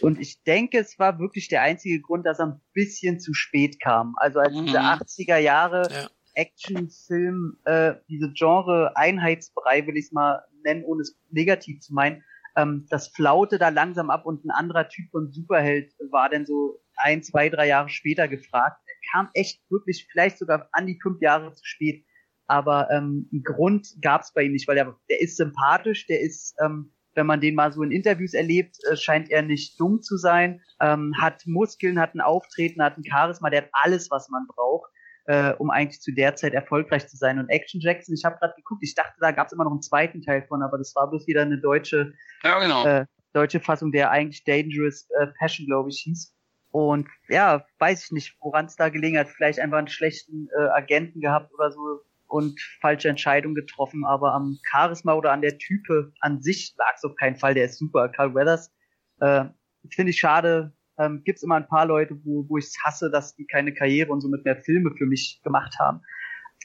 Und 0.00 0.18
ich 0.18 0.42
denke, 0.44 0.78
es 0.78 0.98
war 0.98 1.18
wirklich 1.18 1.48
der 1.48 1.62
einzige 1.62 2.00
Grund, 2.00 2.24
dass 2.24 2.38
er 2.38 2.46
ein 2.46 2.60
bisschen 2.72 3.20
zu 3.20 3.34
spät 3.34 3.80
kam. 3.80 4.14
Also 4.16 4.38
als 4.38 4.54
mhm. 4.54 4.66
diese 4.66 4.80
80er 4.80 5.36
Jahre 5.36 5.88
ja. 5.90 6.08
Actionfilm, 6.34 7.58
äh, 7.64 7.94
diese 8.08 8.32
Genre-Einheitsbrei, 8.32 9.86
will 9.86 9.96
ich 9.96 10.06
es 10.06 10.12
mal 10.12 10.44
nennen, 10.64 10.84
ohne 10.84 11.02
es 11.02 11.18
negativ 11.30 11.80
zu 11.80 11.94
meinen, 11.94 12.22
ähm, 12.56 12.86
das 12.90 13.08
flaute 13.08 13.58
da 13.58 13.68
langsam 13.68 14.10
ab 14.10 14.26
und 14.26 14.44
ein 14.44 14.50
anderer 14.50 14.88
Typ 14.88 15.10
von 15.10 15.32
Superheld 15.32 15.92
war 16.10 16.28
dann 16.28 16.46
so 16.46 16.80
ein, 16.96 17.22
zwei, 17.22 17.48
drei 17.48 17.68
Jahre 17.68 17.88
später 17.88 18.28
gefragt. 18.28 18.80
Er 18.86 19.12
kam 19.12 19.30
echt 19.34 19.62
wirklich 19.70 20.06
vielleicht 20.10 20.38
sogar 20.38 20.68
an 20.72 20.86
die 20.86 20.98
fünf 21.00 21.20
Jahre 21.20 21.52
zu 21.52 21.64
spät. 21.64 22.04
Aber 22.46 22.90
ähm, 22.90 23.28
einen 23.32 23.44
Grund 23.44 23.96
gab 24.02 24.22
es 24.22 24.32
bei 24.32 24.42
ihm 24.42 24.52
nicht, 24.52 24.66
weil 24.66 24.76
er, 24.76 24.96
der 25.08 25.20
ist 25.20 25.36
sympathisch, 25.36 26.06
der 26.06 26.20
ist, 26.20 26.54
ähm, 26.60 26.92
wenn 27.14 27.26
man 27.26 27.40
den 27.40 27.54
mal 27.54 27.72
so 27.72 27.82
in 27.82 27.92
Interviews 27.92 28.34
erlebt, 28.34 28.76
äh, 28.90 28.96
scheint 28.96 29.30
er 29.30 29.42
nicht 29.42 29.78
dumm 29.78 30.02
zu 30.02 30.16
sein, 30.16 30.60
ähm, 30.80 31.14
hat 31.20 31.46
Muskeln, 31.46 32.00
hat 32.00 32.14
ein 32.14 32.20
Auftreten, 32.20 32.82
hat 32.82 32.98
ein 32.98 33.04
Charisma, 33.04 33.50
der 33.50 33.62
hat 33.62 33.70
alles, 33.72 34.10
was 34.10 34.28
man 34.30 34.46
braucht 34.48 34.90
äh, 35.26 35.52
um 35.54 35.70
eigentlich 35.70 36.00
zu 36.00 36.12
der 36.12 36.36
Zeit 36.36 36.54
erfolgreich 36.54 37.06
zu 37.08 37.16
sein. 37.16 37.38
Und 37.38 37.48
Action 37.48 37.80
Jackson, 37.80 38.14
ich 38.14 38.24
habe 38.24 38.36
gerade 38.38 38.54
geguckt, 38.56 38.82
ich 38.82 38.94
dachte, 38.94 39.14
da 39.20 39.32
gab 39.32 39.46
es 39.46 39.52
immer 39.52 39.64
noch 39.64 39.72
einen 39.72 39.82
zweiten 39.82 40.22
Teil 40.22 40.44
von, 40.48 40.62
aber 40.62 40.78
das 40.78 40.94
war 40.94 41.08
bloß 41.08 41.26
wieder 41.26 41.42
eine 41.42 41.58
deutsche, 41.58 42.12
ja, 42.42 42.58
genau. 42.58 42.84
äh, 42.86 43.06
deutsche 43.32 43.60
Fassung, 43.60 43.92
der 43.92 44.10
eigentlich 44.10 44.44
Dangerous 44.44 45.08
äh, 45.20 45.26
Passion, 45.38 45.66
glaube 45.66 45.90
ich, 45.90 46.00
hieß. 46.04 46.34
Und 46.72 47.08
ja, 47.28 47.64
weiß 47.78 48.04
ich 48.04 48.10
nicht, 48.12 48.36
woran 48.40 48.66
es 48.66 48.76
da 48.76 48.88
gelegen 48.88 49.18
hat. 49.18 49.28
Vielleicht 49.28 49.58
einfach 49.58 49.78
einen 49.78 49.88
schlechten 49.88 50.48
äh, 50.56 50.68
Agenten 50.68 51.20
gehabt 51.20 51.52
oder 51.52 51.72
so 51.72 51.80
und 52.28 52.60
falsche 52.80 53.08
Entscheidung 53.08 53.54
getroffen, 53.54 54.04
aber 54.06 54.32
am 54.34 54.56
Charisma 54.70 55.14
oder 55.14 55.32
an 55.32 55.42
der 55.42 55.58
Type 55.58 56.12
an 56.20 56.40
sich 56.40 56.74
lag 56.78 56.94
es 56.94 57.04
auf 57.04 57.16
keinen 57.16 57.36
Fall. 57.36 57.54
Der 57.54 57.64
ist 57.64 57.78
super. 57.78 58.08
Carl 58.08 58.34
Weathers 58.34 58.72
äh, 59.20 59.46
finde 59.90 60.10
ich 60.10 60.20
schade, 60.20 60.72
ähm, 61.00 61.22
gibt 61.24 61.38
es 61.38 61.42
immer 61.42 61.56
ein 61.56 61.66
paar 61.66 61.86
Leute, 61.86 62.18
wo, 62.24 62.48
wo 62.48 62.58
ich 62.58 62.66
es 62.66 62.76
hasse, 62.84 63.10
dass 63.10 63.34
die 63.34 63.46
keine 63.46 63.72
Karriere 63.72 64.12
und 64.12 64.20
somit 64.20 64.44
mehr 64.44 64.56
Filme 64.56 64.92
für 64.96 65.06
mich 65.06 65.40
gemacht 65.42 65.76
haben. 65.78 66.02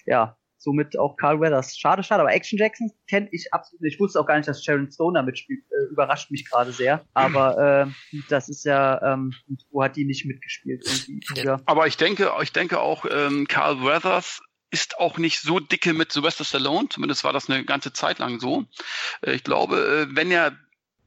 Ja, 0.06 0.38
somit 0.57 0.98
auch 0.99 1.16
Carl 1.16 1.40
Weathers. 1.40 1.78
Schade, 1.78 2.03
schade, 2.03 2.22
aber 2.22 2.34
Action 2.34 2.60
Jackson 2.60 2.91
kenne 3.07 3.30
ich 3.32 3.53
absolut 3.53 3.82
nicht. 3.82 3.94
Ich 3.94 3.99
wusste 3.99 4.20
auch 4.20 4.26
gar 4.26 4.36
nicht, 4.36 4.48
dass 4.48 4.64
Sharon 4.64 4.91
Stone 4.91 5.18
da 5.18 5.24
mitspielt. 5.24 5.64
Äh, 5.70 5.91
überrascht 5.91 6.32
mich 6.32 6.49
gerade 6.49 6.72
sehr. 6.72 7.06
Aber 7.14 7.88
äh, 7.88 8.18
das 8.30 8.49
ist 8.49 8.66
ja, 8.66 9.14
ähm, 9.14 9.34
wo 9.72 9.84
hat 9.84 9.95
die 9.95 10.06
nicht 10.06 10.26
mitgespielt? 10.26 10.86
Ja. 11.36 11.62
Aber 11.66 11.88
ich 11.88 11.98
denke, 11.98 12.32
ich 12.41 12.52
denke 12.52 12.82
auch, 12.82 13.06
ähm, 13.10 13.48
Carl 13.48 13.84
Weathers 13.84 14.41
ist 14.72 14.99
auch 14.99 15.18
nicht 15.18 15.40
so 15.40 15.60
dicke 15.60 15.94
mit 15.94 16.12
Sylvester 16.12 16.44
Stallone, 16.44 16.90
zumindest 16.90 17.24
war 17.24 17.32
das 17.32 17.49
eine 17.49 17.64
ganze 17.64 17.94
Zeit 17.94 18.20
lang 18.20 18.40
so. 18.40 18.66
Äh, 19.22 19.36
ich 19.36 19.44
glaube, 19.44 20.07
äh, 20.12 20.16
wenn 20.16 20.32
er 20.32 20.57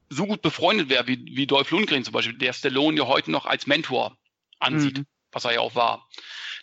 so 0.09 0.25
gut 0.25 0.41
befreundet 0.41 0.89
wäre 0.89 1.07
wie, 1.07 1.23
wie 1.35 1.47
Dolph 1.47 1.71
Lundgren 1.71 2.03
zum 2.03 2.13
Beispiel, 2.13 2.37
der 2.37 2.53
Stallone 2.53 2.97
ja 2.97 3.07
heute 3.07 3.31
noch 3.31 3.45
als 3.45 3.67
Mentor 3.67 4.17
ansieht, 4.59 4.99
mhm. 4.99 5.05
was 5.31 5.45
er 5.45 5.53
ja 5.53 5.59
auch 5.59 5.75
war, 5.75 6.07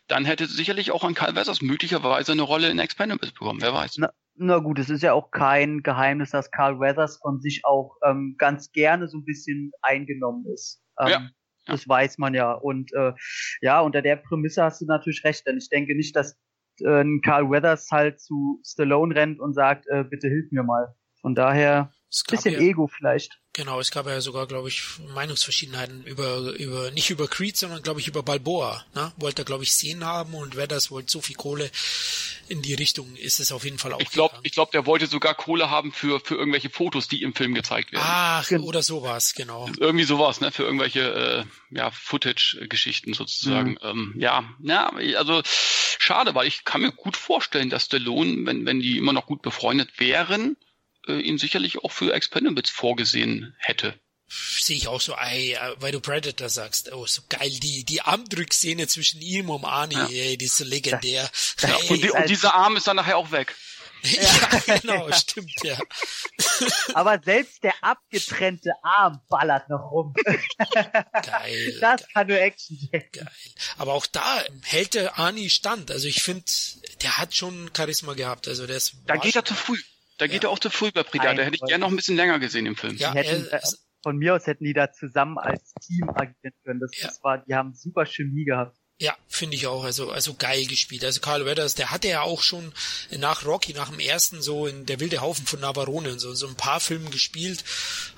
dann 0.08 0.24
hätte 0.24 0.46
sicherlich 0.46 0.92
auch 0.92 1.04
ein 1.04 1.14
Carl 1.14 1.34
Weathers 1.34 1.62
möglicherweise 1.62 2.32
eine 2.32 2.42
Rolle 2.42 2.68
in 2.68 2.78
Expendables 2.78 3.32
bekommen, 3.32 3.60
wer 3.60 3.74
weiß. 3.74 3.98
Na, 3.98 4.10
na 4.34 4.58
gut, 4.58 4.78
es 4.78 4.90
ist 4.90 5.02
ja 5.02 5.12
auch 5.12 5.30
kein 5.30 5.82
Geheimnis, 5.82 6.30
dass 6.30 6.50
Carl 6.50 6.78
Weathers 6.78 7.18
von 7.18 7.40
sich 7.40 7.64
auch 7.64 7.96
ähm, 8.04 8.36
ganz 8.38 8.70
gerne 8.72 9.08
so 9.08 9.18
ein 9.18 9.24
bisschen 9.24 9.72
eingenommen 9.82 10.46
ist. 10.52 10.82
Ähm, 11.00 11.08
ja. 11.08 11.28
Das 11.66 11.88
weiß 11.88 12.18
man 12.18 12.34
ja. 12.34 12.52
Und 12.52 12.92
äh, 12.92 13.12
ja, 13.60 13.80
unter 13.80 14.02
der 14.02 14.16
Prämisse 14.16 14.62
hast 14.62 14.80
du 14.80 14.86
natürlich 14.86 15.24
recht, 15.24 15.46
denn 15.46 15.58
ich 15.58 15.68
denke 15.68 15.96
nicht, 15.96 16.14
dass 16.14 16.38
äh, 16.80 17.04
Carl 17.24 17.50
Weathers 17.50 17.90
halt 17.90 18.20
zu 18.20 18.60
Stallone 18.64 19.14
rennt 19.14 19.40
und 19.40 19.54
sagt, 19.54 19.86
äh, 19.88 20.04
bitte 20.04 20.28
hilf 20.28 20.52
mir 20.52 20.62
mal. 20.62 20.94
Von 21.20 21.34
daher 21.34 21.92
bisschen 22.28 22.54
ja, 22.54 22.60
Ego 22.60 22.86
vielleicht. 22.86 23.38
Genau, 23.52 23.80
es 23.80 23.90
gab 23.90 24.06
ja 24.06 24.20
sogar, 24.20 24.46
glaube 24.46 24.68
ich, 24.68 24.82
Meinungsverschiedenheiten 25.14 26.04
über, 26.04 26.52
über, 26.58 26.90
nicht 26.90 27.10
über 27.10 27.26
Creed, 27.26 27.56
sondern 27.56 27.82
glaube 27.82 28.00
ich 28.00 28.08
über 28.08 28.22
Balboa. 28.22 28.84
Ne? 28.94 29.12
Wollte 29.16 29.42
er, 29.42 29.44
glaube 29.44 29.64
ich, 29.64 29.72
Szenen 29.72 30.04
haben 30.04 30.34
und 30.34 30.56
wer 30.56 30.66
das 30.66 30.90
wollte 30.90 31.10
so 31.10 31.20
viel 31.20 31.36
Kohle 31.36 31.70
in 32.48 32.62
die 32.62 32.74
Richtung 32.74 33.16
ist 33.16 33.40
es 33.40 33.52
auf 33.52 33.64
jeden 33.64 33.78
Fall 33.78 33.92
auch. 33.92 34.00
Ich 34.00 34.10
glaube, 34.10 34.36
ich 34.42 34.52
glaube, 34.52 34.70
der 34.72 34.86
wollte 34.86 35.06
sogar 35.06 35.34
Kohle 35.34 35.70
haben 35.70 35.92
für, 35.92 36.20
für 36.20 36.36
irgendwelche 36.36 36.70
Fotos, 36.70 37.08
die 37.08 37.22
im 37.22 37.34
Film 37.34 37.54
gezeigt 37.54 37.92
werden. 37.92 38.04
Ach, 38.06 38.50
oder 38.50 38.82
sowas, 38.82 39.34
genau. 39.34 39.68
Irgendwie 39.78 40.04
sowas, 40.04 40.40
ne? 40.40 40.52
Für 40.52 40.62
irgendwelche 40.62 41.46
äh, 41.70 41.74
ja, 41.74 41.90
Footage-Geschichten 41.90 43.14
sozusagen. 43.14 43.70
Mhm. 43.70 43.78
Ähm, 43.82 44.14
ja, 44.18 44.44
ja, 44.60 44.92
also 45.16 45.42
schade, 45.44 46.34
weil 46.34 46.46
ich 46.46 46.64
kann 46.64 46.82
mir 46.82 46.92
gut 46.92 47.16
vorstellen, 47.16 47.70
dass 47.70 47.86
Stallone, 47.86 48.46
wenn, 48.46 48.66
wenn 48.66 48.80
die 48.80 48.98
immer 48.98 49.12
noch 49.12 49.26
gut 49.26 49.42
befreundet 49.42 49.98
wären, 49.98 50.56
äh, 51.06 51.20
ihn 51.20 51.38
sicherlich 51.38 51.78
auch 51.84 51.92
für 51.92 52.12
Expendables 52.12 52.70
vorgesehen 52.70 53.54
hätte. 53.58 53.94
Sehe 54.28 54.76
ich 54.76 54.88
auch 54.88 55.00
so, 55.00 55.14
ey, 55.14 55.52
äh, 55.52 55.76
weil 55.78 55.92
du 55.92 56.00
Predator 56.00 56.48
sagst, 56.48 56.92
oh, 56.92 57.06
so 57.06 57.22
geil, 57.28 57.50
die, 57.50 57.84
die 57.84 58.00
Armdrückszene 58.00 58.88
zwischen 58.88 59.20
ihm 59.20 59.50
und 59.50 59.64
Arnie, 59.64 59.94
ja. 59.94 60.08
ey, 60.08 60.36
die 60.36 60.46
ist 60.46 60.56
so 60.56 60.64
legendär. 60.64 61.30
Ja, 61.60 61.68
ey, 61.68 61.88
und, 61.88 62.02
die, 62.02 62.10
und 62.10 62.28
dieser 62.28 62.54
Arm 62.54 62.76
ist 62.76 62.88
dann 62.88 62.96
nachher 62.96 63.18
auch 63.18 63.30
weg. 63.30 63.54
ja, 64.02 64.78
genau, 64.80 65.10
stimmt, 65.12 65.52
ja. 65.62 65.78
Aber 66.94 67.20
selbst 67.24 67.62
der 67.62 67.74
abgetrennte 67.82 68.72
Arm 68.82 69.20
ballert 69.28 69.68
noch 69.68 69.90
rum. 69.90 70.14
Geil. 71.22 71.78
Das 71.80 72.06
kann 72.12 72.26
nur 72.26 72.38
Action 72.38 72.78
sein. 72.92 73.04
Geil. 73.12 73.30
Aber 73.78 73.94
auch 73.94 74.06
da 74.06 74.42
hält 74.62 74.94
der 74.94 75.18
Arnie 75.18 75.50
stand. 75.50 75.90
Also 75.90 76.08
ich 76.08 76.22
finde, 76.22 76.44
der 77.02 77.18
hat 77.18 77.34
schon 77.34 77.70
Charisma 77.76 78.14
gehabt. 78.14 78.48
Also 78.48 78.66
der 78.66 78.76
ist. 78.76 78.96
Da 79.06 79.16
geht 79.16 79.36
er 79.36 79.44
zu 79.44 79.54
früh. 79.54 79.78
Da 80.18 80.26
geht 80.26 80.42
ja. 80.42 80.48
er 80.48 80.52
auch 80.52 80.58
zu 80.58 80.70
früh 80.70 80.90
bei 80.92 81.02
Predator. 81.02 81.34
Da 81.34 81.42
hätte 81.42 81.56
ich 81.56 81.62
gerne 81.62 81.82
noch 81.82 81.90
ein 81.90 81.96
bisschen 81.96 82.16
länger 82.16 82.38
gesehen 82.38 82.66
im 82.66 82.76
Film. 82.76 82.96
Ja, 82.96 83.12
hätten, 83.12 83.46
äh, 83.48 83.60
von 84.02 84.16
mir 84.16 84.34
aus 84.34 84.46
hätten 84.46 84.64
die 84.64 84.72
da 84.72 84.92
zusammen 84.92 85.38
als 85.38 85.74
Team 85.74 86.08
agieren 86.08 86.54
können. 86.64 86.80
Das, 86.80 86.90
ja. 86.98 87.08
das 87.08 87.22
war, 87.22 87.38
die 87.38 87.54
haben 87.54 87.74
super 87.74 88.06
Chemie 88.06 88.44
gehabt. 88.44 88.76
Ja, 88.98 89.14
finde 89.28 89.56
ich 89.56 89.66
auch. 89.66 89.84
Also, 89.84 90.10
also 90.10 90.34
geil 90.34 90.64
gespielt. 90.66 91.04
Also 91.04 91.20
Carl 91.20 91.44
Weathers, 91.44 91.74
der 91.74 91.90
hatte 91.90 92.08
ja 92.08 92.22
auch 92.22 92.40
schon 92.40 92.72
nach 93.18 93.44
Rocky, 93.44 93.74
nach 93.74 93.90
dem 93.90 94.00
ersten 94.00 94.40
so 94.40 94.66
in 94.66 94.86
der 94.86 95.00
wilde 95.00 95.20
Haufen 95.20 95.44
von 95.44 95.60
Navarone 95.60 96.12
und 96.12 96.18
so, 96.18 96.32
so 96.34 96.48
ein 96.48 96.54
paar 96.54 96.80
Filmen 96.80 97.10
gespielt, 97.10 97.62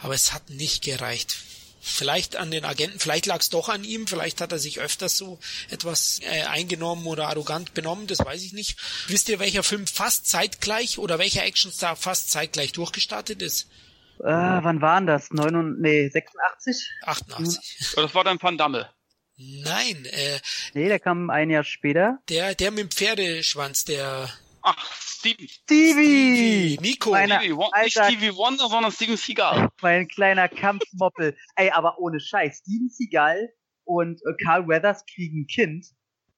aber 0.00 0.14
es 0.14 0.32
hat 0.32 0.50
nicht 0.50 0.84
gereicht. 0.84 1.36
Vielleicht 1.80 2.36
an 2.36 2.50
den 2.50 2.64
Agenten, 2.64 2.98
vielleicht 2.98 3.26
lag 3.26 3.40
es 3.40 3.50
doch 3.50 3.68
an 3.68 3.84
ihm, 3.84 4.06
vielleicht 4.06 4.40
hat 4.40 4.52
er 4.52 4.58
sich 4.58 4.80
öfters 4.80 5.16
so 5.16 5.38
etwas 5.70 6.20
äh, 6.22 6.42
eingenommen 6.42 7.06
oder 7.06 7.28
arrogant 7.28 7.74
benommen, 7.74 8.06
das 8.06 8.18
weiß 8.18 8.42
ich 8.42 8.52
nicht. 8.52 8.78
Wisst 9.06 9.28
ihr, 9.28 9.38
welcher 9.38 9.62
Film 9.62 9.86
fast 9.86 10.26
zeitgleich 10.26 10.98
oder 10.98 11.18
welcher 11.18 11.44
Actionstar 11.44 11.96
fast 11.96 12.30
zeitgleich 12.30 12.72
durchgestartet 12.72 13.42
ist? 13.42 13.68
Äh, 14.20 14.24
wann 14.24 14.80
waren 14.80 15.06
das? 15.06 15.30
9, 15.30 15.76
nee, 15.78 16.08
86? 16.08 16.90
88. 17.02 17.92
Das 17.94 18.14
war 18.14 18.24
dann 18.24 18.42
Van 18.42 18.58
Damme. 18.58 18.90
Nein, 19.36 20.04
äh. 20.06 20.40
Nee, 20.74 20.88
der 20.88 20.98
kam 20.98 21.30
ein 21.30 21.50
Jahr 21.50 21.62
später. 21.62 22.18
Der, 22.28 22.56
der 22.56 22.72
mit 22.72 22.80
dem 22.80 22.90
Pferdeschwanz, 22.90 23.84
der. 23.84 24.28
Ach, 24.62 24.76
Stevie. 25.18 25.48
Stevie! 25.48 26.78
Nico. 26.80 27.10
Meine, 27.10 27.40
Stevie, 27.40 27.56
nicht 27.82 27.92
Stevie 27.92 28.36
Wonder, 28.36 28.68
sondern 28.68 28.92
Steven 28.92 29.16
Seagal. 29.16 29.68
Mein 29.82 30.06
kleiner 30.06 30.48
Kampfmoppel. 30.48 31.36
Ey, 31.56 31.70
aber 31.70 31.98
ohne 31.98 32.20
Scheiß. 32.20 32.58
Steven 32.58 32.88
Seagal 32.88 33.52
und 33.84 34.20
äh, 34.20 34.44
Carl 34.44 34.68
Weathers 34.68 35.04
kriegen 35.12 35.40
ein 35.40 35.46
Kind. 35.48 35.86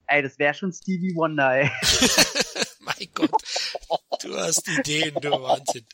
Ey, 0.06 0.22
das 0.22 0.38
wäre 0.38 0.54
schon 0.54 0.72
Stevie 0.72 1.14
Wonder, 1.14 1.56
ey. 1.56 1.70
mein 2.80 3.08
Gott. 3.14 3.30
Du 4.22 4.34
hast 4.34 4.66
Ideen, 4.66 5.14
du 5.20 5.30
Wahnsinn. 5.30 5.86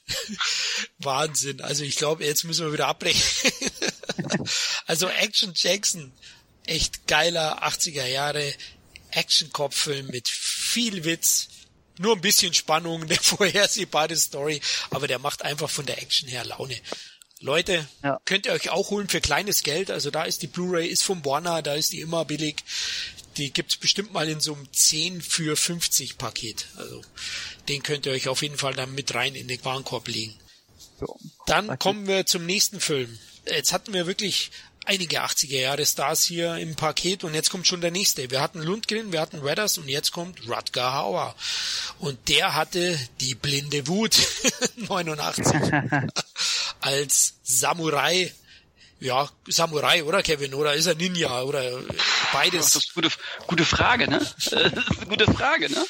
Wahnsinn. 0.98 1.60
Also 1.62 1.82
ich 1.82 1.96
glaube, 1.96 2.24
jetzt 2.24 2.44
müssen 2.44 2.66
wir 2.66 2.72
wieder 2.72 2.86
abbrechen. 2.86 3.50
also 4.86 5.08
Action 5.08 5.52
Jackson. 5.56 6.12
Echt 6.66 7.06
geiler 7.08 7.64
80er 7.66 8.06
Jahre 8.06 8.52
Action-Kopffilm 9.10 10.06
mit 10.08 10.28
viel 10.28 11.04
Witz, 11.04 11.48
nur 11.98 12.14
ein 12.14 12.20
bisschen 12.20 12.54
Spannung, 12.54 13.02
eine 13.04 13.16
vorhersehbare 13.16 14.16
Story, 14.16 14.60
aber 14.90 15.08
der 15.08 15.18
macht 15.18 15.42
einfach 15.42 15.70
von 15.70 15.86
der 15.86 16.00
Action 16.02 16.28
her 16.28 16.44
Laune. 16.44 16.80
Leute, 17.40 17.86
ja. 18.02 18.18
könnt 18.24 18.46
ihr 18.46 18.52
euch 18.52 18.70
auch 18.70 18.90
holen 18.90 19.08
für 19.08 19.20
kleines 19.20 19.62
Geld. 19.62 19.90
Also 19.90 20.10
da 20.10 20.24
ist 20.24 20.42
die 20.42 20.46
Blu-ray, 20.46 20.86
ist 20.88 21.02
vom 21.02 21.24
Warner, 21.24 21.62
da 21.62 21.74
ist 21.74 21.92
die 21.92 22.00
immer 22.00 22.24
billig. 22.24 22.64
Die 23.36 23.52
gibt's 23.52 23.76
bestimmt 23.76 24.12
mal 24.14 24.28
in 24.28 24.40
so 24.40 24.54
einem 24.54 24.72
10 24.72 25.20
für 25.20 25.56
50 25.56 26.16
Paket. 26.16 26.66
Also 26.76 27.02
den 27.68 27.82
könnt 27.82 28.06
ihr 28.06 28.12
euch 28.12 28.28
auf 28.28 28.40
jeden 28.40 28.56
Fall 28.56 28.74
dann 28.74 28.94
mit 28.94 29.14
rein 29.14 29.34
in 29.34 29.48
den 29.48 29.62
Warenkorb 29.64 30.08
legen. 30.08 30.34
So, 30.98 31.18
Dann 31.46 31.78
kommen 31.78 32.06
wir 32.06 32.24
zum 32.24 32.46
nächsten 32.46 32.80
Film. 32.80 33.18
Jetzt 33.46 33.72
hatten 33.72 33.92
wir 33.92 34.06
wirklich 34.06 34.50
einige 34.86 35.22
80er 35.22 35.60
Jahre 35.60 35.84
Stars 35.84 36.24
hier 36.24 36.56
im 36.56 36.76
Paket 36.76 37.24
und 37.24 37.34
jetzt 37.34 37.50
kommt 37.50 37.66
schon 37.66 37.80
der 37.80 37.90
nächste. 37.90 38.30
Wir 38.30 38.40
hatten 38.40 38.62
Lundgren, 38.62 39.12
wir 39.12 39.20
hatten 39.20 39.44
Weathers 39.44 39.78
und 39.78 39.88
jetzt 39.88 40.12
kommt 40.12 40.48
Rutger 40.48 40.94
Hauer. 40.94 41.34
Und 41.98 42.28
der 42.28 42.54
hatte 42.54 42.98
die 43.20 43.34
blinde 43.34 43.86
Wut 43.88 44.16
89 44.76 45.46
als 46.80 47.34
Samurai. 47.42 48.32
Ja, 48.98 49.28
Samurai, 49.46 50.04
oder 50.04 50.22
Kevin? 50.22 50.54
Oder 50.54 50.72
ist 50.72 50.86
er 50.86 50.94
Ninja? 50.94 51.42
Oder 51.42 51.82
beides? 52.32 52.70
Das 52.70 52.76
ist 52.76 52.96
eine 52.96 53.08
gute, 53.08 53.16
gute 53.46 53.64
Frage, 53.66 54.08
ne? 54.08 54.18
Das 54.36 54.46
ist 54.46 54.54
eine 54.54 55.06
gute 55.06 55.30
Frage, 55.30 55.70
ne? 55.70 55.86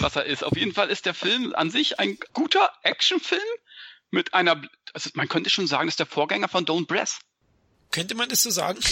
Was 0.00 0.16
er 0.16 0.24
ist. 0.24 0.42
Auf 0.42 0.56
jeden 0.56 0.74
Fall 0.74 0.90
ist 0.90 1.06
der 1.06 1.14
Film 1.14 1.54
an 1.54 1.70
sich 1.70 2.00
ein 2.00 2.18
guter 2.32 2.72
Actionfilm 2.82 3.40
mit 4.10 4.34
einer, 4.34 4.60
also 4.92 5.10
man 5.14 5.28
könnte 5.28 5.50
schon 5.50 5.68
sagen, 5.68 5.86
das 5.86 5.92
ist 5.92 6.00
der 6.00 6.06
Vorgänger 6.06 6.48
von 6.48 6.66
Don't 6.66 6.86
Breath. 6.88 7.20
Könnte 7.92 8.14
man 8.16 8.28
das 8.28 8.42
so 8.42 8.50
sagen? 8.50 8.80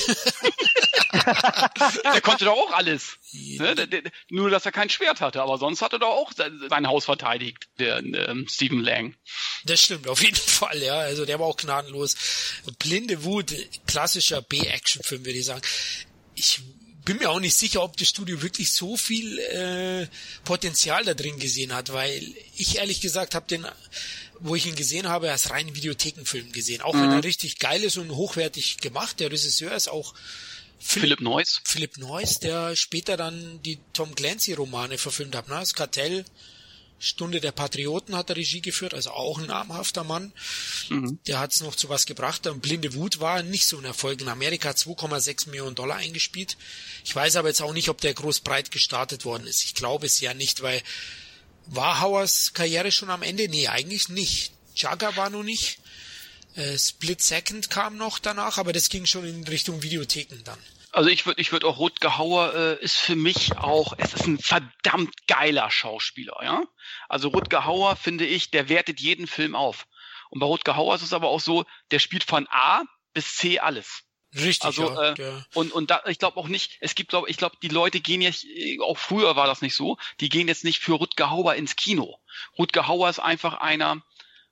der 2.05 2.21
konnte 2.21 2.45
doch 2.45 2.57
auch 2.57 2.73
alles. 2.73 3.19
Ne? 3.33 3.75
Der, 3.75 3.87
der, 3.87 4.03
nur, 4.29 4.51
dass 4.51 4.67
er 4.67 4.73
kein 4.73 4.91
Schwert 4.91 5.21
hatte, 5.21 5.43
aber 5.43 5.59
sonst 5.59 5.83
hat 5.83 5.93
er 5.93 5.99
doch 5.99 6.11
auch 6.11 6.33
sein, 6.33 6.61
sein 6.69 6.87
Haus 6.87 7.05
verteidigt, 7.07 7.69
der 7.79 7.99
ähm, 7.99 8.47
Stephen 8.49 8.81
Lang. 8.81 9.17
Das 9.65 9.83
stimmt, 9.83 10.07
auf 10.07 10.23
jeden 10.23 10.37
Fall, 10.37 10.83
ja. 10.83 10.99
Also 10.99 11.25
der 11.27 11.41
war 11.41 11.47
auch 11.47 11.57
gnadenlos. 11.57 12.15
Blinde 12.79 13.25
Wut, 13.25 13.53
klassischer 13.87 14.43
B-Action-Film, 14.43 15.25
würde 15.25 15.39
ich 15.39 15.47
sagen. 15.47 15.63
Ich 16.35 16.61
bin 17.05 17.19
mir 17.19 17.31
auch 17.31 17.41
nicht 17.41 17.57
sicher, 17.57 17.83
ob 17.83 17.97
das 17.97 18.09
Studio 18.09 18.43
wirklich 18.43 18.73
so 18.73 18.97
viel 18.97 19.39
äh, 19.39 20.07
Potenzial 20.45 21.05
da 21.05 21.15
drin 21.15 21.39
gesehen 21.39 21.75
hat, 21.75 21.93
weil 21.93 22.23
ich 22.57 22.77
ehrlich 22.77 23.01
gesagt 23.01 23.35
habe 23.35 23.47
den 23.49 23.67
wo 24.41 24.55
ich 24.55 24.67
ihn 24.67 24.75
gesehen 24.75 25.09
habe, 25.09 25.31
als 25.31 25.51
reinen 25.51 25.75
Videothekenfilm 25.75 26.53
gesehen. 26.53 26.83
Auch 26.83 26.95
mhm. 26.95 27.03
wenn 27.03 27.13
er 27.13 27.25
richtig 27.25 27.59
geil 27.59 27.83
ist 27.85 27.99
und 27.99 28.11
hochwertig 28.11 28.79
gemacht. 28.79 29.21
Der 29.21 29.31
Regisseur 29.31 29.73
ist 29.73 29.89
auch 29.89 30.15
Philipp, 30.79 31.03
Philipp 31.03 31.21
Neuss. 31.21 31.61
Philipp 31.65 31.99
Neuss, 31.99 32.39
der 32.39 32.75
später 32.75 33.17
dann 33.17 33.63
die 33.63 33.79
Tom 33.93 34.15
Clancy 34.15 34.55
Romane 34.55 34.97
verfilmt 34.97 35.37
hat. 35.37 35.49
Ne? 35.49 35.57
Das 35.57 35.75
Kartell, 35.75 36.25
Stunde 36.99 37.41
der 37.41 37.53
Patrioten 37.53 38.17
hat 38.17 38.31
er 38.31 38.37
Regie 38.37 38.61
geführt, 38.61 38.95
also 38.95 39.11
auch 39.11 39.39
ein 39.39 39.47
namhafter 39.47 40.05
Mann. 40.05 40.33
Mhm. 40.89 41.19
Der 41.27 41.39
hat 41.39 41.53
es 41.53 41.61
noch 41.61 41.75
zu 41.75 41.91
was 41.91 42.07
gebracht. 42.07 42.47
Und 42.47 42.63
Blinde 42.63 42.95
Wut 42.95 43.21
war 43.21 43.43
nicht 43.43 43.67
so 43.67 43.79
ein 43.79 43.85
Erfolg. 43.85 44.21
In 44.23 44.29
Amerika 44.29 44.71
2,6 44.71 45.51
Millionen 45.51 45.75
Dollar 45.75 45.97
eingespielt. 45.97 46.57
Ich 47.05 47.15
weiß 47.15 47.37
aber 47.37 47.49
jetzt 47.49 47.63
auch 47.63 47.75
nicht, 47.75 47.91
ob 47.91 48.01
der 48.01 48.15
groß 48.15 48.41
breit 48.41 48.71
gestartet 48.71 49.25
worden 49.25 49.47
ist. 49.47 49.65
Ich 49.65 49.75
glaube 49.75 50.07
es 50.07 50.21
ja 50.21 50.33
nicht, 50.33 50.63
weil 50.63 50.83
war 51.67 52.01
Hauers 52.01 52.53
Karriere 52.53 52.91
schon 52.93 53.11
am 53.11 53.23
Ende? 53.23 53.49
Nee, 53.49 53.69
eigentlich 53.69 54.09
nicht. 54.09 54.53
Jagger 54.75 55.17
war 55.17 55.31
noch 55.31 55.43
nicht. 55.43 55.79
Äh, 56.55 56.79
Split 56.79 57.23
Second 57.23 57.71
kam 57.71 57.97
noch 57.97 58.19
danach, 58.19 58.59
aber 58.59 58.73
das 58.73 58.89
ging 58.89 59.07
schon 59.07 59.25
in 59.25 59.47
Richtung 59.47 59.83
Videotheken 59.83 60.43
dann. 60.45 60.59
Also 60.93 61.09
ich 61.09 61.25
würde 61.25 61.41
ich 61.41 61.53
würde 61.53 61.69
auch 61.69 61.79
Rutger 61.79 62.19
Hauer 62.19 62.55
äh, 62.55 62.85
ist 62.85 62.97
für 62.97 63.15
mich 63.15 63.57
auch, 63.57 63.95
es 63.99 64.13
ist 64.13 64.27
ein 64.27 64.39
verdammt 64.39 65.15
geiler 65.29 65.71
Schauspieler, 65.71 66.37
ja. 66.43 66.65
Also 67.09 67.29
Rutger 67.29 67.65
Hauer 67.65 67.95
finde 67.95 68.27
ich, 68.27 68.51
der 68.51 68.69
wertet 68.69 69.01
jeden 69.01 69.29
Film 69.29 69.55
auf. 69.55 69.87
Und 70.31 70.41
bei 70.41 70.47
Rutger 70.47 70.77
Hauer 70.77 70.97
ist 70.97 71.03
es 71.03 71.13
aber 71.13 71.29
auch 71.29 71.41
so, 71.41 71.65
der 71.93 72.01
spielt 72.01 72.25
von 72.25 72.49
A 72.51 72.83
bis 73.15 73.37
C 73.37 73.61
alles. 73.61 74.03
Richtig. 74.35 74.65
Also 74.65 74.93
ja, 74.93 75.13
äh, 75.13 75.43
und 75.55 75.73
und 75.73 75.91
da 75.91 76.03
ich 76.07 76.19
glaube 76.19 76.37
auch 76.39 76.47
nicht, 76.47 76.79
es 76.81 76.95
gibt 76.95 77.11
glaube 77.11 77.29
ich 77.29 77.37
glaube 77.37 77.57
die 77.63 77.69
Leute 77.69 78.01
gehen 78.01 78.23
jetzt 78.23 78.47
auch 78.83 78.97
früher 78.97 79.35
war 79.35 79.47
das 79.47 79.61
nicht 79.61 79.75
so, 79.75 79.99
die 80.21 80.29
gehen 80.29 80.47
jetzt 80.47 80.63
nicht 80.65 80.79
für 80.79 80.93
Rutger 80.95 81.31
Hauer 81.31 81.55
ins 81.55 81.75
Kino. 81.75 82.19
Rutger 82.57 82.87
Hauer 82.87 83.09
ist 83.11 83.19
einfach 83.19 83.55
einer 83.55 84.03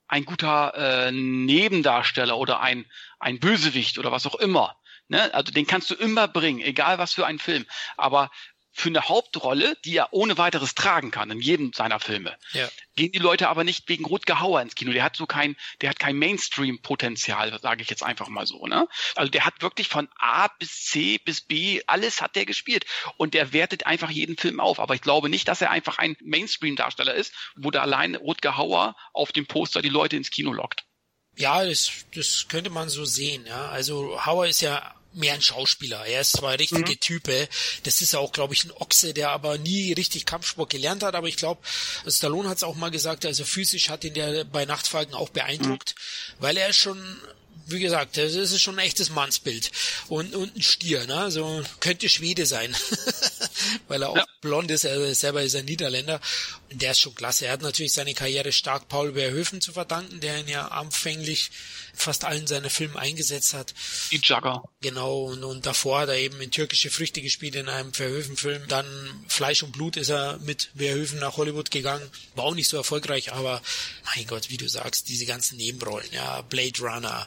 ein 0.08 0.24
guter 0.24 0.74
äh, 0.74 1.12
Nebendarsteller 1.12 2.36
oder 2.36 2.60
ein 2.60 2.86
ein 3.20 3.38
Bösewicht 3.38 3.98
oder 3.98 4.10
was 4.10 4.26
auch 4.26 4.34
immer. 4.36 4.76
Ne? 5.06 5.32
Also 5.32 5.52
den 5.52 5.66
kannst 5.66 5.90
du 5.90 5.94
immer 5.94 6.26
bringen, 6.26 6.60
egal 6.60 6.98
was 6.98 7.12
für 7.12 7.26
ein 7.26 7.38
Film. 7.38 7.64
Aber 7.96 8.30
für 8.78 8.90
eine 8.90 9.08
Hauptrolle, 9.08 9.76
die 9.84 9.96
er 9.96 10.12
ohne 10.12 10.38
weiteres 10.38 10.76
tragen 10.76 11.10
kann 11.10 11.32
in 11.32 11.40
jedem 11.40 11.72
seiner 11.72 11.98
Filme. 11.98 12.36
Ja. 12.52 12.68
Gehen 12.94 13.10
die 13.10 13.18
Leute 13.18 13.48
aber 13.48 13.64
nicht 13.64 13.88
wegen 13.88 14.04
Rutger 14.04 14.38
Hauer 14.38 14.62
ins 14.62 14.76
Kino. 14.76 14.92
Der 14.92 15.02
hat 15.02 15.16
so 15.16 15.26
kein, 15.26 15.56
der 15.80 15.90
hat 15.90 15.98
kein 15.98 16.16
Mainstream-Potenzial, 16.16 17.58
sage 17.60 17.82
ich 17.82 17.90
jetzt 17.90 18.04
einfach 18.04 18.28
mal 18.28 18.46
so. 18.46 18.66
Ne? 18.66 18.86
Also 19.16 19.32
der 19.32 19.44
hat 19.44 19.62
wirklich 19.62 19.88
von 19.88 20.08
A 20.16 20.46
bis 20.60 20.84
C 20.84 21.18
bis 21.18 21.40
B 21.40 21.82
alles 21.88 22.22
hat 22.22 22.36
der 22.36 22.46
gespielt 22.46 22.86
und 23.16 23.34
der 23.34 23.52
wertet 23.52 23.84
einfach 23.84 24.10
jeden 24.10 24.36
Film 24.36 24.60
auf. 24.60 24.78
Aber 24.78 24.94
ich 24.94 25.00
glaube 25.00 25.28
nicht, 25.28 25.48
dass 25.48 25.60
er 25.60 25.72
einfach 25.72 25.98
ein 25.98 26.16
Mainstream-Darsteller 26.20 27.14
ist, 27.14 27.34
wo 27.56 27.72
da 27.72 27.82
allein 27.82 28.14
Rutger 28.14 28.56
Hauer 28.56 28.94
auf 29.12 29.32
dem 29.32 29.46
Poster 29.46 29.82
die 29.82 29.88
Leute 29.88 30.16
ins 30.16 30.30
Kino 30.30 30.52
lockt. 30.52 30.84
Ja, 31.36 31.64
das, 31.64 32.04
das 32.14 32.46
könnte 32.48 32.70
man 32.70 32.88
so 32.88 33.04
sehen. 33.04 33.44
Ja, 33.46 33.70
also 33.70 34.24
Hauer 34.24 34.46
ist 34.46 34.60
ja 34.60 34.94
mehr 35.12 35.34
ein 35.34 35.42
Schauspieler. 35.42 36.06
Er 36.06 36.20
ist 36.20 36.32
zwar 36.32 36.58
richtige 36.58 36.92
mhm. 36.92 37.00
Type, 37.00 37.48
das 37.84 38.00
ist 38.00 38.14
auch, 38.14 38.32
glaube 38.32 38.54
ich, 38.54 38.64
ein 38.64 38.72
Ochse, 38.72 39.14
der 39.14 39.30
aber 39.30 39.58
nie 39.58 39.92
richtig 39.92 40.26
Kampfsport 40.26 40.70
gelernt 40.70 41.02
hat, 41.02 41.14
aber 41.14 41.28
ich 41.28 41.36
glaube, 41.36 41.60
Stallone 42.06 42.48
hat 42.48 42.58
es 42.58 42.62
auch 42.62 42.76
mal 42.76 42.90
gesagt, 42.90 43.26
also 43.26 43.44
physisch 43.44 43.88
hat 43.88 44.04
ihn 44.04 44.14
der 44.14 44.44
bei 44.44 44.64
Nachtfalken 44.64 45.14
auch 45.14 45.30
beeindruckt, 45.30 45.94
mhm. 45.96 46.42
weil 46.42 46.56
er 46.56 46.72
schon 46.72 47.20
wie 47.70 47.80
gesagt, 47.80 48.16
das 48.16 48.34
ist 48.34 48.60
schon 48.62 48.78
ein 48.78 48.86
echtes 48.86 49.10
Mannsbild. 49.10 49.70
Und, 50.08 50.34
und 50.34 50.56
ein 50.56 50.62
Stier, 50.62 51.06
ne? 51.06 51.16
Also 51.16 51.62
könnte 51.80 52.08
Schwede 52.08 52.46
sein. 52.46 52.74
Weil 53.88 54.02
er 54.02 54.08
auch 54.08 54.16
ja. 54.16 54.26
blond 54.40 54.70
ist, 54.70 54.84
er 54.84 55.14
selber 55.14 55.42
ist 55.42 55.54
ein 55.54 55.66
Niederländer. 55.66 56.20
Der 56.70 56.90
ist 56.90 57.00
schon 57.00 57.14
klasse. 57.14 57.46
Er 57.46 57.52
hat 57.52 57.62
natürlich 57.62 57.92
seine 57.92 58.14
Karriere 58.14 58.52
stark 58.52 58.88
Paul 58.88 59.14
Verhoeven 59.14 59.60
zu 59.60 59.72
verdanken, 59.72 60.20
der 60.20 60.40
ihn 60.40 60.48
ja 60.48 60.68
anfänglich 60.68 61.50
fast 61.94 62.24
allen 62.24 62.46
seiner 62.46 62.70
Filme 62.70 62.98
eingesetzt 62.98 63.54
hat. 63.54 63.74
Die 64.10 64.20
Jugger. 64.22 64.62
Genau, 64.80 65.24
und, 65.24 65.44
und 65.44 65.66
davor 65.66 66.00
hat 66.00 66.10
er 66.10 66.16
eben 66.16 66.40
in 66.40 66.50
türkische 66.50 66.90
Früchte 66.90 67.22
gespielt 67.22 67.56
in 67.56 67.68
einem 67.68 67.92
Verhoeven-Film. 67.92 68.68
Dann 68.68 68.86
Fleisch 69.28 69.62
und 69.62 69.72
Blut 69.72 69.96
ist 69.96 70.10
er 70.10 70.38
mit 70.38 70.70
Verhoeven 70.76 71.18
nach 71.18 71.36
Hollywood 71.36 71.70
gegangen. 71.70 72.08
War 72.34 72.44
auch 72.44 72.54
nicht 72.54 72.68
so 72.68 72.76
erfolgreich, 72.76 73.32
aber 73.32 73.62
mein 74.14 74.26
Gott, 74.26 74.50
wie 74.50 74.56
du 74.56 74.68
sagst, 74.68 75.08
diese 75.08 75.26
ganzen 75.26 75.56
Nebenrollen, 75.56 76.12
ja, 76.12 76.42
Blade 76.42 76.80
Runner, 76.80 77.26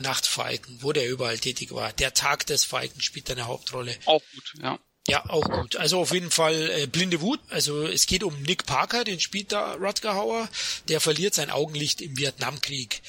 Nachtfalken, 0.00 0.78
wo 0.82 0.92
der 0.92 1.08
überall 1.08 1.38
tätig 1.38 1.72
war. 1.72 1.92
Der 1.92 2.14
Tag 2.14 2.46
des 2.46 2.64
Falken 2.64 3.00
spielt 3.00 3.30
eine 3.30 3.46
Hauptrolle. 3.46 3.96
Auch 4.06 4.22
gut, 4.34 4.54
ja. 4.62 4.78
Ja, 5.08 5.28
auch 5.28 5.48
gut. 5.48 5.76
Also 5.76 5.98
auf 5.98 6.12
jeden 6.12 6.30
Fall 6.30 6.70
äh, 6.70 6.86
blinde 6.86 7.20
Wut. 7.20 7.40
Also 7.50 7.86
es 7.86 8.06
geht 8.06 8.22
um 8.22 8.40
Nick 8.42 8.66
Parker, 8.66 9.02
den 9.02 9.18
spielt 9.18 9.50
da 9.50 9.74
Rutger 9.74 10.14
Hauer. 10.14 10.48
Der 10.88 11.00
verliert 11.00 11.34
sein 11.34 11.50
Augenlicht 11.50 12.00
im 12.00 12.16
Vietnamkrieg 12.16 13.02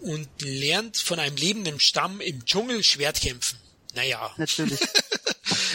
und 0.00 0.28
lernt 0.40 0.96
von 0.96 1.20
einem 1.20 1.36
lebenden 1.36 1.78
Stamm 1.78 2.20
im 2.20 2.44
Dschungel 2.44 2.82
Schwertkämpfen. 2.82 3.58
Naja. 3.94 4.34
Natürlich. 4.36 4.80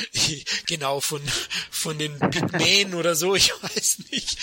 genau, 0.67 0.99
von, 0.99 1.21
von 1.69 1.97
den 1.97 2.17
Pygmäen 2.19 2.93
oder 2.93 3.15
so, 3.15 3.35
ich 3.35 3.51
weiß 3.61 3.99
nicht. 4.11 4.37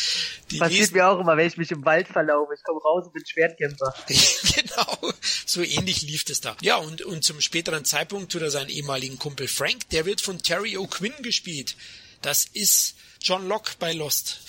Die 0.51 0.59
Passiert 0.59 0.81
lesen... 0.81 0.95
mir 0.95 1.09
auch 1.09 1.19
immer, 1.19 1.37
wenn 1.37 1.47
ich 1.47 1.57
mich 1.57 1.71
im 1.71 1.85
Wald 1.85 2.09
verlaufe. 2.09 2.55
Ich 2.55 2.63
komme 2.63 2.81
raus 2.81 3.07
und 3.07 3.13
bin 3.13 3.25
Schwertkämpfer. 3.27 3.95
genau, 4.09 5.13
so 5.47 5.63
ähnlich 5.63 6.03
lief 6.03 6.25
es 6.29 6.41
da. 6.41 6.57
Ja, 6.61 6.77
und, 6.77 7.03
und 7.03 7.25
zum 7.25 7.41
späteren 7.41 7.85
Zeitpunkt 7.85 8.33
tut 8.33 8.43
er 8.43 8.51
seinen 8.51 8.71
ehemaligen 8.71 9.19
Kumpel 9.19 9.49
Frank, 9.49 9.89
der 9.91 10.07
wird 10.07 10.21
von 10.21 10.43
Terry 10.43 10.77
O'Quinn 10.77 11.23
gespielt. 11.23 11.77
Das 12.23 12.45
ist 12.45 12.97
John 13.21 13.49
Locke 13.49 13.73
bei 13.79 13.93
Lost. 13.93 14.41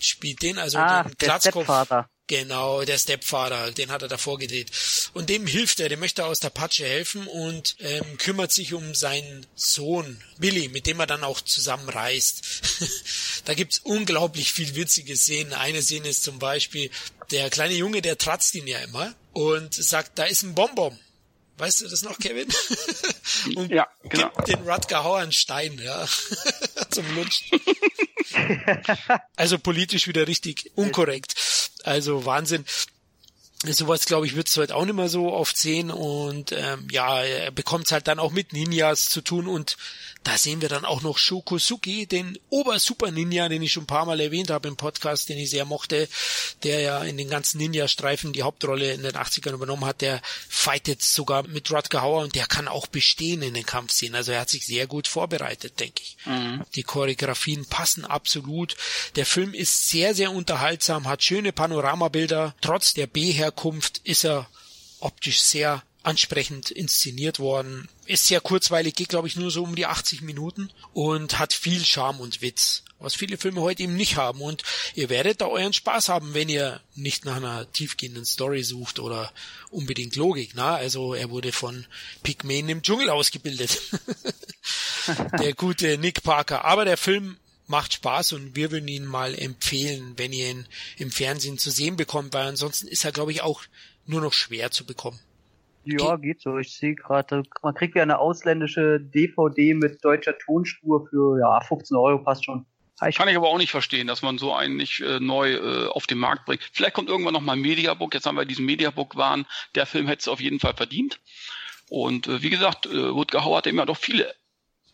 Spielt 0.00 0.42
den, 0.42 0.58
also 0.58 0.78
ah, 0.78 1.04
den 1.04 1.14
Glatzkopf. 1.16 1.68
Genau, 2.26 2.82
der 2.84 2.96
Stepfather, 2.96 3.70
den 3.72 3.90
hat 3.90 4.00
er 4.00 4.08
davor 4.08 4.38
gedreht. 4.38 4.70
Und 5.12 5.28
dem 5.28 5.46
hilft 5.46 5.80
er, 5.80 5.90
dem 5.90 6.00
möchte 6.00 6.22
er 6.22 6.28
aus 6.28 6.40
der 6.40 6.48
Patsche 6.48 6.86
helfen 6.86 7.26
und 7.26 7.76
ähm, 7.80 8.16
kümmert 8.16 8.50
sich 8.50 8.72
um 8.72 8.94
seinen 8.94 9.46
Sohn 9.54 10.22
Billy, 10.38 10.68
mit 10.68 10.86
dem 10.86 11.00
er 11.00 11.06
dann 11.06 11.22
auch 11.22 11.42
zusammen 11.42 11.88
reist. 11.88 12.42
da 13.44 13.52
gibt's 13.52 13.78
unglaublich 13.80 14.54
viel 14.54 14.74
witzige 14.74 15.16
Szenen. 15.16 15.52
Eine 15.52 15.82
Szene 15.82 16.08
ist 16.08 16.24
zum 16.24 16.38
Beispiel, 16.38 16.90
der 17.30 17.50
kleine 17.50 17.74
Junge, 17.74 18.00
der 18.00 18.16
tratzt 18.16 18.54
ihn 18.54 18.66
ja 18.66 18.78
immer 18.78 19.14
und 19.34 19.74
sagt, 19.74 20.18
da 20.18 20.24
ist 20.24 20.44
ein 20.44 20.54
Bonbon. 20.54 20.98
Weißt 21.58 21.82
du 21.82 21.88
das 21.88 22.02
noch, 22.02 22.18
Kevin? 22.18 22.48
und 23.54 23.70
ja, 23.70 23.86
genau. 24.08 24.30
gibt 24.30 24.48
den 24.48 24.68
Rutger 24.68 25.04
Hauer 25.04 25.18
einen 25.18 25.30
Stein, 25.30 25.78
ja, 25.78 26.08
zum 26.90 27.14
Lutschen. 27.14 27.60
also 29.36 29.58
politisch 29.58 30.08
wieder 30.08 30.26
richtig 30.26 30.70
unkorrekt. 30.74 31.34
Also 31.84 32.24
Wahnsinn. 32.24 32.64
Sowas, 33.66 34.04
glaube 34.04 34.26
ich, 34.26 34.36
wird 34.36 34.48
es 34.48 34.56
heute 34.58 34.76
auch 34.76 34.84
nicht 34.84 34.94
mehr 34.94 35.08
so 35.08 35.32
oft 35.32 35.56
sehen 35.56 35.90
und 35.90 36.52
ähm, 36.52 36.86
ja, 36.90 37.22
er 37.22 37.50
bekommt 37.50 37.90
halt 37.92 38.08
dann 38.08 38.18
auch 38.18 38.30
mit 38.30 38.52
Ninjas 38.52 39.08
zu 39.08 39.22
tun 39.22 39.48
und 39.48 39.78
Da 40.24 40.38
sehen 40.38 40.62
wir 40.62 40.70
dann 40.70 40.86
auch 40.86 41.02
noch 41.02 41.18
Shokosuki, 41.18 42.06
den 42.06 42.38
Ober-Super-Ninja, 42.48 43.50
den 43.50 43.62
ich 43.62 43.72
schon 43.72 43.84
ein 43.84 43.86
paar 43.86 44.06
Mal 44.06 44.20
erwähnt 44.20 44.50
habe 44.50 44.68
im 44.68 44.76
Podcast, 44.76 45.28
den 45.28 45.36
ich 45.36 45.50
sehr 45.50 45.66
mochte, 45.66 46.08
der 46.62 46.80
ja 46.80 47.04
in 47.04 47.18
den 47.18 47.28
ganzen 47.28 47.58
Ninja-Streifen 47.58 48.32
die 48.32 48.42
Hauptrolle 48.42 48.92
in 48.92 49.02
den 49.02 49.12
80ern 49.12 49.52
übernommen 49.52 49.84
hat. 49.84 50.00
Der 50.00 50.22
fightet 50.48 51.02
sogar 51.02 51.46
mit 51.46 51.70
Rutger 51.70 52.00
Hauer 52.00 52.22
und 52.22 52.34
der 52.34 52.46
kann 52.46 52.68
auch 52.68 52.86
bestehen 52.86 53.42
in 53.42 53.52
den 53.52 53.66
Kampfszenen. 53.66 54.14
Also 54.14 54.32
er 54.32 54.40
hat 54.40 54.48
sich 54.48 54.64
sehr 54.64 54.86
gut 54.86 55.08
vorbereitet, 55.08 55.78
denke 55.78 56.02
ich. 56.02 56.16
Mhm. 56.24 56.64
Die 56.74 56.84
Choreografien 56.84 57.66
passen 57.66 58.06
absolut. 58.06 58.76
Der 59.16 59.26
Film 59.26 59.52
ist 59.52 59.90
sehr, 59.90 60.14
sehr 60.14 60.32
unterhaltsam, 60.32 61.06
hat 61.06 61.22
schöne 61.22 61.52
Panoramabilder. 61.52 62.54
Trotz 62.62 62.94
der 62.94 63.06
B-Herkunft 63.06 64.00
ist 64.04 64.24
er 64.24 64.48
optisch 65.00 65.42
sehr 65.42 65.82
ansprechend 66.04 66.70
inszeniert 66.70 67.38
worden. 67.38 67.88
Ist 68.06 68.26
sehr 68.26 68.40
kurzweilig, 68.40 68.94
geht 68.94 69.08
glaube 69.08 69.26
ich 69.26 69.36
nur 69.36 69.50
so 69.50 69.62
um 69.62 69.74
die 69.74 69.86
80 69.86 70.22
Minuten 70.22 70.70
und 70.92 71.38
hat 71.38 71.52
viel 71.52 71.84
Charme 71.84 72.20
und 72.20 72.42
Witz, 72.42 72.84
was 72.98 73.14
viele 73.14 73.38
Filme 73.38 73.62
heute 73.62 73.82
eben 73.82 73.96
nicht 73.96 74.16
haben. 74.16 74.40
Und 74.42 74.62
ihr 74.94 75.08
werdet 75.08 75.40
da 75.40 75.46
euren 75.46 75.72
Spaß 75.72 76.10
haben, 76.10 76.34
wenn 76.34 76.48
ihr 76.48 76.80
nicht 76.94 77.24
nach 77.24 77.36
einer 77.36 77.70
tiefgehenden 77.72 78.26
Story 78.26 78.62
sucht 78.62 78.98
oder 78.98 79.32
unbedingt 79.70 80.14
Logik. 80.16 80.52
Na, 80.54 80.76
also 80.76 81.14
er 81.14 81.30
wurde 81.30 81.52
von 81.52 81.86
Pygmäen 82.22 82.68
im 82.68 82.82
Dschungel 82.82 83.08
ausgebildet. 83.08 83.80
der 85.40 85.54
gute 85.54 85.96
Nick 85.98 86.22
Parker. 86.22 86.64
Aber 86.64 86.84
der 86.84 86.98
Film 86.98 87.38
macht 87.66 87.94
Spaß 87.94 88.34
und 88.34 88.56
wir 88.56 88.70
würden 88.70 88.88
ihn 88.88 89.06
mal 89.06 89.34
empfehlen, 89.34 90.12
wenn 90.16 90.34
ihr 90.34 90.50
ihn 90.50 90.66
im 90.98 91.10
Fernsehen 91.10 91.56
zu 91.56 91.70
sehen 91.70 91.96
bekommt, 91.96 92.34
weil 92.34 92.46
ansonsten 92.46 92.88
ist 92.88 93.04
er, 93.04 93.12
glaube 93.12 93.32
ich, 93.32 93.40
auch 93.40 93.62
nur 94.06 94.20
noch 94.20 94.34
schwer 94.34 94.70
zu 94.70 94.84
bekommen. 94.84 95.18
Ja, 95.86 96.16
geht 96.16 96.40
so. 96.40 96.58
Ich 96.58 96.76
sehe 96.76 96.94
gerade, 96.94 97.42
man 97.62 97.74
kriegt 97.74 97.96
ja 97.96 98.02
eine 98.02 98.18
ausländische 98.18 99.00
DVD 99.00 99.74
mit 99.74 100.04
deutscher 100.04 100.36
Tonspur 100.38 101.06
für 101.08 101.38
ja 101.38 101.60
15 101.60 101.96
Euro 101.96 102.18
passt 102.18 102.44
schon. 102.44 102.66
Ich 103.08 103.16
Kann 103.16 103.28
ich 103.28 103.36
aber 103.36 103.48
auch 103.48 103.58
nicht 103.58 103.72
verstehen, 103.72 104.06
dass 104.06 104.22
man 104.22 104.38
so 104.38 104.54
einen 104.54 104.76
nicht 104.76 105.00
äh, 105.00 105.18
neu 105.18 105.54
äh, 105.54 105.88
auf 105.88 106.06
den 106.06 106.18
Markt 106.18 106.46
bringt. 106.46 106.62
Vielleicht 106.72 106.94
kommt 106.94 107.08
irgendwann 107.08 107.34
noch 107.34 107.40
mal 107.40 107.54
ein 107.54 107.60
Mediabook. 107.60 108.14
Jetzt 108.14 108.24
haben 108.24 108.36
wir 108.36 108.44
diesen 108.44 108.64
Mediabook-Wahn. 108.66 109.46
Der 109.74 109.84
Film 109.84 110.06
hätte 110.06 110.20
es 110.20 110.28
auf 110.28 110.40
jeden 110.40 110.60
Fall 110.60 110.74
verdient. 110.74 111.20
Und 111.90 112.28
äh, 112.28 112.42
wie 112.42 112.50
gesagt, 112.50 112.86
äh, 112.86 112.96
Rutger 112.96 113.44
Hauer 113.44 113.58
hat 113.58 113.66
immer 113.66 113.84
doch 113.84 113.96
viele 113.96 114.32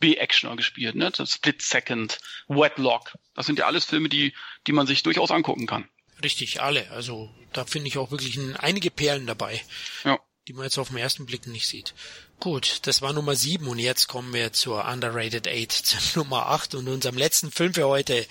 B-Actioner 0.01 0.57
gespielt. 0.57 0.95
Ne? 0.95 1.13
Split 1.13 1.61
Second, 1.61 2.19
Wetlock. 2.49 3.13
Das 3.35 3.45
sind 3.45 3.59
ja 3.59 3.67
alles 3.67 3.85
Filme, 3.85 4.09
die, 4.09 4.35
die 4.67 4.73
man 4.73 4.87
sich 4.87 5.03
durchaus 5.03 5.31
angucken 5.31 5.67
kann. 5.67 5.87
Richtig, 6.25 6.63
alle. 6.63 6.91
Also 6.91 7.31
da 7.53 7.67
finde 7.67 7.89
ich 7.89 7.99
auch 7.99 8.11
wirklich 8.11 8.37
ein, 8.37 8.57
einige 8.57 8.91
Perlen 8.91 9.27
dabei. 9.27 9.61
Ja 10.05 10.19
die 10.51 10.57
man 10.57 10.65
jetzt 10.65 10.79
auf 10.79 10.89
den 10.89 10.97
ersten 10.97 11.27
Blick 11.27 11.47
nicht 11.47 11.69
sieht. 11.69 11.95
Gut, 12.41 12.81
das 12.83 13.03
war 13.03 13.13
Nummer 13.13 13.37
7 13.37 13.69
und 13.69 13.79
jetzt 13.79 14.09
kommen 14.09 14.35
wir 14.35 14.53
zur 14.53 14.85
Underrated 14.85 15.47
8, 15.47 15.71
zur 15.87 16.25
Nummer 16.25 16.47
8 16.47 16.75
und 16.75 16.89
unserem 16.89 17.17
letzten 17.17 17.53
Film 17.53 17.73
für 17.73 17.87
heute. 17.87 18.27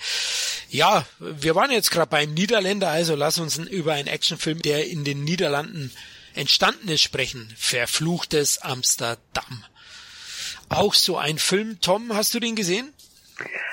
Ja, 0.68 1.06
wir 1.18 1.54
waren 1.54 1.70
jetzt 1.70 1.90
gerade 1.90 2.10
beim 2.10 2.34
Niederländer, 2.34 2.90
also 2.90 3.14
lass 3.14 3.38
uns 3.38 3.56
über 3.56 3.94
einen 3.94 4.06
Actionfilm, 4.06 4.60
der 4.60 4.86
in 4.86 5.02
den 5.04 5.24
Niederlanden 5.24 5.92
entstanden 6.34 6.90
ist, 6.90 7.00
sprechen. 7.00 7.54
Verfluchtes 7.56 8.58
Amsterdam. 8.58 9.64
Auch 10.68 10.92
so 10.92 11.16
ein 11.16 11.38
Film. 11.38 11.80
Tom, 11.80 12.14
hast 12.14 12.34
du 12.34 12.40
den 12.40 12.54
gesehen? 12.54 12.92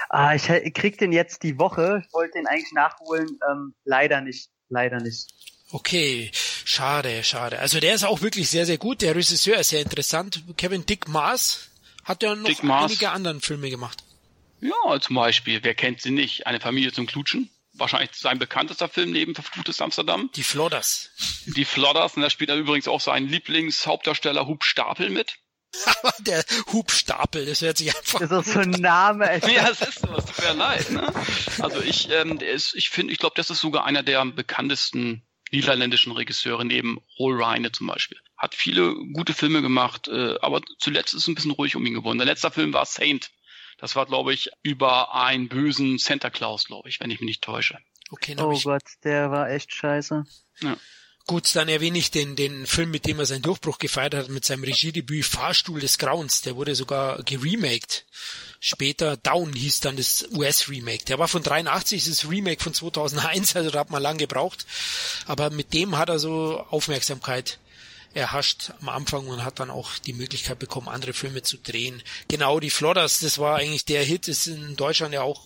Ah, 0.08 0.36
ich 0.36 0.44
krieg 0.74 0.98
den 0.98 1.12
jetzt 1.12 1.44
die 1.44 1.60
Woche. 1.60 2.02
Ich 2.08 2.14
wollte 2.14 2.38
den 2.38 2.48
eigentlich 2.48 2.72
nachholen. 2.72 3.28
Ähm, 3.52 3.76
leider 3.84 4.22
nicht. 4.22 4.50
Leider 4.70 5.02
nicht. 5.02 5.34
Okay, 5.72 6.32
schade, 6.34 7.24
schade. 7.24 7.60
Also 7.60 7.80
der 7.80 7.94
ist 7.94 8.06
auch 8.06 8.22
wirklich 8.22 8.50
sehr, 8.50 8.66
sehr 8.66 8.78
gut. 8.78 9.02
Der 9.02 9.16
Regisseur 9.16 9.58
ist 9.58 9.70
sehr 9.70 9.82
interessant. 9.82 10.44
Kevin 10.56 10.86
Dick 10.86 11.08
Maas 11.08 11.70
hat 12.06 12.24
ja 12.24 12.36
noch 12.36 12.64
einige 12.64 13.12
anderen 13.12 13.42
Filme 13.42 13.70
gemacht. 13.70 14.04
Ja, 14.62 15.00
zum 15.00 15.18
Beispiel, 15.18 15.64
wer 15.64 15.76
kennt 15.76 16.02
sie 16.02 16.12
nicht? 16.12 16.48
Eine 16.48 16.60
Familie 16.60 16.94
zum 16.94 17.06
Klutschen. 17.06 17.50
Wahrscheinlich 17.74 18.12
sein 18.16 18.40
bekanntester 18.40 18.90
Film 18.90 19.12
neben 19.12 19.36
Verfluchtes 19.36 19.82
Amsterdam. 19.82 20.32
Die 20.36 20.44
Flodders. 20.44 21.12
Die 21.46 21.66
Flodders, 21.66 22.16
und 22.16 22.24
da 22.24 22.30
spielt 22.30 22.50
er 22.50 22.56
übrigens 22.56 22.88
auch 22.88 23.02
seinen 23.02 23.28
Lieblingshauptdarsteller 23.28 24.48
Hub 24.48 24.64
Stapel 24.64 25.10
mit. 25.10 25.36
Aber 25.86 26.14
der 26.20 26.44
Hubstapel, 26.72 27.46
das 27.46 27.62
hört 27.62 27.78
sich 27.78 27.96
einfach. 27.96 28.20
Das 28.20 28.32
ist 28.32 28.54
so 28.54 28.60
ein 28.60 28.72
Name. 28.82 29.26
ja, 29.48 29.70
es 29.70 29.82
ist 29.82 30.00
so, 30.00 30.16
es 30.16 30.26
tut 30.26 30.40
mir 30.40 30.54
leid. 30.54 30.90
Ne? 30.92 31.14
Also 31.60 31.82
ich, 31.82 32.10
ähm, 32.10 32.40
der 32.40 32.52
ist, 32.52 32.74
ich 32.74 32.90
finde, 32.90 33.14
ich 33.14 33.20
glaube, 33.20 33.36
das 33.36 33.50
ist 33.50 33.60
sogar 33.60 33.84
einer 33.84 34.02
der 34.02 34.26
bekanntesten 34.26 35.22
niederländischen 35.52 36.12
Regisseure 36.12 36.66
neben 36.66 37.00
Roll 37.18 37.42
Reine 37.42 37.72
zum 37.72 37.88
Beispiel. 37.88 38.18
Hat 38.38 38.56
viele 38.56 38.94
gute 39.14 39.34
Filme 39.34 39.62
gemacht, 39.62 40.08
äh, 40.08 40.36
aber 40.42 40.62
zuletzt 40.80 41.14
ist 41.14 41.22
es 41.24 41.28
ein 41.28 41.36
bisschen 41.36 41.52
ruhig 41.52 41.76
um 41.76 41.86
ihn 41.86 41.94
geworden. 41.94 42.18
Der 42.18 42.28
letzte 42.28 42.52
Film 42.52 42.74
war 42.74 42.86
Saint. 42.86 43.32
Das 43.78 43.96
war, 43.96 44.06
glaube 44.06 44.34
ich, 44.34 44.50
über 44.64 45.14
einen 45.14 45.50
bösen 45.50 45.98
Santa 46.00 46.30
Claus, 46.30 46.66
glaube 46.66 46.90
ich, 46.90 47.00
wenn 47.00 47.12
ich 47.12 47.20
mich 47.20 47.28
nicht 47.28 47.44
täusche. 47.44 47.78
Okay, 48.10 48.36
oh 48.40 48.60
Gott, 48.64 48.84
der 49.04 49.32
war 49.32 49.50
echt 49.50 49.74
scheiße. 49.74 50.26
Ja. 50.62 50.78
Gut, 51.28 51.54
dann 51.58 51.68
erwähne 51.68 51.98
ich 51.98 52.10
den, 52.10 52.38
den 52.38 52.66
Film, 52.66 52.90
mit 52.90 53.06
dem 53.06 53.20
er 53.20 53.26
seinen 53.26 53.42
Durchbruch 53.42 53.80
gefeiert 53.80 54.14
hat, 54.14 54.30
mit 54.30 54.46
seinem 54.46 54.64
Regiedebüt 54.64 55.26
Fahrstuhl 55.26 55.82
des 55.82 55.98
Grauens. 55.98 56.42
Der 56.42 56.56
wurde 56.56 56.74
sogar 56.74 57.22
geremaked. 57.24 58.06
Später 58.62 59.18
Down 59.18 59.52
hieß 59.52 59.82
dann 59.82 59.98
das 59.98 60.26
US-Remake. 60.32 61.04
Der 61.04 61.20
war 61.20 61.28
von 61.28 61.44
83, 61.44 62.08
ist 62.08 62.24
das 62.24 62.32
Remake 62.32 62.64
von 62.64 62.74
2001, 62.74 63.58
also 63.58 63.70
da 63.72 63.80
hat 63.80 63.90
man 63.90 64.02
lang 64.02 64.18
gebraucht. 64.18 64.66
Aber 65.26 65.50
mit 65.50 65.74
dem 65.74 65.98
hat 65.98 66.08
er 66.08 66.18
so 66.18 66.66
Aufmerksamkeit 66.70 67.60
erhascht 68.14 68.72
am 68.80 68.88
Anfang 68.88 69.28
und 69.28 69.44
hat 69.44 69.60
dann 69.60 69.70
auch 69.70 69.98
die 70.00 70.14
Möglichkeit 70.14 70.60
bekommen, 70.60 70.88
andere 70.88 71.12
Filme 71.12 71.44
zu 71.44 71.58
drehen. 71.58 72.02
Genau, 72.30 72.62
die 72.62 72.70
Flodders, 72.70 73.20
das 73.20 73.38
war 73.38 73.58
eigentlich 73.58 73.84
der 73.84 74.04
Hit, 74.04 74.30
ist 74.30 74.48
in 74.48 74.78
Deutschland 74.78 75.14
ja 75.14 75.24
auch 75.24 75.42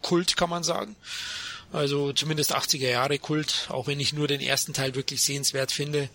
Kult, 0.00 0.38
kann 0.38 0.48
man 0.48 0.64
sagen. 0.64 0.96
Also 1.72 2.12
zumindest 2.12 2.54
80er 2.54 2.88
Jahre 2.88 3.18
Kult, 3.18 3.66
auch 3.68 3.86
wenn 3.86 4.00
ich 4.00 4.12
nur 4.12 4.26
den 4.26 4.40
ersten 4.40 4.72
Teil 4.72 4.96
wirklich 4.96 5.22
sehenswert 5.22 5.70
finde 5.70 6.08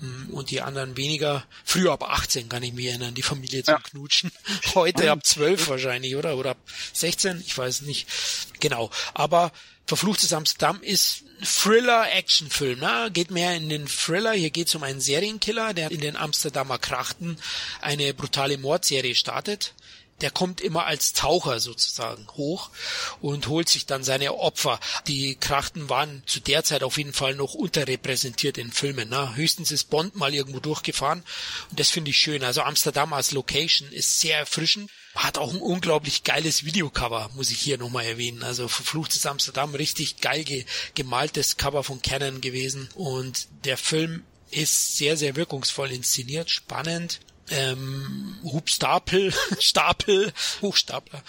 hm, 0.00 0.30
und 0.30 0.50
die 0.50 0.62
anderen 0.62 0.96
weniger. 0.96 1.44
Früher 1.64 1.92
ab 1.92 2.04
18 2.04 2.48
kann 2.48 2.62
ich 2.62 2.72
mich 2.72 2.86
erinnern, 2.86 3.14
die 3.14 3.22
Familie 3.22 3.62
zum 3.62 3.74
ja. 3.74 3.80
Knutschen. 3.80 4.32
Heute 4.74 5.10
ab 5.10 5.24
12 5.24 5.68
wahrscheinlich, 5.68 6.16
oder? 6.16 6.36
Oder 6.36 6.50
ab 6.50 6.58
16, 6.94 7.42
ich 7.46 7.56
weiß 7.56 7.82
nicht. 7.82 8.08
Genau. 8.60 8.90
Aber 9.12 9.52
Verfluchtes 9.88 10.34
Amsterdam 10.34 10.82
ist 10.82 11.24
Thriller-Actionfilm, 11.42 12.78
ne? 12.78 13.08
geht 13.10 13.30
mehr 13.30 13.56
in 13.56 13.70
den 13.70 13.86
Thriller. 13.86 14.32
Hier 14.32 14.50
geht 14.50 14.68
es 14.68 14.74
um 14.74 14.82
einen 14.82 15.00
Serienkiller, 15.00 15.72
der 15.72 15.90
in 15.90 16.02
den 16.02 16.14
Amsterdamer 16.14 16.78
Krachten 16.78 17.38
eine 17.80 18.12
brutale 18.12 18.58
Mordserie 18.58 19.14
startet 19.14 19.72
der 20.20 20.30
kommt 20.30 20.60
immer 20.60 20.86
als 20.86 21.12
Taucher 21.12 21.60
sozusagen 21.60 22.26
hoch 22.34 22.70
und 23.20 23.46
holt 23.48 23.68
sich 23.68 23.86
dann 23.86 24.02
seine 24.02 24.34
Opfer. 24.34 24.80
Die 25.06 25.36
Krachten 25.36 25.88
waren 25.88 26.22
zu 26.26 26.40
der 26.40 26.64
Zeit 26.64 26.82
auf 26.82 26.98
jeden 26.98 27.12
Fall 27.12 27.34
noch 27.34 27.54
unterrepräsentiert 27.54 28.58
in 28.58 28.72
Filmen. 28.72 29.08
Ne? 29.08 29.36
Höchstens 29.36 29.70
ist 29.70 29.90
Bond 29.90 30.16
mal 30.16 30.34
irgendwo 30.34 30.60
durchgefahren 30.60 31.22
und 31.70 31.78
das 31.78 31.90
finde 31.90 32.10
ich 32.10 32.16
schön. 32.16 32.42
Also 32.42 32.62
Amsterdam 32.62 33.12
als 33.12 33.30
Location 33.32 33.90
ist 33.90 34.20
sehr 34.20 34.38
erfrischend. 34.38 34.90
Hat 35.14 35.38
auch 35.38 35.52
ein 35.52 35.60
unglaublich 35.60 36.22
geiles 36.22 36.64
Videocover, 36.64 37.30
muss 37.34 37.50
ich 37.50 37.58
hier 37.58 37.78
nochmal 37.78 38.04
erwähnen. 38.04 38.42
Also 38.42 38.68
verfluchtes 38.68 39.24
Amsterdam, 39.26 39.74
richtig 39.74 40.20
geil 40.20 40.44
ge 40.44 40.64
gemaltes 40.94 41.56
Cover 41.56 41.82
von 41.82 42.02
Canon 42.02 42.40
gewesen. 42.40 42.88
Und 42.94 43.48
der 43.64 43.76
Film 43.76 44.22
ist 44.50 44.96
sehr, 44.96 45.16
sehr 45.16 45.36
wirkungsvoll 45.36 45.92
inszeniert, 45.92 46.50
spannend 46.50 47.20
ähm, 47.50 48.36
Hubstapel, 48.42 49.32
Stapel, 49.58 50.32
Hochstapler. 50.62 51.22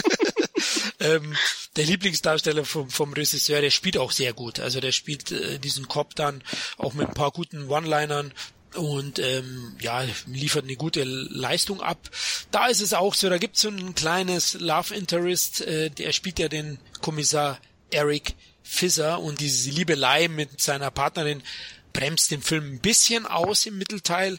ähm, 1.00 1.36
der 1.76 1.84
Lieblingsdarsteller 1.84 2.64
vom, 2.64 2.90
vom 2.90 3.12
Regisseur, 3.12 3.60
der 3.60 3.70
spielt 3.70 3.98
auch 3.98 4.12
sehr 4.12 4.32
gut. 4.32 4.60
Also 4.60 4.80
der 4.80 4.92
spielt 4.92 5.32
äh, 5.32 5.58
diesen 5.58 5.88
Cop 5.88 6.14
dann 6.14 6.42
auch 6.78 6.94
mit 6.94 7.08
ein 7.08 7.14
paar 7.14 7.30
guten 7.30 7.68
One-Linern 7.68 8.32
und 8.74 9.18
ähm, 9.18 9.76
ja, 9.80 10.04
liefert 10.26 10.64
eine 10.64 10.76
gute 10.76 11.04
Leistung 11.04 11.80
ab. 11.80 11.98
Da 12.50 12.66
ist 12.66 12.80
es 12.80 12.92
auch 12.92 13.14
so, 13.14 13.28
da 13.28 13.38
gibt's 13.38 13.62
so 13.62 13.68
ein 13.68 13.94
kleines 13.94 14.54
Love 14.54 14.94
Interest, 14.94 15.62
äh, 15.62 15.90
der 15.90 16.12
spielt 16.12 16.38
ja 16.38 16.48
den 16.48 16.78
Kommissar 17.00 17.58
Eric 17.90 18.34
Fisser 18.62 19.20
und 19.20 19.40
diese 19.40 19.70
Liebelei 19.70 20.28
mit 20.28 20.60
seiner 20.60 20.90
Partnerin 20.90 21.42
bremst 21.96 22.30
den 22.30 22.42
Film 22.42 22.74
ein 22.74 22.80
bisschen 22.80 23.26
aus 23.26 23.66
im 23.66 23.78
Mittelteil, 23.78 24.38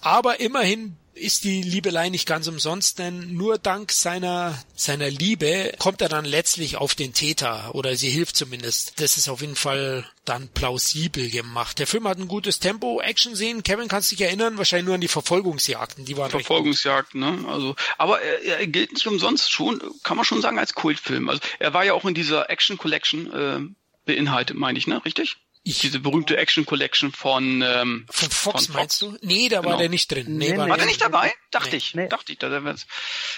aber 0.00 0.40
immerhin 0.40 0.96
ist 1.14 1.44
die 1.44 1.62
Liebelei 1.62 2.08
nicht 2.08 2.26
ganz 2.26 2.48
umsonst, 2.48 2.98
denn 2.98 3.34
nur 3.34 3.58
dank 3.58 3.92
seiner, 3.92 4.58
seiner 4.74 5.10
Liebe 5.10 5.72
kommt 5.78 6.00
er 6.00 6.08
dann 6.08 6.24
letztlich 6.24 6.76
auf 6.76 6.94
den 6.94 7.12
Täter 7.12 7.74
oder 7.74 7.94
sie 7.96 8.10
hilft 8.10 8.36
zumindest. 8.36 9.00
Das 9.00 9.16
ist 9.16 9.28
auf 9.28 9.40
jeden 9.40 9.54
Fall 9.54 10.08
dann 10.24 10.48
plausibel 10.48 11.30
gemacht. 11.30 11.78
Der 11.78 11.86
Film 11.86 12.08
hat 12.08 12.18
ein 12.18 12.26
gutes 12.26 12.58
Tempo, 12.58 13.00
Action 13.00 13.36
sehen. 13.36 13.62
Kevin, 13.62 13.88
kannst 13.88 14.10
dich 14.10 14.20
erinnern? 14.20 14.58
Wahrscheinlich 14.58 14.86
nur 14.86 14.96
an 14.96 15.00
die 15.00 15.08
Verfolgungsjagden, 15.08 16.04
die 16.04 16.16
waren 16.16 16.30
Verfolgungsjagden, 16.30 17.20
ne? 17.20 17.48
Also, 17.48 17.76
aber 17.96 18.20
er, 18.20 18.58
er 18.60 18.66
gilt 18.66 18.92
nicht 18.92 19.06
umsonst 19.06 19.52
schon, 19.52 19.80
kann 20.02 20.16
man 20.16 20.24
schon 20.24 20.42
sagen, 20.42 20.58
als 20.58 20.74
Kultfilm. 20.74 21.28
Also, 21.28 21.40
er 21.58 21.74
war 21.74 21.84
ja 21.84 21.92
auch 21.92 22.04
in 22.04 22.14
dieser 22.14 22.50
Action 22.50 22.76
Collection 22.76 23.32
äh, 23.32 23.60
beinhaltet, 24.04 24.56
meine 24.56 24.78
ich, 24.78 24.86
ne? 24.86 25.04
Richtig? 25.04 25.36
Ich, 25.66 25.78
diese 25.78 25.98
berühmte 25.98 26.36
Action 26.36 26.66
Collection 26.66 27.10
von 27.10 27.62
ähm, 27.62 28.06
von 28.10 28.30
Fox, 28.30 28.30
von 28.30 28.52
Fox. 28.52 28.68
meinst 28.68 29.02
du? 29.02 29.16
Nee, 29.22 29.48
da 29.48 29.60
genau. 29.60 29.72
war 29.72 29.78
der 29.78 29.88
nicht 29.88 30.12
drin. 30.12 30.36
Nee, 30.36 30.52
nee 30.52 30.58
war, 30.58 30.68
war 30.68 30.76
der 30.76 30.86
nicht 30.86 31.00
dabei? 31.00 31.32
Dachte 31.50 31.70
nee. 31.70 31.76
ich. 31.76 31.94
Nee. 31.94 32.08
Dachte 32.08 32.32
ich, 32.32 32.38
da 32.38 32.50
wäre 32.50 32.76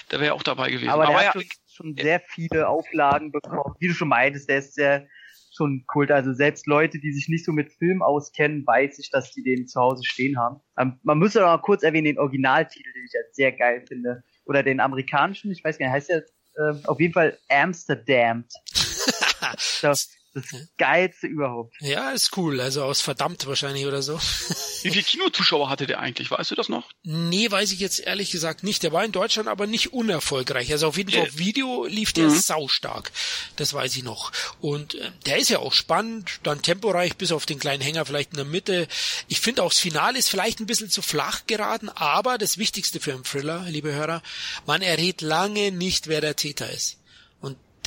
da 0.09 0.19
wär 0.19 0.35
auch 0.35 0.43
dabei 0.43 0.69
gewesen. 0.69 0.89
Aber, 0.89 1.07
Aber 1.07 1.19
der 1.19 1.33
hat 1.33 1.43
schon 1.67 1.95
sehr 1.95 2.19
viele 2.19 2.67
Auflagen 2.67 3.31
bekommen. 3.31 3.75
Wie 3.79 3.87
du 3.87 3.93
schon 3.93 4.09
meintest, 4.09 4.49
der 4.49 4.57
ist 4.59 4.73
sehr 4.73 5.07
schon 5.55 5.85
Kult. 5.87 6.11
Also 6.11 6.33
selbst 6.33 6.67
Leute, 6.67 6.99
die 6.99 7.13
sich 7.13 7.29
nicht 7.29 7.45
so 7.45 7.51
mit 7.51 7.71
Film 7.71 8.01
auskennen, 8.01 8.65
weiß 8.65 8.99
ich, 8.99 9.09
dass 9.09 9.31
die 9.31 9.43
den 9.43 9.67
zu 9.67 9.79
Hause 9.79 10.03
stehen 10.05 10.37
haben. 10.37 10.61
Ähm, 10.77 10.99
man 11.03 11.17
müsste 11.17 11.39
noch 11.39 11.47
mal 11.47 11.57
kurz 11.59 11.83
erwähnen, 11.83 12.05
den 12.05 12.19
Originaltitel, 12.19 12.91
den 12.93 13.05
ich 13.05 13.13
ja 13.13 13.21
sehr 13.31 13.51
geil 13.51 13.83
finde. 13.87 14.23
Oder 14.45 14.63
den 14.63 14.79
amerikanischen, 14.79 15.51
ich 15.51 15.63
weiß 15.63 15.77
gar 15.77 15.87
nicht, 15.87 15.95
heißt 15.95 16.09
der 16.09 16.25
äh, 16.57 16.73
auf 16.85 16.99
jeden 16.99 17.13
Fall 17.13 17.37
Amsterdam. 17.49 18.45
das, 19.81 20.09
das 20.41 20.67
Geilste 20.77 21.27
überhaupt. 21.27 21.75
Ja, 21.79 22.11
ist 22.11 22.35
cool. 22.37 22.61
Also 22.61 22.83
aus 22.83 23.01
verdammt 23.01 23.45
wahrscheinlich 23.47 23.85
oder 23.85 24.01
so. 24.01 24.17
Wie 24.83 24.91
viele 24.91 25.03
Kinozuschauer 25.03 25.69
hatte 25.69 25.87
der 25.87 25.99
eigentlich? 25.99 26.31
Weißt 26.31 26.51
du 26.51 26.55
das 26.55 26.69
noch? 26.69 26.89
Nee, 27.03 27.49
weiß 27.49 27.71
ich 27.71 27.79
jetzt 27.79 27.99
ehrlich 27.99 28.31
gesagt 28.31 28.63
nicht. 28.63 28.83
Der 28.83 28.91
war 28.91 29.03
in 29.03 29.11
Deutschland 29.11 29.49
aber 29.49 29.67
nicht 29.67 29.93
unerfolgreich. 29.93 30.71
Also 30.71 30.87
auf 30.87 30.97
jeden 30.97 31.11
Fall 31.11 31.23
auf 31.23 31.37
Video 31.37 31.85
lief 31.85 32.13
der 32.13 32.25
mhm. 32.25 32.39
saustark. 32.39 33.11
Das 33.55 33.73
weiß 33.73 33.95
ich 33.95 34.03
noch. 34.03 34.31
Und 34.61 34.95
äh, 34.95 35.11
der 35.25 35.37
ist 35.37 35.49
ja 35.49 35.59
auch 35.59 35.73
spannend, 35.73 36.39
dann 36.43 36.61
temporeich 36.61 37.17
bis 37.17 37.31
auf 37.31 37.45
den 37.45 37.59
kleinen 37.59 37.81
Hänger 37.81 38.05
vielleicht 38.05 38.31
in 38.31 38.37
der 38.37 38.45
Mitte. 38.45 38.87
Ich 39.27 39.39
finde 39.39 39.63
auch 39.63 39.69
das 39.69 39.79
Finale 39.79 40.19
ist 40.19 40.29
vielleicht 40.29 40.59
ein 40.59 40.65
bisschen 40.65 40.89
zu 40.89 41.01
flach 41.01 41.45
geraten, 41.47 41.89
aber 41.89 42.37
das 42.37 42.57
Wichtigste 42.57 42.99
für 42.99 43.13
einen 43.13 43.23
Thriller, 43.23 43.65
liebe 43.69 43.93
Hörer, 43.93 44.21
man 44.65 44.81
errät 44.81 45.21
lange 45.21 45.71
nicht, 45.71 46.07
wer 46.07 46.21
der 46.21 46.35
Täter 46.35 46.69
ist 46.69 46.97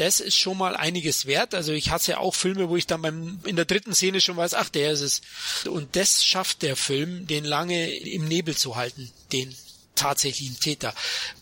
das 0.00 0.20
ist 0.20 0.38
schon 0.38 0.56
mal 0.56 0.76
einiges 0.76 1.26
wert. 1.26 1.54
Also 1.54 1.72
ich 1.72 1.90
hasse 1.90 2.12
ja 2.12 2.18
auch 2.18 2.34
Filme, 2.34 2.70
wo 2.70 2.76
ich 2.76 2.86
dann 2.86 3.02
beim, 3.02 3.38
in 3.44 3.56
der 3.56 3.66
dritten 3.66 3.94
Szene 3.94 4.22
schon 4.22 4.36
weiß, 4.36 4.54
ach, 4.54 4.70
der 4.70 4.92
ist 4.92 5.02
es. 5.02 5.20
Und 5.66 5.94
das 5.94 6.24
schafft 6.24 6.62
der 6.62 6.74
Film, 6.74 7.26
den 7.26 7.44
lange 7.44 7.90
im 7.90 8.26
Nebel 8.26 8.56
zu 8.56 8.76
halten, 8.76 9.10
den 9.32 9.54
tatsächlichen 9.96 10.58
Täter. 10.58 10.94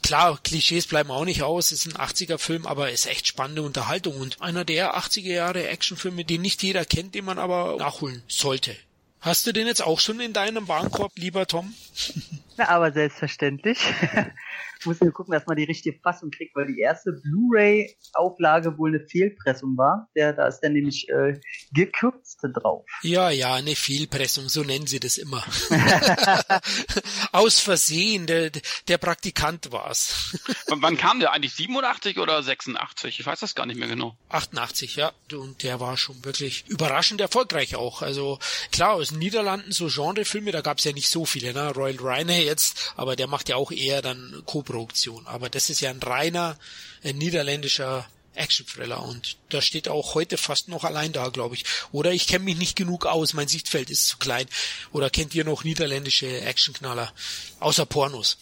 Klar, 0.02 0.40
Klischees 0.43 0.89
bleiben 0.89 1.12
auch 1.12 1.24
nicht 1.24 1.44
aus, 1.44 1.70
ist 1.70 1.86
ein 1.86 1.93
80er 1.93 2.39
Film, 2.39 2.66
aber 2.66 2.90
ist 2.90 3.06
echt 3.06 3.28
spannende 3.28 3.62
Unterhaltung 3.62 4.16
und 4.16 4.43
einer 4.43 4.64
der 4.64 4.98
80er 4.98 5.32
Jahre 5.32 5.68
Actionfilme, 5.68 6.24
den 6.24 6.43
nicht 6.43 6.60
jeder 6.64 6.85
kennt, 6.85 7.14
den 7.14 7.24
man 7.24 7.39
aber 7.39 7.76
nachholen 7.76 8.24
sollte. 8.26 8.74
Hast 9.20 9.47
du 9.47 9.52
den 9.52 9.68
jetzt 9.68 9.82
auch 9.82 10.01
schon 10.01 10.18
in 10.18 10.32
deinem 10.32 10.66
Warenkorb, 10.66 11.12
lieber 11.16 11.47
Tom? 11.47 11.74
Na, 12.59 12.68
aber 12.68 12.93
selbstverständlich. 12.93 13.78
muss 14.85 15.01
nur 15.01 15.12
gucken, 15.12 15.32
dass 15.32 15.47
man 15.47 15.56
die 15.56 15.64
richtige 15.64 15.98
Fassung 16.01 16.30
kriegt, 16.30 16.55
weil 16.55 16.66
die 16.66 16.80
erste 16.80 17.12
Blu-ray-Auflage 17.12 18.78
wohl 18.78 18.94
eine 18.94 19.06
Fehlpressung 19.06 19.76
war. 19.76 20.09
Der, 20.14 20.32
da 20.32 20.47
ist 20.47 20.60
dann 20.60 20.72
nämlich 20.72 21.09
äh, 21.09 21.39
gekürzte 21.72 22.51
drauf. 22.51 22.85
Ja, 23.02 23.30
ja, 23.30 23.55
eine 23.55 23.74
Fehlpressung, 23.76 24.48
so 24.48 24.62
nennen 24.62 24.86
sie 24.86 25.01
das 25.01 25.18
immer. 25.18 25.44
Aus 27.32 27.60
Versehen, 27.60 28.26
der, 28.26 28.51
der 28.89 28.98
Praktikant 28.98 29.72
war's. 29.72 30.36
Wann 30.68 30.97
kam 30.97 31.20
der 31.20 31.32
eigentlich? 31.32 31.55
87 31.55 32.18
oder 32.18 32.43
86? 32.43 33.20
Ich 33.20 33.26
weiß 33.26 33.40
das 33.40 33.55
gar 33.55 33.66
nicht 33.66 33.78
mehr 33.78 33.89
genau. 33.89 34.16
88, 34.28 34.97
ja. 34.97 35.12
Und 35.32 35.62
der 35.62 35.80
war 35.80 35.97
schon 35.97 36.24
wirklich 36.24 36.66
überraschend 36.68 37.20
erfolgreich 37.20 37.76
auch. 37.76 38.02
Also 38.02 38.39
klar, 38.72 38.94
aus 38.94 39.09
den 39.09 39.18
Niederlanden 39.18 39.72
so 39.72 39.89
Genrefilme, 39.89 40.52
da 40.52 40.60
gab's 40.60 40.85
ja 40.85 40.93
nicht 40.93 41.09
so 41.09 41.24
viele, 41.24 41.52
ne? 41.52 41.72
Royal 41.74 41.97
Reiner 42.01 42.39
jetzt, 42.49 42.93
aber 42.97 43.16
der 43.16 43.27
macht 43.27 43.49
ja 43.49 43.57
auch 43.57 43.70
eher 43.70 44.03
dann 44.03 44.43
Co 44.47 44.59
Koproduktion. 44.59 45.27
Aber 45.27 45.49
das 45.49 45.70
ist 45.70 45.81
ja 45.81 45.91
ein 45.91 46.03
reiner 46.03 46.59
ein 47.05 47.16
niederländischer 47.16 48.09
Action-Thriller 48.35 49.03
und 49.03 49.37
da 49.51 49.61
steht 49.61 49.89
auch 49.89 50.15
heute 50.15 50.37
fast 50.37 50.69
noch 50.69 50.85
allein 50.85 51.12
da, 51.12 51.29
glaube 51.29 51.55
ich. 51.55 51.65
Oder 51.93 52.12
ich 52.12 52.27
kenne 52.27 52.45
mich 52.45 52.57
nicht 52.57 52.77
genug 52.77 53.07
aus, 53.07 53.35
mein 53.35 53.49
Sichtfeld 53.49 53.91
ist 53.91 54.07
zu 54.07 54.19
klein. 54.19 54.47
Oder 54.93 55.11
kennt 55.11 55.35
ihr 55.35 55.45
noch 55.45 55.65
niederländische 55.65 56.41
Actionknaller? 56.43 57.12
Außer 57.61 57.87
Pornos. 57.87 58.39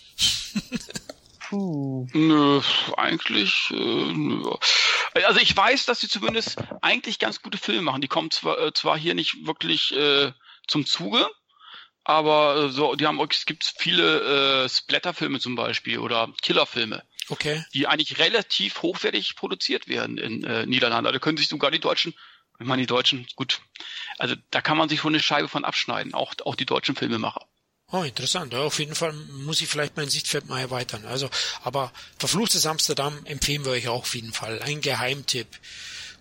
Puh. 1.49 2.09
Nö, 2.13 2.61
eigentlich. 2.97 3.71
Äh, 3.71 3.75
nö. 3.75 4.51
Also 5.15 5.41
ich 5.41 5.57
weiß, 5.57 5.87
dass 5.87 6.01
sie 6.01 6.09
zumindest 6.09 6.57
eigentlich 6.83 7.19
ganz 7.19 7.41
gute 7.41 7.59
Filme 7.59 7.83
machen. 7.83 8.01
Die 8.01 8.09
kommen 8.09 8.31
zwar, 8.31 8.59
äh, 8.59 8.73
zwar 8.73 8.99
hier 8.99 9.15
nicht 9.15 9.47
wirklich 9.47 9.95
äh, 9.95 10.33
zum 10.67 10.85
Zuge, 10.85 11.27
aber 12.07 12.57
äh, 12.57 12.69
so, 12.71 12.95
die 12.95 13.05
haben, 13.05 13.21
es 13.29 13.47
gibt 13.47 13.65
viele 13.79 14.65
äh, 14.65 14.69
Splatterfilme 14.69 15.41
zum 15.41 15.57
Beispiel 15.57 15.99
oder 15.99 16.33
Killerfilme. 16.41 17.03
Okay. 17.29 17.65
Die 17.75 17.89
eigentlich 17.89 18.19
relativ 18.19 18.83
hochwertig 18.83 19.35
produziert 19.35 19.89
werden 19.89 20.17
in 20.17 20.45
äh, 20.45 20.65
Niederlanden. 20.67 21.13
Da 21.13 21.19
können 21.19 21.37
sich 21.37 21.49
sogar 21.49 21.73
die 21.73 21.81
Deutschen, 21.81 22.15
ich 22.61 22.67
meine 22.67 22.83
die 22.83 22.87
Deutschen, 22.87 23.27
gut, 23.35 23.61
also 24.19 24.37
da 24.53 24.61
kann 24.61 24.77
man 24.77 24.89
sich 24.89 25.01
schon 25.01 25.15
eine 25.15 25.23
Scheibe 25.23 25.49
von 25.49 25.65
abschneiden, 25.65 26.15
auch, 26.15 26.35
auch 26.45 26.55
die 26.55 26.65
deutschen 26.65 26.95
Filmemacher. 26.95 27.45
Oh, 27.91 28.03
interessant. 28.03 28.53
Ja, 28.53 28.61
auf 28.61 28.79
jeden 28.79 28.95
Fall 28.95 29.13
muss 29.13 29.61
ich 29.61 29.69
vielleicht 29.69 29.97
mein 29.97 30.09
Sichtfeld 30.09 30.47
mal 30.47 30.61
erweitern. 30.61 31.05
Also, 31.07 31.29
aber 31.65 31.93
Verfluchtes 32.19 32.67
Amsterdam 32.67 33.19
empfehlen 33.25 33.65
wir 33.65 33.73
euch 33.73 33.89
auch 33.89 34.03
auf 34.03 34.15
jeden 34.15 34.33
Fall. 34.33 34.63
Ein 34.63 34.81
Geheimtipp. 34.81 35.49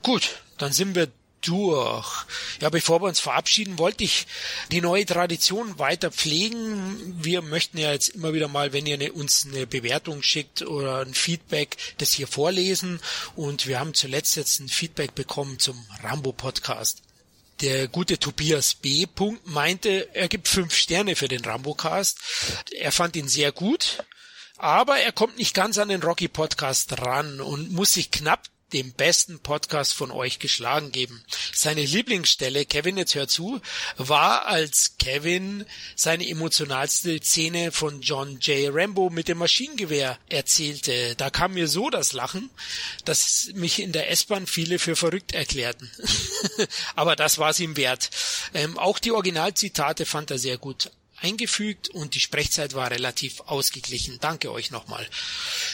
Gut, 0.02 0.42
dann 0.58 0.72
sind 0.72 0.96
wir 0.96 1.12
durch. 1.48 2.26
Ja, 2.62 2.70
bevor 2.70 3.02
wir 3.02 3.08
uns 3.08 3.20
verabschieden, 3.20 3.80
wollte 3.80 4.04
ich 4.04 4.28
die 4.72 4.82
neue 4.82 5.06
Tradition 5.06 5.80
weiter 5.80 6.12
pflegen. 6.12 7.16
Wir 7.22 7.42
möchten 7.42 7.78
ja 7.78 7.92
jetzt 7.92 8.10
immer 8.10 8.34
wieder 8.34 8.48
mal, 8.48 8.74
wenn 8.74 8.86
ihr 8.86 8.96
eine, 8.96 9.12
uns 9.12 9.46
eine 9.46 9.68
Bewertung 9.68 10.24
schickt 10.24 10.62
oder 10.62 11.00
ein 11.00 11.14
Feedback, 11.14 11.78
das 11.98 12.14
hier 12.14 12.28
vorlesen. 12.28 13.00
Und 13.36 13.68
wir 13.68 13.80
haben 13.80 13.94
zuletzt 13.94 14.36
jetzt 14.36 14.60
ein 14.60 14.70
Feedback 14.70 15.16
bekommen 15.16 15.60
zum 15.60 15.86
Rambo-Podcast. 16.04 17.02
Der 17.62 17.88
gute 17.88 18.20
Tobias 18.20 18.74
B. 18.74 19.06
meinte, 19.46 20.10
er 20.14 20.28
gibt 20.28 20.48
fünf 20.48 20.76
Sterne 20.76 21.16
für 21.16 21.30
den 21.30 21.46
Rambo-Cast. 21.46 22.20
Er 22.72 22.92
fand 22.92 23.16
ihn 23.16 23.30
sehr 23.30 23.52
gut. 23.52 24.04
Aber 24.58 24.98
er 25.00 25.12
kommt 25.12 25.38
nicht 25.38 25.54
ganz 25.54 25.78
an 25.78 25.90
den 25.90 26.02
Rocky 26.02 26.28
Podcast 26.28 27.02
ran 27.02 27.42
und 27.42 27.72
muss 27.72 27.94
sich 27.94 28.12
knapp 28.12 28.44
dem 28.76 28.92
besten 28.92 29.40
Podcast 29.40 29.94
von 29.94 30.12
euch 30.12 30.38
geschlagen 30.40 30.92
geben. 30.92 31.24
Seine 31.54 31.86
Lieblingsstelle, 31.86 32.66
Kevin, 32.66 32.98
jetzt 32.98 33.16
hör 33.16 33.28
zu, 33.28 33.62
war, 33.96 34.48
als 34.48 34.98
Kevin 35.00 35.66
seine 35.96 36.28
emotionalste 36.28 37.22
Szene 37.22 37.72
von 37.72 38.02
John 38.02 38.38
J. 38.40 38.70
Rambo 38.74 39.10
mit 39.10 39.30
dem 39.30 39.38
Maschinengewehr 39.38 40.20
erzählte. 40.28 41.16
Da 41.16 41.30
kam 41.30 41.54
mir 41.54 41.70
so 41.70 41.90
das 41.90 42.12
Lachen, 42.12 42.50
dass 43.06 43.50
mich 43.54 43.82
in 43.82 43.94
der 43.94 44.12
S-Bahn 44.12 44.46
viele 44.46 44.78
für 44.78 44.98
verrückt 44.98 45.34
erklärten. 45.34 45.90
Aber 46.96 47.16
das 47.16 47.38
war 47.38 47.52
es 47.52 47.62
ihm 47.62 47.78
wert. 47.78 48.10
Ähm, 48.54 48.78
auch 48.78 49.00
die 49.00 49.14
Originalzitate 49.14 50.06
fand 50.06 50.32
er 50.32 50.38
sehr 50.38 50.58
gut 50.58 50.92
eingefügt 51.26 51.90
und 51.90 52.14
die 52.14 52.20
Sprechzeit 52.20 52.76
war 52.76 52.92
relativ 52.92 53.42
ausgeglichen. 53.42 54.20
Danke 54.22 54.52
euch 54.52 54.72
nochmal. 54.72 55.06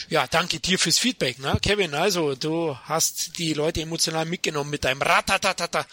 Ja, 0.08 0.26
danke 0.26 0.60
dir 0.60 0.78
fürs 0.78 0.98
Feedback, 0.98 1.38
ne? 1.38 1.58
Kevin, 1.62 1.94
also 1.94 2.34
du 2.34 2.76
hast 2.84 3.38
die 3.38 3.52
Leute 3.52 3.82
emotional 3.82 4.24
mitgenommen 4.24 4.70
mit 4.70 4.84
deinem 4.84 5.02
Ratatatata. 5.02 5.86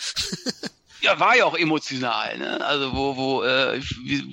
ja, 1.02 1.20
war 1.20 1.36
ja 1.36 1.46
auch 1.46 1.58
emotional, 1.58 2.38
ne? 2.38 2.66
Also 2.66 2.94
wo, 2.94 3.18
wo, 3.18 3.44
äh, 3.44 3.82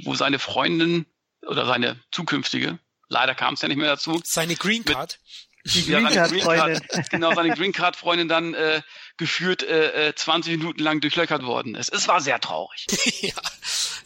wo 0.04 0.14
seine 0.14 0.38
Freundin 0.38 1.06
oder 1.42 1.66
seine 1.66 2.00
zukünftige, 2.12 2.78
leider 3.08 3.34
kam 3.34 3.54
es 3.54 3.62
ja 3.62 3.68
nicht 3.68 3.78
mehr 3.78 3.88
dazu. 3.88 4.20
Seine 4.24 4.54
Green 4.54 4.84
Card. 4.84 5.18
Mit, 5.20 5.45
die 5.74 5.86
Green 5.86 6.08
Card 6.08 6.30
Freundin. 6.40 6.80
genau, 7.10 7.34
seine 7.34 7.54
Green 7.54 7.72
Card 7.72 7.96
Freundin 7.96 8.28
dann 8.28 8.54
äh, 8.54 8.82
geführt 9.16 9.62
äh, 9.62 10.12
20 10.14 10.52
äh, 10.52 10.56
Minuten 10.56 10.82
lang 10.82 11.00
durchlöchert 11.00 11.42
worden 11.42 11.74
ist. 11.74 11.92
Es 11.92 12.08
war 12.08 12.20
sehr 12.20 12.40
traurig. 12.40 12.86
ja. 13.20 13.32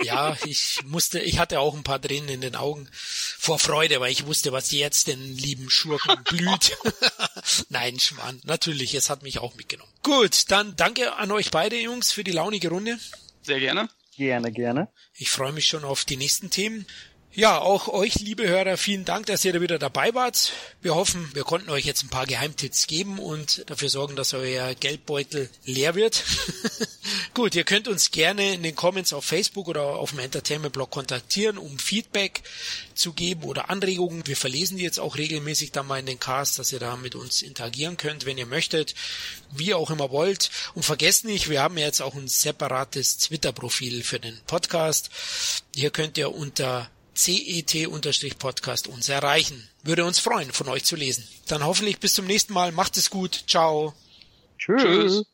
ja, 0.02 0.36
ich 0.44 0.80
musste, 0.84 1.20
ich 1.20 1.38
hatte 1.38 1.60
auch 1.60 1.74
ein 1.74 1.82
paar 1.82 2.00
Tränen 2.00 2.28
in 2.28 2.40
den 2.40 2.56
Augen 2.56 2.88
vor 2.92 3.58
Freude, 3.58 4.00
weil 4.00 4.12
ich 4.12 4.26
wusste, 4.26 4.52
was 4.52 4.70
jetzt 4.70 5.08
den 5.08 5.36
lieben 5.36 5.70
Schurken 5.70 6.22
blüht. 6.24 6.76
Nein, 7.68 7.98
Schmarrn, 7.98 8.40
natürlich, 8.44 8.94
es 8.94 9.10
hat 9.10 9.22
mich 9.22 9.38
auch 9.38 9.54
mitgenommen. 9.54 9.92
Gut, 10.02 10.50
dann 10.50 10.76
danke 10.76 11.16
an 11.16 11.30
euch 11.30 11.50
beide 11.50 11.76
Jungs 11.76 12.12
für 12.12 12.24
die 12.24 12.32
launige 12.32 12.68
Runde. 12.68 12.98
Sehr 13.42 13.60
gerne. 13.60 13.88
Gerne, 14.16 14.52
gerne. 14.52 14.88
Ich 15.14 15.30
freue 15.30 15.52
mich 15.52 15.66
schon 15.66 15.84
auf 15.84 16.04
die 16.04 16.18
nächsten 16.18 16.50
Themen. 16.50 16.84
Ja, 17.32 17.60
auch 17.60 17.86
euch, 17.86 18.16
liebe 18.16 18.48
Hörer, 18.48 18.76
vielen 18.76 19.04
Dank, 19.04 19.26
dass 19.26 19.44
ihr 19.44 19.52
da 19.52 19.60
wieder 19.60 19.78
dabei 19.78 20.12
wart. 20.14 20.50
Wir 20.82 20.96
hoffen, 20.96 21.30
wir 21.32 21.44
konnten 21.44 21.70
euch 21.70 21.84
jetzt 21.84 22.02
ein 22.02 22.08
paar 22.08 22.26
Geheimtipps 22.26 22.88
geben 22.88 23.20
und 23.20 23.70
dafür 23.70 23.88
sorgen, 23.88 24.16
dass 24.16 24.34
euer 24.34 24.74
Geldbeutel 24.74 25.48
leer 25.64 25.94
wird. 25.94 26.24
Gut, 27.34 27.54
ihr 27.54 27.62
könnt 27.62 27.86
uns 27.86 28.10
gerne 28.10 28.54
in 28.54 28.64
den 28.64 28.74
Comments 28.74 29.12
auf 29.12 29.24
Facebook 29.24 29.68
oder 29.68 29.82
auf 29.82 30.10
dem 30.10 30.18
Entertainment-Blog 30.18 30.90
kontaktieren, 30.90 31.56
um 31.56 31.78
Feedback 31.78 32.42
zu 32.96 33.12
geben 33.12 33.44
oder 33.44 33.70
Anregungen. 33.70 34.26
Wir 34.26 34.36
verlesen 34.36 34.78
die 34.78 34.84
jetzt 34.84 34.98
auch 34.98 35.16
regelmäßig 35.16 35.70
dann 35.70 35.86
mal 35.86 36.00
in 36.00 36.06
den 36.06 36.18
Cast, 36.18 36.58
dass 36.58 36.72
ihr 36.72 36.80
da 36.80 36.96
mit 36.96 37.14
uns 37.14 37.42
interagieren 37.42 37.96
könnt, 37.96 38.26
wenn 38.26 38.38
ihr 38.38 38.46
möchtet, 38.46 38.96
wie 39.52 39.72
auch 39.72 39.90
immer 39.90 40.10
wollt. 40.10 40.50
Und 40.74 40.84
vergesst 40.84 41.24
nicht, 41.24 41.48
wir 41.48 41.62
haben 41.62 41.78
jetzt 41.78 42.02
auch 42.02 42.16
ein 42.16 42.26
separates 42.26 43.18
Twitter-Profil 43.18 44.02
für 44.02 44.18
den 44.18 44.36
Podcast. 44.48 45.10
Hier 45.76 45.90
könnt 45.90 46.18
ihr 46.18 46.34
unter 46.34 46.90
cet-podcast 47.22 48.88
uns 48.88 49.08
erreichen. 49.08 49.68
Würde 49.82 50.04
uns 50.04 50.18
freuen, 50.18 50.52
von 50.52 50.68
euch 50.68 50.84
zu 50.84 50.96
lesen. 50.96 51.26
Dann 51.46 51.64
hoffentlich 51.64 51.98
bis 51.98 52.14
zum 52.14 52.26
nächsten 52.26 52.52
Mal. 52.52 52.72
Macht 52.72 52.96
es 52.96 53.10
gut. 53.10 53.44
Ciao. 53.46 53.94
Tschüss. 54.58 54.82
Tschüss. 54.82 55.24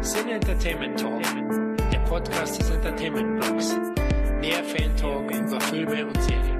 Sin 0.00 0.28
Entertainment 0.28 0.98
Talk, 0.98 1.22
der 1.92 1.98
Podcast 2.08 2.60
des 2.60 2.70
Entertainment 2.70 3.40
Blogs. 3.40 3.68
Mehr 4.40 4.64
Fan 4.64 4.96
Talk 4.96 5.30
über 5.30 5.60
Filme 5.60 6.06
und 6.06 6.22
Serien. 6.22 6.57